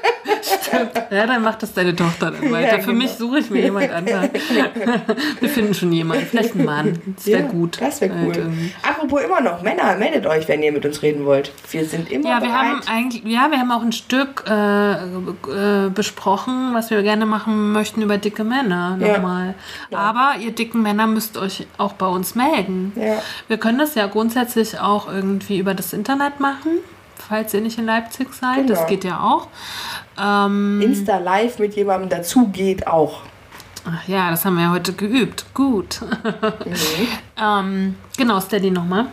Ja, 1.10 1.26
dann 1.26 1.42
macht 1.42 1.62
das 1.62 1.74
deine 1.74 1.94
Tochter 1.94 2.30
dann 2.30 2.50
weiter. 2.50 2.76
Ja, 2.76 2.80
Für 2.80 2.86
genau. 2.92 3.02
mich 3.02 3.10
suche 3.12 3.38
ich 3.40 3.50
mir 3.50 3.60
jemand 3.62 3.90
anderen. 3.90 4.30
Wir 5.40 5.48
finden 5.48 5.74
schon 5.74 5.92
jemanden. 5.92 6.24
Vielleicht 6.26 6.54
einen 6.54 6.64
Mann. 6.64 7.02
Das 7.16 7.26
wäre 7.26 7.42
Ja, 7.42 7.46
gut. 7.48 7.78
Das 7.80 8.00
wäre 8.00 8.14
Halt 8.14 8.26
cool. 8.28 8.36
irgendwie. 8.36 8.72
Apropos 8.82 9.22
immer 9.22 9.40
noch, 9.40 9.62
Männer, 9.62 9.94
meldet 9.96 10.26
euch, 10.26 10.48
wenn 10.48 10.62
ihr 10.62 10.72
mit 10.72 10.84
uns 10.86 11.02
reden 11.02 11.26
wollt. 11.26 11.52
Wir 11.70 11.84
sind 11.84 12.10
immer 12.10 12.28
Ja, 12.28 12.40
wir 12.40 12.48
bereit. 12.48 12.54
haben 12.64 12.80
eigentlich, 12.88 13.24
ja, 13.24 13.50
wir 13.50 13.58
haben 13.58 13.70
auch 13.72 13.82
ein 13.82 13.92
Stück 13.92 14.44
äh, 14.48 14.92
äh, 14.92 15.90
besprochen, 15.90 16.70
was 16.72 16.90
wir 16.90 17.02
gerne 17.02 17.26
machen 17.26 17.72
möchten 17.72 18.00
über 18.02 18.16
dicke 18.18 18.44
Männer 18.44 18.96
Ja. 19.00 19.14
nochmal. 19.18 19.54
Aber 19.92 20.34
ihr 20.40 20.52
dicken 20.52 20.82
Männer 20.82 21.06
müsst 21.06 21.36
euch 21.36 21.66
auch 21.78 21.92
bei 21.92 22.06
uns 22.06 22.34
melden. 22.34 22.92
Wir 23.48 23.58
können 23.58 23.78
das 23.78 23.94
ja 23.94 24.06
grundsätzlich 24.06 24.71
auch 24.80 25.08
irgendwie 25.12 25.58
über 25.58 25.74
das 25.74 25.92
Internet 25.92 26.40
machen, 26.40 26.78
falls 27.28 27.52
ihr 27.54 27.60
nicht 27.60 27.78
in 27.78 27.86
Leipzig 27.86 28.32
seid. 28.32 28.68
Das 28.70 28.78
Genau. 28.78 28.88
geht 28.88 29.04
ja 29.04 29.20
auch. 29.20 29.48
Ähm, 30.20 30.80
Insta 30.82 31.18
live 31.18 31.58
mit 31.58 31.74
jemandem 31.74 32.08
dazu 32.10 32.48
geht 32.48 32.86
auch. 32.86 33.22
ach 33.84 34.06
ja, 34.08 34.30
das 34.30 34.44
haben 34.44 34.56
wir 34.56 34.64
ja 34.64 34.70
heute 34.70 34.92
geübt. 34.92 35.46
Gut. 35.54 36.00
ähm, 37.42 37.96
genau, 38.16 38.40
Steady 38.40 38.70
nochmal. 38.70 39.06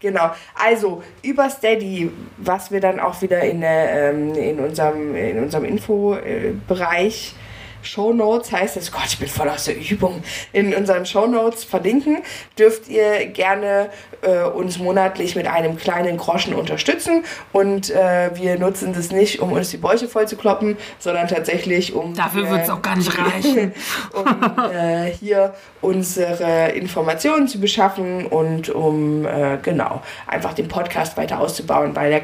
Genau. 0.00 0.30
Also 0.54 1.02
über 1.22 1.48
Steady, 1.48 2.10
was 2.38 2.70
wir 2.72 2.80
dann 2.80 2.98
auch 2.98 3.22
wieder 3.22 3.40
in, 3.42 3.60
der, 3.60 4.10
ähm, 4.12 4.34
in 4.34 4.58
unserem, 4.58 5.14
in 5.14 5.38
unserem 5.42 5.64
Infobereich 5.64 7.34
Show 7.82 8.12
Notes 8.12 8.52
heißt 8.52 8.76
es, 8.76 8.90
Gott, 8.92 9.06
ich 9.06 9.18
bin 9.18 9.28
voll 9.28 9.48
aus 9.48 9.64
der 9.64 9.76
Übung, 9.76 10.22
in 10.52 10.74
unseren 10.74 11.06
Show 11.06 11.26
Notes 11.26 11.64
verlinken, 11.64 12.22
dürft 12.58 12.88
ihr 12.88 13.26
gerne 13.26 13.90
äh, 14.22 14.42
uns 14.44 14.78
monatlich 14.78 15.36
mit 15.36 15.46
einem 15.46 15.76
kleinen 15.76 16.16
Groschen 16.16 16.54
unterstützen 16.54 17.24
und 17.52 17.90
äh, 17.90 18.30
wir 18.34 18.58
nutzen 18.58 18.92
das 18.92 19.10
nicht, 19.10 19.40
um 19.40 19.52
uns 19.52 19.70
die 19.70 19.76
Bäuche 19.76 20.08
voll 20.08 20.28
zu 20.28 20.36
kloppen, 20.36 20.76
sondern 20.98 21.28
tatsächlich, 21.28 21.94
um 21.94 22.14
Dafür 22.14 22.46
äh, 22.46 22.50
wird 22.50 22.62
es 22.62 22.70
auch 22.70 22.82
gar 22.82 22.96
nicht 22.96 23.12
reichen. 23.18 23.72
um 24.12 24.70
äh, 24.72 25.10
hier 25.12 25.54
unsere 25.80 26.70
Informationen 26.70 27.48
zu 27.48 27.60
beschaffen 27.60 28.26
und 28.26 28.68
um 28.70 29.26
äh, 29.26 29.58
genau 29.62 30.02
einfach 30.26 30.54
den 30.54 30.68
Podcast 30.68 31.16
weiter 31.16 31.40
auszubauen, 31.40 31.94
weil 31.94 32.10
der, 32.10 32.22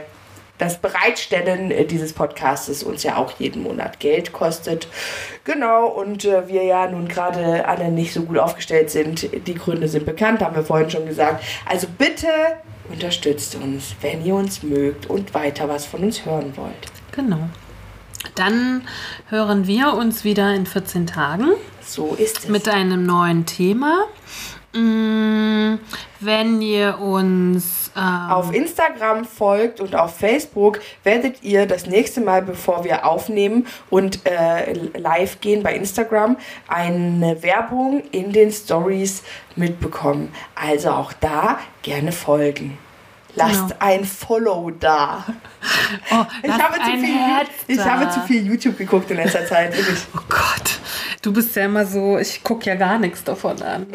das 0.59 0.79
Bereitstellen 0.79 1.71
äh, 1.71 1.85
dieses 1.85 2.13
Podcastes 2.13 2.83
uns 2.83 3.03
ja 3.03 3.17
auch 3.17 3.33
jeden 3.39 3.63
Monat 3.63 4.01
Geld 4.01 4.33
kostet. 4.33 4.89
Genau, 5.45 5.87
und 5.87 6.25
äh, 6.25 6.49
wir 6.49 6.65
ja 6.65 6.91
nun 6.91 7.09
gerade 7.09 7.67
alle 7.67 7.91
nicht 7.91 8.13
so 8.13 8.23
gut 8.23 8.39
aufgestellt 8.39 8.91
sind. 8.91 9.29
Die 9.47 9.55
Gründe 9.55 9.89
sind 9.89 10.05
bekannt, 10.05 10.43
haben 10.43 10.57
wir 10.57 10.65
vorhin 10.65 10.91
schon 10.91 11.07
gesagt. 11.07 11.43
Also 11.67 11.87
bitte 11.97 12.29
unterstützt 12.91 13.55
uns, 13.57 13.95
wenn 14.01 14.25
ihr 14.25 14.35
uns 14.35 14.63
mögt 14.63 15.07
und 15.07 15.35
weiter 15.35 15.69
was 15.69 15.87
von 15.87 16.03
uns 16.05 16.25
hören 16.25 16.53
wollt. 16.57 16.87
Genau. 17.13 17.49
Dann 18.35 18.83
hören 19.29 19.67
wir 19.67 19.95
uns 19.95 20.25
wieder 20.25 20.55
in 20.55 20.67
14 20.67 21.07
Tagen 21.07 21.53
So 21.87 22.15
ist 22.19 22.41
es. 22.41 22.49
mit 22.49 22.69
einem 22.69 23.05
neuen 23.07 23.47
Thema. 23.47 24.05
Mm, 24.75 25.79
Wenn 26.21 26.61
ihr 26.61 26.99
uns 26.99 27.88
ähm, 27.99 28.31
auf 28.31 28.55
Instagram 28.55 29.25
folgt 29.25 29.81
und 29.81 29.95
auf 29.95 30.17
Facebook, 30.17 30.81
werdet 31.03 31.43
ihr 31.43 31.67
das 31.67 31.87
nächste 31.87 32.21
Mal, 32.21 32.43
bevor 32.43 32.85
wir 32.85 33.05
aufnehmen 33.07 33.67
und 33.91 34.21
äh, 34.27 34.73
live 34.97 35.41
gehen 35.41 35.63
bei 35.63 35.75
Instagram, 35.75 36.37
eine 36.69 37.43
Werbung 37.43 38.03
in 38.13 38.33
den 38.33 38.53
Stories 38.53 39.23
mitbekommen. 39.57 40.33
Also 40.55 40.91
auch 40.91 41.13
da 41.13 41.59
gerne 41.83 42.13
folgen. 42.13 42.79
Lasst 43.39 43.69
Genau. 43.69 43.75
ein 43.81 44.05
Follow 44.05 44.71
da. 44.71 45.25
oh, 46.11 46.25
Ich 46.43 46.51
habe, 46.53 46.75
zu 46.75 46.91
viel, 46.99 47.15
Herz 47.17 47.49
ich 47.67 47.77
da. 47.77 47.85
habe 47.85 48.11
zu 48.11 48.21
viel 48.23 48.47
YouTube 48.47 48.77
geguckt 48.79 49.11
in 49.11 49.17
letzter 49.17 49.47
Zeit. 49.47 49.77
Wirklich. 49.77 49.99
Oh 50.17 50.21
Gott, 50.29 50.79
du 51.23 51.33
bist 51.33 51.55
ja 51.57 51.65
immer 51.65 51.87
so, 51.87 52.19
ich 52.19 52.43
gucke 52.43 52.67
ja 52.67 52.75
gar 52.75 52.99
nichts 52.99 53.25
davon 53.25 53.61
an. 53.63 53.87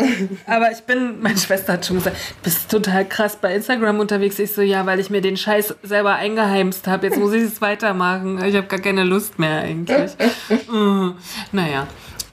Aber 0.47 0.71
ich 0.71 0.81
bin, 0.81 1.21
meine 1.21 1.37
Schwester 1.37 1.73
hat 1.73 1.85
schon 1.85 1.97
gesagt, 1.97 2.15
du 2.17 2.43
bist 2.43 2.69
total 2.69 3.05
krass 3.05 3.35
bei 3.35 3.53
Instagram 3.55 3.99
unterwegs. 3.99 4.39
Ich 4.39 4.53
so, 4.53 4.61
ja, 4.61 4.85
weil 4.85 4.99
ich 4.99 5.09
mir 5.09 5.21
den 5.21 5.37
Scheiß 5.37 5.75
selber 5.83 6.15
eingeheimst 6.15 6.87
habe. 6.87 7.07
Jetzt 7.07 7.19
muss 7.19 7.33
ich 7.33 7.43
es 7.43 7.61
weitermachen. 7.61 8.43
Ich 8.43 8.55
habe 8.55 8.67
gar 8.67 8.79
keine 8.79 9.03
Lust 9.03 9.39
mehr 9.39 9.59
eigentlich. 9.61 10.11
mm, 10.71 11.09
naja, 11.51 11.87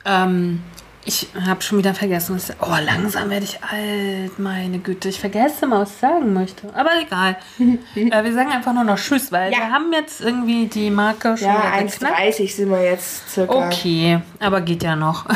ähm, 0.05 0.63
ich 1.11 1.27
habe 1.45 1.61
schon 1.61 1.79
wieder 1.79 1.93
vergessen. 1.93 2.37
Was, 2.37 2.53
oh, 2.61 2.77
langsam 2.85 3.31
werde 3.31 3.45
ich 3.45 3.59
alt, 3.65 4.39
meine 4.39 4.79
Güte. 4.79 5.09
Ich 5.09 5.19
vergesse 5.19 5.67
mal, 5.67 5.81
was 5.81 5.91
ich 5.91 5.97
sagen 5.97 6.33
möchte. 6.33 6.69
Aber 6.73 6.91
egal. 7.03 7.37
äh, 7.97 8.25
wir 8.25 8.33
sagen 8.33 8.51
einfach 8.53 8.73
nur 8.73 8.85
noch 8.85 8.97
Tschüss, 8.97 9.33
weil 9.33 9.53
Ja. 9.53 9.59
wir 9.59 9.71
haben 9.73 9.93
jetzt 9.93 10.21
irgendwie 10.21 10.67
die 10.67 10.89
Marke 10.91 11.37
schon 11.37 11.49
Ja, 11.49 11.73
wieder 11.75 11.85
geknackt. 11.85 12.21
1,30 12.21 12.55
sind 12.55 12.71
wir 12.71 12.85
jetzt 12.85 13.29
circa. 13.29 13.67
Okay, 13.67 14.21
aber 14.39 14.61
geht 14.61 14.83
ja 14.85 14.95
noch. 14.95 15.27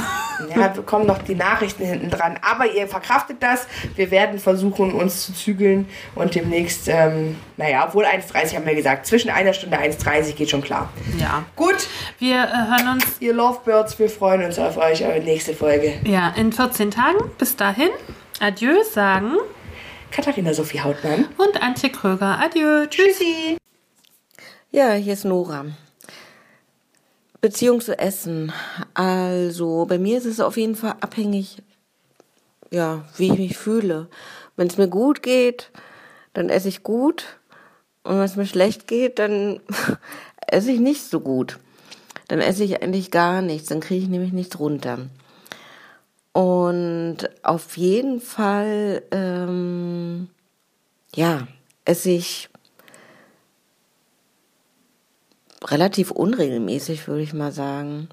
Ja, 0.51 0.75
wir 0.75 0.83
kommen 0.83 1.07
noch 1.07 1.19
die 1.23 1.37
Nachrichten 1.37 1.85
hinten 1.87 2.11
dran. 2.11 2.39
Aber 2.43 2.67
ihr 2.71 2.89
verkraftet 2.89 3.37
das. 3.41 3.69
Wir 3.95 4.11
werden 4.11 4.41
versuchen, 4.41 4.93
uns 4.93 5.27
zu 5.27 5.33
zügeln 5.33 5.87
und 6.17 6.35
demnächst, 6.35 6.89
ähm, 6.89 7.37
naja, 7.57 7.85
obwohl 7.87 8.05
1,30 8.05 8.57
haben 8.57 8.67
wir 8.67 8.75
gesagt, 8.75 9.07
zwischen 9.07 9.31
einer 9.31 9.53
Stunde 9.53 9.79
1,30 9.79 10.33
geht 10.35 10.51
schon 10.51 10.61
klar. 10.61 10.91
Ja. 11.19 11.45
Gut, 11.55 11.87
Wir 12.19 12.43
äh, 12.43 12.49
hören 12.69 12.95
uns 12.95 13.05
ihr 13.21 13.33
Lovebirds, 13.33 13.97
wir 14.01 14.11
freuen 14.11 14.45
uns 14.45 14.59
auf 14.59 14.77
euch, 14.77 15.05
eure 15.05 15.21
nächste 15.21 15.55
Folge. 15.55 15.64
Ja 16.05 16.28
in 16.36 16.53
14 16.53 16.91
Tagen. 16.91 17.31
Bis 17.39 17.57
dahin. 17.57 17.91
Adieu 18.41 18.82
sagen 18.85 19.36
Katharina 20.11 20.55
Sophie 20.55 20.81
Hautmann. 20.81 21.27
und 21.39 21.62
Antje 21.62 21.91
Kröger. 21.91 22.39
Adieu. 22.39 22.86
Tschüss. 22.86 23.19
Tschüssi. 23.19 23.57
Ja, 24.70 24.93
hier 24.93 25.12
ist 25.12 25.24
Nora. 25.24 25.66
Beziehung 27.41 27.81
zu 27.81 27.99
Essen. 27.99 28.53
Also, 28.95 29.86
bei 29.86 29.99
mir 29.99 30.19
ist 30.19 30.24
es 30.24 30.41
auf 30.41 30.57
jeden 30.57 30.77
Fall 30.77 30.97
abhängig, 31.01 31.62
ja, 32.70 33.05
wie 33.16 33.32
ich 33.32 33.39
mich 33.39 33.57
fühle. 33.57 34.09
Wenn 34.57 34.69
es 34.69 34.78
mir 34.78 34.89
gut 34.89 35.23
geht, 35.23 35.70
dann 36.32 36.49
esse 36.49 36.69
ich 36.69 36.82
gut. 36.82 37.39
Und 38.03 38.16
wenn 38.16 38.24
es 38.24 38.36
mir 38.36 38.47
schlecht 38.47 38.86
geht, 38.86 39.19
dann 39.19 39.61
esse 40.47 40.73
ich 40.73 40.81
nicht 40.81 41.03
so 41.03 41.20
gut. 41.20 41.59
Dann 42.28 42.41
esse 42.41 42.65
ich 42.65 42.82
eigentlich 42.82 43.11
gar 43.11 43.43
nichts. 43.43 43.69
Dann 43.69 43.81
kriege 43.81 44.03
ich 44.05 44.09
nämlich 44.09 44.32
nichts 44.32 44.59
runter. 44.59 44.99
Und 46.35 47.19
auf 47.44 47.77
jeden 47.77 48.20
Fall, 48.20 49.02
ähm, 49.12 50.28
ja, 51.15 51.47
esse 51.85 52.11
ich 52.11 52.51
relativ 55.65 56.11
unregelmäßig, 56.11 57.06
würde 57.06 57.23
ich 57.23 57.35
mal 57.35 57.52
sagen. 57.52 58.09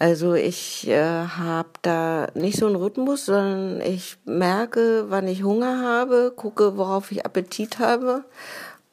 Also 0.00 0.34
ich 0.34 0.88
äh, 0.88 1.26
habe 1.28 1.70
da 1.82 2.26
nicht 2.34 2.58
so 2.58 2.66
einen 2.66 2.74
Rhythmus, 2.74 3.26
sondern 3.26 3.80
ich 3.80 4.16
merke, 4.24 5.06
wann 5.08 5.28
ich 5.28 5.44
Hunger 5.44 5.80
habe, 5.80 6.32
gucke, 6.34 6.76
worauf 6.76 7.12
ich 7.12 7.24
Appetit 7.24 7.78
habe 7.78 8.24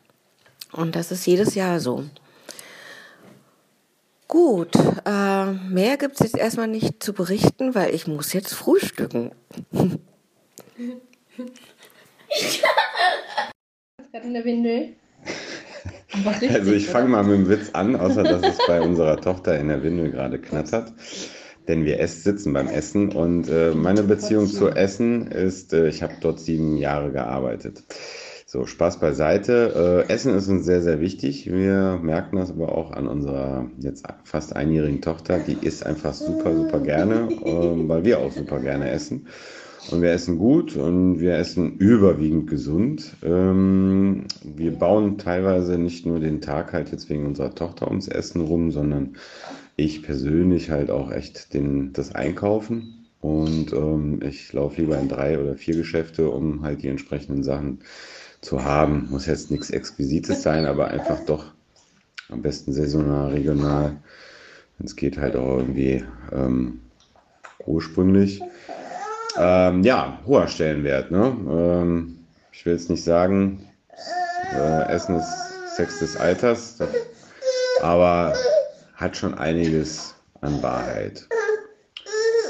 Und 0.73 0.97
das 0.97 1.13
ist 1.13 1.25
jedes 1.25 1.55
Jahr 1.55 1.81
so. 1.81 2.05
Gut, 4.29 4.77
äh, 5.07 5.47
mehr 5.47 5.97
gibt 5.97 6.21
es 6.21 6.33
jetzt 6.33 6.37
erstmal 6.37 6.69
nicht 6.69 7.03
zu 7.03 7.15
berichten, 7.15 7.75
weil 7.75 7.95
ich 7.95 8.07
muss 8.07 8.35
jetzt 8.35 8.53
frühstücken. 8.53 9.33
gerade 9.73 9.95
in 14.27 14.35
der 14.35 14.45
Windel. 14.45 14.93
Also 16.49 16.73
ich 16.73 16.87
fange 16.87 17.09
mal 17.09 17.23
mit 17.23 17.37
dem 17.37 17.49
Witz 17.49 17.71
an, 17.73 17.97
außer 17.97 18.23
dass 18.23 18.43
es 18.43 18.59
bei 18.67 18.81
unserer 18.81 19.21
Tochter 19.21 19.59
in 19.59 19.69
der 19.69 19.83
Windel 19.83 20.11
gerade 20.11 20.39
knattert. 20.39 20.93
Denn 21.69 21.85
wir 21.85 22.01
essen, 22.01 22.23
sitzen 22.23 22.53
beim 22.53 22.69
Essen 22.69 23.13
und 23.13 23.49
äh, 23.49 23.73
meine 23.75 24.03
Beziehung 24.03 24.47
zu 24.47 24.71
Essen 24.71 25.29
ist, 25.29 25.73
äh, 25.73 25.89
ich 25.89 26.03
habe 26.03 26.15
dort 26.21 26.41
sieben 26.41 26.77
Jahre 26.77 27.13
gearbeitet. 27.13 27.85
So, 28.53 28.67
Spaß 28.67 28.99
beiseite. 28.99 30.05
Äh, 30.09 30.13
Essen 30.13 30.35
ist 30.35 30.49
uns 30.49 30.65
sehr, 30.67 30.83
sehr 30.83 31.01
wichtig. 31.01 31.47
Wir 31.47 32.01
merken 32.03 32.37
das 32.37 32.51
aber 32.51 32.73
auch 32.77 32.91
an 32.91 33.07
unserer 33.07 33.71
jetzt 33.79 34.05
fast 34.25 34.57
einjährigen 34.57 35.01
Tochter. 35.01 35.39
Die 35.39 35.57
isst 35.65 35.87
einfach 35.87 36.15
super, 36.15 36.57
super 36.57 36.81
gerne, 36.81 37.29
äh, 37.31 37.89
weil 37.89 38.05
wir 38.05 38.19
auch 38.19 38.33
super 38.33 38.59
gerne 38.59 38.91
essen. 38.91 39.29
Und 39.89 40.03
wir 40.03 40.13
essen 40.13 40.39
gut 40.39 40.77
und 40.77 41.21
wir 41.21 41.37
essen 41.37 41.77
überwiegend 41.79 42.49
gesund. 42.49 43.17
Ähm, 43.23 44.27
wir 44.45 44.73
bauen 44.73 45.19
teilweise 45.19 45.79
nicht 45.79 46.07
nur 46.07 46.21
den 46.21 46.41
Tag 46.41 46.73
halt 46.73 46.93
jetzt 46.93 47.09
wegen 47.09 47.27
unserer 47.27 47.55
Tochter 47.55 47.89
ums 47.89 48.07
Essen 48.07 48.43
rum, 48.43 48.71
sondern 48.71 49.17
ich 49.77 50.03
persönlich 50.03 50.71
halt 50.71 50.91
auch 50.91 51.11
echt 51.11 51.55
den, 51.55 51.93
das 51.93 52.15
Einkaufen. 52.15 53.09
Und 53.21 53.73
ähm, 53.73 54.21
ich 54.23 54.53
laufe 54.53 54.81
lieber 54.81 54.99
in 54.99 55.09
drei 55.09 55.39
oder 55.41 55.55
vier 55.55 55.77
Geschäfte, 55.77 56.31
um 56.31 56.63
halt 56.63 56.83
die 56.83 56.89
entsprechenden 56.89 57.43
Sachen 57.43 57.81
zu 58.41 58.65
haben. 58.65 59.09
Muss 59.11 59.27
jetzt 59.27 59.51
nichts 59.51 59.71
Exquisites 59.71 60.43
sein, 60.43 60.67
aber 60.67 60.89
einfach 60.89 61.25
doch 61.25 61.47
am 62.29 62.43
besten 62.43 62.73
saisonal, 62.73 63.33
regional. 63.33 63.97
Wenn 64.79 64.87
es 64.87 64.97
geht, 64.97 65.19
halt 65.19 65.37
auch 65.37 65.59
irgendwie 65.59 66.05
ähm, 66.33 66.81
ursprünglich. 67.67 68.41
Ähm, 69.39 69.83
ja, 69.83 70.19
hoher 70.27 70.49
Stellenwert. 70.49 71.11
Ne? 71.11 71.37
Ähm, 71.49 72.19
ich 72.53 72.67
will 72.67 72.75
jetzt 72.75 72.91
nicht 72.91 73.05
sagen, 73.05 73.69
äh, 74.55 74.93
Essen 74.93 75.17
ist 75.17 75.77
Sex 75.77 76.01
des 76.01 76.17
Alters, 76.17 76.79
aber 77.83 78.35
hat 78.97 79.17
schon 79.17 79.35
einiges 79.35 80.15
an 80.41 80.63
Wahrheit. 80.63 81.27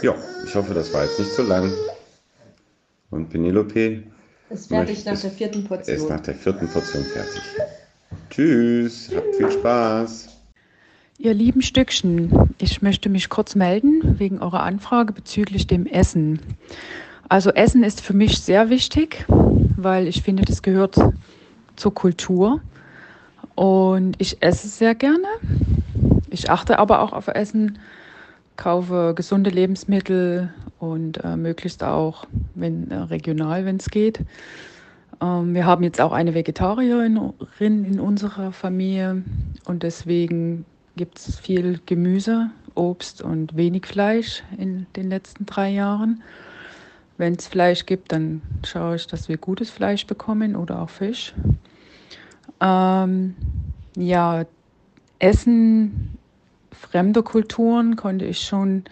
Ja, 0.02 0.14
ich 0.44 0.54
hoffe, 0.54 0.72
das 0.74 0.92
war 0.94 1.04
jetzt 1.04 1.18
nicht 1.18 1.32
zu 1.34 1.42
lang. 1.42 1.70
Und 3.10 3.28
Penelope, 3.28 4.04
ist 4.50 4.68
fertig 4.68 5.04
nach 5.04 5.20
der 5.20 5.30
vierten 5.30 5.64
Portion. 5.64 5.96
Ist 5.96 6.08
nach 6.08 6.20
der 6.20 6.34
vierten 6.34 6.68
Portion 6.68 7.04
fertig. 7.04 7.42
Tschüss, 8.30 9.10
habt 9.14 9.34
viel 9.36 9.50
Spaß. 9.50 10.39
Ihr 11.22 11.34
lieben 11.34 11.60
Stückchen, 11.60 12.54
ich 12.56 12.80
möchte 12.80 13.10
mich 13.10 13.28
kurz 13.28 13.54
melden 13.54 14.18
wegen 14.18 14.38
eurer 14.38 14.62
Anfrage 14.62 15.12
bezüglich 15.12 15.66
dem 15.66 15.84
Essen. 15.84 16.40
Also 17.28 17.50
Essen 17.50 17.84
ist 17.84 18.00
für 18.00 18.14
mich 18.14 18.40
sehr 18.40 18.70
wichtig, 18.70 19.26
weil 19.28 20.08
ich 20.08 20.22
finde, 20.22 20.44
das 20.44 20.62
gehört 20.62 20.96
zur 21.76 21.92
Kultur. 21.92 22.62
Und 23.54 24.14
ich 24.16 24.42
esse 24.42 24.66
sehr 24.68 24.94
gerne. 24.94 25.26
Ich 26.30 26.48
achte 26.48 26.78
aber 26.78 27.02
auch 27.02 27.12
auf 27.12 27.28
Essen, 27.28 27.78
kaufe 28.56 29.12
gesunde 29.14 29.50
Lebensmittel 29.50 30.54
und 30.78 31.22
äh, 31.22 31.36
möglichst 31.36 31.84
auch 31.84 32.24
wenn, 32.54 32.90
äh, 32.90 32.96
regional, 32.96 33.66
wenn 33.66 33.76
es 33.76 33.90
geht. 33.90 34.20
Ähm, 35.20 35.52
wir 35.52 35.66
haben 35.66 35.84
jetzt 35.84 36.00
auch 36.00 36.12
eine 36.12 36.32
Vegetarierin 36.32 37.34
in 37.58 38.00
unserer 38.00 38.52
Familie 38.52 39.22
und 39.66 39.82
deswegen 39.82 40.64
gibt 41.00 41.18
es 41.18 41.40
viel 41.40 41.80
Gemüse, 41.86 42.50
Obst 42.74 43.22
und 43.22 43.56
wenig 43.56 43.86
Fleisch 43.86 44.42
in 44.58 44.84
den 44.96 45.08
letzten 45.08 45.46
drei 45.46 45.70
Jahren. 45.70 46.22
Wenn 47.16 47.36
es 47.36 47.48
Fleisch 47.48 47.86
gibt, 47.86 48.12
dann 48.12 48.42
schaue 48.66 48.96
ich, 48.96 49.06
dass 49.06 49.26
wir 49.26 49.38
gutes 49.38 49.70
Fleisch 49.70 50.06
bekommen 50.06 50.54
oder 50.54 50.82
auch 50.82 50.90
Fisch. 50.90 51.32
Ähm, 52.60 53.34
ja, 53.96 54.44
Essen 55.18 56.18
fremder 56.70 57.22
Kulturen 57.22 57.96
konnte 57.96 58.26
ich 58.26 58.42
schon 58.42 58.84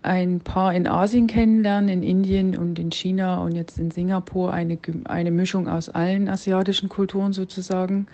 ein 0.00 0.40
paar 0.40 0.72
in 0.72 0.86
Asien 0.86 1.26
kennenlernen, 1.26 1.90
in 1.90 2.02
Indien 2.02 2.56
und 2.56 2.78
in 2.78 2.90
China 2.90 3.42
und 3.42 3.52
jetzt 3.52 3.78
in 3.78 3.90
Singapur 3.90 4.54
eine, 4.54 4.78
eine 5.04 5.30
Mischung 5.30 5.68
aus 5.68 5.90
allen 5.90 6.30
asiatischen 6.30 6.88
Kulturen 6.88 7.34
sozusagen. 7.34 8.06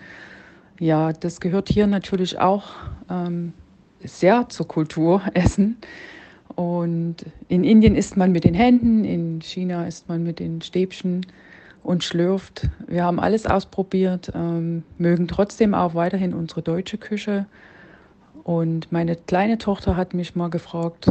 Ja, 0.81 1.13
das 1.13 1.39
gehört 1.39 1.69
hier 1.69 1.85
natürlich 1.85 2.39
auch 2.39 2.71
ähm, 3.07 3.53
sehr 4.03 4.49
zur 4.49 4.67
Kultur, 4.67 5.21
Essen. 5.35 5.77
Und 6.55 7.17
in 7.49 7.63
Indien 7.63 7.95
isst 7.95 8.17
man 8.17 8.31
mit 8.31 8.45
den 8.45 8.55
Händen, 8.55 9.05
in 9.05 9.41
China 9.41 9.85
isst 9.85 10.09
man 10.09 10.23
mit 10.23 10.39
den 10.39 10.59
Stäbchen 10.63 11.27
und 11.83 12.03
schlürft. 12.03 12.67
Wir 12.87 13.03
haben 13.03 13.19
alles 13.19 13.45
ausprobiert, 13.45 14.31
ähm, 14.33 14.81
mögen 14.97 15.27
trotzdem 15.27 15.75
auch 15.75 15.93
weiterhin 15.93 16.33
unsere 16.33 16.63
deutsche 16.63 16.97
Küche. 16.97 17.45
Und 18.43 18.91
meine 18.91 19.15
kleine 19.15 19.59
Tochter 19.59 19.95
hat 19.95 20.15
mich 20.15 20.35
mal 20.35 20.49
gefragt, 20.49 21.05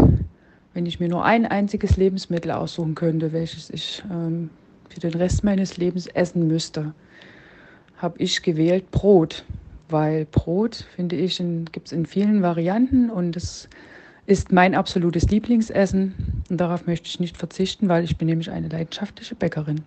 wenn 0.74 0.84
ich 0.84 0.98
mir 0.98 1.08
nur 1.08 1.24
ein 1.24 1.46
einziges 1.46 1.96
Lebensmittel 1.96 2.50
aussuchen 2.50 2.96
könnte, 2.96 3.32
welches 3.32 3.70
ich 3.70 4.02
ähm, 4.10 4.50
für 4.88 4.98
den 4.98 5.14
Rest 5.14 5.44
meines 5.44 5.76
Lebens 5.76 6.08
essen 6.08 6.48
müsste, 6.48 6.92
habe 8.00 8.18
ich 8.18 8.42
gewählt 8.42 8.90
Brot. 8.90 9.44
Weil 9.88 10.24
Brot, 10.24 10.86
finde 10.94 11.16
ich, 11.16 11.38
gibt 11.72 11.88
es 11.88 11.92
in 11.92 12.06
vielen 12.06 12.42
Varianten 12.42 13.10
und 13.10 13.36
es 13.36 13.68
ist 14.26 14.52
mein 14.52 14.76
absolutes 14.76 15.28
Lieblingsessen. 15.30 16.44
Und 16.48 16.60
darauf 16.60 16.86
möchte 16.86 17.08
ich 17.08 17.18
nicht 17.18 17.36
verzichten, 17.36 17.88
weil 17.88 18.04
ich 18.04 18.16
bin 18.16 18.28
nämlich 18.28 18.50
eine 18.50 18.68
leidenschaftliche 18.68 19.34
Bäckerin. 19.34 19.82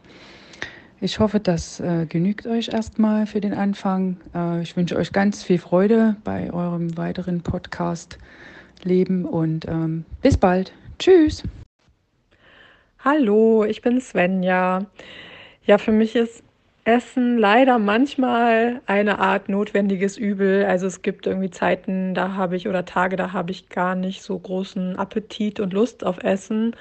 Ich 0.99 1.19
hoffe, 1.19 1.40
das 1.40 1.80
äh, 1.80 2.06
genügt 2.07 2.45
euch 2.48 2.69
erstmal 2.69 3.26
für 3.26 3.41
den 3.41 3.53
Anfang. 3.53 4.18
Äh, 4.35 4.61
ich 4.61 4.76
wünsche 4.76 4.98
euch 4.98 5.11
ganz 5.11 5.44
viel 5.44 5.57
Freude 5.57 6.18
bei 6.23 6.52
eurem 6.52 6.98
weiteren 6.98 7.41
Podcast 7.41 8.18
leben 8.84 9.26
und 9.26 9.65
ähm, 9.68 10.06
bis 10.22 10.38
bald. 10.38 10.73
Tschüss. 10.99 11.44
Hallo, 12.99 13.64
ich 13.65 13.81
bin 13.81 13.99
Svenja. 13.99 14.85
Ja, 15.65 15.77
für 15.77 15.91
mich 15.91 16.15
ist 16.15 16.44
Essen 16.85 17.38
leider 17.38 17.80
manchmal 17.80 18.81
eine 18.85 19.19
Art 19.19 19.47
notwendiges 19.47 20.18
Übel. 20.18 20.65
Also 20.65 20.88
es 20.88 21.01
gibt 21.01 21.27
irgendwie 21.27 21.49
Zeiten, 21.49 22.14
da 22.14 22.34
habe 22.34 22.55
ich 22.57 22.68
oder 22.68 22.85
Tage, 22.85 23.15
da 23.15 23.31
habe 23.31 23.51
ich 23.51 23.69
gar 23.69 23.95
nicht 23.95 24.22
so 24.22 24.38
großen 24.38 24.97
Appetit 24.97 25.60
und 25.60 25.72
Lust 25.73 26.05
auf 26.05 26.23
Essen 26.23 26.76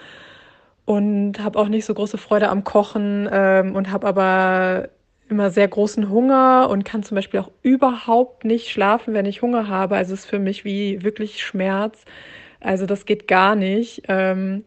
und 0.84 1.42
habe 1.42 1.58
auch 1.58 1.68
nicht 1.68 1.84
so 1.84 1.94
große 1.94 2.18
Freude 2.18 2.48
am 2.48 2.64
Kochen 2.64 3.28
ähm, 3.32 3.76
und 3.76 3.92
habe 3.92 4.06
aber 4.08 4.88
immer 5.28 5.50
sehr 5.50 5.68
großen 5.68 6.10
Hunger 6.10 6.68
und 6.68 6.84
kann 6.84 7.04
zum 7.04 7.14
Beispiel 7.14 7.40
auch 7.40 7.50
überhaupt 7.62 8.44
nicht 8.44 8.70
schlafen, 8.70 9.14
wenn 9.14 9.26
ich 9.26 9.40
Hunger 9.42 9.68
habe. 9.68 9.96
Also 9.96 10.14
es 10.14 10.20
ist 10.20 10.26
für 10.26 10.40
mich 10.40 10.64
wie 10.64 11.02
wirklich 11.04 11.42
Schmerz. 11.42 12.04
Also 12.60 12.86
das 12.86 13.06
geht 13.06 13.28
gar 13.28 13.54
nicht. 13.56 14.02
Ähm, 14.08 14.64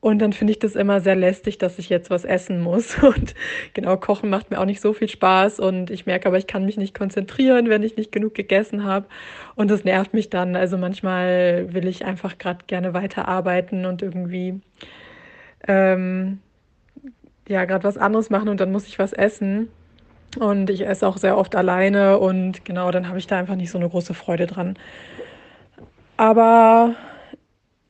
Und 0.00 0.18
dann 0.20 0.32
finde 0.32 0.52
ich 0.52 0.58
das 0.58 0.76
immer 0.76 1.02
sehr 1.02 1.14
lästig, 1.14 1.58
dass 1.58 1.78
ich 1.78 1.90
jetzt 1.90 2.08
was 2.08 2.24
essen 2.24 2.60
muss. 2.62 2.96
Und 3.02 3.34
genau, 3.74 3.96
Kochen 3.98 4.30
macht 4.30 4.50
mir 4.50 4.58
auch 4.58 4.64
nicht 4.64 4.80
so 4.80 4.94
viel 4.94 5.08
Spaß. 5.08 5.60
Und 5.60 5.90
ich 5.90 6.06
merke 6.06 6.26
aber, 6.26 6.38
ich 6.38 6.46
kann 6.46 6.64
mich 6.64 6.78
nicht 6.78 6.96
konzentrieren, 6.96 7.68
wenn 7.68 7.82
ich 7.82 7.96
nicht 7.96 8.10
genug 8.10 8.34
gegessen 8.34 8.84
habe. 8.84 9.06
Und 9.56 9.70
das 9.70 9.84
nervt 9.84 10.14
mich 10.14 10.30
dann. 10.30 10.56
Also 10.56 10.78
manchmal 10.78 11.72
will 11.74 11.86
ich 11.86 12.04
einfach 12.04 12.38
gerade 12.38 12.64
gerne 12.66 12.94
weiterarbeiten 12.94 13.84
und 13.84 14.00
irgendwie 14.00 14.60
ähm, 15.68 16.38
ja 17.48 17.64
gerade 17.66 17.84
was 17.84 17.98
anderes 17.98 18.30
machen 18.30 18.48
und 18.48 18.60
dann 18.60 18.72
muss 18.72 18.86
ich 18.86 18.98
was 18.98 19.12
essen. 19.12 19.68
Und 20.38 20.70
ich 20.70 20.86
esse 20.86 21.06
auch 21.06 21.16
sehr 21.16 21.36
oft 21.36 21.56
alleine 21.56 22.18
und 22.18 22.64
genau, 22.64 22.90
dann 22.92 23.08
habe 23.08 23.18
ich 23.18 23.26
da 23.26 23.36
einfach 23.36 23.56
nicht 23.56 23.70
so 23.70 23.78
eine 23.78 23.88
große 23.88 24.14
Freude 24.14 24.46
dran. 24.46 24.78
Aber 26.16 26.94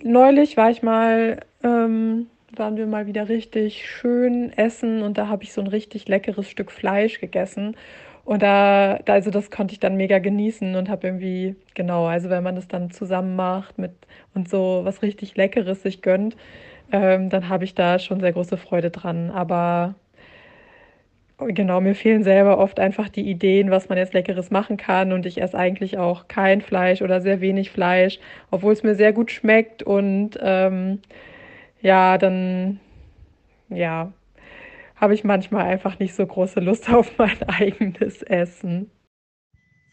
neulich 0.02 0.56
war 0.56 0.70
ich 0.70 0.82
mal, 0.82 1.40
ähm, 1.62 2.28
waren 2.56 2.76
wir 2.76 2.86
mal 2.86 3.06
wieder 3.06 3.28
richtig 3.28 3.88
schön 3.88 4.52
essen 4.56 5.02
und 5.02 5.18
da 5.18 5.28
habe 5.28 5.44
ich 5.44 5.52
so 5.52 5.60
ein 5.60 5.66
richtig 5.68 6.08
leckeres 6.08 6.48
Stück 6.50 6.72
Fleisch 6.72 7.20
gegessen. 7.20 7.76
Und 8.24 8.42
da, 8.42 8.98
also 9.06 9.30
das 9.30 9.50
konnte 9.50 9.72
ich 9.72 9.80
dann 9.80 9.96
mega 9.96 10.18
genießen 10.18 10.76
und 10.76 10.88
habe 10.88 11.06
irgendwie, 11.06 11.56
genau, 11.74 12.06
also 12.06 12.30
wenn 12.30 12.42
man 12.44 12.54
das 12.56 12.68
dann 12.68 12.90
zusammen 12.90 13.34
macht 13.36 13.78
mit 13.78 13.92
und 14.34 14.48
so 14.48 14.80
was 14.84 15.02
richtig 15.02 15.36
Leckeres 15.36 15.82
sich 15.82 16.02
gönnt, 16.02 16.36
ähm, 16.92 17.30
dann 17.30 17.48
habe 17.48 17.64
ich 17.64 17.74
da 17.74 17.98
schon 17.98 18.20
sehr 18.20 18.32
große 18.32 18.56
Freude 18.58 18.90
dran. 18.90 19.30
Aber 19.30 19.94
Genau, 21.38 21.80
mir 21.80 21.94
fehlen 21.94 22.22
selber 22.22 22.58
oft 22.58 22.78
einfach 22.78 23.08
die 23.08 23.22
Ideen, 23.30 23.70
was 23.70 23.88
man 23.88 23.96
jetzt 23.96 24.12
Leckeres 24.12 24.50
machen 24.50 24.76
kann. 24.76 25.10
Und 25.12 25.24
ich 25.24 25.40
esse 25.40 25.56
eigentlich 25.56 25.96
auch 25.96 26.28
kein 26.28 26.60
Fleisch 26.60 27.00
oder 27.00 27.22
sehr 27.22 27.40
wenig 27.40 27.70
Fleisch, 27.70 28.18
obwohl 28.50 28.74
es 28.74 28.82
mir 28.82 28.94
sehr 28.94 29.14
gut 29.14 29.30
schmeckt. 29.30 29.82
Und 29.82 30.38
ähm, 30.42 31.00
ja, 31.82 32.18
dann 32.18 32.80
ja, 33.68 34.12
habe 34.96 35.14
ich 35.14 35.24
manchmal 35.24 35.66
einfach 35.66 35.98
nicht 35.98 36.14
so 36.14 36.26
große 36.26 36.60
Lust 36.60 36.90
auf 36.90 37.16
mein 37.18 37.42
eigenes 37.48 38.22
Essen. 38.22 38.90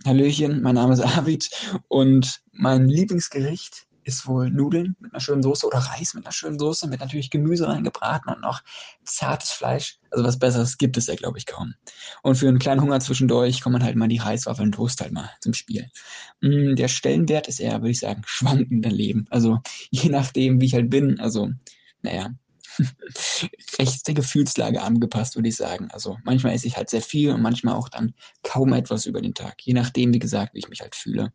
Hallöchen, 0.05 0.61
mein 0.61 0.76
Name 0.76 0.93
ist 0.93 1.01
Arvid 1.01 1.49
und 1.88 2.41
mein 2.51 2.88
Lieblingsgericht 2.88 3.88
ist 4.07 4.26
wohl 4.26 4.49
Nudeln 4.49 4.95
mit 4.99 5.14
einer 5.14 5.19
schönen 5.19 5.43
Soße 5.43 5.68
oder 5.68 5.80
Reis 5.80 6.14
mit 6.14 6.26
einer 6.26 6.31
schönen 6.31 6.57
Soße, 6.57 6.88
mit 6.88 7.01
natürlich 7.01 7.30
Gemüse 7.30 7.68
reingebraten 7.68 8.34
und 8.34 8.41
noch 8.41 8.61
zartes 9.03 9.51
Fleisch. 9.51 9.99
Also 10.11 10.23
was 10.23 10.39
Besseres 10.39 10.77
gibt 10.77 10.95
es 10.95 11.07
ja, 11.07 11.15
glaube 11.15 11.38
ich, 11.38 11.45
kaum. 11.45 11.73
Und 12.23 12.35
für 12.35 12.47
einen 12.47 12.57
kleinen 12.57 12.81
Hunger 12.81 13.01
zwischendurch 13.01 13.59
kommen 13.59 13.84
halt 13.84 13.97
mal 13.97 14.07
die 14.07 14.18
Reiswaffeln 14.18 14.69
und 14.69 14.76
Toast 14.76 15.01
halt 15.01 15.11
mal 15.11 15.30
zum 15.41 15.53
Spiel. 15.53 15.89
Mm, 16.39 16.76
der 16.76 16.88
Stellenwert 16.88 17.49
ist 17.49 17.59
eher, 17.59 17.81
würde 17.81 17.91
ich 17.91 17.99
sagen, 17.99 18.22
schwankend 18.26 18.85
Leben. 18.85 19.26
Also 19.30 19.59
je 19.91 20.09
nachdem, 20.09 20.61
wie 20.61 20.68
ich 20.68 20.73
halt 20.73 20.89
bin. 20.89 21.19
Also, 21.19 21.49
naja, 22.07 22.34
recht 23.79 24.07
der 24.07 24.13
Gefühlslage 24.13 24.81
angepasst, 24.81 25.35
würde 25.35 25.49
ich 25.49 25.55
sagen. 25.55 25.89
Also 25.91 26.17
manchmal 26.23 26.53
esse 26.53 26.67
ich 26.67 26.77
halt 26.77 26.89
sehr 26.89 27.01
viel 27.01 27.31
und 27.31 27.41
manchmal 27.41 27.75
auch 27.75 27.89
dann 27.89 28.13
kaum 28.43 28.73
etwas 28.73 29.05
über 29.05 29.21
den 29.21 29.34
Tag. 29.34 29.55
Je 29.61 29.73
nachdem, 29.73 30.13
wie 30.13 30.19
gesagt, 30.19 30.53
wie 30.53 30.59
ich 30.59 30.69
mich 30.69 30.81
halt 30.81 30.95
fühle. 30.95 31.34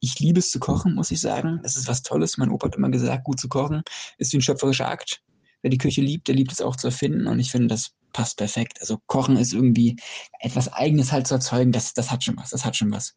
Ich 0.00 0.18
liebe 0.18 0.38
es 0.38 0.50
zu 0.50 0.58
kochen, 0.58 0.94
muss 0.94 1.10
ich 1.10 1.20
sagen. 1.20 1.60
Das 1.62 1.76
ist 1.76 1.88
was 1.88 2.02
Tolles. 2.02 2.38
Mein 2.38 2.50
Opa 2.50 2.68
hat 2.68 2.76
immer 2.76 2.90
gesagt, 2.90 3.24
gut 3.24 3.40
zu 3.40 3.48
kochen 3.48 3.82
ist 4.16 4.32
wie 4.32 4.38
ein 4.38 4.42
schöpferischer 4.42 4.88
Akt. 4.88 5.22
Wer 5.62 5.70
die 5.70 5.78
Küche 5.78 6.00
liebt, 6.00 6.28
der 6.28 6.36
liebt 6.36 6.52
es 6.52 6.60
auch 6.60 6.76
zu 6.76 6.86
erfinden 6.86 7.26
und 7.26 7.40
ich 7.40 7.50
finde, 7.50 7.68
das 7.68 7.90
passt 8.12 8.38
perfekt. 8.38 8.80
Also 8.80 8.98
Kochen 9.06 9.36
ist 9.36 9.52
irgendwie 9.52 9.96
etwas 10.40 10.72
Eigenes 10.72 11.12
halt 11.12 11.26
zu 11.26 11.34
erzeugen, 11.34 11.72
das, 11.72 11.94
das 11.94 12.10
hat 12.10 12.24
schon 12.24 12.36
was, 12.36 12.50
das 12.50 12.64
hat 12.64 12.76
schon 12.76 12.92
was. 12.92 13.16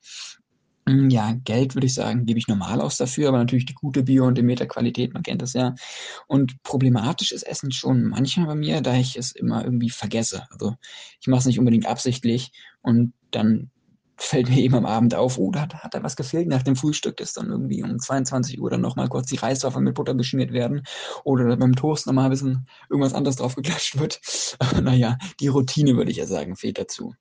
Hm, 0.92 1.10
ja, 1.10 1.34
Geld 1.46 1.74
würde 1.74 1.88
ich 1.88 1.94
sagen, 1.94 2.26
gebe 2.26 2.38
ich 2.38 2.50
normal 2.50 2.82
aus 2.82 2.98
dafür, 2.98 3.30
aber 3.30 3.38
natürlich 3.38 3.66
die 3.66 3.74
gute 3.74 4.04
Bio- 4.04 4.26
und 4.26 4.38
Demeter-Qualität, 4.38 5.14
man 5.14 5.24
kennt 5.24 5.42
das 5.42 5.54
ja. 5.54 5.74
Und 6.28 6.62
problematisch 6.64 7.32
ist 7.32 7.44
Essen 7.44 7.72
schon 7.72 8.04
manchmal 8.04 8.48
bei 8.48 8.56
mir, 8.56 8.82
da 8.82 8.96
ich 8.96 9.16
es 9.18 9.32
immer 9.32 9.64
irgendwie 9.64 9.90
vergesse. 9.90 10.44
Also 10.52 10.76
ich 11.22 11.28
mache 11.28 11.40
es 11.40 11.46
nicht 11.46 11.60
unbedingt 11.60 11.86
absichtlich 11.86 12.52
und 12.82 13.14
dann 13.32 13.72
fällt 14.22 14.50
mir 14.50 14.60
eben 14.60 14.76
am 14.76 14.86
Abend 14.86 15.16
auf, 15.16 15.38
oh, 15.40 15.50
da 15.50 15.62
hat, 15.62 15.76
hat 15.76 15.94
da 15.96 16.04
was 16.04 16.16
gefehlt 16.16 16.48
nach 16.48 16.62
dem 16.62 16.76
Frühstück, 16.76 17.18
dass 17.18 17.34
dann 17.34 17.50
irgendwie 17.50 17.84
um 17.84 17.98
22 17.98 18.62
Uhr 18.62 18.70
dann 18.70 18.82
nochmal 18.82 19.08
kurz 19.08 19.28
die 19.28 19.38
Reiswaffeln 19.38 19.84
mit 19.84 19.96
Butter 19.96 20.14
beschmiert 20.14 20.52
werden 20.52 20.84
oder 21.24 21.56
beim 21.58 21.76
Toast 21.76 22.06
nochmal 22.06 22.26
ein 22.26 22.32
bisschen 22.32 22.68
irgendwas 22.90 23.14
anderes 23.14 23.38
drauf 23.38 23.56
geklatscht 23.56 23.98
wird. 23.98 24.22
Aber 24.60 24.82
naja, 24.82 25.18
die 25.40 25.48
Routine, 25.48 25.96
würde 25.96 26.12
ich 26.12 26.18
ja 26.18 26.28
sagen, 26.28 26.56
fehlt 26.56 26.78
dazu. 26.78 27.16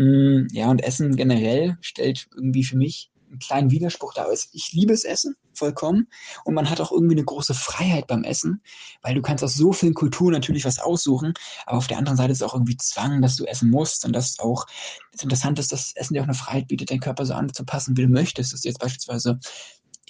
Hm, 0.00 0.48
ja, 0.52 0.70
und 0.70 0.82
Essen 0.82 1.14
generell 1.14 1.76
stellt 1.82 2.26
irgendwie 2.34 2.64
für 2.64 2.78
mich 2.78 3.10
einen 3.28 3.38
kleinen 3.38 3.70
Widerspruch 3.70 4.14
da 4.14 4.24
aus. 4.24 4.48
Ich 4.52 4.72
liebe 4.72 4.94
es 4.94 5.04
Essen, 5.04 5.36
vollkommen. 5.52 6.08
Und 6.44 6.54
man 6.54 6.70
hat 6.70 6.80
auch 6.80 6.90
irgendwie 6.90 7.16
eine 7.16 7.24
große 7.24 7.52
Freiheit 7.52 8.06
beim 8.06 8.24
Essen, 8.24 8.62
weil 9.02 9.14
du 9.14 9.20
kannst 9.20 9.44
aus 9.44 9.54
so 9.54 9.72
vielen 9.72 9.92
Kulturen 9.92 10.32
natürlich 10.32 10.64
was 10.64 10.78
aussuchen. 10.78 11.34
Aber 11.66 11.76
auf 11.76 11.86
der 11.86 11.98
anderen 11.98 12.16
Seite 12.16 12.32
ist 12.32 12.40
es 12.40 12.48
auch 12.48 12.54
irgendwie 12.54 12.78
Zwang, 12.78 13.20
dass 13.20 13.36
du 13.36 13.44
essen 13.44 13.68
musst. 13.68 14.06
Und 14.06 14.14
das 14.14 14.38
auch 14.38 14.64
das 15.12 15.22
Interessante 15.22 15.60
ist, 15.60 15.70
dass 15.70 15.92
Essen 15.96 16.14
dir 16.14 16.20
auch 16.22 16.24
eine 16.24 16.34
Freiheit 16.34 16.68
bietet, 16.68 16.90
deinen 16.90 17.00
Körper 17.00 17.26
so 17.26 17.34
anzupassen, 17.34 17.94
wie 17.98 18.02
du 18.02 18.08
möchtest. 18.08 18.54
Dass 18.54 18.62
du 18.62 18.68
jetzt 18.68 18.80
beispielsweise 18.80 19.38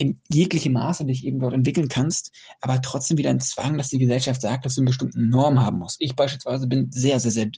in 0.00 0.18
jeglichem 0.32 0.72
Maße 0.72 1.04
dich 1.04 1.26
eben 1.26 1.40
dort 1.40 1.52
entwickeln 1.52 1.88
kannst, 1.88 2.32
aber 2.62 2.80
trotzdem 2.80 3.18
wieder 3.18 3.28
ein 3.28 3.38
Zwang, 3.38 3.76
dass 3.76 3.90
die 3.90 3.98
Gesellschaft 3.98 4.40
sagt, 4.40 4.64
dass 4.64 4.74
du 4.74 4.80
eine 4.80 4.88
bestimmte 4.88 5.20
Norm 5.20 5.60
haben 5.60 5.78
musst. 5.78 5.98
Ich 6.00 6.16
beispielsweise 6.16 6.66
bin 6.66 6.90
sehr, 6.90 7.20
sehr, 7.20 7.30
sehr, 7.30 7.50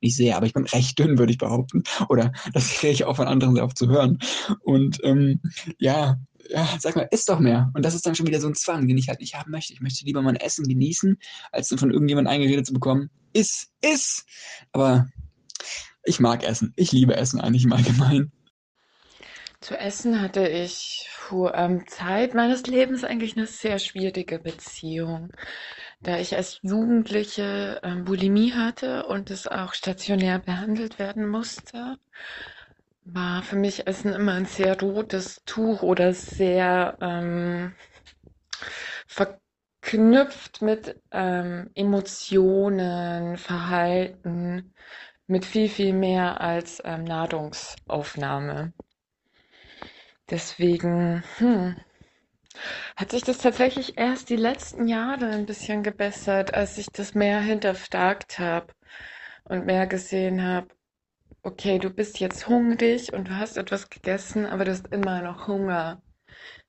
nicht 0.00 0.14
sehr, 0.14 0.36
aber 0.36 0.46
ich 0.46 0.52
bin 0.52 0.64
recht 0.64 0.96
dünn, 0.96 1.18
würde 1.18 1.32
ich 1.32 1.38
behaupten. 1.38 1.82
Oder 2.08 2.32
das 2.54 2.68
kriege 2.68 2.92
ich 2.92 3.04
auch 3.04 3.16
von 3.16 3.26
anderen 3.26 3.56
sehr 3.56 3.64
oft 3.64 3.76
zu 3.76 3.88
hören. 3.88 4.20
Und 4.60 5.00
ähm, 5.02 5.40
ja, 5.78 6.20
ja, 6.48 6.68
sag 6.78 6.94
mal, 6.94 7.08
isst 7.10 7.28
doch 7.28 7.40
mehr. 7.40 7.72
Und 7.74 7.84
das 7.84 7.96
ist 7.96 8.06
dann 8.06 8.14
schon 8.14 8.28
wieder 8.28 8.40
so 8.40 8.46
ein 8.46 8.54
Zwang, 8.54 8.86
den 8.86 8.96
ich 8.96 9.08
halt 9.08 9.18
nicht 9.18 9.34
haben 9.34 9.50
möchte. 9.50 9.72
Ich 9.72 9.80
möchte 9.80 10.04
lieber 10.04 10.22
mein 10.22 10.36
Essen 10.36 10.68
genießen, 10.68 11.18
als 11.50 11.68
dann 11.68 11.80
von 11.80 11.90
irgendjemandem 11.90 12.32
eingeredet 12.32 12.64
zu 12.64 12.72
bekommen, 12.72 13.10
iss, 13.32 13.72
iss. 13.80 14.24
Aber 14.70 15.08
ich 16.04 16.20
mag 16.20 16.44
Essen. 16.44 16.72
Ich 16.76 16.92
liebe 16.92 17.16
Essen 17.16 17.40
eigentlich 17.40 17.64
im 17.64 17.72
Allgemeinen. 17.72 18.30
Zu 19.60 19.76
Essen 19.76 20.20
hatte 20.22 20.46
ich 20.48 21.08
vor 21.10 21.54
ähm, 21.54 21.86
Zeit 21.88 22.32
meines 22.34 22.66
Lebens 22.66 23.02
eigentlich 23.04 23.36
eine 23.36 23.46
sehr 23.46 23.78
schwierige 23.78 24.38
Beziehung, 24.38 25.32
da 26.00 26.18
ich 26.18 26.36
als 26.36 26.60
Jugendliche 26.62 27.80
ähm, 27.82 28.04
Bulimie 28.04 28.52
hatte 28.52 29.06
und 29.06 29.30
es 29.30 29.48
auch 29.48 29.74
stationär 29.74 30.38
behandelt 30.38 30.98
werden 31.00 31.28
musste, 31.28 31.98
war 33.04 33.42
für 33.42 33.56
mich 33.56 33.86
Essen 33.86 34.12
immer 34.12 34.34
ein 34.34 34.46
sehr 34.46 34.78
rotes 34.80 35.42
Tuch 35.44 35.82
oder 35.82 36.14
sehr 36.14 36.96
ähm, 37.00 37.74
verknüpft 39.08 40.62
mit 40.62 41.00
ähm, 41.10 41.70
Emotionen, 41.74 43.36
Verhalten, 43.36 44.72
mit 45.26 45.44
viel, 45.44 45.68
viel 45.68 45.92
mehr 45.94 46.40
als 46.40 46.80
ähm, 46.84 47.04
Nahrungsaufnahme. 47.04 48.72
Deswegen, 50.30 51.24
hm, 51.38 51.76
hat 52.96 53.10
sich 53.10 53.22
das 53.22 53.38
tatsächlich 53.38 53.98
erst 53.98 54.30
die 54.30 54.36
letzten 54.36 54.88
Jahre 54.88 55.26
ein 55.26 55.46
bisschen 55.46 55.82
gebessert, 55.82 56.54
als 56.54 56.78
ich 56.78 56.88
das 56.88 57.14
mehr 57.14 57.40
hinterfragt 57.40 58.38
habe 58.38 58.72
und 59.44 59.66
mehr 59.66 59.86
gesehen 59.86 60.42
habe, 60.42 60.68
okay, 61.42 61.78
du 61.78 61.90
bist 61.90 62.20
jetzt 62.20 62.48
hungrig 62.48 63.12
und 63.12 63.28
du 63.28 63.36
hast 63.36 63.56
etwas 63.56 63.88
gegessen, 63.90 64.46
aber 64.46 64.64
du 64.64 64.72
hast 64.72 64.88
immer 64.88 65.22
noch 65.22 65.46
Hunger. 65.46 66.02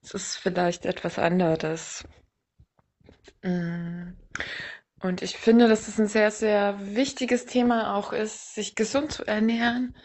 Es 0.02 0.14
ist 0.14 0.38
vielleicht 0.38 0.86
etwas 0.86 1.20
anderes. 1.20 2.06
Mm. 3.44 4.14
Und 5.02 5.22
ich 5.22 5.38
finde, 5.38 5.68
dass 5.68 5.88
es 5.88 6.00
ein 6.00 6.08
sehr, 6.08 6.30
sehr 6.32 6.78
wichtiges 6.96 7.46
Thema 7.46 7.96
auch 7.96 8.12
ist, 8.12 8.54
sich 8.54 8.76
gesund 8.76 9.12
zu 9.14 9.26
ernähren. 9.26 9.96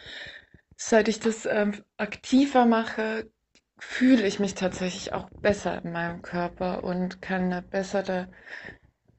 Seit 0.77 1.09
ich 1.09 1.21
das 1.21 1.47
ähm, 1.47 1.85
aktiver 1.97 2.65
mache, 2.67 3.31
fühle 3.79 4.27
ich 4.27 4.39
mich 4.39 4.55
tatsächlich 4.55 5.13
auch 5.13 5.29
besser 5.43 5.83
in 5.85 5.93
meinem 5.93 6.23
Körper 6.23 6.85
und 6.85 7.21
kann 7.23 7.53
eine 7.53 7.63
bessere 7.63 8.29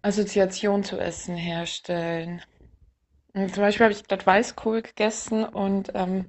Assoziation 0.02 0.84
zu 0.84 0.98
Essen 0.98 1.36
herstellen. 1.36 2.42
Und 3.34 3.54
zum 3.54 3.64
Beispiel 3.64 3.86
habe 3.86 3.94
ich 3.94 4.08
gerade 4.08 4.26
Weißkohl 4.26 4.82
gegessen 4.82 5.44
und 5.44 5.92
ähm, 5.94 6.26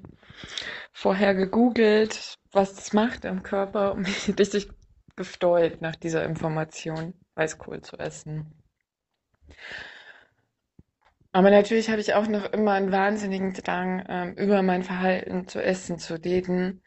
vorher 0.92 1.34
gegoogelt, 1.34 2.38
was 2.52 2.74
das 2.74 2.92
macht 2.92 3.24
im 3.24 3.42
Körper 3.42 3.92
und 3.92 4.02
mich 4.06 4.28
richtig 4.38 4.68
gefreut 5.14 5.80
nach 5.80 5.96
dieser 5.96 6.24
Information, 6.24 7.14
Weißkohl 7.34 7.80
zu 7.82 7.98
essen. 7.98 8.52
Aber 11.32 11.50
natürlich 11.50 11.90
habe 11.90 12.00
ich 12.00 12.14
auch 12.14 12.26
noch 12.28 12.50
immer 12.52 12.72
einen 12.72 12.92
wahnsinnigen 12.92 13.52
Drang, 13.52 14.04
ähm, 14.08 14.34
über 14.34 14.62
mein 14.62 14.82
Verhalten 14.82 15.46
zu 15.46 15.62
essen 15.62 15.98
zu 15.98 16.14
reden 16.14 16.82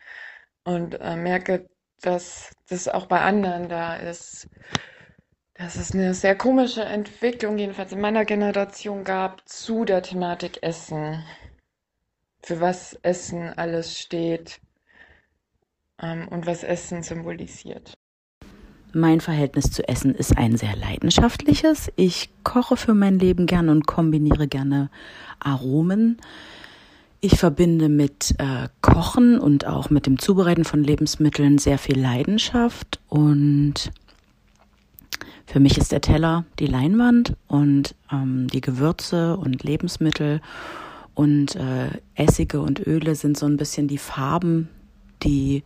und 0.69 0.93
äh, 1.01 1.15
merke, 1.15 1.65
dass 2.01 2.51
das 2.69 2.87
auch 2.87 3.07
bei 3.07 3.21
anderen 3.21 3.69
da 3.69 3.95
ist. 3.95 4.47
Dass 5.55 5.75
es 5.75 5.93
eine 5.93 6.13
sehr 6.13 6.35
komische 6.37 6.83
Entwicklung, 6.83 7.57
jedenfalls 7.57 7.91
in 7.91 7.99
meiner 7.99 8.23
Generation, 8.23 9.03
gab 9.03 9.47
zu 9.49 9.83
der 9.83 10.03
Thematik 10.03 10.59
Essen. 10.61 11.23
Für 12.41 12.61
was 12.61 12.93
Essen 13.01 13.49
alles 13.57 13.99
steht 13.99 14.61
ähm, 16.01 16.27
und 16.29 16.45
was 16.45 16.63
Essen 16.63 17.03
symbolisiert. 17.03 17.93
mein 18.93 19.21
Verhältnis 19.21 19.71
zu 19.71 19.87
Essen 19.87 20.15
ist 20.15 20.37
ein 20.37 20.55
sehr 20.55 20.75
leidenschaftliches. 20.75 21.91
Ich 21.95 22.29
koche 22.43 22.77
für 22.77 22.93
mein 22.93 23.19
Leben 23.19 23.45
gerne 23.45 23.71
und 23.71 23.85
kombiniere 23.87 24.47
gerne 24.47 24.89
Aromen. 25.39 26.17
Ich 27.21 27.37
verbinde 27.37 27.89
mit 27.89 28.35
äh, 28.37 28.69
Kochen 28.81 29.39
und 29.39 29.65
auch 29.65 29.89
mit 29.89 30.05
dem 30.05 30.19
Zubereiten 30.19 30.63
von 30.63 30.83
Lebensmitteln 30.83 31.57
sehr 31.57 31.77
viel 31.77 31.99
Leidenschaft 31.99 33.01
und 33.09 33.91
für 35.45 35.59
mich 35.59 35.77
ist 35.77 35.91
der 35.91 35.99
Teller 35.99 36.45
die 36.59 36.67
Leinwand 36.67 37.35
und 37.47 37.95
ähm, 38.11 38.47
die 38.47 38.61
Gewürze 38.61 39.35
und 39.35 39.63
Lebensmittel 39.63 40.41
und 41.13 41.57
äh, 41.57 41.89
Essige 42.15 42.61
und 42.61 42.85
Öle 42.87 43.15
sind 43.15 43.35
so 43.35 43.47
ein 43.47 43.57
bisschen 43.57 43.89
die 43.89 43.97
Farben, 43.97 44.69
die 45.21 45.63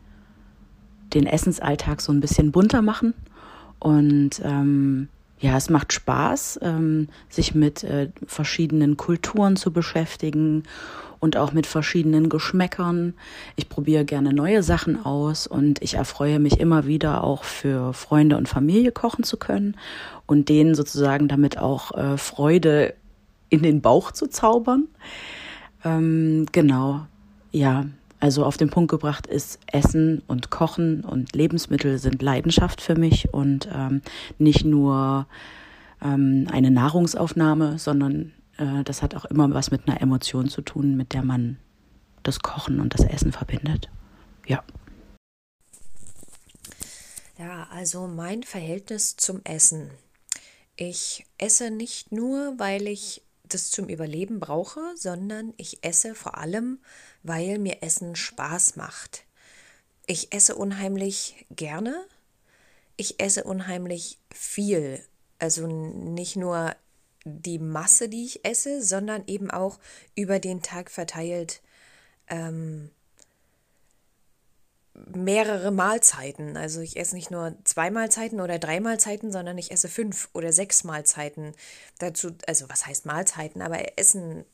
den 1.14 1.28
Essensalltag 1.28 2.02
so 2.02 2.12
ein 2.12 2.22
bisschen 2.22 2.52
bunter 2.52 2.82
machen. 2.82 3.14
Und 3.78 4.42
ähm, 4.44 5.10
ja, 5.44 5.58
es 5.58 5.70
macht 5.70 5.92
Spaß, 5.92 6.62
ähm, 6.62 7.10
sich 7.28 7.54
mit 7.54 7.84
äh, 7.84 8.08
verschiedenen 8.26 8.96
Kulturen 8.96 9.58
zu 9.58 9.74
beschäftigen 9.74 10.64
und 11.20 11.36
auch 11.36 11.52
mit 11.52 11.68
verschiedenen 11.68 12.30
Geschmäckern. 12.30 13.14
Ich 13.58 13.68
probiere 13.68 14.06
gerne 14.06 14.32
neue 14.32 14.64
Sachen 14.64 15.06
aus 15.06 15.46
und 15.46 15.82
ich 15.82 15.96
erfreue 15.96 16.40
mich 16.40 16.62
immer 16.62 16.86
wieder 16.86 17.26
auch 17.26 17.44
für 17.44 17.92
Freunde 17.92 18.38
und 18.38 18.48
Familie 18.48 18.94
kochen 18.94 19.26
zu 19.26 19.36
können 19.36 19.76
und 20.28 20.48
denen 20.48 20.76
sozusagen 20.76 21.28
damit 21.28 21.58
auch 21.58 21.92
äh, 21.92 22.18
Freude 22.18 22.94
in 23.50 23.64
den 23.64 23.82
Bauch 23.82 24.14
zu 24.14 24.28
zaubern. 24.28 24.88
Ähm, 25.84 26.46
genau, 26.54 27.06
ja, 27.52 27.88
also 28.24 28.46
auf 28.46 28.56
den 28.56 28.70
Punkt 28.70 28.90
gebracht 28.90 29.28
ist 29.28 29.60
Essen 29.68 30.22
und 30.28 30.50
Kochen 30.50 31.04
und 31.04 31.36
Lebensmittel 31.36 32.00
sind 32.00 32.22
Leidenschaft 32.22 32.80
für 32.80 32.96
mich 32.96 33.34
und 33.34 33.68
ähm, 33.70 34.02
nicht 34.38 34.64
nur 34.64 35.28
ähm, 36.02 36.48
eine 36.50 36.72
Nahrungsaufnahme, 36.72 37.78
sondern 37.80 38.32
äh, 38.58 38.86
das 38.86 39.02
hat 39.02 39.14
auch 39.14 39.26
immer 39.26 39.54
was 39.54 39.72
mit 39.72 39.90
einer 39.90 40.00
Emotion 40.00 40.48
zu 40.48 40.62
tun, 40.62 40.96
mit 40.96 41.12
der 41.12 41.22
man 41.22 41.58
das 42.24 42.40
Kochen 42.40 42.80
und 42.80 42.94
das 42.98 43.06
Essen 43.06 43.34
verbindet. 43.34 43.90
Ja. 44.48 44.64
Ja, 47.38 47.68
also 47.74 48.08
mein 48.08 48.44
Verhältnis 48.44 49.18
zum 49.18 49.42
Essen. 49.44 49.90
Ich 50.78 51.26
esse 51.38 51.72
nicht 51.72 52.14
nur, 52.14 52.58
weil 52.58 52.88
ich 52.88 53.22
das 53.44 53.70
zum 53.70 53.90
Überleben 53.90 54.40
brauche, 54.40 54.80
sondern 54.96 55.54
ich 55.58 55.84
esse 55.84 56.16
vor 56.16 56.38
allem, 56.38 56.80
weil 57.24 57.58
mir 57.58 57.82
Essen 57.82 58.16
Spaß 58.16 58.76
macht. 58.76 59.26
Ich 60.06 60.34
esse 60.34 60.56
unheimlich 60.56 61.46
gerne. 61.50 62.06
Ich 62.98 63.20
esse 63.20 63.44
unheimlich 63.44 64.20
viel. 64.34 65.04
Also 65.40 65.68
nicht 65.68 66.36
nur 66.36 66.76
die 67.26 67.60
Masse, 67.60 68.10
die 68.10 68.26
ich 68.26 68.46
esse, 68.46 68.84
sondern 68.84 69.24
eben 69.28 69.50
auch 69.50 69.80
über 70.16 70.40
den 70.40 70.62
Tag 70.62 70.92
verteilt 70.92 71.62
ähm, 72.28 72.90
mehrere 74.94 75.72
Mahlzeiten. 75.72 76.58
Also 76.58 76.82
ich 76.82 76.98
esse 76.98 77.16
nicht 77.16 77.32
nur 77.32 77.56
zwei 77.64 77.90
Mahlzeiten 77.92 78.40
oder 78.42 78.60
drei 78.60 78.80
Mahlzeiten, 78.80 79.32
sondern 79.32 79.58
ich 79.58 79.72
esse 79.72 79.88
fünf 79.88 80.30
oder 80.34 80.54
sechs 80.54 80.84
Mahlzeiten. 80.84 81.54
Dazu, 82.00 82.32
also 82.48 82.70
was 82.70 82.86
heißt 82.86 83.06
Mahlzeiten, 83.06 83.62
aber 83.62 83.98
Essen, 83.98 84.46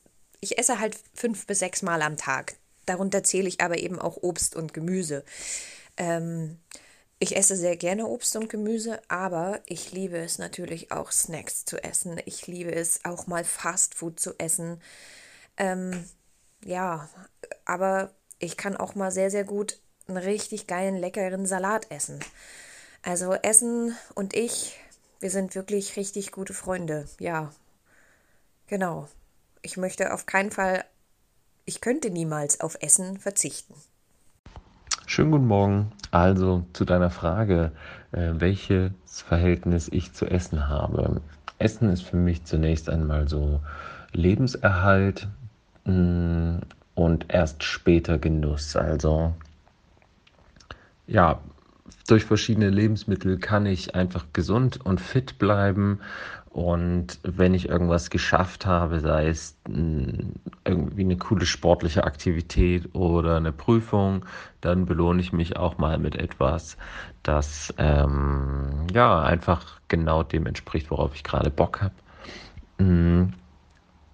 ich 0.42 0.58
esse 0.58 0.80
halt 0.80 0.98
fünf 1.14 1.46
bis 1.48 1.60
sechs 1.60 1.82
Mal 1.82 2.02
am 2.02 2.18
Tag. 2.18 2.56
Darunter 2.86 3.24
zähle 3.24 3.48
ich 3.48 3.62
aber 3.62 3.78
eben 3.78 4.00
auch 4.00 4.18
Obst 4.18 4.56
und 4.56 4.74
Gemüse. 4.74 5.24
Ähm, 5.98 6.60
ich 7.20 7.36
esse 7.36 7.58
sehr 7.58 7.76
gerne 7.76 8.08
Obst 8.08 8.36
und 8.38 8.50
Gemüse, 8.50 9.02
aber 9.10 9.60
ich 9.66 9.92
liebe 9.92 10.18
es 10.18 10.40
natürlich 10.40 10.92
auch 10.92 11.12
Snacks 11.12 11.66
zu 11.66 11.84
essen. 11.84 12.20
Ich 12.26 12.48
liebe 12.48 12.74
es 12.74 13.04
auch 13.04 13.28
mal 13.28 13.44
Fast 13.44 13.96
Food 13.96 14.20
zu 14.20 14.34
essen. 14.40 14.82
Ähm, 15.58 16.06
ja, 16.64 17.10
aber 17.66 18.12
ich 18.40 18.56
kann 18.56 18.78
auch 18.78 18.96
mal 18.96 19.12
sehr, 19.12 19.30
sehr 19.30 19.44
gut 19.44 19.80
einen 20.08 20.18
richtig 20.18 20.66
geilen, 20.66 20.96
leckeren 20.96 21.46
Salat 21.46 21.92
essen. 21.92 22.20
Also 23.02 23.34
Essen 23.34 23.96
und 24.16 24.34
ich, 24.34 24.80
wir 25.20 25.30
sind 25.30 25.56
wirklich 25.56 25.96
richtig 25.98 26.32
gute 26.32 26.54
Freunde. 26.54 27.08
Ja, 27.20 27.54
genau. 28.68 29.08
Ich 29.62 29.78
möchte 29.78 30.14
auf 30.14 30.26
keinen 30.26 30.52
Fall, 30.52 30.86
ich 31.66 31.82
könnte 31.82 32.10
niemals 32.10 32.62
auf 32.62 32.78
Essen 32.82 33.20
verzichten. 33.20 33.74
Schönen 35.06 35.32
guten 35.32 35.48
Morgen. 35.48 35.92
Also 36.12 36.66
zu 36.74 36.86
deiner 36.86 37.10
Frage, 37.10 37.72
äh, 38.12 38.32
welches 38.34 38.92
Verhältnis 39.06 39.90
ich 39.92 40.14
zu 40.14 40.26
Essen 40.26 40.70
habe. 40.70 41.22
Essen 41.58 41.90
ist 41.90 42.04
für 42.04 42.16
mich 42.16 42.46
zunächst 42.46 42.90
einmal 42.90 43.28
so 43.28 43.60
Lebenserhalt 44.14 45.28
mh, 45.84 45.94
mm, 45.94 46.62
und 46.96 47.26
erst 47.28 47.64
später 47.64 48.18
Genuss. 48.18 48.76
Also 48.76 49.34
ja, 51.06 51.40
durch 52.10 52.26
verschiedene 52.26 52.70
Lebensmittel 52.70 53.38
kann 53.38 53.66
ich 53.66 53.96
einfach 53.96 54.26
gesund 54.34 54.84
und 54.84 55.00
fit 55.00 55.38
bleiben. 55.38 56.00
Und 56.50 57.20
wenn 57.22 57.54
ich 57.54 57.70
irgendwas 57.70 58.10
geschafft 58.10 58.66
habe, 58.66 59.00
sei 59.00 59.28
es 59.28 59.56
irgendwie 59.68 61.04
eine 61.04 61.18
coole 61.18 61.46
sportliche 61.46 62.04
Aktivität 62.04 62.96
oder 62.96 63.38
eine 63.38 63.52
Prüfung, 63.52 64.26
dann 64.62 64.86
belohne 64.86 65.22
ich 65.22 65.32
mich 65.32 65.58
auch 65.58 65.78
mal 65.78 66.00
mit 66.00 66.16
etwas, 66.16 66.78
das 67.22 67.74
ähm, 67.78 68.88
ja 68.92 69.22
einfach 69.22 69.80
genau 69.88 70.24
dem 70.24 70.48
entspricht, 70.48 70.90
worauf 70.90 71.14
ich 71.14 71.24
gerade 71.24 71.52
Bock 71.52 71.82
habe. 71.82 72.84
Mm, 72.84 73.34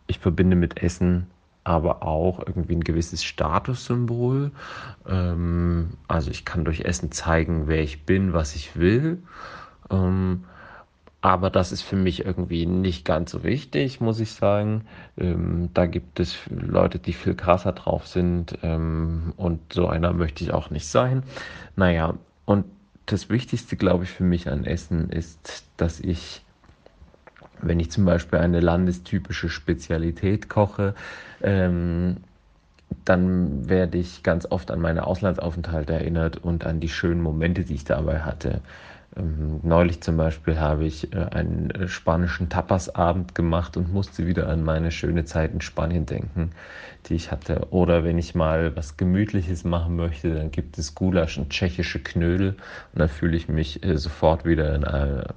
ich 0.08 0.20
verbinde 0.20 0.58
mit 0.58 0.84
Essen 0.84 1.28
aber 1.66 2.04
auch 2.04 2.40
irgendwie 2.40 2.76
ein 2.76 2.84
gewisses 2.84 3.24
Statussymbol. 3.26 4.52
Ähm, 5.08 5.90
also 6.08 6.32
ich 6.32 6.46
kann 6.46 6.64
durch 6.64 6.82
Essen 6.82 7.12
zeigen, 7.12 7.68
wer 7.68 7.82
ich 7.84 8.06
bin, 8.06 8.32
was 8.34 8.56
ich 8.56 8.78
will. 8.78 9.24
Ähm, 9.90 10.46
aber 11.22 11.50
das 11.50 11.72
ist 11.72 11.82
für 11.82 11.96
mich 11.96 12.24
irgendwie 12.24 12.68
nicht 12.68 13.04
ganz 13.04 13.32
so 13.32 13.44
wichtig, 13.44 14.00
muss 14.00 14.20
ich 14.20 14.32
sagen. 14.32 14.86
Ähm, 15.18 15.72
da 15.74 15.88
gibt 15.88 16.20
es 16.20 16.38
Leute, 16.52 17.00
die 17.00 17.14
viel 17.14 17.34
krasser 17.34 17.72
drauf 17.72 18.08
sind 18.08 18.60
ähm, 18.62 19.34
und 19.36 19.74
so 19.74 19.88
einer 19.88 20.14
möchte 20.14 20.44
ich 20.44 20.54
auch 20.54 20.70
nicht 20.70 20.88
sein. 20.88 21.24
Naja, 21.76 22.14
und 22.46 22.66
das 23.08 23.30
Wichtigste, 23.30 23.76
glaube 23.76 24.04
ich, 24.04 24.12
für 24.12 24.24
mich 24.24 24.50
an 24.50 24.66
Essen 24.66 25.10
ist, 25.10 25.66
dass 25.78 26.00
ich 26.00 26.45
wenn 27.68 27.80
ich 27.80 27.92
zum 27.92 28.06
Beispiel 28.06 28.40
eine 28.40 28.60
landestypische 28.60 29.50
Spezialität 29.50 30.50
koche, 30.50 30.96
ähm, 31.42 32.18
dann 33.04 33.68
werde 33.70 33.98
ich 33.98 34.24
ganz 34.24 34.46
oft 34.50 34.72
an 34.72 34.80
meine 34.80 35.06
Auslandsaufenthalte 35.08 35.94
erinnert 35.94 36.38
und 36.38 36.66
an 36.66 36.80
die 36.80 36.90
schönen 36.90 37.22
Momente, 37.22 37.64
die 37.64 37.76
ich 37.76 37.84
dabei 37.84 38.20
hatte. 38.22 38.62
Ähm, 39.18 39.60
neulich 39.64 40.02
zum 40.02 40.18
Beispiel 40.18 40.60
habe 40.60 40.86
ich 40.86 41.14
äh, 41.14 41.26
einen 41.32 41.72
äh, 41.72 41.88
spanischen 41.88 42.50
Tapasabend 42.50 43.34
gemacht 43.36 43.78
und 43.78 43.94
musste 43.94 44.28
wieder 44.28 44.50
an 44.50 44.64
meine 44.64 44.92
schöne 44.92 45.26
Zeit 45.26 45.54
in 45.54 45.62
Spanien 45.62 46.06
denken, 46.06 46.52
die 47.08 47.16
ich 47.16 47.32
hatte. 47.32 47.68
Oder 47.72 48.04
wenn 48.04 48.18
ich 48.18 48.36
mal 48.36 48.76
was 48.76 48.98
Gemütliches 48.98 49.64
machen 49.64 49.96
möchte, 49.96 50.34
dann 50.34 50.52
gibt 50.52 50.78
es 50.78 50.96
Gulasch 50.96 51.38
und 51.38 51.50
tschechische 51.50 52.00
Knödel 52.00 52.56
und 52.94 53.00
dann 53.00 53.10
fühle 53.10 53.38
ich 53.38 53.48
mich 53.48 53.84
äh, 53.84 53.98
sofort 53.98 54.46
wieder 54.46 54.76
in 54.76 54.84
einer 54.84 55.34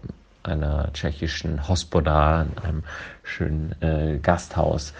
einer 0.48 0.92
tschechischen 0.92 1.68
Hospoda, 1.68 2.42
in 2.42 2.58
einem 2.58 2.82
schönen 3.22 3.74
äh, 3.80 4.18
Gasthaus 4.22 4.94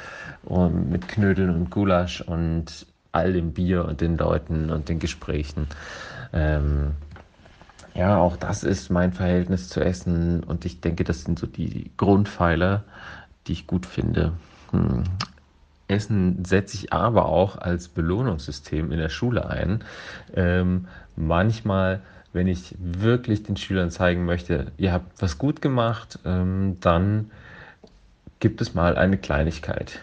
um, 0.45 0.91
mit 0.91 1.09
Knödeln 1.09 1.51
und 1.51 1.71
Gulasch 1.71 2.21
und 2.21 2.87
all 3.13 3.33
dem 3.33 3.53
Bier 3.53 3.85
und 3.85 4.01
den 4.01 4.17
Leuten 4.17 4.71
und 4.71 4.89
den 4.89 4.99
Gesprächen. 4.99 5.67
Ähm, 6.33 6.93
ja, 7.95 8.19
auch 8.19 8.37
das 8.37 8.63
ist 8.63 8.91
mein 8.91 9.13
Verhältnis 9.13 9.69
zu 9.69 9.81
Essen 9.81 10.45
und 10.45 10.65
ich 10.65 10.81
denke, 10.81 11.05
das 11.05 11.25
sind 11.25 11.39
so 11.39 11.47
die 11.47 11.91
Grundpfeiler, 11.97 12.85
die 13.47 13.53
ich 13.53 13.67
gut 13.67 13.87
finde. 13.87 14.33
Hm. 14.71 15.05
Essen 15.89 16.45
setze 16.45 16.77
ich 16.77 16.93
aber 16.93 17.27
auch 17.27 17.57
als 17.57 17.89
Belohnungssystem 17.89 18.93
in 18.93 18.99
der 18.99 19.09
Schule 19.09 19.49
ein. 19.49 19.83
Ähm, 20.35 20.87
manchmal 21.17 22.03
wenn 22.33 22.47
ich 22.47 22.75
wirklich 22.79 23.43
den 23.43 23.57
Schülern 23.57 23.91
zeigen 23.91 24.25
möchte, 24.25 24.73
ihr 24.77 24.93
habt 24.93 25.21
was 25.23 25.39
gut 25.39 25.63
gemacht, 25.63 26.19
ähm, 26.25 26.77
dann 26.81 27.31
gibt 28.41 28.61
es 28.61 28.75
mal 28.75 28.97
eine 28.97 29.19
Kleinigkeit. 29.19 30.01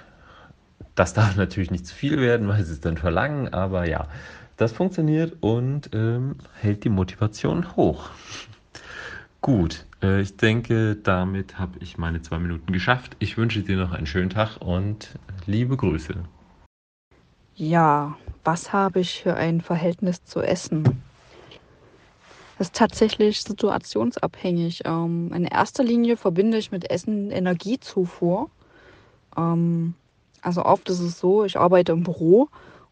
Das 0.95 1.13
darf 1.13 1.35
natürlich 1.37 1.71
nicht 1.71 1.85
zu 1.85 1.95
viel 1.95 2.19
werden, 2.19 2.47
weil 2.47 2.63
sie 2.63 2.73
es 2.73 2.81
dann 2.81 2.97
verlangen, 2.97 3.53
aber 3.53 3.87
ja, 3.87 4.07
das 4.57 4.71
funktioniert 4.71 5.35
und 5.41 5.89
ähm, 5.93 6.35
hält 6.61 6.83
die 6.83 6.89
Motivation 6.89 7.75
hoch. 7.75 8.09
Gut, 9.41 9.85
äh, 10.01 10.21
ich 10.21 10.37
denke, 10.37 10.95
damit 10.95 11.59
habe 11.59 11.77
ich 11.79 11.97
meine 11.97 12.21
zwei 12.21 12.39
Minuten 12.39 12.71
geschafft. 12.71 13.15
Ich 13.19 13.37
wünsche 13.37 13.61
dir 13.61 13.77
noch 13.77 13.91
einen 13.91 14.07
schönen 14.07 14.29
Tag 14.29 14.57
und 14.57 15.19
liebe 15.45 15.77
Grüße. 15.77 16.15
Ja, 17.55 18.17
was 18.43 18.73
habe 18.73 19.01
ich 19.01 19.21
für 19.21 19.35
ein 19.35 19.61
Verhältnis 19.61 20.23
zu 20.25 20.41
Essen? 20.41 21.03
Das 22.57 22.67
ist 22.67 22.75
tatsächlich 22.75 23.41
situationsabhängig. 23.41 24.83
Ähm, 24.85 25.31
in 25.33 25.45
erster 25.45 25.83
Linie 25.83 26.15
verbinde 26.15 26.57
ich 26.57 26.71
mit 26.71 26.89
Essen 26.89 27.31
Energiezufuhr. 27.31 28.49
Ähm, 29.35 29.95
also 30.41 30.63
oft 30.63 30.89
ist 30.89 30.99
es 30.99 31.19
so, 31.19 31.43
ich 31.43 31.59
arbeite 31.59 31.91
im 31.91 32.03
Büro 32.03 32.47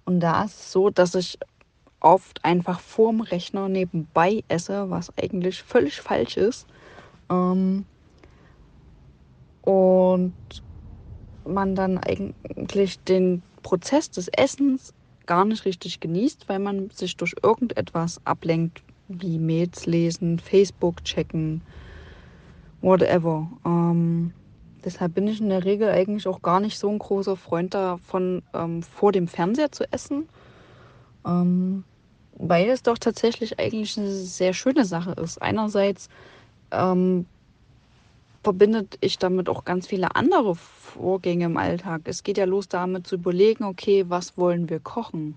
und 0.06 0.19
da 0.19 0.44
ist 0.44 0.60
es 0.60 0.72
so, 0.72 0.90
dass 0.90 1.15
ich 1.15 1.38
oft 2.02 2.44
einfach 2.44 2.81
vorm 2.81 3.22
Rechner 3.22 3.69
nebenbei 3.69 4.44
esse, 4.49 4.90
was 4.90 5.18
eigentlich 5.18 5.64
völlig 5.64 6.02
falsch 6.02 6.35
ist. 6.35 6.68
Ähm, 7.30 7.85
und 9.61 10.34
man 11.45 11.76
dann 11.76 11.98
eigentlich 11.98 12.99
den 13.03 13.41
Prozess 13.61 14.11
des 14.11 14.27
Essens 14.27 14.94
gar 15.26 15.45
nicht 15.45 15.64
richtig 15.64 16.02
genießt, 16.02 16.49
weil 16.49 16.60
man 16.60 16.90
sich 16.90 17.15
durch 17.15 17.34
irgendetwas 17.41 18.19
ablenkt, 18.26 18.84
wie 19.07 19.39
Mails 19.39 19.85
lesen, 19.85 20.39
Facebook 20.39 21.03
checken, 21.03 21.61
whatever. 22.81 23.49
Ähm, 23.65 24.34
deshalb 24.84 25.15
bin 25.15 25.27
ich 25.27 25.41
in 25.41 25.49
der 25.49 25.65
Regel 25.65 25.89
eigentlich 25.89 26.27
auch 26.27 26.41
gar 26.41 26.59
nicht 26.59 26.77
so 26.77 26.89
ein 26.89 26.99
großer 26.99 27.35
Freund 27.35 27.73
davon, 27.73 28.43
ähm, 28.53 28.84
vor 28.84 29.11
dem 29.11 29.27
Fernseher 29.27 29.71
zu 29.71 29.91
essen. 29.91 30.27
Ähm, 31.25 31.84
weil 32.38 32.69
es 32.69 32.84
doch 32.84 32.97
tatsächlich 32.97 33.59
eigentlich 33.59 33.97
eine 33.97 34.11
sehr 34.11 34.53
schöne 34.53 34.85
Sache 34.85 35.11
ist. 35.11 35.41
Einerseits 35.41 36.09
ähm, 36.71 37.25
verbindet 38.43 38.97
ich 39.01 39.17
damit 39.17 39.49
auch 39.49 39.63
ganz 39.65 39.88
viele 39.88 40.15
andere 40.15 40.55
Vorgänge 40.55 41.45
im 41.45 41.57
Alltag. 41.57 42.01
Es 42.05 42.23
geht 42.23 42.38
ja 42.38 42.45
los 42.45 42.67
damit 42.67 43.07
zu 43.07 43.15
überlegen, 43.15 43.63
okay, 43.63 44.05
was 44.07 44.38
wollen 44.38 44.69
wir 44.69 44.80
kochen? 44.80 45.35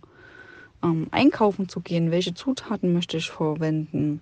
Ähm, 0.83 1.09
einkaufen 1.11 1.69
zu 1.69 1.81
gehen, 1.81 2.11
welche 2.11 2.35
Zutaten 2.35 2.93
möchte 2.93 3.17
ich 3.17 3.31
verwenden? 3.31 4.21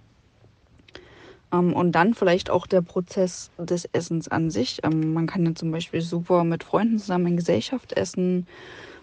Ähm, 1.53 1.73
und 1.73 1.93
dann 1.93 2.15
vielleicht 2.15 2.51
auch 2.51 2.67
der 2.67 2.83
Prozess 2.83 3.51
des 3.59 3.89
Essens 3.93 4.29
an 4.29 4.51
sich. 4.51 4.81
Ähm, 4.83 5.13
man 5.13 5.27
kann 5.27 5.45
ja 5.45 5.55
zum 5.55 5.71
Beispiel 5.71 6.01
super 6.01 6.45
mit 6.45 6.65
Freunden 6.65 6.99
zusammen 6.99 7.29
in 7.29 7.37
Gesellschaft 7.37 7.93
essen. 7.93 8.47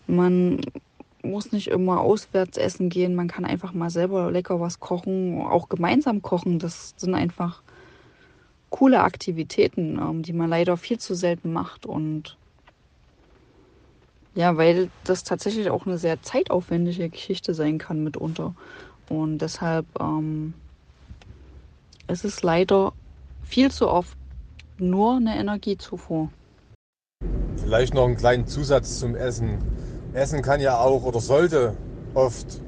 Man 0.08 0.62
muss 1.24 1.52
nicht 1.52 1.68
immer 1.68 2.02
auswärts 2.02 2.58
essen 2.58 2.90
gehen. 2.90 3.16
Man 3.16 3.28
kann 3.28 3.46
einfach 3.46 3.74
mal 3.74 3.90
selber 3.90 4.32
lecker 4.32 4.60
was 4.60 4.80
kochen, 4.80 5.42
auch 5.42 5.70
gemeinsam 5.70 6.22
kochen. 6.22 6.60
Das 6.60 6.94
sind 6.98 7.14
einfach 7.14 7.62
coole 8.70 9.02
Aktivitäten, 9.02 10.00
ähm, 10.00 10.24
die 10.24 10.34
man 10.34 10.50
leider 10.50 10.78
viel 10.78 11.00
zu 11.00 11.16
selten 11.16 11.54
macht. 11.54 11.86
Und 11.86 12.38
ja, 14.36 14.58
weil 14.58 14.90
das 15.04 15.24
tatsächlich 15.24 15.70
auch 15.70 15.86
eine 15.86 15.98
sehr 15.98 16.22
zeitaufwendige 16.22 17.10
Geschichte 17.10 17.54
sein 17.54 17.78
kann 17.78 18.04
mitunter. 18.04 18.56
Und 19.10 19.40
deshalb 19.40 19.86
ähm, 20.00 20.54
ist 22.08 22.24
es 22.24 22.42
leider 22.42 22.94
viel 23.44 23.72
zu 23.72 23.90
oft 23.90 24.18
nur 24.78 25.18
eine 25.18 25.38
Energiezufuhr. 25.38 26.30
Vielleicht 27.58 27.94
noch 27.94 28.06
einen 28.06 28.18
kleinen 28.18 28.48
Zusatz 28.48 29.00
zum 29.00 29.16
Essen. 29.16 29.58
Essen 30.14 30.42
kann 30.42 30.62
ja 30.62 30.80
auch 30.80 31.04
oder 31.04 31.20
sollte 31.20 31.76
oft 32.14 32.62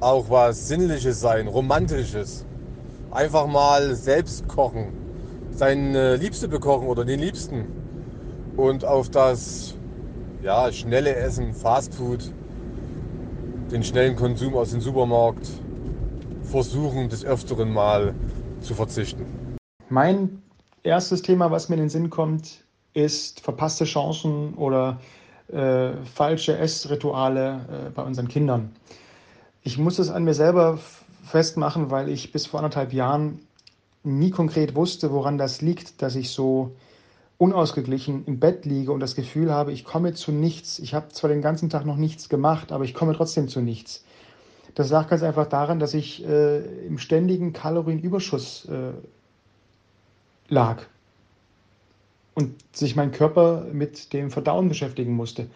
auch 0.00 0.30
was 0.30 0.68
Sinnliches 0.68 1.20
sein, 1.20 1.46
Romantisches. 1.46 2.44
Einfach 3.10 3.46
mal 3.46 3.94
selbst 3.94 4.48
kochen 4.48 5.02
seine 5.54 6.16
Liebste 6.16 6.48
bekochen 6.48 6.88
oder 6.88 7.04
den 7.04 7.20
Liebsten. 7.20 7.66
Und 8.56 8.84
auf 8.84 9.10
das 9.10 9.74
ja, 10.42 10.72
schnelle 10.72 11.14
Essen, 11.14 11.54
Fastfood, 11.54 12.30
den 13.70 13.84
schnellen 13.84 14.16
Konsum 14.16 14.56
aus 14.56 14.70
dem 14.70 14.80
Supermarkt 14.80 15.48
versuchen 16.42 17.08
des 17.08 17.24
Öfteren 17.24 17.72
mal 17.72 18.12
zu 18.60 18.74
verzichten. 18.74 19.26
Mein 19.88 20.42
erstes 20.82 21.22
Thema, 21.22 21.50
was 21.50 21.68
mir 21.68 21.76
in 21.76 21.82
den 21.82 21.88
Sinn 21.88 22.10
kommt, 22.10 22.64
ist 22.92 23.40
verpasste 23.40 23.84
Chancen 23.84 24.54
oder 24.54 25.00
äh, 25.48 25.92
falsche 26.14 26.58
Essrituale 26.58 27.86
äh, 27.88 27.90
bei 27.90 28.02
unseren 28.02 28.28
Kindern. 28.28 28.70
Ich 29.62 29.78
muss 29.78 29.98
es 29.98 30.10
an 30.10 30.24
mir 30.24 30.34
selber 30.34 30.78
festmachen, 31.24 31.90
weil 31.90 32.08
ich 32.08 32.32
bis 32.32 32.46
vor 32.46 32.60
anderthalb 32.60 32.92
Jahren 32.92 33.40
nie 34.02 34.30
konkret 34.30 34.74
wusste, 34.74 35.12
woran 35.12 35.38
das 35.38 35.62
liegt, 35.62 36.02
dass 36.02 36.16
ich 36.16 36.30
so 36.30 36.72
unausgeglichen 37.42 38.24
im 38.26 38.38
Bett 38.38 38.64
liege 38.66 38.92
und 38.92 39.00
das 39.00 39.16
Gefühl 39.16 39.50
habe, 39.52 39.72
ich 39.72 39.84
komme 39.84 40.14
zu 40.14 40.30
nichts. 40.30 40.78
Ich 40.78 40.94
habe 40.94 41.08
zwar 41.08 41.28
den 41.28 41.42
ganzen 41.42 41.68
Tag 41.70 41.84
noch 41.84 41.96
nichts 41.96 42.28
gemacht, 42.28 42.70
aber 42.70 42.84
ich 42.84 42.94
komme 42.94 43.14
trotzdem 43.14 43.48
zu 43.48 43.60
nichts. 43.60 44.04
Das 44.76 44.90
lag 44.90 45.08
ganz 45.08 45.24
einfach 45.24 45.48
daran, 45.48 45.80
dass 45.80 45.92
ich 45.92 46.24
äh, 46.24 46.60
im 46.86 46.98
ständigen 46.98 47.52
Kalorienüberschuss 47.52 48.66
äh, 48.66 48.92
lag 50.54 50.82
und 52.34 52.54
sich 52.72 52.94
mein 52.94 53.10
Körper 53.10 53.66
mit 53.72 54.12
dem 54.12 54.30
Verdauen 54.30 54.68
beschäftigen 54.68 55.12
musste. 55.12 55.48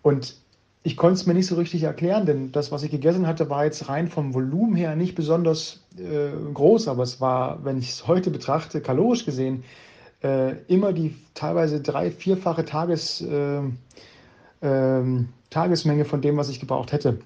Und 0.00 0.36
ich 0.84 0.96
konnte 0.96 1.14
es 1.14 1.26
mir 1.26 1.34
nicht 1.34 1.48
so 1.48 1.56
richtig 1.56 1.82
erklären, 1.82 2.24
denn 2.24 2.52
das, 2.52 2.70
was 2.70 2.84
ich 2.84 2.92
gegessen 2.92 3.26
hatte, 3.26 3.50
war 3.50 3.64
jetzt 3.64 3.88
rein 3.88 4.06
vom 4.06 4.32
Volumen 4.32 4.76
her 4.76 4.94
nicht 4.94 5.16
besonders 5.16 5.82
äh, 5.98 6.30
groß, 6.52 6.86
aber 6.86 7.02
es 7.02 7.20
war, 7.20 7.64
wenn 7.64 7.78
ich 7.78 7.90
es 7.90 8.06
heute 8.06 8.30
betrachte, 8.30 8.80
kalorisch 8.80 9.24
gesehen, 9.24 9.64
immer 10.68 10.92
die 10.92 11.14
teilweise 11.34 11.80
drei-, 11.80 12.10
vierfache 12.10 12.64
Tages, 12.64 13.20
äh, 13.20 13.60
ähm, 14.62 15.28
Tagesmenge 15.50 16.04
von 16.04 16.22
dem, 16.22 16.36
was 16.36 16.48
ich 16.48 16.60
gebraucht 16.60 16.92
hätte. 16.92 17.18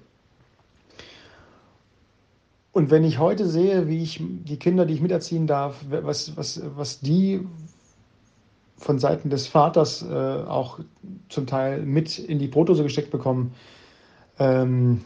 Und 2.71 2.91
wenn 2.91 3.03
ich 3.03 3.17
heute 3.17 3.47
sehe, 3.47 3.87
wie 3.87 4.03
ich 4.03 4.21
die 4.21 4.57
Kinder, 4.57 4.85
die 4.85 4.93
ich 4.93 5.01
miterziehen 5.01 5.47
darf, 5.47 5.83
was, 5.89 6.37
was, 6.37 6.61
was 6.75 6.99
die 6.99 7.41
von 8.77 8.99
Seiten 8.99 9.29
des 9.29 9.47
Vaters 9.47 10.03
äh, 10.03 10.13
auch 10.13 10.79
zum 11.27 11.47
Teil 11.47 11.81
mit 11.81 12.17
in 12.19 12.39
die 12.39 12.47
Brotdose 12.47 12.83
gesteckt 12.83 13.11
bekommen, 13.11 13.53
ähm, 14.37 15.03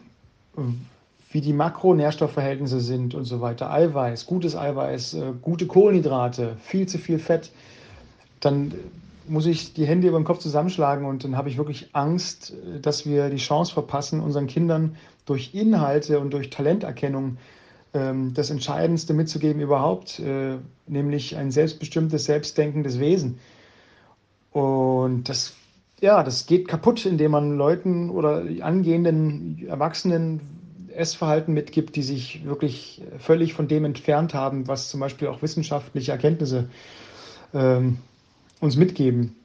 wie 1.32 1.42
die 1.42 1.54
Makronährstoffverhältnisse 1.54 2.80
sind 2.80 3.16
und 3.16 3.26
so 3.26 3.42
weiter. 3.42 3.72
Eiweiß, 3.72 4.28
gutes 4.28 4.56
Eiweiß, 4.56 5.16
äh, 5.16 5.34
gute 5.42 5.66
Kohlenhydrate, 5.66 6.58
viel 6.60 6.88
zu 6.88 7.00
viel 7.00 7.18
Fett, 7.18 7.52
dann 8.44 8.74
muss 9.28 9.46
ich 9.46 9.74
die 9.74 9.86
Hände 9.86 10.08
über 10.08 10.20
den 10.20 10.26
Kopf 10.26 10.40
zusammenschlagen 10.40 11.06
und 11.06 11.24
dann 11.24 11.38
habe 11.38 11.50
ich 11.50 11.58
wirklich 11.58 11.90
Angst, 11.94 12.54
dass 12.82 13.06
wir 13.06 13.30
die 13.30 13.38
Chance 13.38 13.74
verpassen, 13.74 14.20
unseren 14.20 14.48
Kindern 14.48 14.98
durch 15.26 15.54
Inhalte 15.54 16.20
und 16.20 16.34
durch 16.34 16.50
Talenterkennung 16.50 17.38
ähm, 17.94 18.34
das 18.34 18.50
Entscheidendste 18.50 19.14
mitzugeben 19.14 19.62
überhaupt, 19.62 20.20
äh, 20.20 20.58
nämlich 20.88 21.38
ein 21.38 21.52
selbstbestimmtes, 21.52 22.26
selbstdenkendes 22.26 23.00
Wesen. 23.00 23.40
Und 24.52 25.30
das, 25.30 25.54
ja, 26.02 26.22
das 26.24 26.46
geht 26.46 26.68
kaputt, 26.68 27.06
indem 27.06 27.32
man 27.32 27.58
Leuten 27.58 28.10
oder 28.10 28.44
angehenden 28.62 29.66
Erwachsenen 29.68 30.42
Essverhalten 30.94 31.54
mitgibt, 31.54 31.96
die 31.96 32.04
sich 32.04 32.46
wirklich 32.46 33.02
völlig 33.18 33.54
von 33.54 33.68
dem 33.68 33.86
entfernt 33.86 34.34
haben, 34.34 34.68
was 34.68 34.90
zum 34.90 35.00
Beispiel 35.00 35.28
auch 35.28 35.42
wissenschaftliche 35.42 36.12
Erkenntnisse 36.12 36.70
ähm, 37.54 37.98
uns 38.64 38.78
mitgeben. 38.78 39.36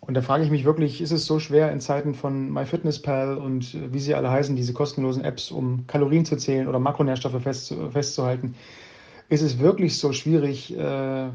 Und 0.00 0.14
da 0.14 0.22
frage 0.22 0.42
ich 0.42 0.50
mich 0.50 0.64
wirklich, 0.64 1.00
ist 1.00 1.12
es 1.12 1.26
so 1.26 1.38
schwer 1.38 1.70
in 1.70 1.80
Zeiten 1.80 2.14
von 2.14 2.50
MyFitnessPal 2.50 3.36
und 3.36 3.76
wie 3.92 4.00
sie 4.00 4.14
alle 4.14 4.30
heißen, 4.30 4.56
diese 4.56 4.72
kostenlosen 4.72 5.22
Apps, 5.22 5.50
um 5.50 5.86
Kalorien 5.86 6.24
zu 6.24 6.36
zählen 6.36 6.66
oder 6.66 6.78
Makronährstoffe 6.78 7.42
fest, 7.42 7.74
festzuhalten, 7.92 8.54
ist 9.28 9.42
es 9.42 9.58
wirklich 9.58 9.98
so 9.98 10.12
schwierig, 10.12 10.76
äh, 10.76 11.28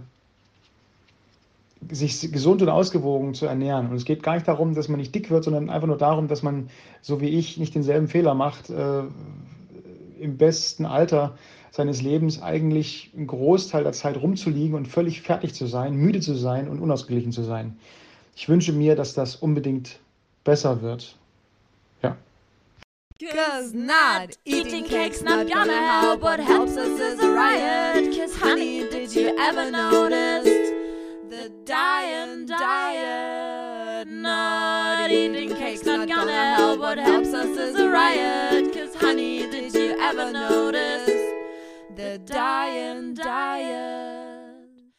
sich 1.91 2.31
gesund 2.31 2.61
und 2.61 2.69
ausgewogen 2.69 3.33
zu 3.33 3.45
ernähren. 3.45 3.89
Und 3.89 3.95
es 3.95 4.05
geht 4.05 4.23
gar 4.23 4.33
nicht 4.33 4.47
darum, 4.47 4.73
dass 4.73 4.87
man 4.87 4.99
nicht 4.99 5.13
dick 5.13 5.29
wird, 5.29 5.43
sondern 5.43 5.69
einfach 5.69 5.87
nur 5.87 5.97
darum, 5.97 6.27
dass 6.27 6.41
man, 6.41 6.69
so 7.01 7.21
wie 7.21 7.29
ich, 7.29 7.57
nicht 7.57 7.75
denselben 7.75 8.07
Fehler 8.07 8.33
macht, 8.33 8.69
äh, 8.69 9.03
im 10.19 10.37
besten 10.37 10.85
Alter 10.85 11.37
seines 11.73 12.03
Lebens 12.03 12.39
eigentlich 12.39 13.09
einen 13.15 13.25
Großteil 13.25 13.83
der 13.83 13.93
Zeit 13.93 14.17
rumzuliegen 14.17 14.75
und 14.75 14.87
völlig 14.87 15.23
fertig 15.23 15.55
zu 15.55 15.65
sein, 15.65 15.95
müde 15.95 16.19
zu 16.19 16.35
sein 16.35 16.67
und 16.67 16.79
unausgeglichen 16.79 17.31
zu 17.31 17.41
sein. 17.41 17.75
Ich 18.35 18.47
wünsche 18.47 18.73
mir, 18.73 18.95
dass 18.95 19.15
das 19.15 19.35
unbedingt 19.35 19.97
besser 20.43 20.83
wird. 20.83 21.15
Ja. 22.03 22.15
Cause 23.19 23.75
not 23.75 24.37
eating 24.45 24.85
cake's 24.85 25.23
not 25.23 25.51
gonna 25.51 26.01
help. 26.03 26.21
What 26.21 26.39
helps 26.39 26.77
us 26.77 26.99
is 26.99 27.19
a 27.19 27.33
riot. 27.33 28.15
Cause 28.15 28.35
honey, 28.39 28.87
did 28.91 29.15
you 29.15 29.35
ever 29.39 29.71
notice? 29.71 30.73
the 31.31 31.49
diet, 31.65 32.47
diet. 32.47 34.07
Not 34.07 35.09
eating 35.09 35.49
cake's 35.55 35.83
not 35.83 36.07
gonna 36.07 36.55
help. 36.55 36.79
What 36.79 36.99
helps 36.99 37.33
us 37.33 37.57
is 37.57 37.75
a 37.79 37.89
riot. 37.89 38.71
Cause, 38.71 38.93
honey, 38.93 39.49
did 39.49 39.73
you 39.73 39.97
ever 39.99 40.31
notice 40.31 41.12
the 41.95 42.19
Dying 42.25 43.13
diet? 43.13 44.22